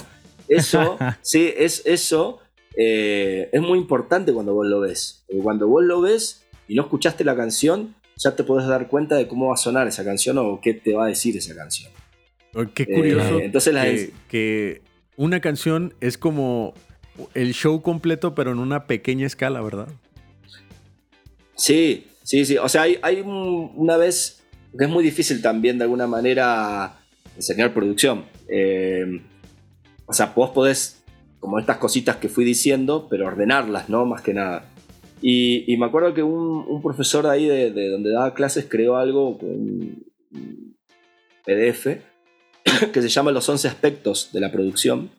eso, 0.49 0.99
sí, 1.23 1.53
es 1.57 1.83
eso. 1.87 2.41
Es 2.81 3.61
muy 3.61 3.79
importante 3.79 4.33
cuando 4.33 4.55
vos 4.55 4.67
lo 4.67 4.81
ves. 4.81 5.25
Porque 5.27 5.43
cuando 5.43 5.69
vos 5.69 5.85
lo 5.85 6.01
ves 6.01 6.47
y 6.69 6.75
no 6.75 6.83
escuchaste 6.83 7.25
la 7.25 7.35
canción, 7.35 7.95
ya 8.17 8.35
te 8.37 8.45
podés 8.45 8.67
dar 8.67 8.89
cuenta 8.89 9.17
de 9.17 9.29
cómo 9.29 9.49
va 9.49 9.55
a 9.55 9.57
sonar 9.57 9.87
esa 9.89 10.05
canción 10.05 10.39
o 10.39 10.61
qué 10.61 10.75
te 10.75 10.95
va 10.95 11.05
a 11.05 11.09
decir 11.09 11.37
esa 11.37 11.55
canción. 11.55 11.91
Oh, 12.55 12.65
qué 12.75 12.87
curioso. 12.87 13.39
Eh, 13.39 13.45
entonces 13.45 14.13
que, 14.29 14.83
una 15.17 15.41
canción 15.41 15.95
es 16.01 16.19
como 16.19 16.75
el 17.35 17.53
show 17.53 17.83
completo, 17.83 18.35
pero 18.35 18.53
en 18.53 18.59
una 18.59 18.87
pequeña 18.87 19.27
escala, 19.27 19.61
¿verdad? 19.61 19.89
Sí, 21.57 22.07
sí, 22.23 22.45
sí. 22.45 22.57
O 22.57 22.69
sea, 22.69 22.83
hay, 22.83 23.21
una 23.25 23.97
vez 23.97 24.43
que 24.77 24.85
es 24.85 24.91
muy 24.91 25.03
difícil 25.03 25.43
también 25.43 25.79
de 25.79 25.85
alguna 25.85 26.07
manera 26.07 26.99
enseñar 27.37 27.75
producción. 27.75 28.27
Eh, 28.49 29.23
o 30.07 30.13
sea, 30.13 30.33
vos 30.35 30.51
podés, 30.51 30.98
como 31.41 31.59
estas 31.59 31.79
cositas 31.79 32.17
que 32.17 32.29
fui 32.29 32.45
diciendo, 32.45 33.07
pero 33.09 33.27
ordenarlas, 33.27 33.89
¿no? 33.89 34.05
Más 34.05 34.23
que 34.23 34.35
nada. 34.35 34.71
Y, 35.21 35.77
me 35.79 35.87
acuerdo 35.87 36.15
que 36.15 36.23
un, 36.23 36.81
profesor 36.83 37.27
ahí 37.27 37.47
de, 37.47 37.73
de, 37.73 37.89
donde 37.91 38.11
daba 38.11 38.35
clases 38.35 38.67
creó 38.69 38.97
algo, 38.97 39.31
un 39.31 40.05
PDF, 41.45 41.87
que 42.93 43.03
se 43.03 43.09
llama 43.09 43.33
Los 43.33 43.49
11 43.49 43.69
aspectos 43.69 44.31
de 44.33 44.41
la 44.41 44.53
producción. 44.53 45.11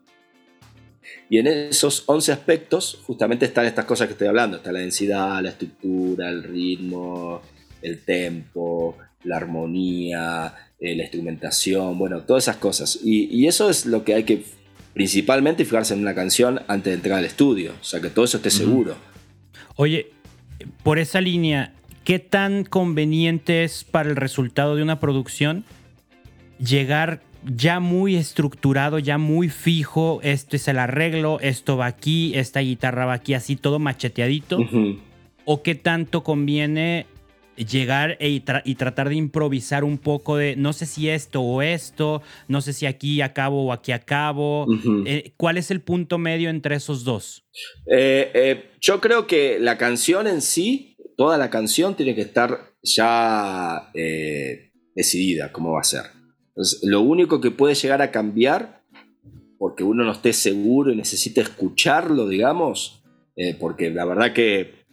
Y 1.29 1.37
en 1.37 1.47
esos 1.47 2.03
11 2.05 2.31
aspectos 2.31 3.01
justamente 3.05 3.45
están 3.45 3.65
estas 3.65 3.85
cosas 3.85 4.07
que 4.07 4.13
estoy 4.13 4.27
hablando. 4.27 4.57
Está 4.57 4.71
la 4.71 4.79
densidad, 4.79 5.41
la 5.41 5.49
estructura, 5.49 6.29
el 6.29 6.43
ritmo, 6.43 7.41
el 7.81 8.03
tempo, 8.03 8.97
la 9.23 9.37
armonía, 9.37 10.53
eh, 10.79 10.95
la 10.95 11.03
instrumentación, 11.03 11.97
bueno, 11.97 12.21
todas 12.21 12.45
esas 12.45 12.57
cosas. 12.57 12.99
Y, 13.03 13.47
eso 13.47 13.69
es 13.69 13.85
lo 13.85 14.03
que 14.03 14.13
hay 14.15 14.23
que 14.23 14.43
principalmente 14.99 15.63
fijarse 15.63 15.93
en 15.93 16.01
una 16.01 16.13
canción 16.13 16.59
antes 16.67 16.91
de 16.91 16.95
entrar 16.95 17.19
al 17.19 17.23
estudio. 17.23 17.71
O 17.80 17.84
sea, 17.85 18.01
que 18.01 18.09
todo 18.09 18.26
eso 18.26 18.35
esté 18.35 18.49
seguro. 18.49 18.97
Oye, 19.77 20.11
por 20.84 20.99
esa 20.99 21.21
línea, 21.21 21.71
¿qué 22.03 22.19
tan 22.19 22.65
conveniente 22.65 23.63
es 23.63 23.85
para 23.85 24.09
el 24.09 24.17
resultado 24.17 24.76
de 24.76 24.84
una 24.84 24.99
producción 24.99 25.63
llegar 26.61 27.21
ya 27.45 27.80
muy 27.80 28.17
estructurado, 28.17 28.99
ya 28.99 29.17
muy 29.17 29.47
fijo, 29.47 30.19
esto 30.21 30.57
es 30.57 30.67
el 30.67 30.77
arreglo, 30.77 31.39
esto 31.39 31.77
va 31.77 31.85
aquí, 31.85 32.34
esta 32.35 32.59
guitarra 32.59 33.05
va 33.05 33.13
aquí, 33.13 33.35
así 33.35 33.55
todo 33.55 33.80
macheteadito? 33.80 34.59
¿O 35.45 35.63
qué 35.63 35.76
tanto 35.76 36.26
conviene 36.26 37.05
llegar 37.65 38.18
e 38.19 38.30
y, 38.30 38.76
tratar 38.76 39.10
de 39.10 39.15
improvisar 39.15 39.84
un 39.84 39.98
poco 39.98 40.38
de 40.38 40.56
no 40.56 40.73
sé 40.73 40.86
si 40.86 41.10
esto 41.10 41.41
o 41.41 41.61
esto, 41.61 42.22
no 42.48 42.61
sé 42.61 42.73
si 42.73 42.86
aquí 42.86 43.22
acabo 43.22 43.65
o 43.65 43.73
aquí 43.73 43.91
acabo? 43.91 44.65
Eh, 45.06 45.34
¿Cuál 45.38 45.57
es 45.57 45.72
el 45.72 45.81
punto 45.81 46.18
medio 46.18 46.49
entre 46.49 46.76
esos 46.76 47.03
dos? 47.03 47.45
Eh, 47.86 48.31
eh, 48.34 48.72
yo 48.80 49.02
creo 49.02 49.27
que 49.27 49.60
la 49.60 49.77
canción 49.77 50.27
en 50.27 50.41
sí, 50.41 50.95
toda 51.18 51.38
la 51.38 51.49
canción 51.49 51.95
tiene 51.95 52.15
que 52.15 52.22
estar 52.22 52.72
ya 52.81 53.91
decidida 54.95 55.52
cómo 55.52 55.73
va 55.73 55.81
a 55.81 55.84
ser 55.84 56.03
lo 56.84 57.02
único 57.02 57.40
que 57.40 57.52
puede 57.52 57.73
llegar 57.73 58.02
a 58.02 58.11
cambiar, 58.11 58.84
porque 59.57 59.84
uno 59.84 60.03
no 60.03 60.11
esté 60.11 60.34
seguro 60.34 60.91
y 60.91 60.95
necesita 60.95 61.40
escucharlo, 61.40 62.27
digamos, 62.27 63.02
porque 63.60 63.90
la 63.91 64.03
verdad 64.03 64.34
que, 64.34 64.86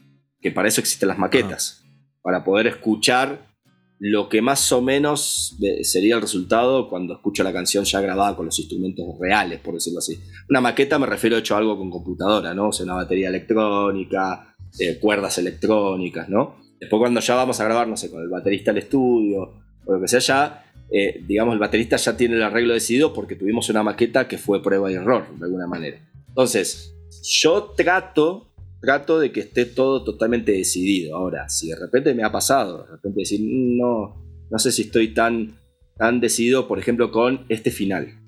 para 0.55 0.69
eso 0.69 0.81
existen 0.81 1.09
las 1.09 1.19
maquetas, 1.19 1.86
para 2.27 2.43
poder 2.43 2.67
escuchar 2.67 3.55
lo 4.01 4.29
que 4.29 4.43
más 4.43 4.73
o 4.73 4.83
menos 4.83 5.57
sería 5.83 6.17
el 6.17 6.21
resultado 6.21 6.89
cuando 6.91 7.15
escucho 7.15 7.45
la 7.45 7.53
canción 7.53 7.85
ya 7.85 8.01
grabada 8.01 8.35
con 8.35 8.47
los 8.47 8.59
instrumentos 8.59 9.07
reales, 9.21 9.61
por 9.61 9.75
decirlo 9.75 10.01
así. 10.01 10.19
Una 10.51 10.61
maqueta 10.61 10.99
me 10.99 11.07
refiero 11.07 11.37
a 11.37 11.39
hecho 11.39 11.57
algo 11.57 11.79
con 11.79 11.89
computadora, 11.89 12.53
¿no? 12.53 12.71
O 12.71 12.73
sea, 12.73 12.83
una 12.83 12.97
batería 12.97 13.29
electrónica, 13.29 14.57
eh, 14.77 14.99
cuerdas 14.99 15.39
electrónicas, 15.39 16.29
¿no? 16.29 16.57
Después 16.81 16.99
cuando 16.99 17.21
ya 17.21 17.37
vamos 17.37 17.61
a 17.61 17.65
grabar, 17.65 17.87
no 17.87 17.97
sé, 17.97 18.11
con 18.11 18.21
el 18.21 18.29
baterista 18.29 18.73
al 18.73 18.79
estudio, 18.79 19.43
o 19.87 19.93
lo 19.93 20.01
que 20.01 20.09
sea, 20.09 20.19
ya 20.19 20.65
eh, 20.91 21.23
digamos, 21.29 21.53
el 21.53 21.61
baterista 21.61 21.97
ya 21.97 22.17
tiene 22.17 22.35
el 22.35 22.43
arreglo 22.43 22.75
decidido 22.75 23.13
porque 23.13 23.37
tuvimos 23.37 23.69
una 23.71 23.85
maqueta 23.85 24.27
que 24.27 24.37
fue 24.37 24.65
prueba 24.65 24.91
y 24.91 24.95
error, 24.95 25.29
de 25.39 25.45
alguna 25.45 25.69
manera. 25.69 26.01
Entonces, 26.27 26.93
yo 27.23 27.73
trato, 27.77 28.46
trato 28.81 29.19
de 29.19 29.33
que 29.33 29.41
esté 29.41 29.65
todo 29.65 30.05
totalmente 30.05 30.53
decidido. 30.53 31.17
Ahora, 31.17 31.49
si 31.49 31.69
de 31.69 31.77
repente 31.77 32.15
me 32.15 32.23
ha 32.23 32.33
pasado, 32.33 32.85
de 32.85 32.93
repente 32.93 33.21
decir, 33.21 33.41
no, 33.43 34.23
no 34.51 34.59
sé 34.59 34.73
si 34.73 34.83
estoy 34.83 35.15
tan, 35.15 35.59
tan 35.97 36.21
decidido, 36.21 36.69
por 36.69 36.79
ejemplo, 36.79 37.11
con 37.11 37.47
este 37.49 37.71
final. 37.71 38.21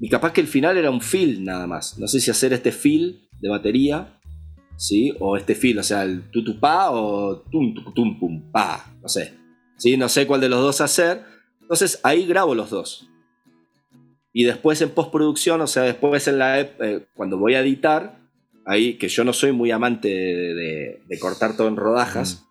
Y 0.00 0.08
capaz 0.08 0.32
que 0.32 0.40
el 0.40 0.46
final 0.46 0.76
era 0.76 0.90
un 0.90 1.00
fill 1.00 1.44
nada 1.44 1.66
más. 1.66 1.98
No 1.98 2.06
sé 2.06 2.20
si 2.20 2.30
hacer 2.30 2.52
este 2.52 2.72
fill 2.72 3.28
de 3.40 3.48
batería, 3.48 4.20
¿sí? 4.76 5.12
O 5.18 5.36
este 5.36 5.54
fill, 5.54 5.78
o 5.78 5.82
sea, 5.82 6.04
el 6.04 6.30
tutupá 6.30 6.90
o 6.90 7.40
tum 7.50 7.74
tum 7.94 8.18
pum 8.18 8.52
pa, 8.52 8.96
no 9.02 9.08
sé. 9.08 9.34
¿sí? 9.78 9.96
No 9.96 10.08
sé 10.08 10.26
cuál 10.26 10.40
de 10.40 10.48
los 10.48 10.60
dos 10.60 10.80
hacer. 10.80 11.24
Entonces 11.62 12.00
ahí 12.02 12.26
grabo 12.26 12.54
los 12.54 12.70
dos. 12.70 13.08
Y 14.32 14.44
después 14.44 14.80
en 14.82 14.90
postproducción, 14.90 15.60
o 15.60 15.66
sea, 15.66 15.84
después 15.84 16.28
en 16.28 16.38
la 16.38 16.60
eh, 16.60 17.06
cuando 17.14 17.38
voy 17.38 17.54
a 17.54 17.60
editar, 17.60 18.20
ahí 18.68 18.98
que 18.98 19.08
yo 19.08 19.24
no 19.24 19.32
soy 19.32 19.52
muy 19.52 19.70
amante 19.70 20.08
de, 20.08 21.18
cortar 21.20 21.56
todo 21.56 21.68
en 21.68 21.76
rodajas. 21.76 22.46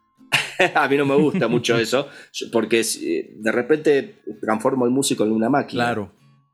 a 0.76 0.88
mí 0.90 0.98
no 0.98 1.06
me 1.06 1.16
gusta 1.16 1.48
mucho 1.48 1.78
eso, 1.78 2.10
porque 2.52 2.84
de 2.84 3.52
repente 3.52 4.16
transformo 4.42 4.86
el 4.86 4.92
músico 4.92 5.24
en 5.24 5.32
una 5.32 5.50
máquina. 5.50 5.86
Claro. 5.86 6.12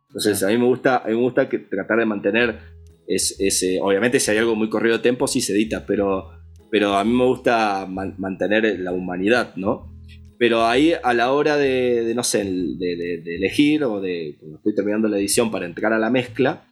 Entonces 0.09 0.43
a 0.43 0.47
mí 0.49 0.57
me 0.57 0.65
gusta, 0.65 0.97
a 0.97 1.07
mí 1.07 1.15
me 1.15 1.21
gusta 1.21 1.49
que, 1.49 1.59
tratar 1.59 1.97
de 1.97 2.05
mantener 2.05 2.59
ese, 3.07 3.79
obviamente 3.81 4.19
si 4.19 4.31
hay 4.31 4.37
algo 4.37 4.55
muy 4.55 4.69
corrido 4.69 4.97
de 4.97 5.01
tiempo 5.01 5.27
sí 5.27 5.41
se 5.41 5.53
edita, 5.53 5.85
pero, 5.85 6.29
pero 6.69 6.95
a 6.95 7.03
mí 7.03 7.13
me 7.13 7.25
gusta 7.25 7.87
mantener 7.87 8.79
la 8.79 8.91
humanidad, 8.91 9.55
¿no? 9.55 9.91
Pero 10.37 10.65
ahí 10.65 10.93
a 11.01 11.13
la 11.13 11.31
hora 11.31 11.55
de, 11.55 12.11
no 12.15 12.23
sé, 12.23 12.43
de, 12.43 13.23
elegir 13.25 13.85
o 13.85 14.01
de 14.01 14.35
cuando 14.39 14.57
estoy 14.57 14.75
terminando 14.75 15.07
la 15.07 15.17
edición 15.17 15.49
para 15.49 15.65
entrar 15.65 15.93
a 15.93 15.99
la 15.99 16.09
mezcla, 16.09 16.65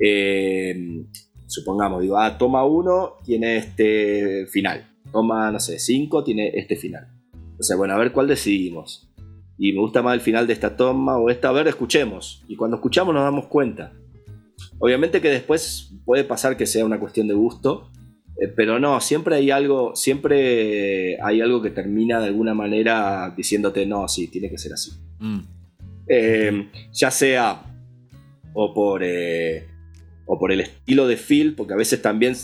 eh, 0.00 1.04
supongamos, 1.50 2.00
digo, 2.00 2.16
ah, 2.16 2.38
toma 2.38 2.64
uno 2.64 3.14
tiene 3.24 3.56
este 3.56 4.46
final, 4.46 4.88
toma, 5.12 5.50
no 5.50 5.58
sé, 5.58 5.78
cinco 5.78 6.22
tiene 6.22 6.52
este 6.54 6.76
final. 6.76 7.08
O 7.58 7.62
sea, 7.62 7.76
bueno, 7.76 7.94
a 7.94 7.98
ver 7.98 8.12
cuál 8.12 8.28
decidimos. 8.28 9.10
Y 9.58 9.72
me 9.72 9.80
gusta 9.80 10.00
más 10.00 10.14
el 10.14 10.20
final 10.20 10.46
de 10.46 10.54
esta 10.54 10.76
toma 10.76 11.18
o 11.18 11.28
esta, 11.28 11.50
a 11.50 11.52
ver, 11.52 11.68
escuchemos. 11.68 12.42
Y 12.48 12.56
cuando 12.56 12.76
escuchamos 12.76 13.12
nos 13.12 13.24
damos 13.24 13.46
cuenta. 13.46 13.92
Obviamente 14.78 15.20
que 15.20 15.28
después 15.28 15.92
puede 16.04 16.24
pasar 16.24 16.56
que 16.56 16.66
sea 16.66 16.84
una 16.84 16.98
cuestión 16.98 17.28
de 17.28 17.34
gusto, 17.34 17.90
eh, 18.40 18.48
pero 18.48 18.78
no, 18.78 19.00
siempre 19.00 19.34
hay 19.34 19.50
algo, 19.50 19.94
siempre 19.94 21.20
hay 21.20 21.40
algo 21.40 21.60
que 21.60 21.70
termina 21.70 22.20
de 22.20 22.28
alguna 22.28 22.54
manera 22.54 23.34
diciéndote, 23.36 23.84
no, 23.84 24.08
sí, 24.08 24.28
tiene 24.28 24.48
que 24.48 24.56
ser 24.56 24.72
así. 24.72 24.92
Mm. 25.18 25.40
Eh, 26.06 26.70
ya 26.92 27.10
sea 27.10 27.62
o 28.54 28.72
por, 28.72 29.02
eh, 29.04 29.68
o 30.32 30.38
por 30.38 30.52
el 30.52 30.60
estilo 30.60 31.08
de 31.08 31.16
feel, 31.16 31.56
porque 31.56 31.74
a 31.74 31.76
veces 31.76 32.00
también, 32.00 32.36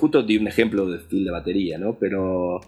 justo 0.00 0.22
di 0.22 0.38
un 0.38 0.48
ejemplo 0.48 0.90
de 0.90 0.98
feel 1.00 1.26
de 1.26 1.30
batería, 1.30 1.76
¿no? 1.76 1.98
Pero, 1.98 2.58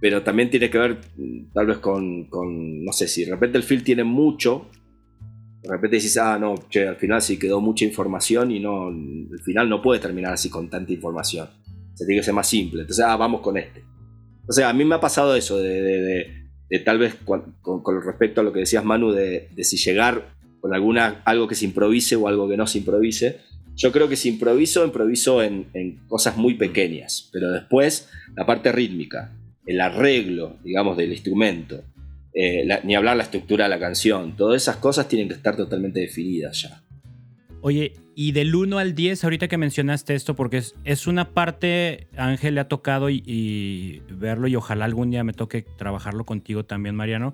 pero 0.00 0.22
también 0.22 0.48
tiene 0.48 0.70
que 0.70 0.78
ver 0.78 1.00
mm, 1.18 1.52
tal 1.52 1.66
vez 1.66 1.78
con, 1.78 2.24
con, 2.30 2.82
no 2.82 2.92
sé, 2.92 3.06
si 3.06 3.26
de 3.26 3.32
repente 3.32 3.58
el 3.58 3.62
feel 3.62 3.84
tiene 3.84 4.02
mucho, 4.02 4.70
de 5.62 5.68
repente 5.68 5.96
dices, 5.96 6.16
ah, 6.16 6.38
no, 6.38 6.54
che, 6.70 6.88
al 6.88 6.96
final 6.96 7.20
sí 7.20 7.38
quedó 7.38 7.60
mucha 7.60 7.84
información 7.84 8.50
y 8.50 8.58
no, 8.58 8.86
al 8.86 9.42
final 9.44 9.68
no 9.68 9.82
puede 9.82 10.00
terminar 10.00 10.32
así 10.32 10.48
con 10.48 10.70
tanta 10.70 10.90
información. 10.90 11.50
Se 11.92 12.06
tiene 12.06 12.22
que 12.22 12.24
ser 12.24 12.32
más 12.32 12.48
simple. 12.48 12.80
Entonces, 12.80 13.04
ah, 13.04 13.16
vamos 13.18 13.42
con 13.42 13.58
este. 13.58 13.84
O 14.48 14.52
sea, 14.52 14.70
a 14.70 14.72
mí 14.72 14.82
me 14.82 14.94
ha 14.94 15.00
pasado 15.00 15.36
eso 15.36 15.58
de, 15.58 16.26
de, 16.70 16.78
tal 16.78 16.98
vez 16.98 17.16
con, 17.16 17.56
con, 17.60 18.02
respecto 18.02 18.40
a 18.40 18.44
lo 18.44 18.54
que 18.54 18.60
decías, 18.60 18.82
Manu, 18.82 19.12
de, 19.12 19.50
de 19.54 19.64
si 19.64 19.76
llegar 19.76 20.32
con 20.62 20.72
alguna, 20.72 21.20
algo 21.26 21.46
que 21.46 21.54
se 21.54 21.66
improvise 21.66 22.16
o 22.16 22.28
algo 22.28 22.48
que 22.48 22.56
no 22.56 22.66
se 22.66 22.78
improvise. 22.78 23.49
Yo 23.80 23.92
creo 23.92 24.10
que 24.10 24.16
si 24.16 24.28
improviso, 24.28 24.84
improviso 24.84 25.42
en, 25.42 26.00
cosas 26.06 26.36
muy 26.36 26.52
pequeñas, 26.52 27.30
pero 27.32 27.50
después 27.50 28.10
la 28.36 28.44
parte 28.44 28.72
rítmica, 28.72 29.32
el 29.64 29.80
arreglo, 29.80 30.58
digamos, 30.62 30.98
del 30.98 31.12
instrumento, 31.12 31.82
eh, 32.34 32.68
ni 32.84 32.94
hablar 32.94 33.16
la 33.16 33.22
estructura 33.22 33.64
de 33.64 33.70
la 33.70 33.80
canción, 33.80 34.36
todas 34.36 34.60
esas 34.60 34.76
cosas 34.76 35.08
tienen 35.08 35.28
que 35.28 35.34
estar 35.34 35.56
totalmente 35.56 35.98
definidas 35.98 36.60
ya. 36.60 36.82
Oye, 37.62 37.94
y 38.14 38.32
del 38.32 38.54
1 38.54 38.78
al 38.78 38.94
10, 38.94 39.24
ahorita 39.24 39.48
que 39.48 39.56
mencionaste 39.56 40.14
esto, 40.14 40.36
porque 40.36 40.58
es, 40.58 40.74
es 40.84 41.06
una 41.06 41.30
parte, 41.30 42.08
Ángel 42.18 42.56
le 42.56 42.60
ha 42.60 42.68
tocado 42.68 43.08
y, 43.08 44.02
verlo 44.10 44.46
y 44.46 44.56
ojalá 44.56 44.84
algún 44.84 45.10
día 45.10 45.24
me 45.24 45.32
toque 45.32 45.64
trabajarlo 45.78 46.26
contigo 46.26 46.66
también, 46.66 46.94
Mariano. 46.94 47.32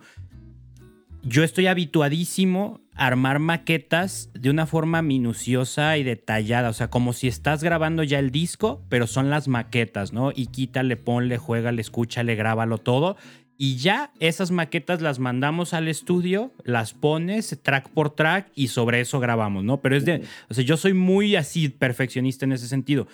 Yo 1.28 1.43
estoy 1.43 1.66
habituadísimo 1.66 2.81
a 2.94 3.09
armar 3.09 3.40
maquetas 3.40 4.31
de 4.32 4.48
una 4.48 4.65
forma 4.65 5.03
minuciosa 5.03 5.98
y 5.98 6.05
detallada, 6.05 6.69
o 6.69 6.73
sea, 6.73 6.89
como 6.89 7.12
si 7.12 7.27
estás 7.27 7.65
grabando 7.65 8.05
ya 8.05 8.20
el 8.20 8.31
disco, 8.31 8.81
pero 8.89 9.09
son 9.09 9.28
las 9.28 9.48
maquetas, 9.48 10.12
¿no? 10.12 10.31
Y 10.32 10.47
quítale, 10.47 10.97
ponle, 10.97 11.36
juégale, 11.36 11.81
escúchale, 11.81 12.36
grábalo 12.36 12.78
todo 12.78 13.16
y 13.59 13.77
ya 13.77 14.12
esas 14.20 14.53
maquetas 14.53 15.01
las 15.03 15.19
mandamos 15.19 15.74
al 15.74 15.89
estudio, 15.89 16.53
las 16.62 16.94
pones 16.94 17.59
track 17.61 17.89
por 17.89 18.11
track 18.11 18.53
y 18.55 18.69
sobre 18.69 19.01
eso 19.01 19.19
grabamos, 19.19 19.65
¿no? 19.65 19.81
Pero 19.81 19.97
es 19.97 20.05
de, 20.05 20.23
o 20.48 20.55
sea, 20.55 20.62
yo 20.62 20.77
soy 20.77 20.93
muy 20.93 21.35
así 21.35 21.70
perfeccionista 21.70 22.44
en 22.44 22.53
ese 22.53 22.69
sentido. 22.69 23.09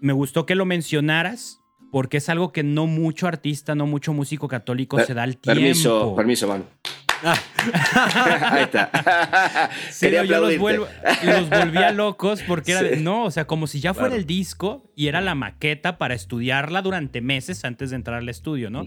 Me 0.00 0.14
gustó 0.14 0.46
que 0.46 0.54
lo 0.54 0.64
mencionaras 0.64 1.60
porque 1.92 2.16
es 2.16 2.30
algo 2.30 2.50
que 2.50 2.62
no 2.62 2.86
mucho 2.86 3.26
artista, 3.26 3.74
no 3.74 3.86
mucho 3.86 4.14
músico 4.14 4.48
católico 4.48 4.98
se 5.04 5.12
da 5.12 5.24
el 5.24 5.36
tiempo. 5.36 5.60
Permiso, 5.60 6.14
permiso, 6.16 6.48
mano. 6.48 6.64
Ahí 8.42 8.62
está. 8.64 9.70
Yo 10.00 10.40
los, 10.40 10.58
vuelvo, 10.58 10.86
los 11.22 11.50
volvía 11.50 11.90
locos 11.92 12.42
porque 12.42 12.72
era 12.72 12.82
de, 12.82 12.96
no, 12.96 13.24
o 13.24 13.30
sea, 13.30 13.46
como 13.46 13.66
si 13.66 13.80
ya 13.80 13.94
fuera 13.94 14.14
el 14.14 14.26
disco 14.26 14.90
y 14.94 15.08
era 15.08 15.20
la 15.20 15.34
maqueta 15.34 15.98
para 15.98 16.14
estudiarla 16.14 16.82
durante 16.82 17.20
meses 17.20 17.64
antes 17.64 17.90
de 17.90 17.96
entrar 17.96 18.18
al 18.18 18.28
estudio, 18.28 18.70
¿no? 18.70 18.86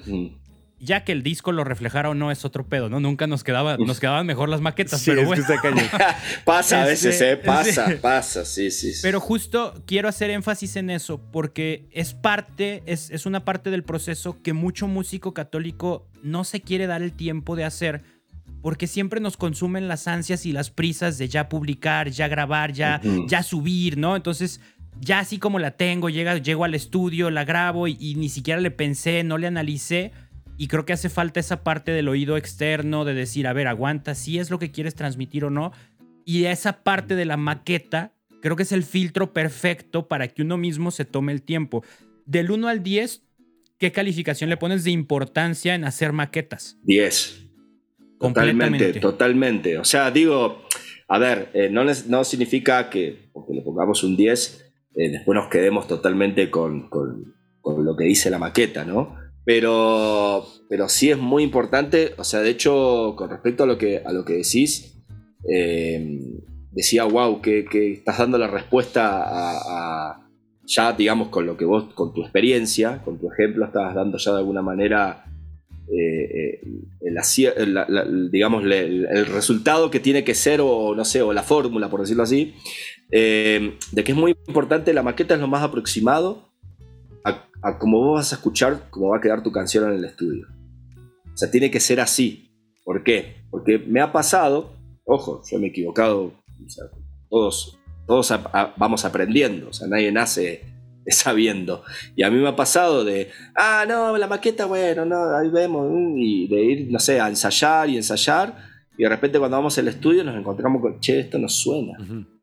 ya 0.79 1.03
que 1.03 1.11
el 1.11 1.23
disco 1.23 1.51
lo 1.51 1.63
reflejara 1.63 2.09
o 2.09 2.13
no 2.13 2.31
es 2.31 2.45
otro 2.45 2.67
pedo, 2.67 2.89
¿no? 2.89 2.99
Nunca 2.99 3.27
nos, 3.27 3.43
quedaba, 3.43 3.77
nos 3.77 3.99
quedaban 3.99 4.25
mejor 4.25 4.49
las 4.49 4.61
maquetas, 4.61 5.03
pero 5.05 5.25
bueno. 5.25 5.43
pasa 6.45 6.83
a 6.83 6.85
veces, 6.85 7.19
¿eh? 7.21 7.37
Pasa, 7.37 7.87
pasa, 8.01 8.45
sí, 8.45 8.71
sí, 8.71 8.93
Pero 9.01 9.19
justo 9.19 9.83
quiero 9.85 10.07
hacer 10.07 10.29
énfasis 10.29 10.77
en 10.77 10.89
eso 10.89 11.21
porque 11.31 11.87
es 11.91 12.13
parte, 12.13 12.83
es, 12.85 13.09
es 13.09 13.25
una 13.25 13.45
parte 13.45 13.69
del 13.69 13.83
proceso 13.83 14.41
que 14.41 14.53
mucho 14.53 14.87
músico 14.87 15.33
católico 15.33 16.07
no 16.23 16.43
se 16.43 16.61
quiere 16.61 16.87
dar 16.87 17.01
el 17.01 17.13
tiempo 17.13 17.55
de 17.55 17.65
hacer 17.65 18.03
porque 18.61 18.87
siempre 18.87 19.19
nos 19.19 19.37
consumen 19.37 19.87
las 19.87 20.07
ansias 20.07 20.45
y 20.45 20.51
las 20.51 20.69
prisas 20.69 21.17
de 21.17 21.27
ya 21.27 21.49
publicar, 21.49 22.09
ya 22.09 22.27
grabar, 22.27 22.73
ya, 22.73 23.01
ya 23.27 23.43
subir, 23.43 23.97
¿no? 23.97 24.15
Entonces, 24.15 24.61
ya 24.99 25.19
así 25.19 25.37
como 25.37 25.59
la 25.59 25.71
tengo, 25.71 26.09
llega, 26.09 26.37
llego 26.37 26.65
al 26.65 26.75
estudio, 26.75 27.29
la 27.29 27.45
grabo 27.45 27.87
y 27.87 28.15
ni 28.15 28.29
siquiera 28.29 28.59
le 28.59 28.71
pensé, 28.71 29.23
no 29.23 29.37
le 29.37 29.47
analicé 29.47 30.11
y 30.59 30.67
creo 30.67 30.85
que 30.85 30.91
hace 30.91 31.07
falta 31.07 31.39
esa 31.39 31.63
parte 31.63 31.93
del 31.93 32.09
oído 32.09 32.35
externo 32.35 33.05
de 33.05 33.13
decir, 33.13 33.47
a 33.47 33.53
ver, 33.53 33.67
aguanta, 33.67 34.13
si 34.13 34.39
es 34.39 34.49
lo 34.49 34.59
que 34.59 34.71
quieres 34.71 34.93
transmitir 34.93 35.45
o 35.45 35.49
no. 35.49 35.71
Y 36.25 36.43
esa 36.43 36.83
parte 36.83 37.15
de 37.15 37.23
la 37.23 37.37
maqueta, 37.37 38.11
creo 38.41 38.57
que 38.57 38.63
es 38.63 38.73
el 38.73 38.83
filtro 38.83 39.31
perfecto 39.31 40.09
para 40.09 40.27
que 40.27 40.41
uno 40.41 40.57
mismo 40.57 40.91
se 40.91 41.05
tome 41.05 41.31
el 41.31 41.43
tiempo. 41.43 41.85
Del 42.25 42.51
1 42.51 42.67
al 42.67 42.83
10, 42.83 43.23
¿qué 43.77 43.93
calificación 43.93 44.49
le 44.49 44.57
pones 44.57 44.83
de 44.83 44.91
importancia 44.91 45.75
en 45.75 45.85
hacer 45.85 46.11
maquetas? 46.11 46.77
10. 46.83 47.48
Totalmente, 48.19 48.93
totalmente. 48.99 49.77
O 49.77 49.85
sea, 49.85 50.11
digo, 50.11 50.63
a 51.07 51.17
ver, 51.17 51.49
eh, 51.53 51.69
no, 51.71 51.83
no, 51.83 52.23
significa 52.23 52.89
que 52.89 53.29
porque 53.33 53.53
le 53.53 53.61
pongamos 53.61 54.03
un 54.03 54.17
10, 54.17 54.73
eh, 54.95 55.09
después 55.09 55.35
nos 55.35 55.49
quedemos 55.49 55.87
totalmente 55.87 56.51
con, 56.51 56.89
con, 56.89 57.33
con, 57.61 57.85
lo 57.85 57.95
que 57.95 58.03
dice 58.03 58.29
la 58.29 58.37
maqueta, 58.37 58.83
¿no? 58.83 59.15
Pero, 59.45 60.45
pero 60.69 60.89
sí 60.89 61.09
es 61.09 61.17
muy 61.17 61.43
importante, 61.43 62.13
o 62.17 62.23
sea, 62.23 62.41
de 62.41 62.49
hecho, 62.49 63.15
con 63.17 63.29
respecto 63.29 63.63
a 63.63 63.67
lo 63.67 63.77
que, 63.77 64.03
a 64.05 64.11
lo 64.11 64.25
que 64.25 64.33
decís, 64.33 65.01
eh, 65.49 66.19
decía, 66.71 67.05
wow, 67.05 67.41
que, 67.41 67.65
estás 67.71 68.17
dando 68.17 68.37
la 68.37 68.47
respuesta 68.47 69.23
a, 69.25 70.27
ya, 70.65 70.93
digamos, 70.93 71.29
con 71.29 71.45
lo 71.45 71.57
que 71.57 71.65
vos, 71.65 71.93
con 71.95 72.13
tu 72.13 72.21
experiencia, 72.21 73.01
con 73.03 73.17
tu 73.17 73.31
ejemplo, 73.31 73.65
estás 73.65 73.95
dando 73.95 74.17
ya 74.17 74.33
de 74.33 74.37
alguna 74.37 74.61
manera, 74.61 75.25
eh, 75.91 76.61
eh, 76.61 76.61
el, 77.01 78.31
digamos, 78.31 78.63
el, 78.63 79.25
resultado 79.27 79.89
que 79.89 79.99
tiene 79.99 80.23
que 80.23 80.35
ser, 80.35 80.61
o 80.61 80.93
no 80.95 81.05
sé, 81.05 81.21
o 81.21 81.33
la 81.33 81.43
fórmula, 81.43 81.89
por 81.89 82.01
decirlo 82.01 82.23
así, 82.23 82.55
de 83.09 84.03
que 84.03 84.11
es 84.11 84.17
muy 84.17 84.37
importante, 84.47 84.93
la 84.93 85.03
maqueta 85.03 85.35
es 85.35 85.41
lo 85.41 85.47
más 85.47 85.63
aproximado 85.63 86.49
a 87.61 87.77
cómo 87.77 87.99
vos 87.99 88.15
vas 88.19 88.31
a 88.31 88.35
escuchar 88.35 88.87
cómo 88.89 89.09
va 89.09 89.17
a 89.17 89.21
quedar 89.21 89.43
tu 89.43 89.51
canción 89.51 89.89
en 89.89 89.97
el 89.97 90.05
estudio. 90.05 90.47
O 91.33 91.37
sea, 91.37 91.51
tiene 91.51 91.71
que 91.71 91.79
ser 91.79 91.99
así. 91.99 92.51
¿Por 92.83 93.03
qué? 93.03 93.35
Porque 93.49 93.77
me 93.77 94.01
ha 94.01 94.11
pasado, 94.11 94.73
ojo, 95.05 95.41
yo 95.49 95.59
me 95.59 95.67
he 95.67 95.69
equivocado, 95.69 96.33
todos, 97.29 97.77
todos 98.07 98.33
vamos 98.77 99.05
aprendiendo, 99.05 99.69
o 99.69 99.73
sea, 99.73 99.87
nadie 99.87 100.11
nace 100.11 100.63
sabiendo. 101.15 101.83
Y 102.15 102.23
a 102.23 102.29
mí 102.29 102.39
me 102.39 102.49
ha 102.49 102.55
pasado 102.55 103.03
de, 103.03 103.29
ah, 103.55 103.85
no, 103.87 104.17
la 104.17 104.27
maqueta, 104.27 104.65
bueno, 104.65 105.05
no, 105.05 105.37
ahí 105.37 105.49
vemos, 105.49 105.87
mm", 105.89 106.17
y 106.17 106.47
de 106.47 106.61
ir, 106.61 106.91
no 106.91 106.99
sé, 106.99 107.19
a 107.19 107.27
ensayar 107.27 107.89
y 107.89 107.97
ensayar, 107.97 108.55
y 108.97 109.03
de 109.03 109.09
repente 109.09 109.39
cuando 109.39 109.57
vamos 109.57 109.77
al 109.77 109.87
estudio 109.87 110.23
nos 110.23 110.35
encontramos 110.35 110.81
con, 110.81 110.99
che, 110.99 111.21
esto 111.21 111.37
no 111.37 111.47
suena, 111.47 111.97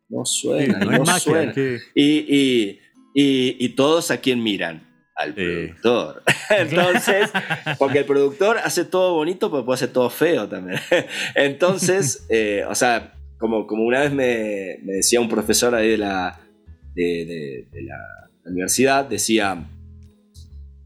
no 0.08 0.24
suena, 0.24 0.78
no, 0.78 1.06
suena. 1.18 1.52
Y, 1.94 2.80
y, 3.14 3.68
todos 3.70 4.10
a 4.10 4.18
quien 4.18 4.42
miran 4.42 4.82
al 5.14 5.34
productor. 5.34 6.22
Entonces, 6.50 7.30
porque 7.78 8.00
el 8.00 8.04
productor 8.04 8.58
hace 8.58 8.84
todo 8.84 9.14
bonito, 9.14 9.50
pero 9.50 9.64
puede 9.64 9.76
hacer 9.76 9.92
todo 9.92 10.10
feo 10.10 10.48
también. 10.48 10.78
Entonces, 11.34 12.26
eh, 12.28 12.64
o 12.68 12.74
sea, 12.74 13.14
como, 13.38 13.66
como 13.66 13.84
una 13.84 14.00
vez 14.00 14.12
me, 14.12 14.78
decía 14.82 15.20
un 15.20 15.28
profesor 15.28 15.74
ahí 15.74 15.90
de 15.90 15.98
la, 15.98 16.38
de, 16.94 17.66
la 17.72 18.25
universidad, 18.50 19.08
decía, 19.08 19.68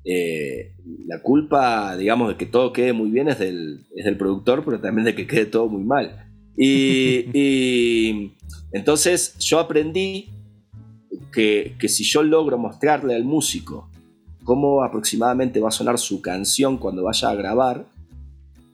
eh, 0.04 0.72
la 1.06 1.20
culpa, 1.22 1.96
digamos, 1.96 2.28
de 2.28 2.36
que 2.36 2.46
todo 2.46 2.72
quede 2.72 2.92
muy 2.92 3.10
bien 3.10 3.28
es 3.28 3.38
del, 3.38 3.86
es 3.94 4.04
del 4.04 4.16
productor, 4.16 4.64
pero 4.64 4.80
también 4.80 5.04
de 5.04 5.14
que 5.14 5.26
quede 5.26 5.46
todo 5.46 5.68
muy 5.68 5.84
mal. 5.84 6.26
Y, 6.56 7.26
y 7.34 8.32
entonces 8.72 9.36
yo 9.38 9.58
aprendí 9.58 10.30
que, 11.32 11.76
que 11.78 11.88
si 11.88 12.04
yo 12.04 12.22
logro 12.22 12.58
mostrarle 12.58 13.14
al 13.14 13.24
músico 13.24 13.88
cómo 14.44 14.82
aproximadamente 14.82 15.60
va 15.60 15.68
a 15.68 15.72
sonar 15.72 15.98
su 15.98 16.20
canción 16.20 16.78
cuando 16.78 17.04
vaya 17.04 17.30
a 17.30 17.34
grabar, 17.34 17.86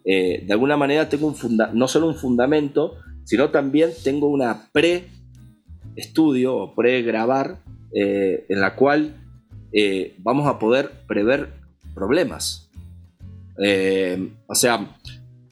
eh, 0.05 0.45
de 0.47 0.53
alguna 0.53 0.77
manera 0.77 1.09
tengo 1.09 1.27
un 1.27 1.59
no 1.75 1.89
solo 1.89 2.07
un 2.07 2.15
fundamento, 2.15 2.95
sino 3.25 3.51
también 3.51 3.91
tengo 4.05 4.29
una 4.29 4.71
pre-estudio 4.73 6.57
o 6.57 6.75
pre-grabar 6.75 7.59
eh, 7.95 8.45
en 8.49 8.61
la 8.61 8.75
cual 8.75 9.17
eh, 9.73 10.15
vamos 10.19 10.47
a 10.47 10.59
poder 10.59 10.91
prever 11.07 11.53
problemas. 11.95 12.71
o 14.47 14.55
sea, 14.55 14.97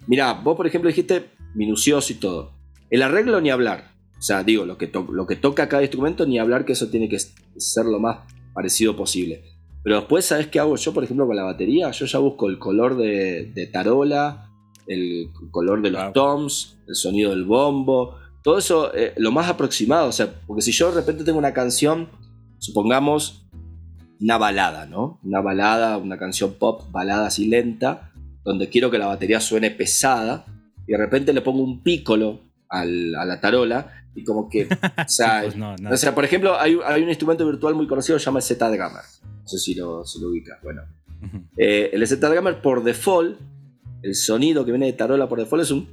mira, 0.06 0.34
vos 0.34 0.56
por 0.56 0.66
ejemplo 0.66 0.88
dijiste 0.88 1.26
minucioso 1.54 2.12
y 2.12 2.16
todo. 2.16 2.52
El 2.90 3.02
arreglo 3.02 3.40
ni 3.40 3.50
hablar. 3.50 3.92
O 4.18 4.22
sea, 4.22 4.42
digo, 4.42 4.64
lo 4.64 4.78
que, 4.78 4.90
lo 5.10 5.26
que 5.26 5.36
toca 5.36 5.68
cada 5.68 5.82
instrumento 5.82 6.26
ni 6.26 6.38
hablar 6.38 6.64
que 6.64 6.72
eso 6.72 6.88
tiene 6.88 7.08
que 7.08 7.18
ser 7.18 7.84
lo 7.86 7.98
más 7.98 8.18
parecido 8.54 8.96
posible. 8.96 9.42
Pero 9.82 9.96
después, 9.96 10.24
¿sabes 10.24 10.46
qué 10.46 10.58
hago 10.58 10.76
yo, 10.76 10.94
por 10.94 11.04
ejemplo, 11.04 11.26
con 11.26 11.36
la 11.36 11.42
batería? 11.42 11.90
Yo 11.90 12.06
ya 12.06 12.18
busco 12.18 12.48
el 12.48 12.58
color 12.58 12.96
de, 12.96 13.68
tarola, 13.70 14.50
el 14.86 15.28
color 15.50 15.82
de 15.82 15.90
los 15.90 16.12
toms, 16.14 16.78
el 16.88 16.94
sonido 16.94 17.30
del 17.30 17.44
bombo, 17.44 18.16
todo 18.42 18.58
eso 18.58 18.94
eh, 18.94 19.12
lo 19.18 19.30
más 19.30 19.48
aproximado. 19.48 20.08
O 20.08 20.12
sea, 20.12 20.32
porque 20.46 20.62
si 20.62 20.72
yo 20.72 20.90
de 20.90 21.00
repente 21.00 21.22
tengo 21.22 21.38
una 21.38 21.52
canción, 21.52 22.08
supongamos 22.64 23.46
una 24.20 24.38
balada, 24.38 24.86
¿no? 24.86 25.20
Una 25.22 25.40
balada, 25.40 25.98
una 25.98 26.18
canción 26.18 26.54
pop, 26.54 26.90
balada 26.90 27.26
así 27.26 27.46
lenta, 27.46 28.10
donde 28.42 28.68
quiero 28.68 28.90
que 28.90 28.98
la 28.98 29.06
batería 29.06 29.40
suene 29.40 29.70
pesada, 29.70 30.46
y 30.86 30.92
de 30.92 30.98
repente 30.98 31.32
le 31.32 31.42
pongo 31.42 31.62
un 31.62 31.82
pícolo 31.82 32.40
a 32.68 32.84
la 32.84 33.40
tarola 33.40 34.04
y 34.14 34.24
como 34.24 34.48
que, 34.48 34.64
o 35.06 35.08
sea, 35.08 35.42
pues 35.42 35.54
o 35.56 35.96
sea 35.96 36.14
por 36.14 36.24
ejemplo, 36.24 36.58
hay, 36.58 36.74
un 36.74 37.08
instrumento 37.08 37.46
virtual 37.46 37.74
muy 37.74 37.86
conocido 37.86 38.16
que 38.16 38.20
se 38.20 38.26
llama 38.26 38.38
el 38.38 38.44
Z-Drummer. 38.44 39.02
No 39.42 39.48
sé 39.48 39.58
si 39.58 39.74
lo, 39.74 40.04
si 40.04 40.20
lo 40.20 40.28
ubicas. 40.28 40.58
Bueno, 40.62 40.82
eh, 41.56 41.90
el 41.92 42.06
Z-Drummer 42.06 42.62
por 42.62 42.82
default, 42.82 43.38
el 44.02 44.14
sonido 44.14 44.64
que 44.64 44.72
viene 44.72 44.86
de 44.86 44.94
tarola 44.94 45.28
por 45.28 45.38
default 45.38 45.64
es 45.64 45.70
un 45.70 45.88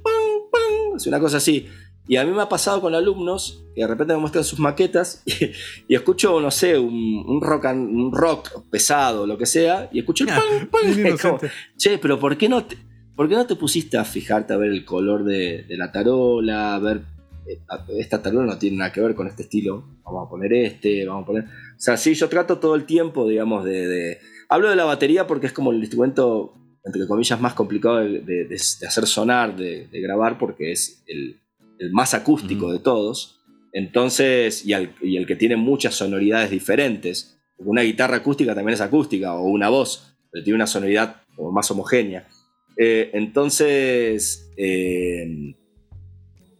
es 0.96 1.06
una 1.06 1.20
cosa 1.20 1.38
así. 1.38 1.68
Y 2.06 2.16
a 2.16 2.24
mí 2.24 2.32
me 2.32 2.42
ha 2.42 2.48
pasado 2.48 2.80
con 2.80 2.94
alumnos 2.94 3.64
que 3.74 3.82
de 3.82 3.86
repente 3.86 4.14
me 4.14 4.20
muestran 4.20 4.44
sus 4.44 4.58
maquetas 4.58 5.22
y, 5.88 5.94
escucho, 5.94 6.40
no 6.40 6.50
sé, 6.50 6.78
un, 6.78 7.40
rock, 7.40 7.66
un 7.72 8.12
rock 8.12 8.64
pesado, 8.70 9.26
lo 9.26 9.38
que 9.38 9.46
sea, 9.46 9.88
y 9.92 10.00
escucho 10.00 10.24
el 10.24 10.30
ah, 10.30 10.42
pan, 10.70 11.50
che, 11.76 11.98
pero 11.98 12.18
¿por 12.18 12.36
qué 12.36 12.48
no 12.48 12.64
te, 12.64 12.76
por 13.14 13.28
qué 13.28 13.34
no 13.34 13.46
te 13.46 13.56
pusiste 13.56 13.96
a 13.98 14.04
fijarte 14.04 14.52
a 14.52 14.56
ver 14.56 14.70
el 14.70 14.84
color 14.84 15.24
de, 15.24 15.64
la 15.70 15.92
tarola, 15.92 16.74
a 16.74 16.78
ver, 16.80 17.02
eh, 17.46 17.60
esta 17.98 18.20
tarola 18.20 18.54
no 18.54 18.58
tiene 18.58 18.78
nada 18.78 18.92
que 18.92 19.00
ver 19.00 19.14
con 19.14 19.28
este 19.28 19.44
estilo, 19.44 19.84
vamos 20.04 20.26
a 20.26 20.30
poner 20.30 20.52
este, 20.54 21.06
vamos 21.06 21.22
a 21.22 21.26
poner... 21.26 21.44
O 21.44 21.84
sea, 21.84 21.96
sí, 21.96 22.14
yo 22.14 22.28
trato 22.28 22.58
todo 22.58 22.74
el 22.74 22.84
tiempo, 22.84 23.28
digamos, 23.28 23.64
de... 23.64 24.18
Hablo 24.48 24.68
de 24.68 24.76
la 24.76 24.84
batería 24.84 25.26
porque 25.26 25.46
es 25.46 25.52
como 25.52 25.72
el 25.72 25.78
instrumento, 25.78 26.54
entre 26.84 27.06
comillas, 27.06 27.40
más 27.40 27.54
complicado 27.54 28.00
de, 28.00 28.48
hacer 28.86 29.06
sonar, 29.06 29.56
de 29.56 29.88
grabar, 29.92 30.36
porque 30.36 30.72
es 30.72 31.02
el 31.06 31.41
el 31.82 31.92
más 31.92 32.14
acústico 32.14 32.72
de 32.72 32.78
todos. 32.78 33.40
Entonces, 33.72 34.64
y, 34.64 34.72
el 34.72 35.26
que 35.26 35.36
tiene 35.36 35.56
muchas 35.56 35.94
sonoridades 35.94 36.50
diferentes. 36.50 37.38
Una 37.58 37.82
guitarra 37.82 38.18
acústica 38.18 38.54
también 38.54 38.74
es 38.74 38.80
acústica, 38.80 39.34
o 39.34 39.48
una 39.48 39.68
voz, 39.68 40.16
pero 40.30 40.44
tiene 40.44 40.56
una 40.56 40.66
sonoridad 40.66 41.22
más 41.52 41.70
homogénea. 41.70 42.28
Eh, 42.76 43.10
entonces, 43.14 44.50
eh, 44.56 45.54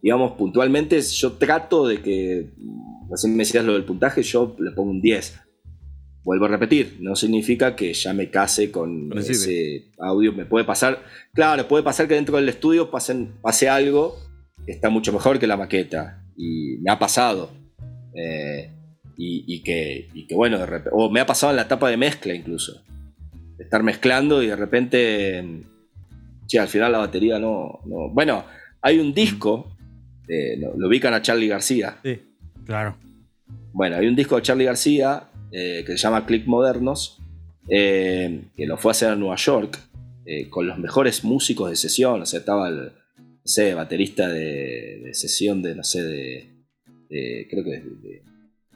digamos, 0.01 0.33
puntualmente 0.33 0.99
yo 1.01 1.33
trato 1.33 1.87
de 1.87 2.01
que, 2.01 2.49
así 3.13 3.27
me 3.27 3.39
decías 3.39 3.65
lo 3.65 3.73
del 3.73 3.85
puntaje, 3.85 4.23
yo 4.23 4.55
le 4.59 4.71
pongo 4.71 4.91
un 4.91 5.01
10. 5.01 5.39
Vuelvo 6.23 6.45
a 6.45 6.49
repetir, 6.49 6.97
no 7.01 7.15
significa 7.15 7.75
que 7.75 7.93
ya 7.93 8.13
me 8.13 8.29
case 8.29 8.71
con 8.71 9.11
ese 9.17 9.91
audio. 9.99 10.31
Me 10.31 10.45
puede 10.45 10.63
pasar, 10.63 11.03
claro, 11.33 11.67
puede 11.67 11.83
pasar 11.83 12.07
que 12.07 12.13
dentro 12.15 12.37
del 12.37 12.47
estudio 12.47 12.89
pasen, 12.89 13.33
pase 13.41 13.67
algo 13.67 14.17
está 14.67 14.89
mucho 14.89 15.13
mejor 15.13 15.39
que 15.39 15.47
la 15.47 15.57
maqueta. 15.57 16.23
Y 16.35 16.77
me 16.81 16.91
ha 16.91 16.99
pasado. 16.99 17.51
Eh, 18.15 18.69
y, 19.15 19.61
que, 19.63 20.09
bueno, 20.35 20.57
de 20.57 20.65
repente, 20.65 20.89
o 20.93 21.09
me 21.09 21.19
ha 21.19 21.25
pasado 21.25 21.51
en 21.51 21.57
la 21.57 21.63
etapa 21.63 21.89
de 21.89 21.97
mezcla 21.97 22.33
incluso. 22.33 22.83
De 23.57 23.63
estar 23.63 23.83
mezclando 23.83 24.41
y 24.41 24.47
de 24.47 24.55
repente, 24.55 25.63
sí, 26.47 26.57
al 26.57 26.67
final 26.67 26.91
la 26.91 26.97
batería 26.99 27.39
no... 27.39 27.79
Bueno, 28.11 28.43
hay 28.81 28.99
un 28.99 29.13
disco, 29.13 29.75
lo, 30.27 30.87
ubican 30.87 31.13
a 31.13 31.21
Charlie 31.21 31.47
García. 31.47 31.97
Sí, 32.03 32.19
claro. 32.65 32.97
Bueno, 33.71 33.97
hay 33.97 34.07
un 34.07 34.15
disco 34.15 34.35
de 34.35 34.41
Charlie 34.41 34.65
García 34.65 35.29
eh, 35.51 35.83
que 35.85 35.93
se 35.93 35.97
llama 35.99 36.25
Click 36.25 36.47
Modernos, 36.47 37.21
eh, 37.69 38.45
que 38.55 38.65
lo 38.65 38.77
fue 38.77 38.89
a 38.89 38.93
hacer 38.93 39.09
a 39.09 39.15
Nueva 39.15 39.35
York, 39.35 39.79
con 40.49 40.65
los 40.65 40.79
mejores 40.79 41.25
músicos 41.25 41.69
de 41.69 41.75
sesión, 41.75 42.21
o 42.21 42.25
sea, 42.25 42.39
estaba 42.39 42.69
el, 42.69 42.93
no 43.43 43.47
sé, 43.49 43.73
baterista 43.73 44.29
de, 44.29 45.09
sesión 45.13 45.61
de, 45.61 45.75
no 45.75 45.83
sé, 45.83 46.01
de, 46.01 47.47
creo 47.49 47.63
que 47.63 47.71
de, 47.71 48.23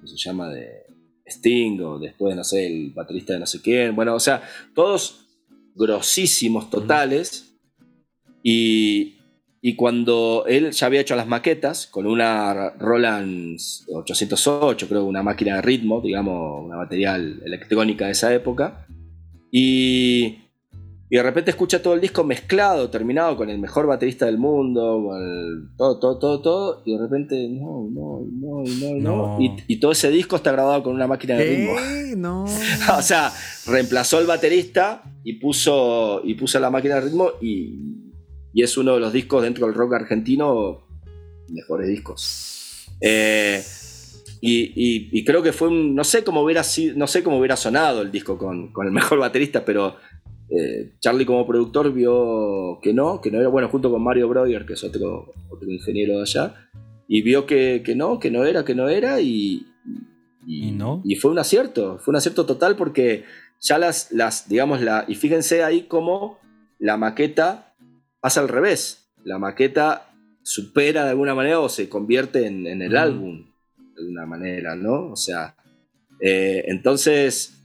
se 0.03 0.17
llama? 0.17 0.49
De 0.49 0.85
Sting 1.25 1.79
o 1.81 1.99
después, 1.99 2.35
no 2.35 2.43
sé, 2.43 2.67
el 2.67 2.91
baterista 2.91 3.33
de 3.33 3.39
no 3.39 3.45
sé 3.45 3.61
quién. 3.61 3.95
Bueno, 3.95 4.13
o 4.15 4.19
sea, 4.19 4.41
todos 4.75 5.25
grosísimos 5.73 6.69
totales. 6.69 7.57
Y, 8.43 9.17
y 9.61 9.75
cuando 9.75 10.45
él 10.47 10.71
ya 10.71 10.87
había 10.87 11.01
hecho 11.01 11.15
las 11.15 11.27
maquetas 11.27 11.87
con 11.87 12.05
una 12.05 12.71
Roland 12.71 13.57
808, 13.87 14.87
creo, 14.87 15.05
una 15.05 15.23
máquina 15.23 15.55
de 15.55 15.61
ritmo, 15.61 16.01
digamos, 16.01 16.65
una 16.65 16.77
batería 16.77 17.15
electrónica 17.15 18.05
de 18.05 18.11
esa 18.11 18.33
época. 18.33 18.85
Y 19.51 20.46
y 21.09 21.15
de 21.15 21.23
repente 21.23 21.51
escucha 21.51 21.81
todo 21.81 21.93
el 21.93 22.01
disco 22.01 22.25
mezclado, 22.25 22.89
terminado 22.89 23.37
con 23.37 23.49
el 23.49 23.59
mejor 23.59 23.87
baterista 23.87 24.25
del 24.25 24.37
mundo, 24.37 25.09
todo, 25.77 25.99
todo, 25.99 26.19
todo, 26.19 26.41
todo, 26.41 26.81
y 26.85 26.97
de 26.97 27.01
repente, 27.01 27.47
no, 27.49 27.87
no, 27.89 28.25
no, 28.29 28.63
no, 28.65 28.95
no. 28.95 29.37
Y, 29.67 29.77
todo 29.77 29.93
ese 29.93 30.11
disco 30.11 30.35
está 30.35 30.51
grabado 30.51 30.83
con 30.83 30.93
una 30.93 31.07
máquina 31.07 31.35
de 31.35 31.45
ritmo. 31.45 31.75
No. 32.17 32.43
o 32.97 33.01
sea, 33.01 33.31
reemplazó 33.67 34.19
el 34.19 34.27
baterista 34.27 35.03
y 35.23 35.33
puso, 35.33 36.21
y 36.25 36.33
puso 36.33 36.59
la 36.59 36.69
máquina 36.69 36.95
de 36.95 37.01
ritmo 37.01 37.31
y, 37.41 37.79
y 38.53 38.63
es 38.63 38.77
uno 38.77 38.95
de 38.95 38.99
los 38.99 39.13
discos 39.13 39.43
dentro 39.43 39.65
del 39.65 39.75
rock 39.75 39.93
argentino 39.93 40.87
mejores 41.49 41.87
discos. 41.87 42.89
Eh, 42.99 43.63
y, 44.41 45.09
y, 45.11 45.25
creo 45.25 45.41
que 45.41 45.51
fue 45.51 45.67
un. 45.67 45.95
No 45.95 46.03
sé 46.03 46.23
cómo 46.23 46.41
hubiera 46.41 46.63
sido, 46.63 46.95
no 46.95 47.07
sé 47.07 47.23
cómo 47.23 47.39
hubiera 47.39 47.55
sonado 47.55 48.01
el 48.01 48.11
disco 48.11 48.37
con, 48.37 48.71
con 48.71 48.85
el 48.85 48.93
mejor 48.93 49.19
baterista, 49.19 49.65
pero 49.65 49.97
eh, 50.49 50.93
Charlie 50.99 51.25
como 51.25 51.45
productor 51.45 51.91
vio 51.93 52.79
que 52.81 52.93
no, 52.93 53.19
que 53.19 53.31
no 53.31 53.39
era 53.39 53.49
bueno, 53.49 53.69
junto 53.69 53.91
con 53.91 54.03
Mario 54.03 54.29
Breuer, 54.29 54.65
que 54.65 54.73
es 54.73 54.83
otro, 54.83 55.33
otro 55.49 55.69
ingeniero 55.69 56.17
de 56.17 56.21
allá, 56.21 56.69
y 57.07 57.21
vio 57.21 57.45
que, 57.45 57.83
no, 57.95 58.19
que 58.19 58.31
no 58.31 58.45
era, 58.45 58.63
que 58.63 58.75
no 58.75 58.87
era, 58.87 59.19
y, 59.19 59.65
y, 60.45 60.71
no? 60.71 61.01
y 61.03 61.15
fue 61.15 61.31
un 61.31 61.39
acierto, 61.39 61.99
fue 61.99 62.11
un 62.11 62.17
acierto 62.17 62.45
total 62.45 62.75
porque 62.75 63.25
ya 63.59 63.77
las, 63.77 64.11
las, 64.11 64.47
digamos, 64.47 64.81
la, 64.81 65.05
y 65.07 65.15
fíjense 65.15 65.63
ahí 65.63 65.83
cómo 65.83 66.39
la 66.79 66.95
maqueta 66.95 67.75
pasa 68.19 68.39
al 68.41 68.47
revés, 68.47 69.09
la 69.23 69.39
maqueta 69.39 70.13
supera 70.43 71.03
de 71.03 71.09
alguna 71.09 71.35
manera 71.35 71.59
o 71.59 71.67
se 71.67 71.89
convierte 71.89 72.47
en, 72.47 72.65
el 72.81 72.95
álbum 72.95 73.51
de 73.77 74.01
alguna 74.01 74.25
manera, 74.25 74.75
¿no? 74.75 75.11
O 75.11 75.15
sea, 75.17 75.55
eh, 76.21 76.63
entonces 76.67 77.56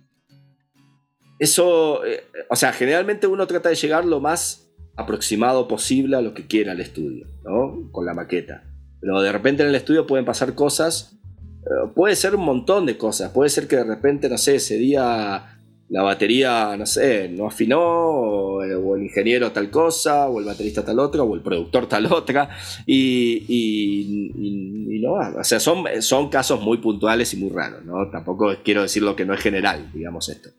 eso, 1.42 2.04
eh, 2.04 2.22
o 2.48 2.54
sea, 2.54 2.72
generalmente 2.72 3.26
uno 3.26 3.48
trata 3.48 3.68
de 3.68 3.74
llegar 3.74 4.04
lo 4.04 4.20
más 4.20 4.70
aproximado 4.94 5.66
posible 5.66 6.16
a 6.16 6.20
lo 6.20 6.34
que 6.34 6.46
quiera 6.46 6.70
el 6.70 6.80
estudio, 6.80 7.26
¿no? 7.42 7.90
Con 7.90 8.06
la 8.06 8.14
maqueta. 8.14 8.62
Pero 9.00 9.20
de 9.20 9.32
repente 9.32 9.64
en 9.64 9.70
el 9.70 9.74
estudio 9.74 10.06
pueden 10.06 10.24
pasar 10.24 10.54
cosas, 10.54 11.18
eh, 11.64 11.90
puede 11.96 12.14
ser 12.14 12.36
un 12.36 12.44
montón 12.44 12.86
de 12.86 12.96
cosas, 12.96 13.32
puede 13.32 13.50
ser 13.50 13.66
que 13.66 13.74
de 13.74 13.82
repente, 13.82 14.28
no 14.28 14.38
sé, 14.38 14.54
ese 14.54 14.76
día 14.76 15.58
la 15.88 16.02
batería, 16.02 16.76
no 16.78 16.86
sé, 16.86 17.28
no 17.28 17.48
afinó, 17.48 17.80
o, 17.80 18.62
el 18.62 19.02
ingeniero 19.02 19.50
tal 19.50 19.68
cosa, 19.68 20.28
o 20.28 20.38
el 20.38 20.46
baterista 20.46 20.84
tal 20.84 21.00
otra, 21.00 21.24
o 21.24 21.34
el 21.34 21.42
productor 21.42 21.88
tal 21.88 22.06
otra, 22.12 22.50
y, 22.86 23.44
y, 23.48 25.00
no, 25.00 25.14
o 25.14 25.44
sea, 25.44 25.58
son, 25.58 25.84
son 26.00 26.28
casos 26.30 26.62
muy 26.62 26.78
puntuales 26.78 27.34
y 27.34 27.36
muy 27.36 27.50
raros, 27.50 27.84
¿no? 27.84 28.08
Tampoco 28.12 28.54
quiero 28.64 28.82
decir 28.82 29.02
lo 29.02 29.16
que 29.16 29.24
no 29.24 29.34
es 29.34 29.40
general, 29.40 29.90
digamos 29.92 30.28
esto. 30.28 30.50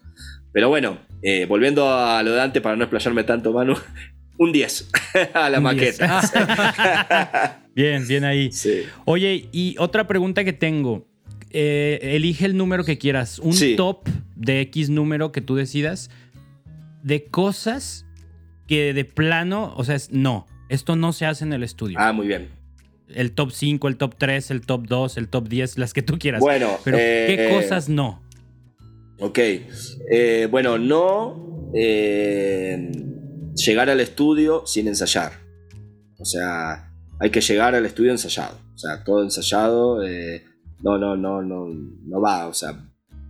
Pero 0.53 0.69
bueno, 0.69 0.99
eh, 1.23 1.45
volviendo 1.47 1.89
a 1.89 2.21
lo 2.23 2.31
de 2.31 2.41
antes, 2.41 2.61
para 2.61 2.75
no 2.75 2.83
explayarme 2.83 3.23
tanto, 3.23 3.51
Manu, 3.51 3.75
un 4.37 4.51
10 4.51 4.89
a 5.33 5.49
la 5.49 5.59
maqueta. 5.59 7.59
bien, 7.75 8.07
bien 8.07 8.23
ahí. 8.23 8.51
Oye, 9.05 9.49
y 9.51 9.75
otra 9.79 10.07
pregunta 10.07 10.45
que 10.45 10.53
tengo. 10.53 11.07
Eh, 11.55 12.15
elige 12.15 12.45
el 12.45 12.57
número 12.57 12.83
que 12.83 12.97
quieras, 12.97 13.37
un 13.37 13.55
top 13.75 14.09
de 14.35 14.61
X 14.61 14.89
número 14.89 15.31
que 15.31 15.39
tú 15.39 15.55
decidas, 15.55 16.09
de 17.03 17.25
cosas 17.25 18.07
que 18.67 18.95
de 18.95 19.05
plano, 19.05 19.71
o 19.77 19.83
sea, 19.83 19.97
no, 20.09 20.47
esto 20.69 20.95
no 20.95 21.13
se 21.13 21.27
hace 21.27 21.43
en 21.43 21.53
el 21.53 21.61
estudio. 21.61 21.99
Ah, 21.99 22.11
muy 22.11 22.25
bien. 22.25 22.49
El 23.07 23.33
top 23.33 23.51
5, 23.51 23.87
el 23.87 23.97
top 23.97 24.15
3, 24.17 24.49
el 24.49 24.61
top 24.61 24.87
2, 24.87 25.17
el 25.17 25.27
top 25.27 25.47
10, 25.47 25.77
las 25.77 25.93
que 25.93 26.01
tú 26.01 26.17
quieras. 26.17 26.41
Bueno, 26.41 26.79
pero 26.83 26.97
¿qué 26.97 27.47
eh, 27.47 27.49
cosas 27.51 27.87
no? 27.87 28.22
Ok, 29.19 29.39
eh, 30.11 30.47
bueno, 30.49 30.77
no 30.77 31.71
eh, 31.73 32.91
llegar 33.55 33.89
al 33.89 33.99
estudio 33.99 34.65
sin 34.65 34.87
ensayar. 34.87 35.33
O 36.17 36.25
sea, 36.25 36.91
hay 37.19 37.29
que 37.29 37.41
llegar 37.41 37.75
al 37.75 37.85
estudio 37.85 38.11
ensayado. 38.11 38.57
O 38.73 38.77
sea, 38.77 39.03
todo 39.03 39.23
ensayado. 39.23 40.03
Eh, 40.03 40.43
no, 40.81 40.97
no, 40.97 41.15
no, 41.15 41.41
no, 41.41 41.67
no 41.67 42.21
va. 42.21 42.47
O 42.47 42.53
sea, 42.53 42.73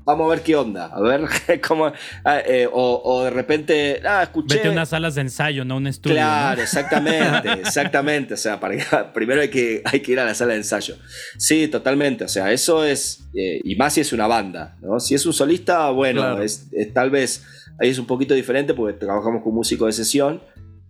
vamos 0.06 0.28
a 0.28 0.36
ver 0.36 0.44
qué 0.44 0.56
onda, 0.56 0.86
a 0.86 1.02
ver 1.02 1.22
cómo. 1.68 1.92
Ah, 2.24 2.40
eh, 2.46 2.68
o, 2.72 3.24
de 3.24 3.30
repente, 3.30 4.02
ah, 4.06 4.24
escuché. 4.24 4.56
Vete 4.56 4.68
a 4.68 4.72
unas 4.72 4.90
salas 4.90 5.16
de 5.16 5.22
ensayo, 5.22 5.66
no 5.66 5.78
un 5.78 5.88
estudio. 5.88 6.16
Claro, 6.16 6.62
exactamente, 6.62 7.52
exactamente. 7.54 8.34
O 8.34 8.38
sea, 8.38 8.60
para, 8.60 9.12
primero 9.14 9.42
hay 9.42 9.50
que, 9.50 9.82
hay 9.86 10.02
que 10.02 10.12
ir 10.12 10.20
a 10.20 10.26
la 10.26 10.36
sala 10.36 10.54
de 10.54 10.60
ensayo. 10.60 10.96
Sí, 11.38 11.68
totalmente. 11.68 12.24
O 12.26 12.30
sea, 12.30 12.52
eso 12.52 12.84
es. 12.84 13.26
Eh, 13.36 13.62
y 13.64 13.76
más 13.76 13.94
si 13.94 14.02
es 14.02 14.14
una 14.14 14.28
banda, 14.28 14.78
¿no? 14.82 15.00
Si 15.00 15.16
es 15.16 15.26
un 15.26 15.34
solista, 15.34 15.90
bueno, 15.90 16.42
es, 16.42 16.70
tal 16.94 17.10
vez 17.10 17.44
ahí 17.80 17.90
es 17.90 17.98
un 17.98 18.06
poquito 18.06 18.34
diferente 18.34 18.74
porque 18.74 18.98
trabajamos 18.98 19.44
con 19.44 19.54
músico 19.54 19.86
de 19.86 19.94
sesión. 19.94 20.42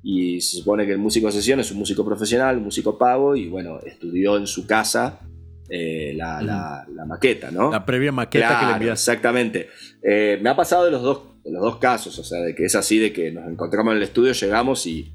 Y 0.06 0.42
se 0.42 0.58
supone 0.58 0.86
que 0.86 0.92
el 0.92 0.98
músico 0.98 1.28
de 1.28 1.32
sesión 1.34 1.62
es 1.62 1.72
un 1.72 1.78
músico 1.78 2.04
profesional, 2.04 2.58
un 2.58 2.66
músico 2.66 2.98
pago, 2.98 3.38
y 3.38 3.48
bueno, 3.48 3.80
estudió 3.86 4.36
en 4.36 4.48
su 4.48 4.68
casa 4.68 5.22
eh, 5.70 6.14
la, 6.16 6.86
maqueta, 7.08 7.50
¿no? 7.52 7.72
La 7.72 7.86
previa 7.86 8.12
maqueta 8.12 8.60
que 8.60 8.66
le 8.66 8.72
envías. 8.74 9.00
Exactamente. 9.00 9.70
Eh, 10.02 10.40
me 10.42 10.50
ha 10.50 10.56
pasado 10.56 10.86
de 10.86 10.92
los, 10.92 11.02
dos, 11.02 11.22
los 11.46 11.62
dos 11.62 11.78
casos, 11.78 12.18
o 12.20 12.24
sea, 12.24 12.42
de 12.42 12.54
que 12.54 12.66
es 12.66 12.76
así, 12.76 13.00
de 13.00 13.14
que 13.14 13.32
nos 13.32 13.50
encontramos 13.50 13.92
en 13.92 13.98
el 13.98 14.04
estudio, 14.04 14.34
llegamos 14.34 14.86
y 14.88 15.14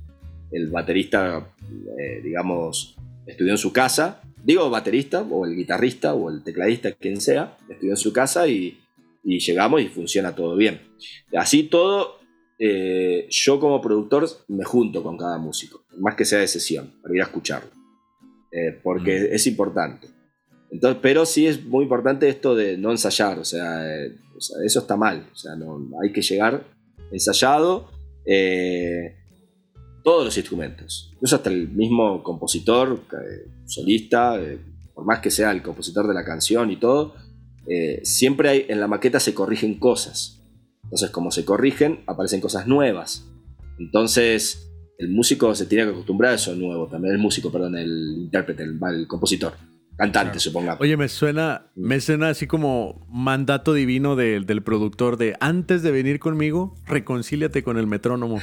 el 0.50 0.68
baterista, 0.70 1.52
eh, 1.98 2.20
digamos, 2.22 2.96
estudió 3.26 3.52
en 3.52 3.58
su 3.58 3.72
casa, 3.72 4.22
digo 4.42 4.70
baterista, 4.70 5.22
o 5.22 5.44
el 5.44 5.54
guitarrista, 5.54 6.14
o 6.14 6.30
el 6.30 6.42
tecladista, 6.42 6.92
quien 6.92 7.20
sea, 7.20 7.56
estudió 7.68 7.92
en 7.92 7.98
su 7.98 8.12
casa 8.12 8.48
y, 8.48 8.80
llegamos 9.22 9.82
y 9.82 9.88
funciona 9.88 10.34
todo 10.34 10.56
bien. 10.56 10.80
Así 11.36 11.64
todo, 11.64 12.18
yo 12.58 13.60
como 13.60 13.82
productor 13.82 14.26
me 14.48 14.64
junto 14.64 15.02
con 15.02 15.18
cada 15.18 15.36
músico, 15.36 15.84
más 15.98 16.14
que 16.14 16.24
sea 16.24 16.38
de 16.38 16.48
sesión, 16.48 16.94
para 17.02 17.14
ir 17.14 17.20
a 17.20 17.24
escucharlo, 17.24 17.70
porque 18.82 19.20
mm. 19.20 19.34
es 19.34 19.46
importante. 19.46 20.17
Entonces, 20.70 20.98
pero 21.02 21.24
sí 21.24 21.46
es 21.46 21.64
muy 21.64 21.84
importante 21.84 22.28
esto 22.28 22.54
de 22.54 22.76
no 22.76 22.90
ensayar, 22.90 23.38
o 23.38 23.44
sea, 23.44 23.86
eh, 23.86 24.16
eso 24.64 24.80
está 24.80 24.96
mal, 24.96 25.26
o 25.32 25.36
sea, 25.36 25.56
no, 25.56 25.88
hay 26.02 26.12
que 26.12 26.22
llegar 26.22 26.64
ensayado 27.10 27.90
todos 30.04 30.26
los 30.26 30.36
instrumentos, 30.36 31.10
incluso 31.14 31.36
hasta 31.36 31.48
el 31.48 31.70
mismo 31.70 32.22
compositor, 32.22 33.00
solista, 33.64 34.38
por 34.94 35.06
más 35.06 35.20
que 35.20 35.30
sea 35.30 35.50
el 35.50 35.62
compositor 35.62 36.06
de 36.06 36.12
la 36.12 36.26
canción 36.26 36.70
y 36.70 36.76
todo, 36.76 37.14
siempre 38.02 38.50
hay, 38.50 38.66
en 38.68 38.80
la 38.80 38.86
maqueta 38.86 39.18
se 39.18 39.32
corrigen 39.32 39.78
cosas. 39.78 40.38
Entonces, 40.88 41.10
como 41.10 41.30
se 41.30 41.44
corrigen, 41.44 42.00
aparecen 42.06 42.40
cosas 42.40 42.66
nuevas. 42.66 43.26
Entonces, 43.78 44.70
el 44.96 45.10
músico 45.10 45.54
se 45.54 45.66
tiene 45.66 45.84
que 45.84 45.90
acostumbrar 45.90 46.32
a 46.32 46.34
eso 46.36 46.54
nuevo, 46.56 46.88
también 46.88 47.14
el 47.14 47.20
músico, 47.20 47.52
perdón, 47.52 47.76
el 47.76 48.14
intérprete, 48.16 48.62
el, 48.62 49.06
compositor. 49.06 49.52
Cantante, 49.98 50.38
suponga. 50.38 50.76
Oye, 50.78 50.96
me 50.96 51.08
suena, 51.08 51.72
me 51.74 52.00
suena 52.00 52.28
así 52.28 52.46
como 52.46 53.04
mandato 53.10 53.74
divino 53.74 54.14
del 54.14 54.62
productor 54.62 55.16
de 55.16 55.36
antes 55.40 55.82
de 55.82 55.90
venir 55.90 56.20
conmigo, 56.20 56.76
reconcíliate 56.86 57.64
con 57.64 57.78
el 57.78 57.88
metrónomo. 57.88 58.40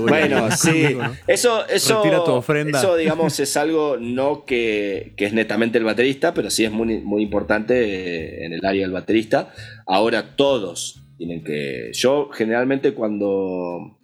bueno, 0.00 0.48
sí. 0.52 0.96
Eso, 1.26 1.66
eso, 1.66 2.02
tu 2.24 2.30
ofrenda. 2.30 2.78
eso, 2.78 2.96
digamos, 2.96 3.40
es 3.40 3.56
algo 3.56 3.96
no 3.98 4.44
que, 4.44 5.14
que, 5.16 5.24
es 5.24 5.32
netamente 5.32 5.78
el 5.78 5.84
baterista, 5.84 6.34
pero 6.34 6.50
sí 6.50 6.64
es 6.64 6.70
muy, 6.70 7.00
muy 7.00 7.24
importante 7.24 8.46
en 8.46 8.52
el 8.52 8.64
área 8.64 8.82
del 8.82 8.92
baterista. 8.92 9.52
Ahora 9.86 10.36
todos, 10.36 11.02
tienen 11.18 11.42
que. 11.42 11.90
Yo 11.94 12.30
generalmente 12.32 12.94
cuando. 12.94 13.98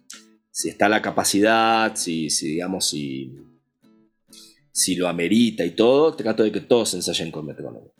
Si 0.51 0.67
está 0.67 0.89
la 0.89 1.01
capacidad, 1.01 1.95
si, 1.95 2.27
digamos, 2.27 2.89
si. 2.89 3.37
Si 4.71 4.95
lo 4.95 5.07
amerita 5.07 5.65
y 5.65 5.71
todo, 5.71 6.15
trato 6.15 6.43
de 6.43 6.51
que 6.51 6.61
todos 6.61 6.93
ensayen 6.93 7.31
con 7.31 7.45
metrónomo. 7.45 7.93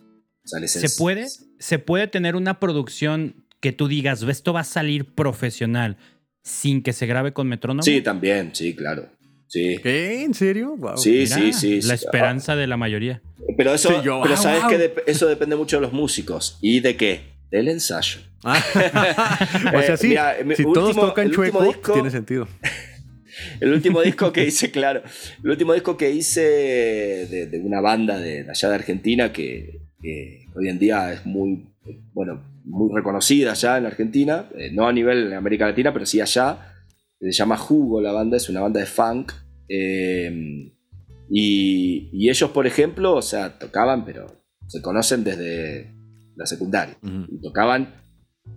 ¿Se 0.44 0.90
puede? 0.98 1.28
¿Se 1.60 1.80
puede 1.80 2.08
tener 2.08 2.36
una 2.36 2.60
producción 2.60 3.46
que 3.60 3.72
tú 3.72 3.88
digas, 3.88 4.24
esto 4.24 4.54
va 4.54 4.62
a 4.62 4.66
salir 4.66 5.14
profesional 5.14 5.98
sin 6.42 6.82
que 6.82 6.94
se 6.94 7.06
grabe 7.06 7.34
con 7.34 7.48
metrónomo? 7.48 7.84
Sí, 7.84 8.02
también, 8.02 8.52
sí, 8.54 8.76
claro. 8.76 9.10
Sí. 9.48 9.78
¿Qué? 9.82 10.24
¿En 10.24 10.34
serio? 10.34 10.78
Sí, 10.96 11.28
sí, 11.28 11.54
sí. 11.54 11.82
La 11.82 11.96
esperanza 11.96 12.56
de 12.56 12.68
la 12.68 12.78
mayoría. 12.78 13.22
Pero 13.58 13.74
eso, 13.74 13.90
pero 14.04 14.24
ah, 14.24 14.38
sabes 14.38 14.64
que 14.66 15.04
eso 15.08 15.28
depende 15.28 15.56
mucho 15.56 15.78
de 15.78 15.82
los 15.82 15.92
músicos. 15.92 16.58
¿Y 16.62 16.80
de 16.80 16.96
qué? 16.96 17.22
Del 17.50 17.68
ensayo. 17.68 18.20
Ah. 18.44 18.64
o 19.76 19.82
sea, 19.82 19.98
sí, 19.98 20.16
si 20.56 20.64
todos 20.64 20.96
tocan 20.96 21.32
chueco, 21.32 21.74
tiene 21.94 22.12
sentido. 22.12 22.48
El 23.60 23.74
último 23.74 24.02
disco 24.02 24.32
que 24.32 24.46
hice, 24.46 24.72
claro, 24.72 25.02
el 25.44 25.50
último 25.50 25.74
disco 25.74 25.98
que 25.98 26.12
hice 26.12 26.42
de, 26.42 27.62
una 27.64 27.82
banda 27.82 28.18
de, 28.18 28.50
allá 28.50 28.70
de 28.70 28.76
Argentina 28.76 29.32
que, 29.32 29.82
hoy 30.56 30.70
en 30.70 30.80
día 30.80 31.14
es 31.14 31.26
muy, 31.26 31.68
bueno, 32.14 32.44
muy 32.64 32.90
reconocida 32.94 33.52
allá 33.52 33.78
en 33.78 33.86
Argentina, 33.86 34.50
eh, 34.56 34.72
no 34.72 34.88
a 34.88 34.94
nivel 34.94 35.30
de 35.30 35.36
América 35.36 35.68
Latina, 35.68 35.94
pero 35.94 36.06
sí 36.06 36.22
allá. 36.22 36.76
Se 37.20 37.32
llama 37.34 37.58
Jugo 37.58 38.00
la 38.00 38.14
banda, 38.14 38.38
es 38.38 38.48
una 38.48 38.62
banda 38.62 38.80
de 38.80 38.86
funk. 38.86 39.34
Eh, 39.68 40.72
y, 41.30 42.10
y, 42.14 42.30
ellos, 42.30 42.50
por 42.52 42.66
ejemplo, 42.66 43.16
o 43.16 43.22
sea, 43.22 43.60
tocaban, 43.60 44.06
pero 44.06 44.28
se 44.68 44.82
conocen 44.82 45.26
desde 45.26 45.94
la 46.38 46.46
secundaria. 46.46 46.98
Y 47.04 47.42
tocaban 47.42 48.00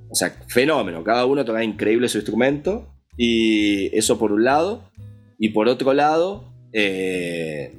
o 0.09 0.14
sea, 0.14 0.30
fenómeno, 0.46 1.02
cada 1.02 1.24
uno 1.24 1.44
tocaba 1.44 1.64
increíble 1.64 2.09
su 2.09 2.18
instrumento 2.18 2.94
y 3.24 3.96
eso 3.96 4.18
por 4.18 4.32
un 4.32 4.42
lado. 4.42 4.90
Y 5.38 5.50
por 5.50 5.68
otro 5.68 5.92
lado, 5.92 6.52
eh, 6.72 7.72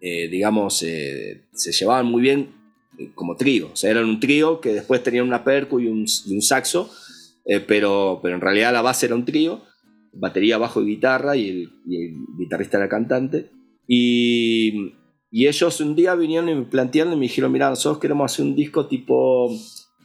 eh, 0.00 0.28
digamos, 0.28 0.82
eh, 0.82 1.44
se 1.52 1.70
llevaban 1.70 2.06
muy 2.06 2.22
bien 2.22 2.48
como 3.14 3.36
trío. 3.36 3.70
O 3.72 3.76
sea, 3.76 3.92
eran 3.92 4.06
un 4.06 4.18
trío 4.18 4.60
que 4.60 4.72
después 4.72 5.04
tenían 5.04 5.28
una 5.28 5.44
percu 5.44 5.78
y 5.78 5.86
un, 5.86 6.08
saxo, 6.42 6.90
pero, 7.68 8.18
pero 8.20 8.34
en 8.34 8.40
realidad 8.40 8.72
la 8.72 8.82
base 8.82 9.06
era 9.06 9.14
un 9.14 9.24
trío, 9.24 9.62
batería, 10.12 10.58
bajo 10.58 10.82
y 10.82 10.86
guitarra, 10.86 11.36
y 11.36 11.48
el, 11.48 11.70
guitarrista 12.36 12.78
era 12.78 12.88
cantante. 12.88 13.50
Y, 13.86 14.92
y, 15.30 15.46
ellos 15.46 15.80
un 15.80 15.94
día 15.94 16.16
vinieron 16.16 16.48
y 16.48 16.54
me 16.56 16.64
plantearon 16.64 17.12
y 17.12 17.16
me 17.16 17.22
dijeron, 17.22 17.52
mira, 17.52 17.70
nosotros 17.70 18.00
queremos 18.00 18.32
hacer 18.32 18.44
un 18.44 18.56
disco 18.56 18.88
tipo 18.88 19.56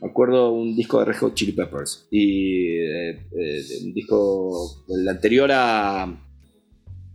me 0.02 0.10
acuerdo 0.10 0.52
un 0.52 0.76
disco 0.76 1.00
de 1.00 1.06
Red 1.06 1.18
Hot 1.20 1.36
Chili 1.36 1.52
Peppers 1.52 2.08
y 2.10 2.70
eh, 2.80 3.10
eh, 3.38 3.64
un 3.86 3.94
disco 3.94 4.84
el 4.90 5.08
anterior 5.08 5.50
a 5.54 6.28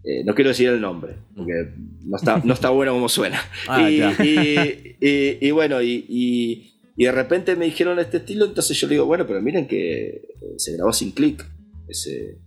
eh, 0.05 0.23
no 0.25 0.35
quiero 0.37 0.51
decir 0.51 0.69
el 0.69 0.81
nombre 0.81 1.17
porque 1.37 1.73
no 2.05 2.17
está, 2.17 2.41
no 2.45 2.55
está 2.55 2.71
bueno 2.71 2.93
como 2.93 3.09
suena. 3.09 3.41
Ah, 3.69 3.91
y, 3.91 5.51
bueno 5.51 5.83
y, 5.83 6.73
de 6.97 7.13
repente 7.13 7.57
me 7.57 7.65
dijeron 7.65 7.99
este 7.99 8.19
estilo 8.19 8.47
entonces 8.47 8.79
yo 8.79 8.87
le 8.87 8.95
digo 8.95 9.07
bueno 9.07 9.27
pero 9.27 9.43
miren 9.43 9.67
que 9.67 10.29
se 10.57 10.77
grabó 10.77 10.93
sin 10.93 11.11
click 11.11 11.45
ese 11.89 12.39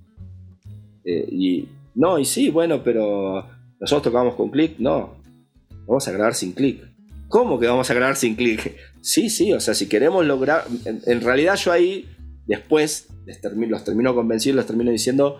y 1.05 1.67
no 1.95 2.17
y 2.17 2.25
sí 2.25 2.49
bueno 2.49 2.81
pero 2.81 3.45
nosotros 3.79 4.03
tocamos 4.11 4.35
con 4.35 4.49
click 4.49 4.79
no 4.79 5.17
vamos 5.85 6.07
a 6.07 6.11
grabar 6.11 6.33
sin 6.33 6.53
click 6.53 6.88
¿Cómo 7.29 7.59
que 7.59 7.67
vamos 7.67 7.89
a 7.89 7.93
grabar 7.93 8.15
sin 8.15 8.35
clic? 8.35 8.75
Sí, 9.01 9.29
sí, 9.29 9.53
o 9.53 9.59
sea, 9.59 9.75
si 9.75 9.87
queremos 9.87 10.25
lograr. 10.25 10.65
En, 10.83 11.21
realidad, 11.21 11.55
yo 11.55 11.71
ahí, 11.71 12.09
después, 12.47 13.07
los 13.25 13.83
termino 13.83 14.15
convenciendo, 14.15 14.57
los 14.57 14.65
termino 14.65 14.91
diciendo. 14.91 15.39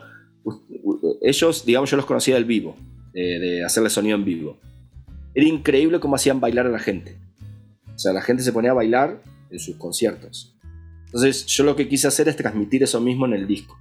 Ellos, 1.22 1.66
digamos, 1.66 1.90
yo 1.90 1.98
los 1.98 2.06
conocía 2.06 2.36
del 2.36 2.46
vivo, 2.46 2.78
de, 3.12 3.64
hacerle 3.66 3.90
sonido 3.90 4.16
en 4.16 4.24
vivo. 4.24 4.60
Era 5.34 5.48
increíble 5.48 6.00
cómo 6.00 6.16
hacían 6.16 6.40
bailar 6.40 6.68
a 6.68 6.70
la 6.70 6.80
gente. 6.80 7.18
O 7.94 7.98
sea, 7.98 8.14
la 8.14 8.22
gente 8.22 8.44
se 8.44 8.54
ponía 8.54 8.72
a 8.72 8.76
bailar 8.76 9.22
en 9.50 9.60
sus 9.60 9.76
conciertos. 9.76 10.56
Entonces, 11.06 11.48
yo 11.48 11.64
lo 11.64 11.76
que 11.76 11.90
quise 11.90 12.08
hacer 12.08 12.30
es 12.30 12.36
transmitir 12.36 12.84
eso 12.84 13.02
mismo 13.02 13.26
en 13.26 13.34
el 13.34 13.48
disco. 13.48 13.80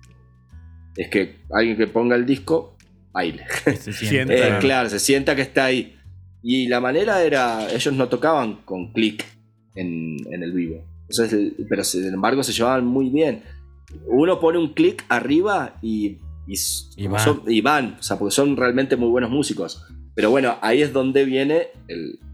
Es 0.96 1.08
que 1.08 1.36
alguien 1.50 1.76
que 1.76 1.86
ponga 1.86 2.16
el 2.16 2.24
disco, 2.24 2.74
baile. 3.12 3.44
Se 3.78 3.92
sienta. 3.92 4.34
Eh, 4.56 4.58
claro, 4.60 4.88
se 4.88 4.98
sienta 4.98 5.36
que 5.36 5.42
está 5.42 5.66
ahí. 5.66 5.97
Y 6.42 6.68
la 6.68 6.80
manera 6.80 7.22
era, 7.22 7.68
ellos 7.72 7.94
no 7.94 8.08
tocaban 8.08 8.62
con 8.64 8.92
clic 8.92 9.24
en, 9.74 10.16
el 10.30 10.52
vivo. 10.52 10.84
pero 11.68 11.84
sin 11.84 12.06
embargo 12.06 12.42
se 12.42 12.52
llevaban 12.52 12.86
muy 12.86 13.10
bien. 13.10 13.42
Uno 14.06 14.38
pone 14.38 14.58
un 14.58 14.74
clic 14.74 15.04
arriba 15.08 15.78
y, 15.82 16.18
y, 16.46 17.60
van. 17.60 17.96
o 17.98 18.02
sea, 18.02 18.18
porque 18.18 18.34
son 18.34 18.56
realmente 18.56 18.96
muy 18.96 19.08
buenos 19.08 19.30
músicos. 19.30 19.84
Pero 20.14 20.30
bueno, 20.30 20.58
ahí 20.62 20.82
es 20.82 20.92
donde 20.92 21.24
viene 21.24 21.68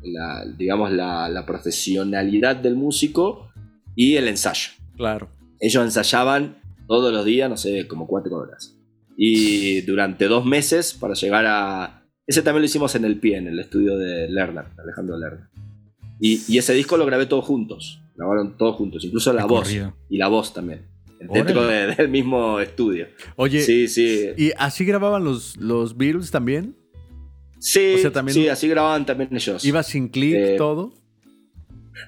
la, 0.02 0.44
digamos, 0.56 0.90
la, 0.90 1.44
profesionalidad 1.46 2.56
del 2.56 2.76
músico 2.76 3.50
y 3.94 4.16
el 4.16 4.28
ensayo. 4.28 4.70
Claro. 4.96 5.28
Ellos 5.60 5.84
ensayaban 5.84 6.56
todos 6.86 7.12
los 7.12 7.24
días, 7.24 7.50
no 7.50 7.56
sé, 7.56 7.86
como 7.86 8.06
cuatro 8.06 8.36
horas. 8.36 8.76
Y 9.16 9.82
durante 9.82 10.26
dos 10.26 10.44
meses 10.44 10.94
para 10.94 11.14
llegar 11.14 11.44
a, 11.46 12.03
ese 12.26 12.42
también 12.42 12.62
lo 12.62 12.66
hicimos 12.66 12.94
en 12.94 13.04
el 13.04 13.18
pie, 13.18 13.36
en 13.36 13.48
el 13.48 13.58
estudio 13.58 13.98
de 13.98 14.28
Lerner, 14.28 14.66
Alejandro 14.78 15.18
Lerner. 15.18 15.48
Y, 16.20 16.56
ese 16.56 16.72
disco 16.72 16.96
lo 16.96 17.04
grabé 17.04 17.26
todos 17.26 17.44
juntos. 17.44 18.00
Grabaron 18.16 18.56
todos 18.56 18.76
juntos, 18.76 19.04
incluso 19.04 19.32
la 19.32 19.44
voz. 19.44 19.70
Y 20.08 20.16
la 20.16 20.28
voz 20.28 20.54
también. 20.54 20.86
Dentro 21.20 21.66
del 21.66 22.08
mismo 22.08 22.60
estudio. 22.60 23.08
Oye, 23.36 23.60
sí, 23.62 23.88
sí. 23.88 24.30
¿y 24.36 24.52
así 24.56 24.84
grababan 24.84 25.24
los, 25.24 25.56
los 25.56 25.96
Beatles 25.96 26.30
también? 26.30 26.76
Sí, 27.58 27.96
sí, 28.28 28.48
así 28.48 28.68
grababan 28.68 29.06
también 29.06 29.30
ellos. 29.34 29.64
¿Iba 29.64 29.82
sin 29.82 30.08
clip 30.08 30.34
eh, 30.36 30.54
todo? 30.58 30.92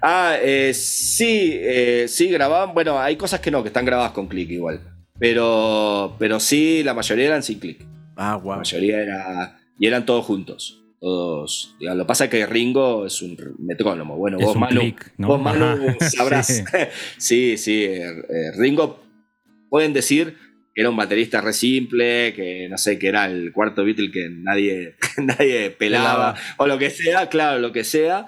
Ah, 0.03 0.37
eh, 0.41 0.75
sí, 0.75 1.53
eh, 1.55 2.07
sí, 2.09 2.29
grababan. 2.29 2.75
Bueno, 2.75 2.99
hay 2.99 3.17
cosas 3.17 3.41
que 3.41 3.51
no, 3.51 3.63
que 3.63 3.69
están 3.69 3.87
grabadas 3.87 4.13
con 4.13 4.29
click 4.29 4.51
igual. 4.51 4.81
Pero, 5.19 6.15
pero 6.19 6.41
sí, 6.41 6.83
la 6.85 6.93
mayoría 6.93 7.27
eran 7.27 7.43
sin 7.43 7.59
click. 7.59 7.83
Ah, 8.17 8.37
wow. 8.37 8.53
La 8.53 8.59
mayoría 8.59 9.01
era. 9.01 9.61
Y 9.79 9.87
eran 9.87 10.07
todos 10.07 10.25
juntos. 10.25 10.83
Todos. 10.99 11.77
lo 11.79 11.99
que 11.99 12.05
pasa 12.05 12.25
es 12.25 12.31
que 12.31 12.47
Ringo 12.47 13.07
es 13.07 13.21
un 13.21 13.37
metrónomo. 13.59 14.17
Bueno, 14.17 14.39
vos, 14.39 14.57
Manu, 14.57 14.95
vos, 15.19 15.41
Manu, 15.43 15.95
sabrás. 16.01 16.65
sí, 17.19 17.57
sí. 17.59 17.85
Eh, 17.85 18.53
Ringo, 18.57 19.05
pueden 19.69 19.93
decir 19.93 20.37
que 20.77 20.83
era 20.83 20.91
un 20.91 20.97
baterista 20.97 21.41
re 21.41 21.55
simple, 21.55 22.35
que 22.35 22.69
no 22.69 22.77
sé, 22.77 22.99
que 22.99 23.09
era 23.09 23.25
el 23.25 23.51
cuarto 23.53 23.83
Beatle 23.83 24.11
que 24.11 24.29
nadie, 24.29 24.97
nadie 25.17 25.71
pelaba, 25.71 26.35
o 26.59 26.67
lo 26.67 26.79
que 26.79 26.91
sea, 26.91 27.31
claro, 27.31 27.59
lo 27.59 27.73
que 27.73 27.83
sea, 27.83 28.27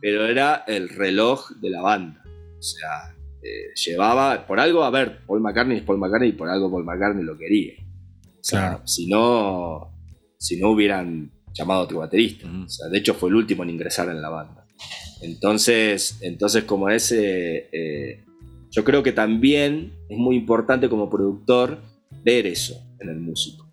pero 0.00 0.26
era 0.26 0.64
el 0.66 0.88
reloj 0.88 1.50
de 1.60 1.68
la 1.68 1.82
banda. 1.82 2.22
O 2.58 2.62
sea, 2.62 3.14
eh, 3.42 3.74
llevaba, 3.74 4.46
por 4.46 4.60
algo, 4.60 4.82
a 4.82 4.90
ver, 4.90 5.20
Paul 5.26 5.40
McCartney 5.40 5.76
es 5.76 5.82
Paul 5.82 5.98
McCartney 5.98 6.30
y 6.30 6.32
por 6.32 6.48
algo 6.48 6.70
Paul 6.70 6.84
McCartney 6.84 7.22
lo 7.22 7.36
quería. 7.36 7.74
O 7.82 8.42
sea, 8.42 8.80
si 8.86 9.06
no, 9.06 9.92
si 10.40 10.58
no 10.58 10.70
hubieran 10.70 11.30
llamado 11.52 11.82
otro 11.82 11.98
baterista. 11.98 12.48
de 12.90 12.98
hecho, 12.98 13.14
fue 13.14 13.28
el 13.28 13.36
último 13.36 13.62
en 13.62 13.70
ingresar 13.70 14.08
en 14.08 14.22
la 14.22 14.30
banda. 14.30 14.66
Entonces, 15.20 16.18
entonces 16.22 16.64
como 16.64 16.88
ese, 16.88 17.68
eh, 17.72 18.24
yo 18.70 18.82
creo 18.82 19.02
que 19.02 19.12
también 19.12 19.92
es 20.08 20.16
muy 20.16 20.36
importante 20.36 20.88
como 20.88 21.10
productor 21.10 21.82
ver 22.24 22.46
eso 22.46 22.82
en 23.00 23.10
el 23.10 23.20
músico. 23.20 23.68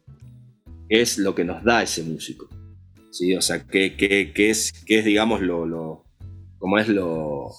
es 0.90 1.18
lo 1.18 1.36
que 1.36 1.46
nos 1.46 1.64
da 1.64 1.84
ese 1.84 2.04
músico? 2.04 2.50
¿Sí? 3.12 3.34
O 3.36 3.42
sea, 3.42 3.66
¿qué, 3.66 3.96
es, 4.38 4.74
qué 4.86 5.00
es, 5.00 5.06
digamos, 5.06 5.42
lo, 5.42 5.66
lo, 5.66 6.04
como 6.58 6.78
es 6.80 6.90
lo, 6.90 7.50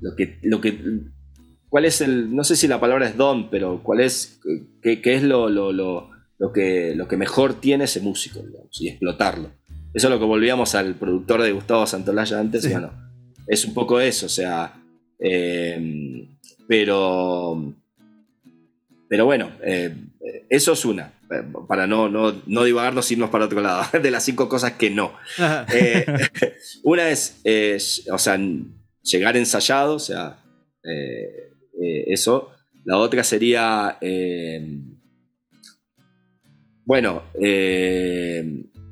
lo 0.00 0.16
que, 0.16 0.38
lo 0.42 0.60
que, 0.60 0.78
cuál 1.70 1.86
es 1.86 2.02
el, 2.02 2.34
no 2.34 2.44
sé 2.44 2.56
si 2.56 2.68
la 2.68 2.80
palabra 2.80 3.08
es 3.08 3.16
don, 3.16 3.48
pero 3.48 3.82
cuál 3.82 4.00
es, 4.00 4.38
qué, 4.82 5.00
qué 5.00 5.14
es 5.14 5.22
lo, 5.22 5.48
lo, 5.48 5.72
lo, 5.72 6.10
que, 6.52 6.94
lo 6.94 7.06
que 7.06 7.16
mejor 7.16 7.60
tiene 7.60 7.84
ese 7.84 8.00
músico, 8.00 8.40
digamos, 8.40 8.80
y 8.80 8.88
explotarlo. 8.88 9.50
Eso 9.92 10.06
es 10.06 10.10
lo 10.10 10.18
que 10.18 10.24
volvíamos 10.24 10.74
al 10.74 10.94
productor 10.94 11.42
de 11.42 11.52
Gustavo 11.52 11.86
Santolaya 11.86 12.38
antes, 12.38 12.68
bueno, 12.70 12.92
es 13.46 13.64
un 13.64 13.74
poco 13.74 14.00
eso, 14.00 14.26
o 14.26 14.28
sea, 14.28 14.80
eh, 15.18 16.26
pero, 16.68 17.74
pero 19.08 19.26
bueno, 19.26 19.52
eh, 19.62 19.94
eso 20.48 20.72
es 20.72 20.84
una, 20.84 21.12
para 21.66 21.86
no, 21.86 22.08
no, 22.08 22.40
no 22.46 22.64
divagarnos 22.64 23.10
irnos 23.10 23.28
para 23.30 23.46
otro 23.46 23.60
lado, 23.60 23.84
de 24.00 24.10
las 24.10 24.24
cinco 24.24 24.48
cosas 24.48 24.72
que 24.72 24.90
no. 24.90 25.12
Eh, 25.74 26.06
una 26.84 27.10
es, 27.10 27.42
o 28.10 28.18
sea, 28.18 28.38
llegar 29.02 29.36
ensayado, 29.36 29.96
o 29.96 29.98
sea, 29.98 30.38
eso. 32.06 32.52
La 32.84 32.96
otra 32.96 33.22
sería, 33.24 33.98
bueno, 36.90 37.22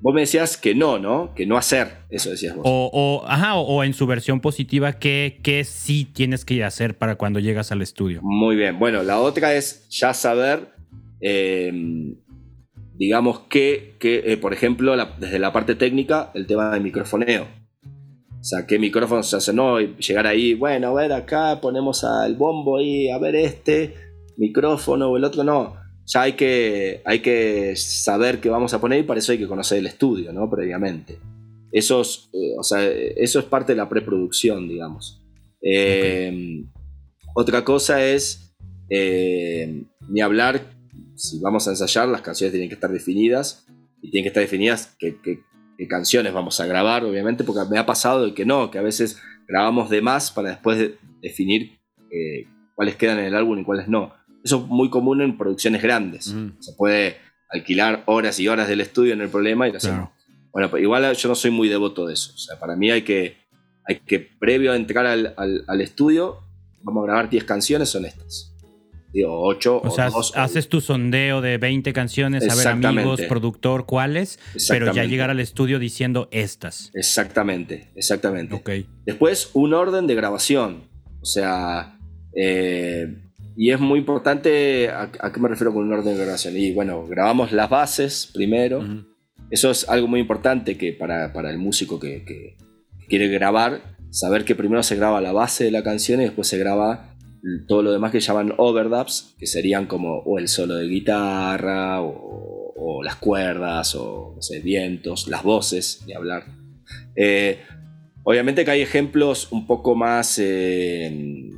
Vos 0.00 0.14
me 0.14 0.20
decías 0.20 0.56
que 0.56 0.76
no, 0.76 0.98
¿no? 0.98 1.34
Que 1.34 1.44
no 1.44 1.56
hacer, 1.56 1.88
eso 2.08 2.30
decías 2.30 2.54
vos. 2.54 2.62
O, 2.64 3.24
ajá, 3.26 3.56
o, 3.56 3.82
en 3.82 3.94
su 3.94 4.06
versión 4.06 4.40
positiva, 4.40 4.92
¿qué, 4.92 5.40
¿qué, 5.42 5.64
sí 5.64 6.04
tienes 6.04 6.44
que 6.44 6.62
hacer 6.62 6.96
para 6.96 7.16
cuando 7.16 7.40
llegas 7.40 7.72
al 7.72 7.82
estudio? 7.82 8.20
Muy 8.22 8.54
bien, 8.54 8.78
bueno, 8.78 9.02
la 9.02 9.18
otra 9.18 9.54
es 9.54 9.88
ya 9.88 10.14
saber, 10.14 10.68
eh, 11.20 12.14
digamos 12.94 13.40
que, 13.50 13.96
que 13.98 14.32
eh, 14.32 14.36
por 14.36 14.52
ejemplo, 14.52 14.94
desde 15.18 15.40
la 15.40 15.52
parte 15.52 15.74
técnica, 15.74 16.30
el 16.34 16.46
tema 16.46 16.70
del 16.70 16.82
microfoneo. 16.82 17.48
O 18.40 18.44
sea, 18.44 18.66
qué 18.68 18.78
micrófono 18.78 19.24
se 19.24 19.36
hace, 19.36 19.52
no, 19.52 19.80
llegar 19.80 20.28
ahí, 20.28 20.54
bueno, 20.54 20.88
a 20.88 20.94
ver 20.94 21.12
acá, 21.12 21.60
ponemos 21.60 22.04
al 22.04 22.36
bombo 22.36 22.78
ahí, 22.78 23.10
a 23.10 23.18
ver 23.18 23.34
este 23.34 23.94
micrófono 24.36 25.08
o 25.08 25.16
el 25.16 25.24
otro, 25.24 25.42
no 25.42 25.77
ya 26.08 26.22
hay 26.22 26.32
que, 26.32 27.02
hay 27.04 27.20
que 27.20 27.76
saber 27.76 28.40
qué 28.40 28.48
vamos 28.48 28.72
a 28.72 28.80
poner 28.80 29.00
y 29.00 29.02
para 29.02 29.20
eso 29.20 29.32
hay 29.32 29.38
que 29.38 29.46
conocer 29.46 29.78
el 29.78 29.86
estudio, 29.86 30.32
¿no? 30.32 30.48
Previamente. 30.48 31.18
Eso 31.70 32.00
es, 32.00 32.30
eh, 32.32 32.54
o 32.58 32.62
sea, 32.62 32.82
eso 32.82 33.38
es 33.38 33.44
parte 33.44 33.72
de 33.72 33.76
la 33.76 33.90
preproducción, 33.90 34.68
digamos. 34.68 35.22
Eh, 35.60 36.64
otra 37.34 37.62
cosa 37.62 38.02
es, 38.02 38.54
eh, 38.88 39.84
ni 40.08 40.20
hablar, 40.22 40.62
si 41.14 41.40
vamos 41.40 41.68
a 41.68 41.72
ensayar, 41.72 42.08
las 42.08 42.22
canciones 42.22 42.52
tienen 42.52 42.70
que 42.70 42.76
estar 42.76 42.90
definidas 42.90 43.66
y 44.00 44.10
tienen 44.10 44.24
que 44.24 44.28
estar 44.28 44.42
definidas 44.42 44.96
qué, 44.98 45.14
canciones 45.88 46.32
vamos 46.32 46.58
a 46.58 46.66
grabar, 46.66 47.04
obviamente, 47.04 47.44
porque 47.44 47.68
me 47.70 47.78
ha 47.78 47.84
pasado 47.84 48.24
de 48.24 48.34
que 48.34 48.46
no, 48.46 48.70
que 48.70 48.78
a 48.78 48.82
veces 48.82 49.20
grabamos 49.46 49.90
de 49.90 50.00
más 50.00 50.30
para 50.30 50.48
después 50.48 50.92
definir 51.20 51.78
cuáles 52.74 52.96
quedan 52.96 53.18
en 53.18 53.26
el 53.26 53.34
álbum 53.34 53.58
y 53.58 53.64
cuáles 53.64 53.88
no. 53.88 54.17
Eso 54.48 54.62
es 54.62 54.66
muy 54.66 54.88
común 54.88 55.20
en 55.20 55.36
producciones 55.36 55.82
grandes. 55.82 56.34
Se 56.60 56.72
puede 56.72 57.18
alquilar 57.50 58.02
horas 58.06 58.40
y 58.40 58.48
horas 58.48 58.66
del 58.66 58.80
estudio 58.80 59.12
en 59.12 59.20
el 59.20 59.28
problema 59.28 59.68
y 59.68 59.72
Bueno, 60.52 60.70
pues 60.70 60.82
igual 60.82 61.14
yo 61.14 61.28
no 61.28 61.34
soy 61.34 61.50
muy 61.50 61.68
devoto 61.68 62.06
de 62.06 62.14
eso. 62.14 62.32
O 62.34 62.38
sea, 62.38 62.58
para 62.58 62.74
mí 62.74 62.90
hay 62.90 63.02
que, 63.02 63.36
hay 63.86 64.00
que 64.00 64.20
previo 64.20 64.72
a 64.72 64.76
entrar 64.76 65.04
al, 65.04 65.34
al, 65.36 65.80
estudio, 65.82 66.40
vamos 66.82 67.02
a 67.02 67.06
grabar 67.08 67.28
10 67.28 67.44
canciones, 67.44 67.90
son 67.90 68.06
estas. 68.06 68.54
Digo, 69.12 69.38
8 69.46 69.82
o, 69.84 69.90
sea, 69.90 70.08
haces 70.42 70.70
tu 70.70 70.80
sondeo 70.80 71.42
de 71.42 71.58
20 71.58 71.92
canciones, 71.92 72.48
a 72.48 72.54
ver 72.54 72.68
amigos, 72.68 73.20
productor, 73.28 73.84
cuáles, 73.84 74.38
pero 74.66 74.94
ya 74.94 75.04
llegar 75.04 75.28
al 75.28 75.40
estudio 75.40 75.78
diciendo 75.78 76.28
estas. 76.30 76.90
Exactamente, 76.94 77.90
exactamente. 77.94 78.54
Okay. 78.54 78.86
Después, 79.04 79.50
un 79.52 79.74
orden 79.74 80.06
de 80.06 80.14
grabación. 80.14 80.88
O 81.20 81.26
sea, 81.26 81.98
eh, 82.34 83.27
y 83.60 83.72
es 83.72 83.80
muy 83.80 83.98
importante, 83.98 84.88
¿a, 84.88 85.10
qué 85.10 85.40
me 85.40 85.48
refiero 85.48 85.74
con 85.74 85.82
un 85.82 85.92
orden 85.92 86.16
de 86.16 86.22
grabación? 86.22 86.56
Y 86.56 86.70
bueno, 86.70 87.04
grabamos 87.08 87.50
las 87.50 87.68
bases 87.68 88.30
primero. 88.32 88.84
Eso 89.50 89.72
es 89.72 89.88
algo 89.88 90.06
muy 90.06 90.20
importante 90.20 90.78
que 90.78 90.92
para, 90.92 91.32
para 91.32 91.50
el 91.50 91.58
músico 91.58 91.98
que, 91.98 92.24
que, 92.24 92.56
quiere 93.08 93.26
grabar, 93.26 93.96
saber 94.10 94.44
que 94.44 94.54
primero 94.54 94.84
se 94.84 94.94
graba 94.94 95.20
la 95.20 95.32
base 95.32 95.64
de 95.64 95.72
la 95.72 95.82
canción 95.82 96.20
y 96.20 96.24
después 96.26 96.46
se 96.46 96.56
graba 96.56 97.16
todo 97.66 97.82
lo 97.82 97.90
demás 97.90 98.12
que 98.12 98.20
llaman 98.20 98.54
overdubs, 98.58 99.34
que 99.40 99.48
serían 99.48 99.86
como 99.86 100.18
o 100.18 100.38
el 100.38 100.46
solo 100.46 100.76
de 100.76 100.86
guitarra, 100.86 102.00
o, 102.00 103.02
las 103.02 103.16
cuerdas, 103.16 103.96
o 103.96 104.34
no 104.36 104.42
sé, 104.42 104.60
vientos, 104.60 105.26
las 105.26 105.42
voces, 105.42 106.04
de 106.06 106.14
hablar. 106.14 106.44
Eh, 107.16 107.58
obviamente 108.22 108.64
que 108.64 108.70
hay 108.70 108.82
ejemplos 108.82 109.50
un 109.50 109.66
poco 109.66 109.96
más... 109.96 110.38
Eh, 110.38 111.50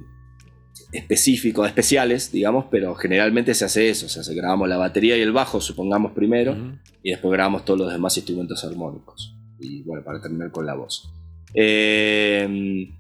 específicos, 0.93 1.67
especiales, 1.67 2.33
digamos, 2.33 2.67
pero 2.71 2.95
generalmente 2.95 3.55
se 3.55 3.65
hace 3.65 3.91
eso, 3.91 4.07
o 4.07 4.09
sea, 4.09 4.23
se 4.23 4.35
grabamos 4.35 4.69
la 4.69 4.77
batería 4.77 5.17
y 5.17 5.21
el 5.21 5.33
bajo, 5.33 5.61
supongamos 5.61 6.13
primero, 6.13 6.57
y 7.03 7.11
después 7.11 7.33
grabamos 7.33 7.65
todos 7.65 7.81
los 7.81 7.93
demás 7.93 8.17
instrumentos 8.17 8.65
armónicos. 8.65 9.37
Y 9.59 9.83
bueno, 9.83 10.03
para 10.05 10.21
terminar 10.21 10.51
con 10.51 10.67
la 10.67 10.75
voz. 10.75 11.13
Em, 11.55 12.97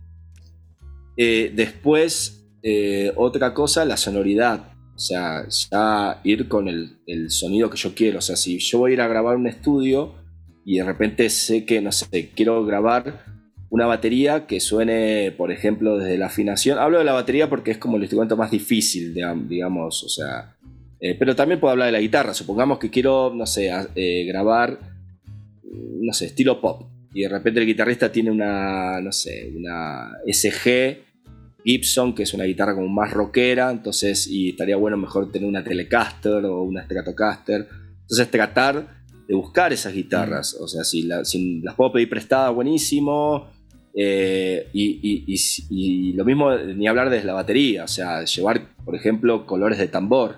eh, 1.16 1.52
después, 1.54 2.46
eh, 2.62 3.12
otra 3.16 3.54
cosa, 3.54 3.84
la 3.84 3.96
sonoridad. 3.96 4.72
O 4.94 4.98
sea, 4.98 5.46
ya 5.48 6.20
ir 6.24 6.48
con 6.48 6.68
el, 6.68 6.98
el, 7.06 7.30
sonido 7.30 7.70
que 7.70 7.78
yo 7.78 7.94
quiero. 7.94 8.18
O 8.18 8.22
sea, 8.22 8.36
si 8.36 8.58
yo 8.58 8.78
voy 8.78 8.90
a 8.90 8.94
ir 8.94 9.00
a 9.00 9.08
grabar 9.08 9.36
un 9.36 9.46
estudio 9.46 10.14
y 10.66 10.76
de 10.76 10.84
repente 10.84 11.30
sé 11.30 11.64
que, 11.64 11.80
no 11.80 11.90
sé, 11.90 12.30
quiero 12.34 12.64
grabar 12.66 13.24
una 13.70 13.86
batería 13.86 14.46
que 14.46 14.58
suene, 14.58 15.32
por 15.36 15.52
ejemplo, 15.52 15.96
desde 15.96 16.18
la 16.18 16.26
afinación. 16.26 16.78
Hablo 16.78 16.98
de 16.98 17.04
la 17.04 17.12
batería 17.12 17.48
porque 17.48 17.70
es 17.70 17.78
como 17.78 17.96
el 17.96 18.02
instrumento 18.02 18.36
más 18.36 18.50
difícil, 18.50 19.14
digamos, 19.14 20.02
o 20.02 20.08
sea. 20.08 20.56
Eh, 21.00 21.14
pero 21.14 21.34
también 21.34 21.60
puedo 21.60 21.70
hablar 21.72 21.86
de 21.86 21.92
la 21.92 22.00
guitarra. 22.00 22.34
Supongamos 22.34 22.78
que 22.78 22.90
quiero, 22.90 23.32
no 23.34 23.46
sé, 23.46 23.70
eh, 23.94 24.24
grabar, 24.26 24.78
no 25.62 26.12
sé, 26.12 26.26
estilo 26.26 26.60
pop. 26.60 26.90
Y 27.14 27.22
de 27.22 27.28
repente 27.28 27.60
el 27.60 27.66
guitarrista 27.66 28.10
tiene 28.10 28.30
una, 28.32 29.00
no 29.00 29.12
sé, 29.12 29.52
una 29.56 30.10
SG 30.26 30.98
Gibson, 31.64 32.14
que 32.14 32.24
es 32.24 32.34
una 32.34 32.44
guitarra 32.44 32.74
como 32.74 32.88
más 32.88 33.12
rockera. 33.12 33.70
Entonces, 33.70 34.26
y 34.26 34.50
estaría 34.50 34.76
bueno 34.76 34.96
mejor 34.96 35.30
tener 35.30 35.48
una 35.48 35.62
Telecaster 35.62 36.44
o 36.44 36.62
una 36.62 36.84
Stratocaster. 36.84 37.68
Entonces, 38.02 38.30
tratar 38.32 39.04
de 39.28 39.34
buscar 39.34 39.72
esas 39.72 39.94
guitarras. 39.94 40.54
O 40.54 40.66
sea, 40.66 40.82
si, 40.82 41.08
si 41.22 41.60
las 41.60 41.76
puedo 41.76 41.92
pedir 41.92 42.10
prestadas, 42.10 42.52
buenísimo 42.52 43.59
eh, 43.94 44.68
y, 44.72 46.12
lo 46.14 46.24
mismo, 46.24 46.54
ni 46.56 46.86
hablar 46.86 47.10
de 47.10 47.24
la 47.24 47.34
batería, 47.34 47.84
o 47.84 47.88
sea, 47.88 48.24
llevar, 48.24 48.74
por 48.84 48.94
ejemplo, 48.94 49.46
colores 49.46 49.78
de 49.78 49.88
tambor, 49.88 50.36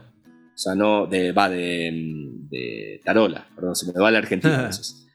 o 0.55 0.59
sea, 0.59 0.75
no 0.75 1.07
de, 1.07 1.33
va, 1.33 1.49
de, 1.49 3.01
tarola, 3.05 3.47
perdón, 3.55 3.77
se 3.77 3.87
me 3.87 3.99
va 3.99 4.11
la 4.11 4.19
Argentina. 4.19 4.71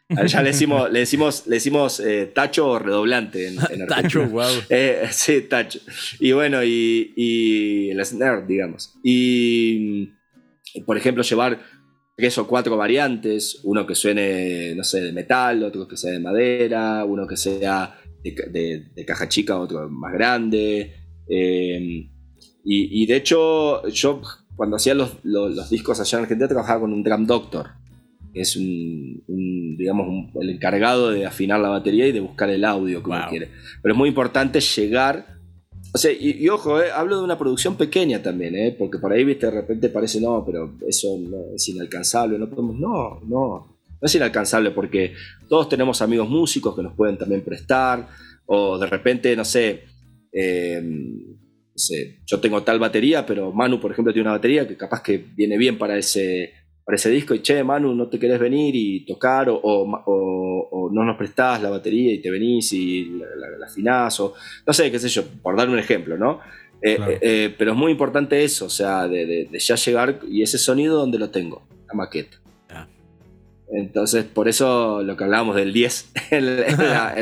ya 0.28 0.42
le 0.42 0.50
decimos, 0.50 0.92
le 0.92 1.00
decimos, 1.00 1.48
le 1.48 1.56
decimos 1.56 2.00
eh, 2.00 2.32
tacho 2.34 2.80
redoblante 2.80 3.48
en, 3.48 3.58
Tacho, 3.88 4.26
wow. 4.28 4.50
Eh, 4.70 5.08
sí, 5.12 5.42
tacho. 5.42 5.80
Y 6.20 6.32
bueno, 6.32 6.64
y, 6.64 7.14
y 7.16 7.90
el 7.90 8.06
snare, 8.06 8.46
digamos. 8.46 8.94
Y, 9.04 10.12
por 10.86 10.98
ejemplo, 10.98 11.24
llevar 11.24 11.60
tres 12.16 12.38
o 12.38 12.48
cuatro 12.48 12.78
variantes, 12.78 13.60
uno 13.64 13.86
que 13.86 13.96
suene, 13.96 14.74
no 14.76 14.84
sé, 14.84 15.02
de 15.02 15.14
metal, 15.14 15.64
otro 15.64 15.88
que 15.88 15.98
sea 15.98 16.12
de 16.12 16.20
madera, 16.20 17.04
uno 17.06 17.28
que 17.28 17.38
sea 17.38 18.00
de, 18.32 19.06
caja 19.06 19.28
chica, 19.28 19.60
otro 19.60 19.90
más 19.90 20.14
grande. 20.14 20.94
Eh, 21.30 22.10
y, 22.64 23.06
de 23.06 23.16
hecho, 23.16 23.88
yo 23.88 24.22
cuando 24.56 24.76
hacía 24.76 24.94
los, 24.94 25.70
discos 25.70 26.00
allá 26.00 26.18
en 26.18 26.24
Argentina 26.24 26.50
trabajaba 26.50 26.82
con 26.82 26.92
un 26.92 27.02
Drum 27.02 27.26
Doctor, 27.26 27.68
que 28.34 28.42
es 28.42 28.58
un, 28.58 29.76
digamos, 29.78 30.34
el 30.42 30.50
encargado 30.50 31.12
de 31.12 31.26
afinar 31.26 31.62
la 31.62 31.70
batería 31.70 32.08
y 32.08 32.12
de 32.12 32.20
buscar 32.20 32.50
el 32.50 32.66
audio 32.66 33.02
como 33.02 33.18
quiere. 33.30 33.50
Pero 33.82 33.94
es 33.94 33.98
muy 33.98 34.10
importante 34.10 34.60
llegar. 34.60 35.38
O 35.94 35.98
sea, 35.98 36.12
y, 36.12 36.48
ojo, 36.50 36.82
eh, 36.82 36.92
hablo 36.92 37.18
de 37.18 37.24
una 37.24 37.38
producción 37.38 37.78
pequeña 37.78 38.22
también, 38.22 38.56
eh, 38.56 38.76
porque 38.78 39.00
por 39.00 39.14
ahí, 39.14 39.24
viste, 39.24 39.46
de 39.46 39.54
repente 39.54 39.88
parece, 39.88 40.20
no, 40.20 40.44
pero 40.46 40.76
eso 40.86 41.18
es 41.56 41.70
inalcanzable, 41.70 42.38
no 42.38 42.50
podemos. 42.50 42.78
No, 42.78 43.22
no 43.26 43.77
no 44.02 44.06
es 44.06 44.16
inalcanzable 44.16 44.72
porque 44.72 45.14
todos 45.50 45.70
tenemos 45.70 46.02
amigos 46.02 46.30
músicos 46.30 46.76
que 46.76 46.84
nos 46.84 46.94
pueden 46.96 47.18
también 47.18 47.42
prestar, 47.42 48.08
o 48.46 48.78
de 48.78 48.88
repente, 48.88 49.36
no 49.36 49.46
sé, 49.46 49.84
eh, 50.32 50.84
yo 52.26 52.40
tengo 52.40 52.64
tal 52.64 52.80
batería, 52.80 53.26
pero 53.26 53.52
Manu, 53.52 53.80
por 53.80 53.92
ejemplo, 53.92 54.14
tiene 54.14 54.28
una 54.28 54.38
batería 54.38 54.68
que 54.68 54.76
capaz 54.76 55.04
que 55.04 55.18
viene 55.18 55.58
bien 55.58 55.78
para 55.78 55.98
ese, 55.98 56.54
para 56.84 56.96
ese 56.96 57.10
disco 57.10 57.36
y 57.36 57.42
che, 57.42 57.64
Manu, 57.64 57.94
no 57.94 58.08
te 58.08 58.18
querés 58.18 58.40
venir 58.40 58.76
y 58.76 59.06
tocar 59.06 59.50
o, 59.50 60.90
no 60.90 61.04
nos 61.04 61.18
prestás 61.18 61.62
la 61.62 61.70
batería 61.70 62.14
y 62.14 62.22
te 62.22 62.32
venís 62.32 62.72
y 62.72 63.10
la, 63.20 63.66
afinás 63.68 64.20
o 64.22 64.34
no 64.66 64.74
sé, 64.74 64.90
qué 64.90 64.98
sé 64.98 65.10
yo, 65.10 65.24
por 65.42 65.58
dar 65.58 65.70
un 65.70 65.78
ejemplo, 65.78 66.18
¿no? 66.18 66.40
Eh, 66.82 66.98
eh, 67.00 67.20
eh, 67.22 67.56
pero 67.58 67.72
es 67.72 67.78
muy 67.78 67.92
importante 67.92 68.44
eso, 68.44 68.66
o 68.66 68.70
sea, 68.70 69.08
de, 69.08 69.50
ya 69.52 69.76
llegar 69.76 70.20
y 70.30 70.44
ese 70.44 70.58
sonido 70.58 70.98
donde 70.98 71.20
lo 71.20 71.30
tengo, 71.30 71.68
la 71.88 71.94
maqueta. 71.94 72.38
Entonces, 73.72 74.26
por 74.26 74.48
eso 74.48 75.04
lo 75.04 75.18
que 75.18 75.24
hablábamos 75.24 75.56
del 75.56 75.74
10 75.74 76.12
en 76.32 76.56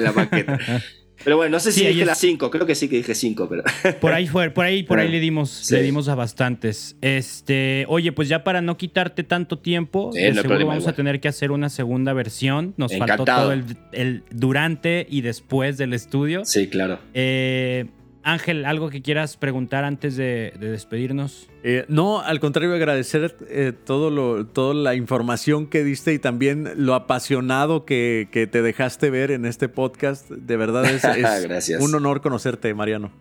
la 0.03 0.13
maqueta. 0.15 0.59
Pero 1.25 1.37
bueno, 1.37 1.53
no 1.53 1.59
sé 1.59 1.71
si 1.71 1.83
dije 1.83 2.05
las 2.05 2.19
5, 2.19 2.51
creo 2.51 2.67
que 2.67 2.75
sí 2.75 2.87
que 2.87 2.97
dije 2.97 3.15
5, 3.15 3.49
pero. 3.49 3.63
Por 3.99 4.13
ahí 4.13 4.27
fue, 4.27 4.51
por 4.51 4.63
ahí, 4.63 4.83
por 4.83 4.99
ahí 4.99 5.09
le 5.09 5.19
dimos, 5.19 5.71
le 5.71 5.81
dimos 5.81 6.07
a 6.07 6.13
bastantes. 6.13 6.97
Este, 7.01 7.85
oye, 7.87 8.11
pues 8.11 8.29
ya 8.29 8.43
para 8.43 8.61
no 8.61 8.77
quitarte 8.77 9.23
tanto 9.23 9.57
tiempo, 9.57 10.11
seguro 10.13 10.67
vamos 10.67 10.87
a 10.87 10.93
tener 10.93 11.19
que 11.19 11.27
hacer 11.27 11.49
una 11.49 11.69
segunda 11.69 12.13
versión. 12.13 12.75
Nos 12.77 12.95
faltó 12.95 13.25
todo 13.25 13.51
el, 13.53 13.63
el, 13.91 14.23
durante 14.29 15.07
y 15.09 15.21
después 15.21 15.77
del 15.77 15.93
estudio. 15.93 16.45
Sí, 16.45 16.67
claro. 16.67 16.99
Eh, 17.15 17.85
Ángel, 18.25 18.65
¿algo 18.65 18.89
que 18.89 19.03
quieras 19.03 19.37
preguntar 19.37 19.83
antes 19.83 20.17
de, 20.17 20.51
despedirnos? 20.59 21.47
Eh, 21.63 21.85
no, 21.89 22.21
al 22.21 22.39
contrario, 22.39 22.73
agradecer 22.73 23.37
eh, 23.51 23.71
todo 23.71 24.09
lo, 24.09 24.47
toda 24.47 24.73
la 24.73 24.95
información 24.95 25.67
que 25.67 25.83
diste 25.83 26.11
y 26.11 26.17
también 26.17 26.71
lo 26.75 26.95
apasionado 26.95 27.85
que, 27.85 28.27
te 28.51 28.61
dejaste 28.63 29.11
ver 29.11 29.29
en 29.29 29.45
este 29.45 29.69
podcast. 29.69 30.27
De 30.31 30.57
verdad 30.57 30.85
es, 30.85 31.69
un 31.79 31.93
honor 31.93 32.21
conocerte, 32.21 32.73
Mariano. 32.73 33.11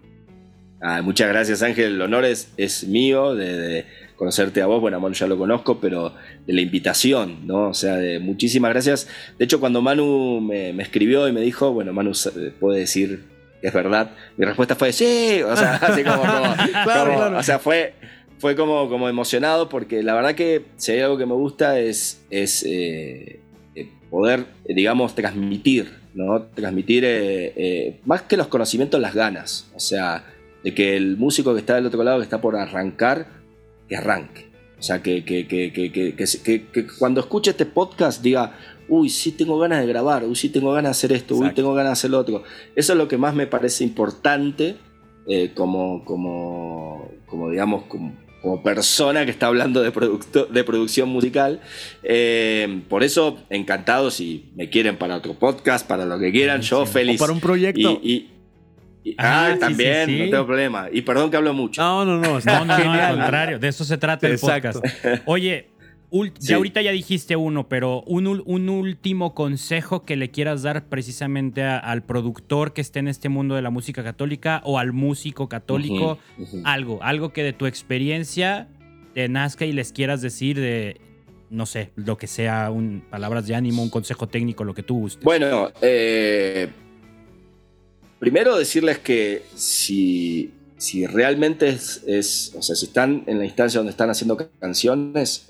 Ah, 0.81 1.02
muchas 1.02 1.28
gracias, 1.28 1.62
Ángel. 1.62 1.97
El 1.97 2.01
honor 2.01 2.24
es, 2.24 2.55
es 2.56 2.89
mío 2.89 3.35
de, 3.35 3.85
conocerte 4.16 4.62
a 4.62 4.66
vos. 4.66 4.81
Bueno, 4.81 5.01
Manu 5.01 5.14
ya 5.14 5.26
lo 5.26 5.36
conozco, 5.36 5.81
pero 5.81 6.14
de 6.47 6.52
la 6.55 6.62
invitación, 6.62 7.47
¿no? 7.47 7.68
O 7.68 7.74
sea, 7.74 7.97
de 7.97 8.20
muchísimas 8.20 8.70
gracias. 8.70 9.06
De 9.39 9.44
hecho, 9.44 9.60
cuando 9.60 9.82
Manu 9.82 10.40
me, 10.40 10.72
me 10.72 10.82
escribió 10.82 11.28
y 11.28 11.32
me 11.32 11.43
dijo, 11.43 11.74
bueno, 11.74 11.93
Manu 11.93 12.12
puede 12.59 12.81
decir 12.81 13.34
es 13.65 13.73
verdad. 13.73 14.11
Mi 14.36 14.45
respuesta 14.45 14.77
fue 14.77 14.93
sí, 14.93 15.41
o 15.43 15.57
sea, 15.57 15.77
así 15.82 16.05
como, 16.05 16.23
o 17.39 17.43
sea, 17.43 17.59
fue, 17.59 17.95
fue 18.39 18.55
como, 18.55 18.91
como 18.91 19.09
emocionado 19.09 19.70
porque 19.70 20.03
la 20.03 20.15
verdad 20.15 20.35
que 20.35 20.66
si 20.77 20.93
hay 20.93 21.01
algo 21.01 21.16
que 21.16 21.24
me 21.24 21.32
gusta 21.32 21.78
es, 21.81 22.23
es 22.28 22.62
eh, 22.65 23.41
eh, 23.74 23.89
poder, 24.11 24.45
digamos, 24.69 25.15
transmitir, 25.15 25.95
¿no? 26.12 26.43
Transmitir 26.43 27.05
eh, 27.07 28.01
más 28.05 28.23
que 28.23 28.36
los 28.36 28.49
conocimientos, 28.49 29.01
las 29.01 29.15
ganas. 29.15 29.70
O 29.74 29.81
sea, 29.81 30.27
de 30.62 30.74
que 30.74 30.95
el 30.95 31.16
músico 31.16 31.55
que 31.55 31.61
está 31.61 31.77
del 31.77 31.86
otro 31.86 32.05
lado, 32.05 32.19
que 32.19 32.24
está 32.24 32.43
por 32.43 32.57
arrancar, 32.57 33.28
que 33.89 33.97
arranque. 33.97 34.53
O 34.78 34.82
sea, 34.82 35.03
que, 35.03 35.24
que, 35.24 35.47
que, 35.47 35.73
que 35.73 36.86
cuando 36.99 37.23
escuche 37.23 37.53
este 37.53 37.65
podcast 37.65 38.23
diga, 38.23 38.53
uy, 38.89 39.09
sí 39.09 39.32
tengo 39.32 39.59
ganas 39.59 39.81
de 39.81 39.86
grabar, 39.86 40.24
uy, 40.24 40.36
sí 40.36 40.48
tengo 40.48 40.73
ganas 40.73 40.90
de 41.01 41.06
hacer 41.06 41.12
esto, 41.16 41.36
uy, 41.36 41.51
tengo 41.55 41.74
ganas 41.74 41.90
de 41.90 41.93
hacer 41.93 42.11
lo 42.11 42.19
otro. 42.19 42.43
Eso 42.77 42.93
es 42.93 42.98
lo 42.98 43.09
que 43.09 43.16
más 43.16 43.35
me 43.35 43.47
parece 43.47 43.85
importante 43.85 44.77
eh, 45.27 45.52
como, 45.55 46.05
como, 46.05 47.11
como, 47.27 47.51
digamos, 47.51 47.85
como, 47.85 48.12
persona 48.62 49.24
que 49.24 49.31
está 49.31 49.47
hablando 49.47 49.82
de, 49.82 49.90
de 50.51 50.65
producción 50.65 51.09
musical. 51.09 51.62
Eh, 52.02 52.82
por 52.90 53.02
eso, 53.02 53.39
encantado 53.48 54.11
si 54.11 54.51
me 54.55 54.69
quieren 54.69 54.98
para 54.98 55.16
otro 55.16 55.32
podcast, 55.32 55.86
para 55.86 56.05
lo 56.05 56.19
que 56.19 56.31
quieran, 56.31 56.61
yo 56.61 56.85
feliz. 56.85 57.19
O 57.19 57.24
para 57.24 57.32
un 57.32 57.40
proyecto. 57.40 57.98
Y, 58.02 58.28
ah, 59.16 59.56
también, 59.59 60.19
no 60.19 60.31
tengo 60.31 60.47
problema. 60.47 60.89
Y 60.93 61.01
perdón 61.01 61.31
que 61.31 61.39
hablo 61.39 61.55
mucho. 61.55 61.81
No, 61.81 62.05
no, 62.05 62.19
no. 62.19 62.39
no, 62.39 62.65
no, 62.66 62.74
al 62.74 63.16
contrario, 63.16 63.59
de 63.59 63.69
eso 63.69 63.82
se 63.82 63.97
trata 63.97 64.27
el 64.27 64.39
podcast. 64.39 64.85
Oye, 65.24 65.70
ya 66.39 66.57
ahorita 66.57 66.82
ya 66.82 66.93
dijiste 66.93 67.36
uno, 67.36 67.69
pero 67.69 68.03
un, 68.03 68.27
último 68.69 69.35
consejo 69.35 70.05
que 70.05 70.16
le 70.16 70.31
quieras 70.31 70.62
dar 70.62 70.86
precisamente 70.89 71.62
al 71.62 72.03
productor 72.03 72.73
que 72.73 72.81
esté 72.81 73.01
en 73.01 73.09
este 73.09 73.28
mundo 73.28 73.55
de 73.55 73.62
la 73.62 73.70
música 73.70 74.05
católica 74.05 74.61
o 74.65 74.78
al 74.78 74.93
músico 74.93 75.49
católico, 75.49 76.19
algo, 76.65 77.03
algo 77.03 77.32
que 77.32 77.43
de 77.43 77.53
tu 77.53 77.66
experiencia 77.66 78.69
te 79.15 79.28
nazca 79.28 79.65
y 79.65 79.73
les 79.73 79.93
quieras 79.93 80.23
decir 80.23 80.59
de, 80.61 81.01
no 81.51 81.66
sé, 81.66 81.91
lo 81.97 82.16
que 82.16 82.27
sea, 82.27 82.70
un, 82.70 83.05
palabras 83.11 83.47
de 83.47 83.55
ánimo, 83.55 83.82
un 83.82 83.91
consejo 83.91 84.28
técnico, 84.28 84.65
lo 84.65 84.74
que 84.74 84.82
tú 84.82 85.01
gustes. 85.01 85.24
Bueno, 85.24 85.73
eh, 85.81 86.69
primero 88.19 88.57
decirles 88.57 88.99
que 88.99 89.43
si, 89.55 90.53
si 90.77 91.07
realmente 91.07 91.69
es, 91.69 92.03
es, 92.07 92.55
o 92.57 92.62
sea, 92.62 92.77
si 92.77 92.86
están 92.86 93.24
en 93.27 93.39
la 93.39 93.45
instancia 93.45 93.78
donde 93.78 93.91
están 93.91 94.11
haciendo 94.11 94.36
canciones, 94.61 95.47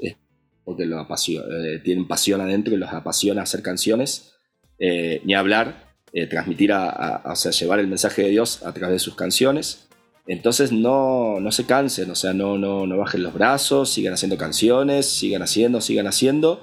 los 0.67 1.01
apasiona, 1.01 1.47
eh, 1.47 1.79
tienen 1.79 2.07
pasión 2.07 2.41
adentro 2.41 2.75
y 2.75 2.77
los 2.77 2.93
apasiona 2.93 3.43
hacer 3.43 3.63
canciones, 3.63 4.35
eh, 4.79 5.21
ni 5.25 5.35
hablar, 5.35 5.95
eh, 6.13 6.27
transmitir, 6.27 6.73
a, 6.73 7.23
o 7.25 7.37
sea, 7.37 7.53
llevar 7.53 7.81
el 7.81 7.87
mensaje 7.87 8.23
de 8.23 8.31
Dios 8.31 8.63
a 8.63 8.73
través 8.73 8.95
de 8.95 8.99
sus 8.99 9.15
canciones. 9.15 9.89
Entonces 10.27 10.73
no, 10.73 11.39
no 11.41 11.53
se 11.53 11.67
cansen, 11.67 12.11
o 12.11 12.15
sea, 12.15 12.33
no, 12.33 12.57
no, 12.57 12.87
no 12.87 12.97
bajen 12.97 13.23
los 13.23 13.35
brazos, 13.35 13.91
sigan 13.91 14.15
haciendo 14.15 14.39
canciones, 14.39 15.07
sigan 15.07 15.43
haciendo, 15.43 15.81
sigan 15.81 16.07
haciendo. 16.07 16.63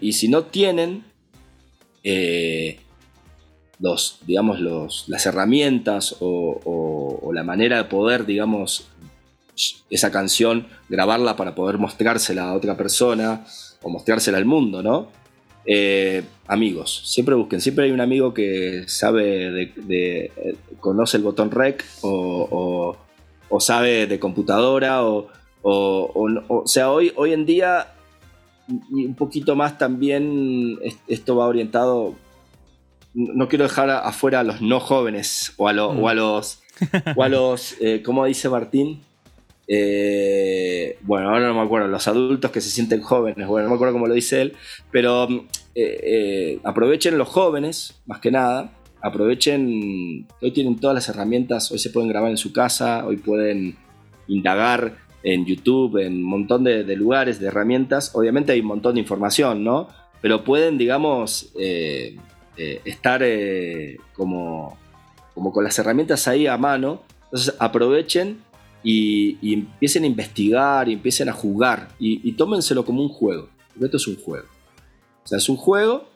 y 0.00 0.12
si 0.12 0.28
no 0.28 0.44
tienen 0.44 1.04
los, 3.80 4.18
digamos, 4.26 4.60
los, 4.60 5.08
las 5.08 5.26
herramientas 5.26 6.16
o, 6.20 7.20
o, 7.22 7.32
la 7.32 7.42
manera 7.42 7.78
de 7.78 7.84
poder, 7.84 8.26
digamos, 8.26 8.88
esa 9.90 10.10
canción, 10.10 10.66
grabarla 10.88 11.36
para 11.36 11.54
poder 11.54 11.78
mostrársela 11.78 12.50
a 12.50 12.54
otra 12.54 12.76
persona 12.76 13.44
o 13.82 13.90
mostrársela 13.90 14.38
al 14.38 14.44
mundo, 14.44 14.82
¿no? 14.82 15.08
Eh, 15.66 16.22
amigos, 16.46 17.02
siempre 17.06 17.34
busquen, 17.34 17.60
siempre 17.60 17.86
hay 17.86 17.90
un 17.90 18.00
amigo 18.00 18.34
que 18.34 18.84
sabe 18.86 19.50
de, 19.50 20.30
eh, 20.36 20.56
conoce 20.78 21.16
el 21.16 21.22
botón 21.22 21.50
rec 21.50 21.84
o, 22.02 22.96
sabe 23.60 24.08
de 24.08 24.18
computadora 24.18 25.04
o, 25.04 25.28
o, 25.62 26.62
sea, 26.66 26.90
hoy, 26.90 27.12
hoy 27.16 27.32
en 27.32 27.46
día 27.46 27.94
y 28.68 29.06
un 29.06 29.14
poquito 29.14 29.54
más 29.54 29.78
también 29.78 30.78
esto 31.06 31.36
va 31.36 31.46
orientado, 31.46 32.14
no 33.14 33.48
quiero 33.48 33.64
dejar 33.64 33.90
afuera 33.90 34.40
a 34.40 34.42
los 34.42 34.60
no 34.60 34.80
jóvenes 34.80 35.52
o 35.56 35.68
a, 35.68 35.72
o 35.72 36.08
a 36.08 36.14
mm. 36.14 36.16
los, 36.16 36.62
o 37.16 37.22
a 37.22 37.28
los 37.28 37.76
eh, 37.80 38.02
¿cómo 38.04 38.24
dice 38.24 38.48
Martín? 38.48 39.02
Eh, 39.66 40.98
bueno, 41.02 41.30
ahora 41.30 41.48
no 41.48 41.54
me 41.54 41.62
acuerdo, 41.62 41.88
los 41.88 42.06
adultos 42.06 42.50
que 42.50 42.60
se 42.60 42.70
sienten 42.70 43.00
jóvenes, 43.00 43.48
bueno, 43.48 43.64
no 43.64 43.70
me 43.70 43.76
acuerdo 43.76 43.94
cómo 43.94 44.06
lo 44.06 44.14
dice 44.14 44.42
él, 44.42 44.52
pero 44.90 45.26
mm, 45.28 45.36
eh, 45.74 46.00
eh, 46.02 46.60
aprovechen 46.64 47.16
los 47.16 47.28
jóvenes, 47.28 48.00
más 48.06 48.20
que 48.20 48.30
nada, 48.30 48.72
aprovechen, 49.02 50.26
hoy 50.40 50.50
tienen 50.50 50.76
todas 50.76 50.94
las 50.94 51.08
herramientas, 51.08 51.70
hoy 51.72 51.78
se 51.78 51.90
pueden 51.90 52.10
grabar 52.10 52.30
en 52.30 52.36
su 52.36 52.52
casa, 52.52 53.06
hoy 53.06 53.16
pueden 53.16 53.76
indagar 54.28 54.96
en 55.22 55.46
YouTube, 55.46 55.98
en 55.98 56.16
un 56.16 56.24
montón 56.24 56.64
de, 56.64 56.84
lugares, 56.96 57.40
de 57.40 57.46
herramientas, 57.46 58.14
obviamente 58.14 58.52
hay 58.52 58.60
un 58.60 58.66
montón 58.66 58.94
de 58.94 59.00
información, 59.00 59.64
¿no? 59.64 59.88
Pero 60.20 60.44
pueden, 60.44 60.76
digamos, 60.78 61.52
estar 62.56 63.22
como, 64.14 64.78
como 65.34 65.52
con 65.52 65.64
las 65.64 65.78
herramientas 65.78 66.28
ahí 66.28 66.46
a 66.46 66.56
mano, 66.58 67.02
entonces 67.24 67.54
aprovechen 67.58 68.38
y, 68.84 69.54
empiecen 69.54 70.04
a 70.04 70.06
investigar 70.06 70.88
y 70.88 70.92
empiecen 70.92 71.28
a 71.30 71.32
jugar 71.32 71.88
y, 71.98 72.30
tómenselo 72.32 72.84
como 72.84 73.02
un 73.02 73.08
juego, 73.08 73.48
porque 73.70 73.86
esto 73.86 73.96
es 73.96 74.06
un 74.06 74.16
juego. 74.16 74.46
O 75.24 75.26
sea, 75.26 75.38
es 75.38 75.48
un 75.48 75.56
juego 75.56 76.06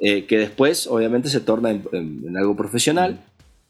eh, 0.00 0.26
que 0.26 0.38
después 0.38 0.88
obviamente 0.88 1.28
se 1.28 1.40
torna 1.40 1.70
en, 1.70 2.36
algo 2.36 2.56
profesional, 2.56 3.20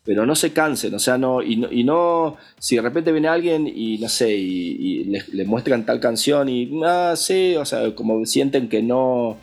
pero 0.03 0.25
no 0.25 0.35
se 0.35 0.55
cansen, 0.55 0.95
o 0.95 0.99
sea, 0.99 1.19
no 1.19 1.43
y, 1.43 1.85
no, 1.85 2.39
si 2.59 2.77
de 2.77 2.83
repente 2.83 3.13
viene 3.13 3.29
alguien 3.29 3.67
y 3.67 3.99
no 3.99 4.09
sé, 4.09 4.35
y, 4.35 5.05
le, 5.05 5.45
muestran 5.45 5.85
tal 5.85 6.01
canción 6.01 6.49
y, 6.49 6.71
ah, 6.85 7.15
sí, 7.15 7.55
o 7.57 7.67
sea, 7.67 7.95
como 7.95 8.25
sienten 8.25 8.71
que 8.71 8.83
no, 8.83 9.37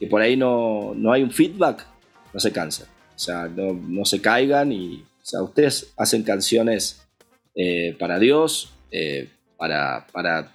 que 0.00 0.06
por 0.06 0.22
ahí 0.22 0.36
no, 0.36 0.94
no 0.96 1.12
hay 1.12 1.22
un 1.22 1.30
feedback, 1.30 1.86
no 2.32 2.40
se 2.40 2.50
cansen. 2.50 2.86
O 3.14 3.18
sea, 3.18 3.48
no, 3.48 3.72
no 3.72 4.04
se 4.04 4.20
caigan 4.20 4.72
y, 4.72 4.96
o 4.96 5.24
sea, 5.24 5.42
ustedes 5.42 5.92
hacen 5.96 6.22
canciones 6.22 7.05
eh, 7.58 7.96
para 7.98 8.18
Dios, 8.18 8.70
eh, 8.90 9.30
para, 9.56 10.06
para, 10.12 10.52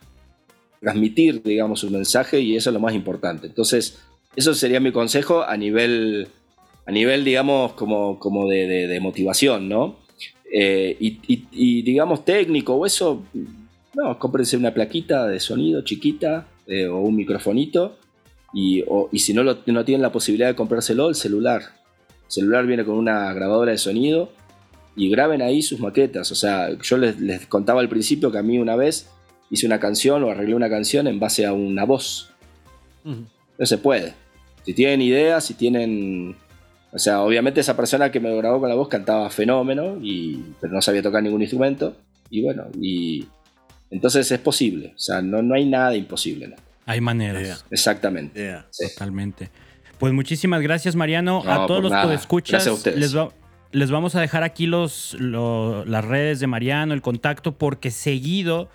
transmitir, 0.79 1.41
digamos, 1.43 1.83
un 1.83 1.93
mensaje 1.93 2.39
y 2.39 2.55
eso 2.55 2.69
es 2.69 2.73
lo 2.75 2.79
más 2.79 2.93
importante. 2.93 3.47
Entonces, 3.47 3.99
eso 4.35 4.53
sería 4.53 4.79
mi 4.79 4.91
consejo 4.91 5.43
a 5.43 5.57
nivel, 5.57 6.27
a 6.85 6.91
nivel 6.91 7.23
digamos, 7.23 7.73
como, 7.73 8.19
como 8.19 8.47
de, 8.47 8.99
motivación, 9.01 9.67
¿no? 9.67 9.97
Eh, 10.53 10.95
y, 10.99 11.81
digamos, 11.81 12.23
técnico 12.23 12.75
o 12.75 12.85
eso, 12.85 13.23
no, 13.95 14.19
cómprense 14.19 14.57
una 14.57 14.73
plaquita 14.73 15.27
de 15.27 15.39
sonido 15.39 15.83
chiquita 15.83 16.47
o 16.91 16.97
un 16.99 17.15
microfonito 17.15 17.97
y, 18.53 18.83
y 19.11 19.19
si 19.19 19.33
no, 19.33 19.43
no 19.43 19.85
tienen 19.85 20.01
la 20.01 20.11
posibilidad 20.11 20.49
de 20.49 20.55
comprárselo, 20.55 21.09
el 21.09 21.15
celular. 21.15 21.61
El 22.25 22.31
celular 22.31 22.65
viene 22.65 22.85
con 22.85 22.95
una 22.95 23.33
grabadora 23.33 23.71
de 23.71 23.77
sonido 23.77 24.31
y 24.95 25.09
graben 25.09 25.41
ahí 25.41 25.61
sus 25.61 25.79
maquetas. 25.79 26.31
O 26.31 26.35
sea, 26.35 26.69
yo 26.81 26.97
les, 26.97 27.45
contaba 27.47 27.81
al 27.81 27.89
principio 27.89 28.31
que 28.31 28.37
a 28.37 28.43
mí 28.43 28.57
una 28.59 28.75
vez 28.75 29.09
hice 29.49 29.65
una 29.65 29.79
canción 29.79 30.23
o 30.23 30.31
arreglé 30.31 30.55
una 30.55 30.69
canción 30.69 31.07
en 31.07 31.19
base 31.19 31.45
a 31.45 31.53
una 31.53 31.85
voz. 31.85 32.31
No 33.03 33.65
se 33.65 33.77
puede. 33.77 34.13
Si 34.65 34.73
tienen 34.73 35.01
ideas, 35.01 35.45
si 35.45 35.53
tienen... 35.53 36.35
O 36.93 36.99
sea, 36.99 37.21
obviamente 37.21 37.61
esa 37.61 37.77
persona 37.77 38.11
que 38.11 38.19
me 38.19 38.35
grabó 38.35 38.59
con 38.59 38.67
la 38.67 38.75
voz 38.75 38.89
cantaba 38.89 39.29
fenómeno, 39.29 39.97
y, 40.01 40.43
pero 40.59 40.73
no 40.73 40.81
sabía 40.81 41.01
tocar 41.01 41.23
ningún 41.23 41.41
instrumento. 41.41 41.95
Y 42.29 42.41
bueno, 42.41 42.65
y 42.81 43.25
entonces 43.89 44.29
es 44.29 44.39
posible. 44.39 44.93
O 44.95 44.99
sea, 44.99 45.21
no, 45.21 45.41
no 45.41 45.55
hay 45.55 45.65
nada 45.65 45.95
imposible. 45.95 46.53
Hay 46.85 46.99
maneras. 46.99 47.65
Exactamente. 47.71 48.57
Totalmente. 48.77 49.49
Pues 49.99 50.13
muchísimas 50.13 50.61
gracias, 50.61 50.95
Mariano. 50.95 51.43
a 51.45 51.67
todos 51.67 51.83
los 51.83 51.93
que 51.93 52.13
escuchas, 52.13 52.85
les, 52.87 53.13
les 53.71 53.91
vamos 53.91 54.15
a 54.15 54.21
dejar 54.21 54.43
aquí 54.43 54.67
los, 54.67 55.15
las 55.19 56.05
redes 56.05 56.39
de 56.39 56.47
Mariano, 56.47 56.93
el 56.93 57.01
contacto, 57.01 57.53
porque 57.53 57.91
seguido, 57.91 58.69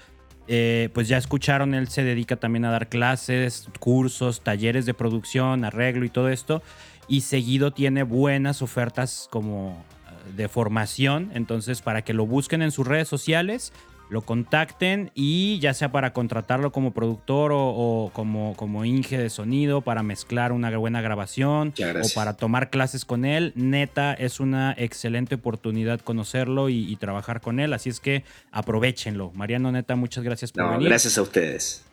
eh, 0.48 0.88
pues 0.94 1.08
ya 1.08 1.18
escucharon, 1.18 1.74
él 1.74 1.88
se 1.88 2.02
dedica 2.02 2.36
también 2.36 2.64
a 2.64 2.70
dar 2.70 2.88
clases, 2.88 3.68
cursos, 3.78 4.40
talleres 4.40 4.86
de 4.86 4.94
producción, 4.94 5.64
arreglo 5.64 6.04
y 6.04 6.08
todo 6.08 6.28
esto. 6.28 6.62
Y 7.08 7.20
seguido 7.20 7.72
tiene 7.72 8.02
buenas 8.02 8.62
ofertas 8.62 9.28
como 9.30 9.84
eh, 10.08 10.32
de 10.36 10.48
formación. 10.48 11.30
Entonces, 11.34 11.82
para 11.82 12.02
que 12.02 12.14
lo 12.14 12.26
busquen 12.26 12.62
en 12.62 12.70
sus 12.70 12.86
redes 12.86 13.08
sociales 13.08 13.72
lo 14.08 14.22
contacten 14.22 15.10
y 15.14 15.58
ya 15.58 15.74
sea 15.74 15.90
para 15.90 16.12
contratarlo 16.12 16.72
como 16.72 16.92
productor 16.92 17.52
o, 17.54 18.10
como, 18.12 18.54
como 18.56 18.84
Inge 18.84 19.18
de 19.18 19.30
sonido, 19.30 19.80
para 19.80 20.02
mezclar 20.02 20.52
una 20.52 20.76
buena 20.76 21.00
grabación 21.00 21.74
o 21.78 22.14
para 22.14 22.36
tomar 22.36 22.70
clases 22.70 23.04
con 23.04 23.24
él, 23.24 23.52
neta 23.54 24.14
es 24.14 24.40
una 24.40 24.74
excelente 24.76 25.36
oportunidad 25.36 26.00
conocerlo 26.00 26.68
y, 26.68 26.96
trabajar 26.96 27.42
con 27.42 27.60
él, 27.60 27.74
así 27.74 27.90
es 27.90 28.00
que 28.00 28.24
aprovechenlo. 28.50 29.30
Mariano, 29.34 29.70
neta, 29.70 29.96
muchas 29.96 30.24
gracias 30.24 30.50
por 30.50 30.70
venir. 30.70 30.88
Gracias 30.88 31.18
a 31.18 31.22
ustedes. 31.22 31.84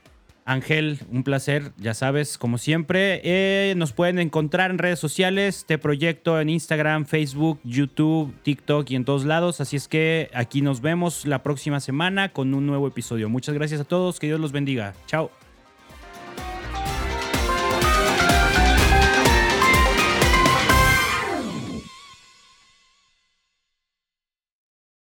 Ángel, 0.45 0.99
un 1.11 1.23
placer, 1.23 1.71
ya 1.77 1.93
sabes, 1.93 2.37
como 2.37 2.57
siempre. 2.57 3.21
Eh, 3.23 3.73
nos 3.75 3.93
pueden 3.93 4.19
encontrar 4.19 4.71
en 4.71 4.77
redes 4.77 4.99
sociales, 4.99 5.57
este 5.57 5.77
proyecto 5.77 6.39
en 6.39 6.49
Instagram, 6.49 7.05
Facebook, 7.05 7.59
YouTube, 7.63 8.33
TikTok 8.43 8.89
y 8.91 8.95
en 8.95 9.05
todos 9.05 9.25
lados. 9.25 9.61
Así 9.61 9.75
es 9.75 9.87
que 9.87 10.29
aquí 10.33 10.61
nos 10.61 10.81
vemos 10.81 11.25
la 11.25 11.43
próxima 11.43 11.79
semana 11.79 12.29
con 12.29 12.53
un 12.53 12.65
nuevo 12.65 12.87
episodio. 12.87 13.29
Muchas 13.29 13.55
gracias 13.55 13.81
a 13.81 13.85
todos, 13.85 14.19
que 14.19 14.27
Dios 14.27 14.39
los 14.39 14.51
bendiga. 14.51 14.93
Chao. 15.07 15.42